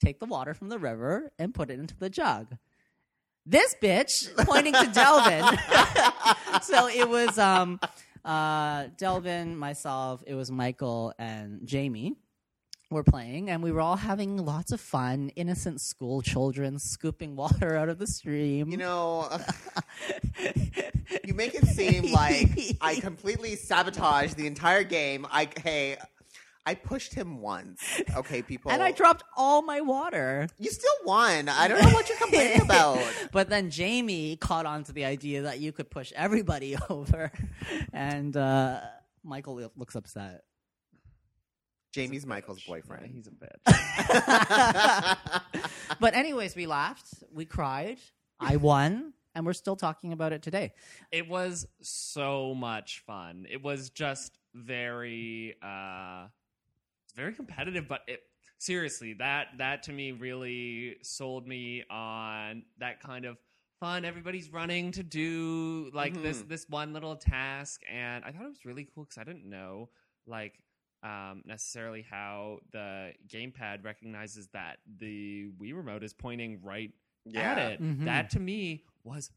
take 0.03 0.19
the 0.19 0.25
water 0.25 0.53
from 0.53 0.69
the 0.69 0.79
river 0.79 1.31
and 1.39 1.53
put 1.53 1.69
it 1.69 1.79
into 1.79 1.95
the 1.97 2.09
jug 2.09 2.57
this 3.45 3.75
bitch 3.81 4.35
pointing 4.45 4.73
to 4.73 4.87
Delvin. 4.87 5.43
so 6.61 6.87
it 6.87 7.07
was 7.07 7.37
um, 7.37 7.79
uh, 8.23 8.87
Delvin, 8.97 9.55
myself, 9.55 10.23
it 10.25 10.35
was 10.35 10.51
Michael 10.51 11.13
and 11.19 11.61
Jamie 11.65 12.15
were 12.91 13.03
playing, 13.03 13.49
and 13.49 13.63
we 13.63 13.71
were 13.71 13.81
all 13.81 13.95
having 13.95 14.37
lots 14.37 14.71
of 14.71 14.79
fun. 14.79 15.29
Innocent 15.35 15.81
school 15.81 16.21
children 16.21 16.79
scooping 16.79 17.35
water 17.35 17.75
out 17.75 17.89
of 17.89 17.99
the 17.99 18.07
stream. 18.07 18.69
You 18.69 18.77
know, 18.77 19.29
you 21.23 21.33
make 21.33 21.55
it 21.55 21.65
seem 21.67 22.11
like 22.11 22.77
I 22.81 22.95
completely 22.95 23.55
sabotaged 23.55 24.37
the 24.37 24.47
entire 24.47 24.83
game. 24.83 25.27
I 25.29 25.49
hey, 25.63 25.97
I 26.65 26.73
pushed 26.75 27.13
him 27.13 27.41
once. 27.41 27.81
Okay, 28.15 28.41
people. 28.41 28.71
and 28.71 28.81
I 28.81 28.91
dropped 28.91 29.23
all 29.37 29.61
my 29.61 29.81
water. 29.81 30.47
You 30.57 30.71
still 30.71 30.91
won. 31.05 31.47
I 31.47 31.67
don't 31.67 31.81
know 31.81 31.89
what 31.91 32.09
you're 32.09 32.17
complaining 32.17 32.61
about. 32.69 32.99
But 33.31 33.49
then 33.49 33.69
Jamie 33.69 34.35
caught 34.37 34.65
on 34.65 34.83
to 34.85 34.91
the 34.93 35.05
idea 35.05 35.43
that 35.43 35.59
you 35.59 35.71
could 35.71 35.91
push 35.91 36.11
everybody 36.15 36.75
over, 36.89 37.31
and 37.93 38.35
uh, 38.35 38.81
Michael 39.23 39.71
looks 39.75 39.95
upset. 39.95 40.41
Jamie's 41.93 42.25
Michael's 42.25 42.61
Yeah, 42.65 42.73
boyfriend. 42.73 43.11
he's 43.13 43.27
a 43.27 43.31
bitch. 43.31 45.17
But 45.99 46.13
anyways, 46.13 46.55
we 46.55 46.65
laughed, 46.67 47.07
we 47.33 47.45
cried, 47.45 47.97
I 48.39 48.57
won, 48.57 49.13
and 49.33 49.45
we're 49.45 49.53
still 49.53 49.75
talking 49.77 50.11
about 50.11 50.33
it 50.33 50.41
today. 50.41 50.73
it 51.11 51.27
was 51.29 51.67
so 51.81 52.53
much 52.53 53.03
fun. 53.07 53.45
It 53.49 53.61
was 53.63 53.91
just 53.91 54.37
very 54.53 55.55
uh 55.61 56.27
very 57.15 57.33
competitive, 57.33 57.87
but 57.87 58.01
it 58.07 58.21
seriously, 58.57 59.13
that 59.13 59.47
that 59.57 59.83
to 59.83 59.91
me 59.93 60.11
really 60.11 60.97
sold 61.01 61.47
me 61.47 61.83
on 61.89 62.63
that 62.79 62.99
kind 63.01 63.25
of 63.25 63.37
fun 63.81 64.05
everybody's 64.05 64.49
running 64.53 64.89
to 64.89 65.03
do 65.03 65.91
like 65.93 66.13
this 66.21 66.41
Mhm. 66.41 66.47
this 66.47 66.65
one 66.69 66.93
little 66.93 67.17
task 67.17 67.81
and 67.91 68.23
I 68.23 68.31
thought 68.31 68.45
it 68.45 68.47
was 68.47 68.63
really 68.63 68.85
cool 68.95 69.05
cuz 69.05 69.17
I 69.17 69.25
didn't 69.25 69.43
know 69.49 69.89
like 70.25 70.61
um, 71.03 71.43
necessarily 71.45 72.01
how 72.01 72.59
the 72.71 73.13
gamepad 73.27 73.83
recognizes 73.83 74.47
that 74.53 74.79
the 74.97 75.47
Wii 75.59 75.75
remote 75.75 76.03
is 76.03 76.13
pointing 76.13 76.61
right 76.63 76.91
at 77.35 77.57
it. 77.57 77.81
Mhm. 77.81 78.05
That 78.05 78.29
to 78.31 78.39
me 78.39 78.85
was 79.03 79.29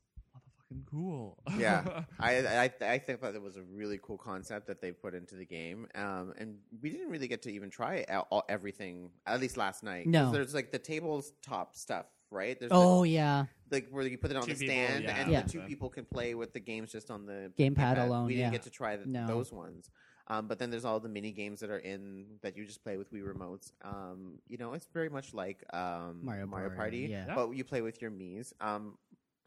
motherfucking 0.72 0.86
cool. 0.90 1.38
Yeah. 1.56 2.02
I, 2.20 2.36
I 2.38 2.70
I 2.82 2.98
think 2.98 3.20
that 3.20 3.34
it 3.34 3.42
was 3.42 3.56
a 3.56 3.62
really 3.62 3.98
cool 4.02 4.18
concept 4.18 4.66
that 4.68 4.80
they 4.80 4.92
put 4.92 5.14
into 5.14 5.34
the 5.36 5.44
game, 5.44 5.86
um, 5.94 6.34
and 6.38 6.56
we 6.82 6.90
didn't 6.90 7.10
really 7.10 7.28
get 7.28 7.42
to 7.42 7.50
even 7.52 7.70
try 7.70 8.04
all, 8.10 8.26
all- 8.30 8.44
everything 8.48 9.10
at 9.26 9.40
least 9.40 9.56
last 9.56 9.82
night. 9.82 10.06
No. 10.06 10.30
there's 10.32 10.54
like 10.54 10.72
the 10.72 10.78
tabletop 10.78 11.74
stuff, 11.76 12.06
right? 12.30 12.58
There's 12.58 12.72
Oh 12.74 13.04
yeah, 13.04 13.46
like 13.70 13.88
where 13.90 14.06
you 14.06 14.18
put 14.18 14.30
it 14.30 14.36
on 14.36 14.44
Two 14.44 14.54
the 14.54 14.66
people, 14.66 14.74
stand, 14.86 15.04
yeah. 15.04 15.16
and 15.16 15.30
Yeah. 15.32 15.42
the 15.42 15.48
two 15.50 15.60
people 15.60 15.88
can 15.88 16.04
play 16.04 16.34
with 16.34 16.52
the 16.52 16.60
games 16.60 16.92
just 16.92 17.10
on 17.10 17.26
the 17.26 17.52
Gamepad 17.58 17.98
alone, 18.04 18.26
We 18.26 18.34
didn't 18.34 18.46
yeah. 18.46 18.50
get 18.58 18.62
to 18.62 18.70
try 18.70 18.96
th- 18.96 19.06
No. 19.06 19.26
those 19.26 19.52
ones. 19.52 19.90
Um, 20.30 20.46
but 20.46 20.58
then 20.58 20.68
there's 20.68 20.84
all 20.84 21.00
the 21.00 21.08
mini 21.08 21.32
games 21.32 21.60
that 21.60 21.70
are 21.70 21.78
in 21.78 22.26
that 22.42 22.54
you 22.54 22.66
just 22.66 22.84
play 22.84 22.98
with 22.98 23.10
Wii 23.10 23.22
remotes. 23.22 23.72
Um, 23.80 24.34
you 24.46 24.58
know, 24.58 24.74
it's 24.74 24.86
very 24.92 25.08
much 25.08 25.32
like 25.32 25.64
um, 25.72 26.20
Mario 26.22 26.44
Mario 26.44 26.68
Party, 26.68 27.08
Party, 27.08 27.12
yeah. 27.12 27.34
but 27.34 27.52
you 27.52 27.64
play 27.64 27.80
with 27.80 28.02
your 28.02 28.10
Mii's. 28.10 28.52
Um, 28.60 28.98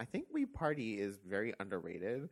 I 0.02 0.06
think 0.06 0.26
Wii 0.36 0.52
Party 0.52 1.00
is 1.00 1.20
very 1.24 1.54
underrated 1.60 2.28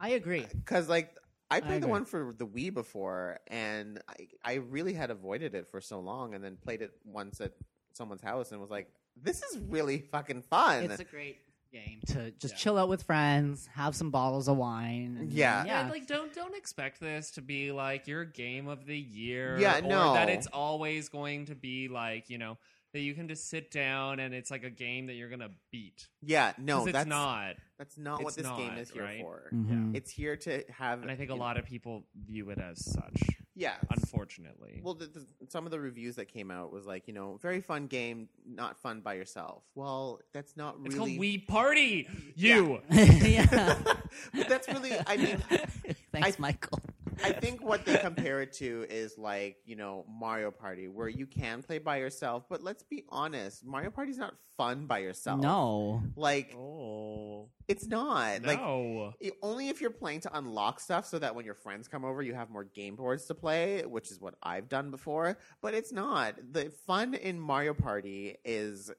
I 0.00 0.10
agree. 0.10 0.46
because 0.50 0.88
like 0.88 1.14
I 1.50 1.56
I 1.58 1.60
played 1.60 1.82
the 1.82 1.88
one 1.88 2.06
for 2.06 2.34
the 2.36 2.46
Wii 2.46 2.72
before, 2.72 3.38
and 3.48 4.00
I, 4.08 4.28
I 4.42 4.54
really 4.54 4.94
had 4.94 5.10
avoided 5.10 5.54
it 5.54 5.68
for 5.70 5.82
so 5.82 6.00
long, 6.00 6.34
and 6.34 6.42
then 6.42 6.56
played 6.56 6.80
it 6.80 6.92
once 7.04 7.42
at 7.42 7.52
someone's 7.92 8.22
house, 8.22 8.52
and 8.52 8.60
was 8.62 8.70
like, 8.70 8.88
"This 9.20 9.42
is 9.42 9.58
really 9.58 9.98
fucking 10.00 10.40
fun." 10.42 10.84
It's 10.84 10.98
a 11.00 11.04
great 11.04 11.36
game 11.70 12.00
to 12.06 12.30
just 12.32 12.54
Yeah. 12.54 12.58
chill 12.58 12.78
out 12.78 12.88
with 12.88 13.02
friends, 13.02 13.66
have 13.74 13.94
some 13.94 14.10
bottles 14.10 14.48
of 14.48 14.56
wine. 14.56 15.16
and- 15.20 15.32
Yeah. 15.32 15.64
yeah. 15.66 15.80
And 15.82 15.90
like 15.90 16.06
don't 16.06 16.32
don't 16.32 16.56
expect 16.56 17.00
this 17.00 17.30
to 17.32 17.42
be 17.42 17.70
like 17.70 18.06
your 18.06 18.24
game 18.24 18.66
of 18.68 18.86
the 18.86 18.98
year. 18.98 19.58
Yeah, 19.58 19.78
or 19.78 19.82
no. 19.82 20.14
that 20.14 20.30
it's 20.30 20.46
always 20.46 21.10
going 21.10 21.46
to 21.46 21.54
be 21.54 21.88
like, 21.88 22.30
you 22.30 22.38
know, 22.38 22.56
that 22.92 23.00
you 23.00 23.14
can 23.14 23.26
just 23.28 23.48
sit 23.48 23.70
down 23.70 24.20
and 24.20 24.34
it's 24.34 24.50
like 24.50 24.64
a 24.64 24.70
game 24.70 25.06
that 25.06 25.14
you're 25.14 25.30
gonna 25.30 25.50
beat. 25.70 26.08
yeah, 26.22 26.52
no, 26.58 26.82
it's 26.84 26.92
that's 26.92 27.08
not. 27.08 27.54
That's 27.78 27.98
not 27.98 28.22
what 28.22 28.36
It's 28.38 28.48
this 28.48 28.56
game 28.56 28.76
is 28.78 28.90
here 28.90 29.02
right? 29.02 29.20
for. 29.20 29.50
Mhm. 29.52 29.96
It's 29.96 30.10
here 30.10 30.36
to 30.36 30.62
have. 30.70 31.02
And 31.02 31.10
I 31.10 31.16
think 31.16 31.30
a 31.30 31.32
you 31.32 31.38
know- 31.38 31.44
lot 31.44 31.56
of 31.56 31.64
people 31.64 32.04
view 32.14 32.50
it 32.50 32.58
as 32.58 32.84
such, 32.84 33.20
Yeah. 33.56 33.74
unfortunately. 33.90 34.80
Well, 34.84 34.94
the, 34.94 35.06
the, 35.06 35.26
some 35.48 35.64
of 35.64 35.72
the 35.72 35.80
reviews 35.80 36.14
that 36.16 36.26
came 36.28 36.50
out 36.52 36.70
was 36.72 36.86
like, 36.86 37.08
you 37.08 37.14
know, 37.14 37.38
very 37.42 37.60
fun 37.60 37.88
game, 37.88 38.28
not 38.46 38.78
fun 38.78 39.00
by 39.00 39.14
yourself. 39.14 39.64
Well, 39.74 40.20
that's 40.32 40.56
not 40.56 40.76
it's 40.84 40.94
really. 40.94 41.16
called 41.16 41.24
Wii 41.24 41.46
Party. 41.48 42.08
You. 42.36 42.82
yeah. 42.90 43.78
but 44.34 44.48
that's 44.48 44.68
really. 44.68 44.92
I 45.06 45.16
mean, 45.16 45.38
Thanks, 46.12 46.36
I- 46.38 46.40
Michael. 46.40 46.78
I 47.22 47.32
think 47.32 47.62
what 47.62 47.84
they 47.84 47.96
compare 47.98 48.40
it 48.40 48.52
to 48.54 48.86
is 48.88 49.16
like, 49.18 49.56
you 49.64 49.76
know, 49.76 50.04
Mario 50.08 50.50
Party, 50.50 50.88
where 50.88 51.08
you 51.08 51.26
can 51.26 51.62
play 51.62 51.78
by 51.78 51.98
yourself. 51.98 52.44
But 52.48 52.62
let's 52.62 52.82
be 52.82 53.04
honest, 53.08 53.64
Mario 53.64 53.90
Party's 53.90 54.18
not 54.18 54.34
fun 54.56 54.86
by 54.86 54.98
yourself. 54.98 55.40
No. 55.40 56.02
Like, 56.16 56.54
Oh 56.56 57.48
it's 57.68 57.86
not. 57.86 58.42
Like, 58.44 58.58
no. 58.60 59.14
I- 59.22 59.30
only 59.42 59.68
if 59.68 59.80
you're 59.80 59.90
playing 59.90 60.20
to 60.20 60.36
unlock 60.36 60.80
stuff 60.80 61.06
so 61.06 61.18
that 61.18 61.34
when 61.34 61.44
your 61.44 61.54
friends 61.54 61.88
come 61.88 62.04
over 62.04 62.22
you 62.22 62.34
have 62.34 62.50
more 62.50 62.64
game 62.64 62.96
boards 62.96 63.24
to 63.26 63.34
play 63.34 63.82
which 63.86 64.10
is 64.10 64.20
what 64.20 64.34
i've 64.42 64.68
done 64.68 64.90
before 64.90 65.38
but 65.60 65.74
it's 65.74 65.92
not 65.92 66.34
the 66.52 66.70
fun 66.86 67.14
in 67.14 67.38
mario 67.40 67.74
party 67.74 68.36
is 68.44 68.90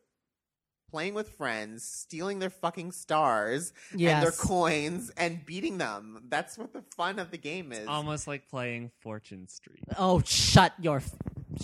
playing 0.93 1.15
with 1.15 1.27
friends 1.29 1.83
stealing 1.83 2.37
their 2.37 2.51
fucking 2.51 2.91
stars 2.91 3.73
and 3.91 3.99
their 4.23 4.29
coins 4.31 5.11
and 5.17 5.43
beating 5.43 5.79
them 5.79 6.23
that's 6.29 6.55
what 6.55 6.71
the 6.71 6.83
fun 6.95 7.17
of 7.17 7.31
the 7.31 7.37
game 7.37 7.71
is 7.71 7.87
Almost 7.87 8.27
like 8.27 8.47
playing 8.47 8.91
Fortune 8.99 9.47
Street. 9.47 9.83
Oh, 9.97 10.21
shut 10.23 10.71
your 10.79 11.01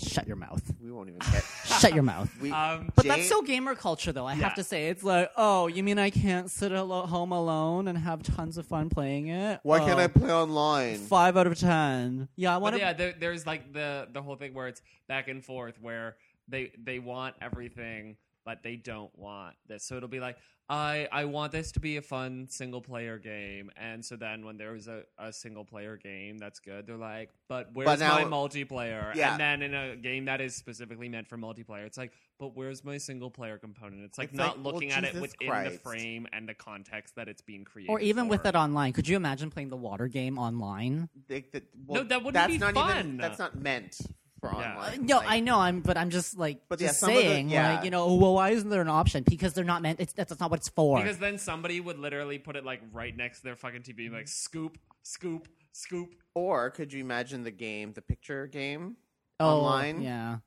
shut 0.02 0.26
your 0.26 0.36
mouth. 0.36 0.62
we 0.82 0.90
won't 0.90 1.08
even 1.08 1.20
get 1.32 1.44
Shut 1.64 1.94
your 1.94 2.02
mouth. 2.02 2.28
we, 2.40 2.50
Um, 2.50 2.90
But 2.96 3.02
Jane- 3.04 3.08
that's 3.10 3.28
so 3.28 3.42
gamer 3.42 3.74
culture, 3.76 4.10
though. 4.12 4.26
I 4.26 4.34
Yeah. 4.34 4.44
have 4.44 4.54
to 4.56 4.64
say, 4.64 4.88
it's 4.88 5.02
like, 5.04 5.30
oh, 5.36 5.66
you 5.68 5.82
mean 5.84 5.98
I 5.98 6.10
can't 6.10 6.50
sit 6.50 6.72
at 6.72 6.78
home 6.86 7.32
alone 7.32 7.86
and 7.88 7.96
have 7.98 8.22
tons 8.22 8.58
of 8.58 8.66
fun 8.66 8.88
playing 8.90 9.28
it? 9.28 9.60
why 9.62 9.78
can't 9.78 9.98
Oh, 9.98 10.02
i 10.02 10.06
play 10.08 10.32
online 10.32 10.98
Five 10.98 11.36
out 11.36 11.46
of 11.46 11.56
ten. 11.58 12.28
Yeah, 12.36 12.54
I 12.54 12.58
want 12.58 12.74
to. 12.74 12.80
yeah, 12.80 12.92
there, 12.92 13.14
there's 13.18 13.46
like 13.46 13.72
the 13.72 14.08
the 14.12 14.22
whole 14.22 14.36
thing 14.36 14.54
where 14.54 14.66
it's 14.68 14.82
back 15.08 15.28
and 15.28 15.44
forth, 15.44 15.76
where 15.80 16.16
they 16.48 16.72
they 16.82 16.98
want 16.98 17.34
everything, 17.40 18.16
but 18.44 18.62
they 18.62 18.76
don't 18.76 19.16
want 19.18 19.54
this. 19.68 19.84
So 19.84 19.96
it'll 19.96 20.08
be 20.08 20.20
like, 20.20 20.36
I 20.68 21.08
I 21.10 21.24
want 21.24 21.50
this 21.50 21.72
to 21.72 21.80
be 21.80 21.96
a 21.96 22.02
fun 22.02 22.46
single 22.48 22.80
player 22.80 23.18
game, 23.18 23.72
and 23.76 24.04
so 24.04 24.14
then 24.14 24.44
when 24.44 24.56
there 24.56 24.70
was 24.72 24.86
a, 24.86 25.02
a 25.18 25.32
single 25.32 25.64
player 25.64 25.96
game 25.96 26.38
that's 26.38 26.60
good, 26.60 26.86
they're 26.86 26.96
like, 26.96 27.30
but 27.48 27.70
where's 27.74 27.98
now- 27.98 28.18
my 28.18 28.24
multiplayer? 28.24 29.12
Yeah. 29.16 29.32
And 29.32 29.40
then 29.40 29.62
in 29.62 29.74
a 29.74 29.96
game 29.96 30.26
that 30.26 30.40
is 30.40 30.54
specifically 30.54 31.08
meant 31.08 31.26
for 31.26 31.36
multiplayer, 31.36 31.86
it's 31.86 31.98
like, 31.98 32.12
but 32.38 32.56
where's 32.56 32.84
my 32.84 32.98
single 32.98 33.30
player 33.32 33.58
component? 33.58 34.04
It's 34.04 34.16
like 34.16 34.28
It's 34.28 34.38
not 34.38 34.58
like, 34.58 34.64
well, 34.64 34.74
looking 34.74 34.92
at 34.92 35.02
it 35.02 35.14
within 35.20 35.48
Christ. 35.48 35.72
the 35.72 35.78
frame 35.80 36.28
and 36.32 36.48
the 36.48 36.54
context 36.54 37.16
that 37.16 37.26
it's 37.28 37.42
being 37.42 37.64
created. 37.64 37.90
or 37.90 37.98
even 37.98 38.28
with 38.28 38.42
for. 38.42 38.48
it 38.50 38.54
online. 38.54 38.92
Could 38.92 39.08
you 39.08 39.16
imagine 39.16 39.50
playing 39.50 39.70
the 39.70 39.76
water 39.76 40.06
game 40.06 40.38
online? 40.38 41.08
They- 41.26 41.46
that- 41.52 41.64
well, 41.84 42.02
No, 42.02 42.08
that 42.08 42.18
wouldn't 42.18 42.34
that's 42.34 42.52
be 42.52 42.58
not 42.58 42.74
fun. 42.74 42.96
even 42.98 43.16
that's 43.16 43.40
not 43.40 43.56
meant 43.58 43.98
for 44.40 44.50
Yeah. 44.52 44.58
Uh, 44.58 44.70
online 44.70 45.06
no, 45.06 45.18
Like, 45.18 45.28
I 45.28 45.40
know. 45.40 45.58
I'm, 45.58 45.80
but 45.80 45.96
I'm 45.96 46.10
just 46.10 46.38
like, 46.38 46.60
But 46.68 46.80
yeah, 46.80 46.88
just 46.88 47.00
some 47.00 47.10
of 47.10 47.16
the- 47.16 47.22
saying, 47.22 47.50
yeah. 47.50 47.74
like, 47.74 47.84
you 47.84 47.90
know, 47.90 48.14
well, 48.14 48.34
why 48.34 48.50
isn't 48.50 48.68
there 48.68 48.80
an 48.80 48.88
option? 48.88 49.24
Because 49.28 49.52
they're 49.52 49.64
not 49.64 49.82
meant. 49.82 50.00
It's 50.00 50.12
that's 50.12 50.38
not 50.40 50.50
what 50.50 50.60
it's 50.60 50.68
for. 50.68 51.00
Because 51.00 51.18
then 51.18 51.38
somebody 51.38 51.80
would 51.80 51.98
literally 51.98 52.38
put 52.38 52.56
it 52.56 52.64
like 52.64 52.80
right 52.92 53.16
next 53.16 53.38
to 53.38 53.44
their 53.44 53.56
fucking 53.56 53.82
TV, 53.82 53.88
and 53.88 53.96
be 53.96 54.08
like 54.10 54.28
scoop, 54.28 54.78
scoop, 55.02 55.48
scoop. 55.72 56.14
or 56.34 56.70
could 56.70 56.92
you 56.92 57.00
imagine 57.00 57.42
the 57.44 57.50
game 57.50 57.92
the 57.92 58.02
picture 58.02 58.46
game 58.46 58.96
oh, 59.38 59.60
online? 59.60 60.02
yeah. 60.02 60.38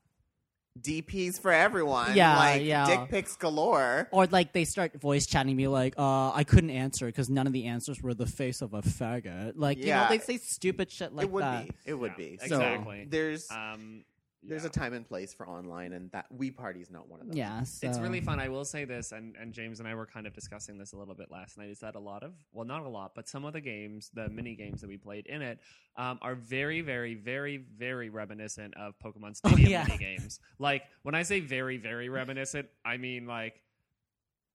DPs 0.80 1.40
for 1.40 1.52
everyone. 1.52 2.16
Yeah, 2.16 2.36
like 2.36 2.62
yeah. 2.62 2.86
dick 2.86 3.08
pics 3.08 3.36
galore. 3.36 4.08
Or 4.10 4.26
like 4.26 4.52
they 4.52 4.64
start 4.64 5.00
voice 5.00 5.26
chatting 5.26 5.54
me 5.56 5.68
like, 5.68 5.94
uh, 5.98 6.32
I 6.32 6.44
couldn't 6.44 6.70
answer 6.70 7.06
because 7.06 7.30
none 7.30 7.46
of 7.46 7.52
the 7.52 7.66
answers 7.66 8.02
were 8.02 8.14
the 8.14 8.26
face 8.26 8.60
of 8.60 8.74
a 8.74 8.82
faggot. 8.82 9.52
Like, 9.56 9.78
you 9.78 9.86
know, 9.86 10.06
they 10.08 10.18
say 10.18 10.36
stupid 10.38 10.90
shit 10.90 11.14
like 11.14 11.24
it 11.26 11.30
would 11.30 11.44
that. 11.44 11.68
be. 11.68 11.74
It 11.86 11.94
would 11.94 12.12
Yeah, 12.12 12.16
be. 12.16 12.38
So 12.38 12.44
exactly. 12.56 13.06
there's 13.08 13.48
Um, 13.50 14.04
there's 14.46 14.64
a 14.64 14.68
time 14.68 14.92
and 14.92 15.06
place 15.06 15.32
for 15.32 15.48
online, 15.48 15.92
and 15.92 16.10
that 16.12 16.26
Wii 16.36 16.54
Party 16.54 16.80
is 16.80 16.90
not 16.90 17.08
one 17.08 17.20
of 17.20 17.26
them. 17.28 17.36
Yeah, 17.36 17.62
so. 17.62 17.88
It's 17.88 17.98
really 17.98 18.20
fun. 18.20 18.38
I 18.40 18.48
will 18.48 18.64
say 18.64 18.84
this, 18.84 19.12
and, 19.12 19.34
and 19.40 19.52
James 19.52 19.80
and 19.80 19.88
I 19.88 19.94
were 19.94 20.06
kind 20.06 20.26
of 20.26 20.32
discussing 20.32 20.78
this 20.78 20.92
a 20.92 20.96
little 20.96 21.14
bit 21.14 21.30
last 21.30 21.56
night. 21.58 21.70
Is 21.70 21.80
that 21.80 21.94
a 21.94 22.00
lot 22.00 22.22
of, 22.22 22.32
well, 22.52 22.66
not 22.66 22.82
a 22.84 22.88
lot, 22.88 23.12
but 23.14 23.28
some 23.28 23.44
of 23.44 23.52
the 23.52 23.60
games, 23.60 24.10
the 24.14 24.28
mini 24.28 24.54
games 24.54 24.80
that 24.80 24.88
we 24.88 24.96
played 24.96 25.26
in 25.26 25.42
it, 25.42 25.60
um, 25.96 26.18
are 26.22 26.34
very, 26.34 26.80
very, 26.80 27.14
very, 27.14 27.64
very 27.78 28.10
reminiscent 28.10 28.74
of 28.76 28.94
Pokemon 28.98 29.36
Stadium 29.36 29.66
Oh, 29.66 29.70
yeah. 29.70 29.84
mini 29.88 29.98
games. 29.98 30.40
Like 30.58 30.82
when 31.02 31.14
I 31.14 31.22
say 31.22 31.40
very, 31.40 31.76
very 31.76 32.08
reminiscent, 32.08 32.68
I 32.84 32.96
mean 32.96 33.26
like 33.26 33.60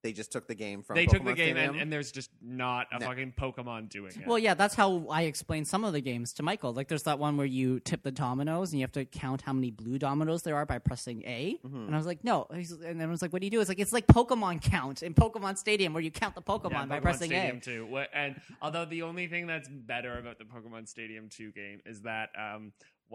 They 0.02 0.14
just 0.14 0.32
took 0.32 0.48
the 0.48 0.56
game 0.56 0.82
from. 0.82 0.96
they 0.96 1.06
Pokemon 1.06 1.12
took 1.12 1.26
the 1.26 1.34
game 1.34 1.58
and, 1.58 1.76
and 1.76 1.92
there's 1.92 2.12
just 2.12 2.30
not 2.42 2.88
a 2.94 3.00
No. 3.00 3.08
fucking 3.08 3.34
Pokemon 3.38 3.90
doing 3.90 4.14
it. 4.16 4.26
Well, 4.26 4.40
yeah, 4.40 4.54
that's 4.54 4.74
how 4.76 5.06
I 5.10 5.24
explain 5.24 5.66
some 5.66 5.84
of 5.84 5.92
the 5.92 6.00
games 6.00 6.32
to 6.34 6.44
Michael. 6.44 6.72
Like, 6.74 6.88
there's 6.88 7.04
that 7.04 7.20
one 7.20 7.36
where 7.36 7.46
you 7.46 7.82
tip 7.82 8.02
the 8.04 8.12
dominoes 8.12 8.72
and 8.72 8.80
you 8.80 8.84
have 8.84 8.94
to 8.94 9.04
count 9.04 9.42
how 9.42 9.52
many 9.52 9.72
blue 9.72 10.00
dominoes 10.00 10.44
there 10.44 10.56
are 10.56 10.66
by 10.66 10.80
pressing 10.80 11.24
A. 11.26 11.58
Mm-hmm. 11.66 11.76
And 11.88 11.94
I 11.94 11.98
was 11.98 12.06
like, 12.08 12.24
no. 12.24 12.48
And 12.50 13.00
then 13.00 13.02
I 13.02 13.08
was 13.08 13.22
like, 13.22 13.34
what 13.34 13.42
do 13.42 13.46
you 13.46 13.52
do? 13.52 13.60
It's 13.60 13.68
like 13.70 13.80
it's 13.80 13.92
like 13.92 14.08
Pokemon 14.08 14.62
count 14.62 15.04
in 15.04 15.14
Pokemon 15.14 15.58
Stadium 15.58 15.94
where 15.94 16.02
you 16.04 16.12
count 16.12 16.34
the 16.34 16.42
Pokemon 16.42 16.72
Yeah, 16.72 16.86
by 16.86 17.00
Pokemon 17.00 17.02
pressing 17.02 17.30
Stadium 17.32 17.58
A. 17.58 17.60
too. 17.60 17.98
And 18.14 18.40
although 18.62 18.86
the 18.86 19.02
only 19.02 19.28
thing 19.28 19.48
that's 19.48 19.68
better 19.68 20.18
about 20.18 20.38
the 20.38 20.46
Pokemon 20.46 20.88
Stadium 20.88 21.28
2 21.30 21.52
game 21.52 21.82
is 21.86 22.04
that 22.04 22.30
um, 22.38 22.72
w- 22.72 22.72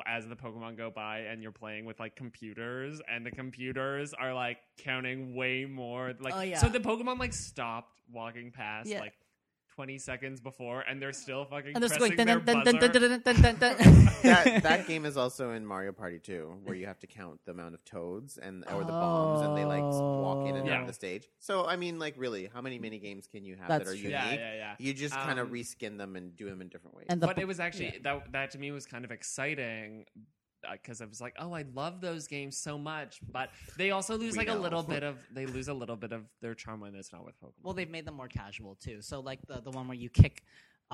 as 0.07 0.27
the 0.27 0.37
Pokemon 0.37 0.77
go 0.77 0.91
by 0.91 1.21
and 1.21 1.43
you're 1.43 1.53
playing 1.53 1.85
with 1.85 2.01
like 2.01 2.17
computers, 2.17 3.01
and 3.09 3.25
the 3.25 3.31
computers 3.31 4.13
are 4.15 4.35
like 4.35 4.59
counting 4.79 5.35
way 5.35 5.65
more. 5.65 6.13
Like, 6.21 6.35
Oh, 6.37 6.41
yeah. 6.41 6.59
so 6.59 6.69
the 6.69 6.81
Pokemon 6.81 7.19
like 7.19 7.33
stopped 7.33 8.01
walking 8.13 8.51
past 8.51 8.89
Yeah. 8.89 9.01
like 9.01 9.13
20 9.75 9.99
seconds 9.99 10.41
before, 10.41 10.81
and 10.83 11.01
they're 11.03 11.13
still 11.13 11.45
fucking 11.45 11.73
And 11.75 11.83
they're 11.83 11.89
pressing 11.89 12.17
going 12.17 12.27
their 12.27 12.39
dun, 12.41 12.63
dun, 12.65 12.65
dun, 12.65 12.93
buzzer. 12.93 12.99
dun, 13.09 13.23
dun, 13.23 13.43
dun, 13.43 13.43
dun, 13.43 13.77
dun. 13.77 14.05
that 14.23 14.63
that 14.63 14.87
game 14.91 15.05
is 15.05 15.17
also 15.17 15.51
in 15.51 15.67
Mario 15.67 15.93
Party 15.93 16.19
2, 16.19 16.59
where 16.65 16.77
you 16.77 16.87
have 16.87 16.99
to 17.01 17.07
count 17.07 17.41
the 17.45 17.51
amount 17.53 17.75
of 17.75 17.85
toads 17.85 18.39
and 18.39 18.65
or 18.73 18.81
the 18.85 18.93
bombs, 18.93 19.45
and 19.47 19.57
they 19.57 19.65
like 19.65 19.83
walk 19.83 20.47
in 20.49 20.57
and 20.57 20.69
out 20.69 20.83
of 20.83 20.87
the 20.87 20.93
stage. 20.93 21.29
So 21.41 21.67
I 21.67 21.77
mean, 21.77 21.99
like, 21.99 22.15
really, 22.17 22.49
how 22.53 22.61
many 22.61 22.79
mini 22.79 22.99
games 22.99 23.27
can 23.27 23.45
you 23.45 23.57
have 23.57 23.69
That's 23.69 23.85
that 23.85 23.91
are 23.91 23.95
true. 23.95 24.11
unique? 24.11 24.13
Yeah, 24.13 24.35
yeah, 24.35 24.55
yeah. 24.55 24.75
You 24.79 24.95
just 24.95 25.15
kind 25.15 25.39
of 25.39 25.49
Um, 25.49 25.53
reskin 25.53 25.99
them 25.99 26.17
and 26.17 26.35
do 26.37 26.49
them 26.49 26.61
in 26.61 26.69
different 26.69 26.97
ways. 26.97 27.07
And 27.09 27.21
the 27.21 27.27
but 27.27 27.37
po- 27.37 27.43
it 27.43 27.49
was 27.49 27.61
actually 27.61 27.87
yeah. 27.95 27.99
that 28.03 28.33
that 28.33 28.51
to 28.53 28.59
me 28.59 28.71
was 28.71 28.87
kind 28.87 29.05
of 29.05 29.11
exciting 29.11 30.07
because 30.73 31.01
I 31.01 31.07
was 31.07 31.21
like, 31.21 31.35
oh, 31.39 31.53
I 31.53 31.65
love 31.75 32.01
those 32.01 32.27
games 32.27 32.57
so 32.57 32.79
much, 32.79 33.21
but 33.33 33.51
they 33.77 33.91
also 33.91 34.17
lose 34.17 34.33
We 34.33 34.39
like 34.39 34.49
a 34.49 34.55
know. 34.55 34.61
little 34.61 34.83
bit 34.83 35.03
of 35.11 35.19
they 35.33 35.47
lose 35.47 35.69
a 35.69 35.75
little 35.75 35.97
bit 35.97 36.13
of 36.13 36.23
their 36.41 36.55
charm 36.55 36.81
when 36.81 36.95
it's 36.95 37.13
not 37.13 37.25
with 37.25 37.39
Pokemon. 37.41 37.63
Well, 37.63 37.75
they've 37.75 37.91
made 37.91 38.07
them 38.07 38.15
more 38.15 38.29
casual 38.29 38.75
too. 38.77 39.03
So 39.03 39.21
like 39.21 39.41
the 39.47 39.61
the 39.61 39.71
one 39.71 39.87
where 39.89 39.97
you 39.97 40.11
kick 40.11 40.43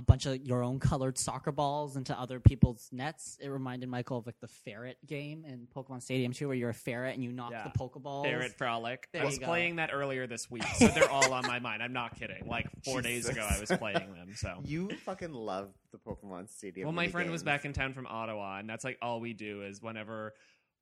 a 0.01 0.03
bunch 0.03 0.25
of 0.25 0.41
your 0.47 0.63
own 0.63 0.79
colored 0.81 1.19
soccer 1.19 1.53
balls 1.53 1.95
into 1.99 2.19
other 2.19 2.41
people's 2.41 2.89
nets. 2.91 3.37
It 3.39 3.49
reminded 3.49 3.91
Michael 3.91 4.17
of 4.17 4.25
like 4.25 4.41
the 4.41 4.49
ferret 4.49 4.97
game 5.07 5.45
in 5.47 5.69
Pokemon 5.77 6.03
Stadium 6.03 6.33
2 6.33 6.49
where 6.49 6.57
you're 6.57 6.71
a 6.71 6.75
ferret 6.75 7.15
and 7.15 7.23
you 7.23 7.31
knock 7.33 7.51
Yeah. 7.51 7.65
the 7.71 7.79
Pokeballs. 7.79 8.25
Ferret 8.25 8.53
Frolic. 8.57 9.09
There 9.13 9.21
I 9.21 9.27
was 9.27 9.39
go. 9.39 9.45
playing 9.45 9.77
that 9.77 9.91
earlier 9.93 10.27
this 10.27 10.51
week, 10.51 10.63
so 10.79 10.89
they're 10.89 11.11
all 11.11 11.35
on 11.35 11.47
my 11.47 11.59
mind. 11.59 11.83
I'm 11.83 11.93
not 11.93 12.19
kidding. 12.19 12.47
Like 12.47 12.67
four 12.83 13.03
days 13.03 13.29
ago, 13.29 13.47
I 13.49 13.61
was 13.61 13.71
playing 13.71 14.15
them. 14.15 14.31
So, 14.35 14.61
you 14.65 14.89
fucking 15.05 15.35
love 15.35 15.69
the 15.93 15.99
Pokemon 15.99 16.49
Stadium. 16.49 16.87
well, 16.87 16.95
my 16.95 17.03
mini 17.03 17.13
friend 17.13 17.31
was 17.31 17.43
back 17.43 17.67
in 17.67 17.75
town 17.75 17.93
from 17.93 18.07
Ottawa, 18.07 18.59
and 18.59 18.69
that's 18.71 18.85
like 18.85 18.97
all 19.03 19.21
we 19.21 19.35
do 19.35 19.63
is 19.63 19.83
whenever. 19.83 20.33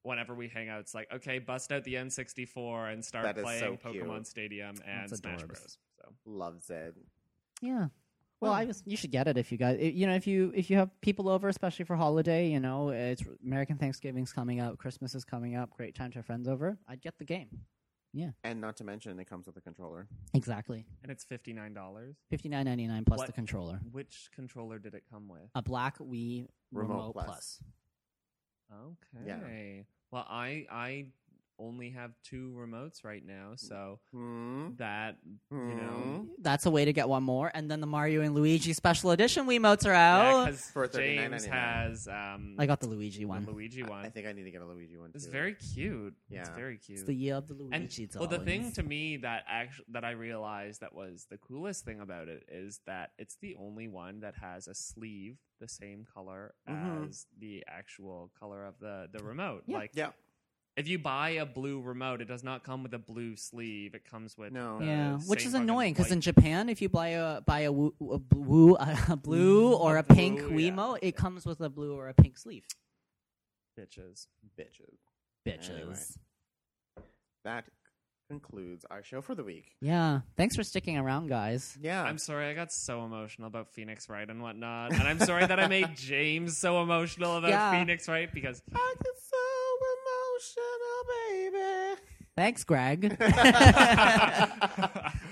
Whenever 0.05 0.33
we 0.33 0.47
hang 0.49 0.69
out, 0.69 0.79
it's 0.79 0.95
like 0.95 1.09
okay, 1.13 1.41
bust 1.41 1.73
out 1.73 1.83
the 1.83 1.95
N64 1.95 2.93
and 2.93 3.05
start 3.05 3.37
playing 3.37 3.61
so. 3.83 3.91
Pokemon 3.91 4.25
Stadium 4.25 4.77
and 4.87 5.11
Smash. 5.11 5.43
Bros. 5.43 5.77
So 5.99 6.13
Loves 6.25 6.71
it. 6.71 6.95
Yeah. 7.61 7.89
Well, 8.41 8.53
Well- 8.53 8.61
I 8.61 8.65
just 8.67 8.87
you 8.87 8.97
should 8.97 9.11
get 9.11 9.27
it 9.27 9.37
if 9.37 9.51
you 9.51 9.59
guys, 9.59 9.79
you 9.81 10.07
know, 10.07 10.15
if 10.15 10.27
you 10.27 10.53
if 10.55 10.71
you 10.71 10.77
have 10.77 10.91
people 11.01 11.29
over, 11.29 11.49
especially 11.49 11.85
for 11.85 11.97
holiday, 11.97 12.49
you 12.51 12.61
know, 12.61 12.91
it's 12.91 13.23
American 13.45 13.77
Thanksgiving's 13.79 14.33
coming 14.33 14.61
up, 14.61 14.79
Christmas 14.79 15.15
is 15.15 15.25
coming 15.25 15.57
up, 15.57 15.71
great 15.77 15.95
time 15.95 16.11
to 16.13 16.19
have 16.19 16.27
friends 16.27 16.47
over. 16.49 16.79
I'd 16.89 17.01
get 17.03 17.19
the 17.19 17.25
game. 17.25 17.49
Yeah, 18.15 18.31
And 18.43 18.59
not 18.61 18.77
to 18.79 18.85
mention, 18.85 19.19
it 19.21 19.27
comes 19.29 19.47
with 19.47 19.59
a 19.59 19.61
controller. 19.61 20.09
Exactly, 20.33 20.87
and 21.03 21.13
it's 21.13 21.25
fifty 21.25 21.53
nine 21.53 21.75
dollars. 21.75 22.17
fifty 22.31 22.49
nine 22.49 22.65
ninety 22.65 22.87
nine 22.87 23.05
plus 23.05 23.19
What- 23.19 23.27
the 23.27 23.33
controller. 23.35 23.81
Which 23.93 24.31
controller 24.35 24.79
did 24.79 24.95
it 24.95 25.05
come 25.11 25.29
with? 25.29 25.51
A 25.55 25.61
black 25.63 25.99
Wii 25.99 26.47
Remote 26.73 26.89
Remote, 26.95 27.13
Plus. 27.13 27.27
Plus. 27.27 27.63
Okay. 29.27 29.85
Well, 30.11 30.27
I 30.29 30.67
I 30.71 31.07
only 31.59 31.91
have 31.91 32.13
two 32.23 32.55
remotes 32.57 33.05
right 33.05 33.25
now, 33.25 33.53
so 33.57 34.01
Hmm. 34.13 34.75
that 34.77 35.17
you 35.51 35.57
know. 35.57 36.25
Hmm. 36.27 36.29
That's 36.41 36.67
a 36.67 36.71
way 36.71 36.85
to 36.85 36.93
get 36.93 37.09
one 37.09 37.23
more, 37.23 37.51
and 37.55 37.71
then 37.71 37.81
the 37.81 37.87
Mario 37.87 38.21
and 38.23 38.35
Luigi 38.35 38.73
Special 38.73 39.11
Edition 39.11 39.47
Wiimotes 39.47 39.85
are 39.87 39.93
Yeah, 39.93 40.21
out. 40.31 40.47
'cause 40.49 40.71
For 40.71 40.87
James 40.89 41.45
has 41.47 42.07
um 42.09 42.55
I 42.59 42.67
got 42.67 42.81
the 42.81 42.87
Luigi 42.89 43.21
the 43.21 43.25
one. 43.27 43.45
Luigi 43.47 43.83
I- 43.83 43.89
one. 43.89 44.05
I 44.07 44.11
think 44.11 44.27
I 44.27 44.33
need 44.33 44.45
to 44.45 44.51
get 44.51 44.63
a 44.63 44.67
Luigi 44.67 44.97
one. 44.97 45.11
Too. 45.11 45.17
It's 45.17 45.27
very 45.27 45.55
cute. 45.55 46.15
It's 46.31 46.49
Yeah. 46.49 46.55
very 46.57 46.79
cute. 46.79 46.99
It's 47.01 47.07
the 47.07 47.15
year 47.15 47.35
of 47.37 47.49
the 47.49 47.55
and 47.55 47.83
Luigi. 47.85 48.09
well, 48.17 48.29
the 48.29 48.39
thing 48.39 48.73
to 48.73 48.83
me 48.83 49.17
that 49.19 49.45
actually 49.49 49.87
that 49.89 50.05
I 50.05 50.13
realized 50.13 50.81
that 50.81 50.95
was 50.95 51.27
the 51.31 51.39
coolest 51.39 51.85
thing 51.85 52.01
about 52.01 52.29
it 52.29 52.45
is 52.49 52.81
that 52.87 53.13
it's 53.19 53.37
the 53.37 53.57
only 53.57 53.89
one 53.89 54.21
that 54.21 54.35
has 54.37 54.69
a 54.69 54.75
sleeve 54.75 55.39
the 55.61 55.67
same 55.69 56.05
color 56.15 56.55
Mhm. 56.69 57.09
as 57.09 57.27
the 57.37 57.65
actual 57.67 58.31
color 58.39 58.65
of 58.65 58.79
the 58.79 59.09
the 59.13 59.25
remote. 59.25 59.65
Yeah. 59.67 59.77
Like 59.79 59.91
Yeah. 59.95 60.13
If 60.79 60.87
you 60.89 60.99
buy 60.99 61.31
a 61.31 61.45
blue 61.45 61.81
remote, 61.81 62.21
it 62.21 62.29
does 62.29 62.45
not 62.45 62.63
come 62.63 62.83
with 62.85 62.95
a 62.95 62.99
blue 62.99 63.35
sleeve. 63.37 63.95
It 63.95 64.05
comes 64.09 64.39
with 64.39 64.53
No. 64.53 64.79
yeah, 64.81 65.19
which 65.27 65.45
is 65.45 65.55
annoying 65.55 65.93
because 65.93 66.13
in 66.13 66.21
Japan, 66.21 66.69
if 66.69 66.81
you 66.81 66.89
buy 66.89 67.09
a 67.09 67.41
buy 67.41 67.61
a, 67.61 67.73
woo, 67.73 67.93
a 68.01 68.19
blue 68.19 68.75
a 69.09 69.17
blue 69.17 69.73
mm, 69.73 69.81
or 69.81 69.97
a, 69.97 70.01
A 70.01 70.03
pink 70.03 70.41
blue, 70.41 70.57
yeah. 70.59 70.71
Wiimote, 70.71 70.99
it 71.03 71.17
comes 71.17 71.45
with 71.45 71.61
a 71.61 71.69
blue 71.69 71.95
or 71.95 72.09
a 72.09 72.15
pink 72.15 72.39
sleeve. 72.39 72.65
bitches. 73.79 74.27
bitches. 74.59 74.99
Bitches. 75.47 75.71
Anyway. 75.75 75.95
That 77.45 77.65
concludes 78.31 78.85
our 78.91 79.03
show 79.03 79.21
for 79.23 79.35
the 79.35 79.43
week. 79.43 79.77
Yeah. 79.81 80.21
Thanks 80.37 80.55
for 80.55 80.63
sticking 80.63 80.99
around, 80.99 81.29
guys. 81.29 81.77
Yeah. 81.81 82.03
I'm 82.03 82.19
sorry, 82.19 82.47
I 82.47 82.55
got 82.55 82.71
so 82.73 83.05
emotional 83.05 83.47
about 83.47 83.73
Phoenix 83.73 84.09
Wright 84.09 84.29
and 84.29 84.43
whatnot, 84.43 84.93
and 84.93 85.03
I'm 85.03 85.19
sorry 85.19 85.47
that 85.47 85.59
I 85.59 85.67
made 85.67 85.89
James 85.97 86.57
so 86.59 86.83
emotional 86.83 87.37
about 87.37 87.51
Yeah. 87.51 87.71
Phoenix 87.71 88.07
Wright 88.09 88.33
because 88.33 88.63
I 88.75 88.95
get 89.03 89.15
so 89.28 89.28
emotional, 90.39 91.53
baby. 91.53 92.01
Thanks, 92.37 92.65
Greg. 92.65 93.17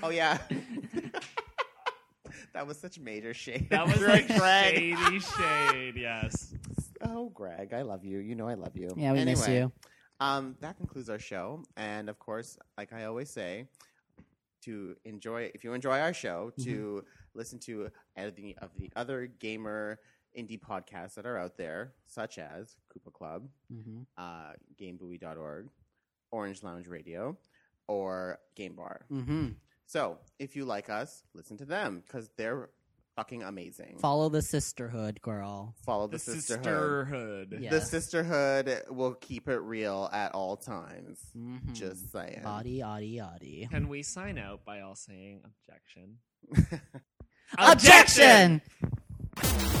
oh 0.03 0.09
yeah. 0.09 0.37
that 2.53 2.67
was 2.67 2.77
such 2.77 2.99
major 2.99 3.33
shade. 3.33 3.67
that 3.69 3.85
was 3.87 3.97
Greg. 3.97 4.29
like 4.29 4.39
shady 4.39 5.19
shade. 5.19 5.95
Yes. 5.95 6.53
Oh, 7.01 7.29
Greg, 7.29 7.73
I 7.73 7.83
love 7.83 8.03
you. 8.03 8.19
You 8.19 8.35
know 8.35 8.47
I 8.47 8.55
love 8.55 8.75
you. 8.75 8.89
yeah, 8.97 9.13
we 9.13 9.23
miss 9.23 9.47
you. 9.47 9.71
Um, 10.19 10.55
that 10.61 10.77
concludes 10.77 11.09
our 11.09 11.19
show, 11.19 11.63
and 11.77 12.09
of 12.09 12.17
course, 12.19 12.57
like 12.77 12.91
I 12.91 13.05
always 13.05 13.29
say, 13.29 13.67
to 14.63 14.95
enjoy 15.05 15.51
if 15.53 15.63
you 15.63 15.73
enjoy 15.73 15.99
our 15.99 16.13
show, 16.13 16.51
Mm-hmm. 16.59 16.69
to 16.71 17.03
listen 17.35 17.59
to 17.59 17.89
any 18.17 18.57
of 18.57 18.71
the 18.77 18.89
other 18.95 19.27
gamer 19.27 19.99
indie 20.37 20.59
podcasts 20.59 21.15
that 21.15 21.25
are 21.25 21.37
out 21.37 21.57
there, 21.57 21.93
such 22.05 22.37
as 22.37 22.77
Koopa 22.93 23.11
Club, 23.11 23.47
hmm 23.71 24.01
uh, 24.17 24.53
GameBuoy.org, 24.79 25.67
Orange 26.31 26.63
Lounge 26.63 26.87
Radio, 26.87 27.37
or 27.87 28.39
Game 28.55 28.75
Bar. 28.75 29.05
hmm 29.09 29.47
So 29.85 30.19
if 30.39 30.55
you 30.55 30.65
like 30.65 30.89
us, 30.89 31.23
listen 31.33 31.57
to 31.57 31.65
them 31.65 32.03
because 32.05 32.29
they're 32.37 32.69
fucking 33.15 33.41
amazing. 33.41 33.97
Follow 33.99 34.29
the 34.29 34.43
sisterhood, 34.43 35.19
girl. 35.23 35.73
Follow 35.83 36.05
the, 36.05 36.17
The 36.17 36.19
sisterhood. 36.19 37.07
sisterhood. 37.07 37.57
Yeah. 37.59 37.69
The 37.71 37.81
sisterhood 37.81 38.83
will 38.91 39.15
keep 39.15 39.47
it 39.47 39.57
real 39.57 40.07
at 40.13 40.35
all 40.35 40.55
times. 40.55 41.17
Mhm. 41.35 41.73
Just 41.73 42.11
saying. 42.11 42.43
Oddy, 42.45 42.83
oddy, 42.83 43.19
oddy. 43.19 43.67
Can 43.71 43.87
we 43.87 44.03
sign 44.03 44.37
out 44.37 44.63
by 44.65 44.81
all 44.81 44.93
saying 44.95 45.41
objection? 45.43 46.19
Objection! 47.57 48.61
Can 49.35 49.76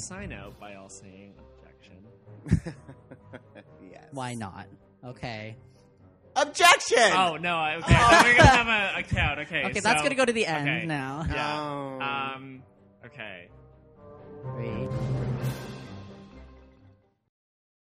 sign 0.00 0.32
out 0.32 0.58
by 0.58 0.74
all 0.74 0.88
saying 0.88 1.34
objection? 1.56 2.74
yes. 3.90 4.04
Why 4.12 4.34
not? 4.34 4.66
Okay. 5.04 5.56
Objection. 6.36 7.12
Oh 7.12 7.36
no! 7.36 7.58
Okay, 7.58 7.82
I 7.94 7.98
thought 7.98 8.24
we 8.24 8.30
were 8.32 8.36
gonna 8.36 8.48
have 8.48 8.94
a, 8.96 8.98
a 9.00 9.02
count. 9.02 9.40
Okay, 9.40 9.64
Okay, 9.64 9.80
that's 9.80 10.00
so- 10.00 10.04
gonna 10.04 10.14
go 10.14 10.24
to 10.24 10.32
the 10.32 10.46
end 10.46 10.68
okay. 10.68 10.86
now. 10.86 11.24
Yeah. 11.28 11.60
Oh. 11.60 12.00
Um. 12.00 12.62
Okay. 13.04 13.48
Three, 14.54 14.88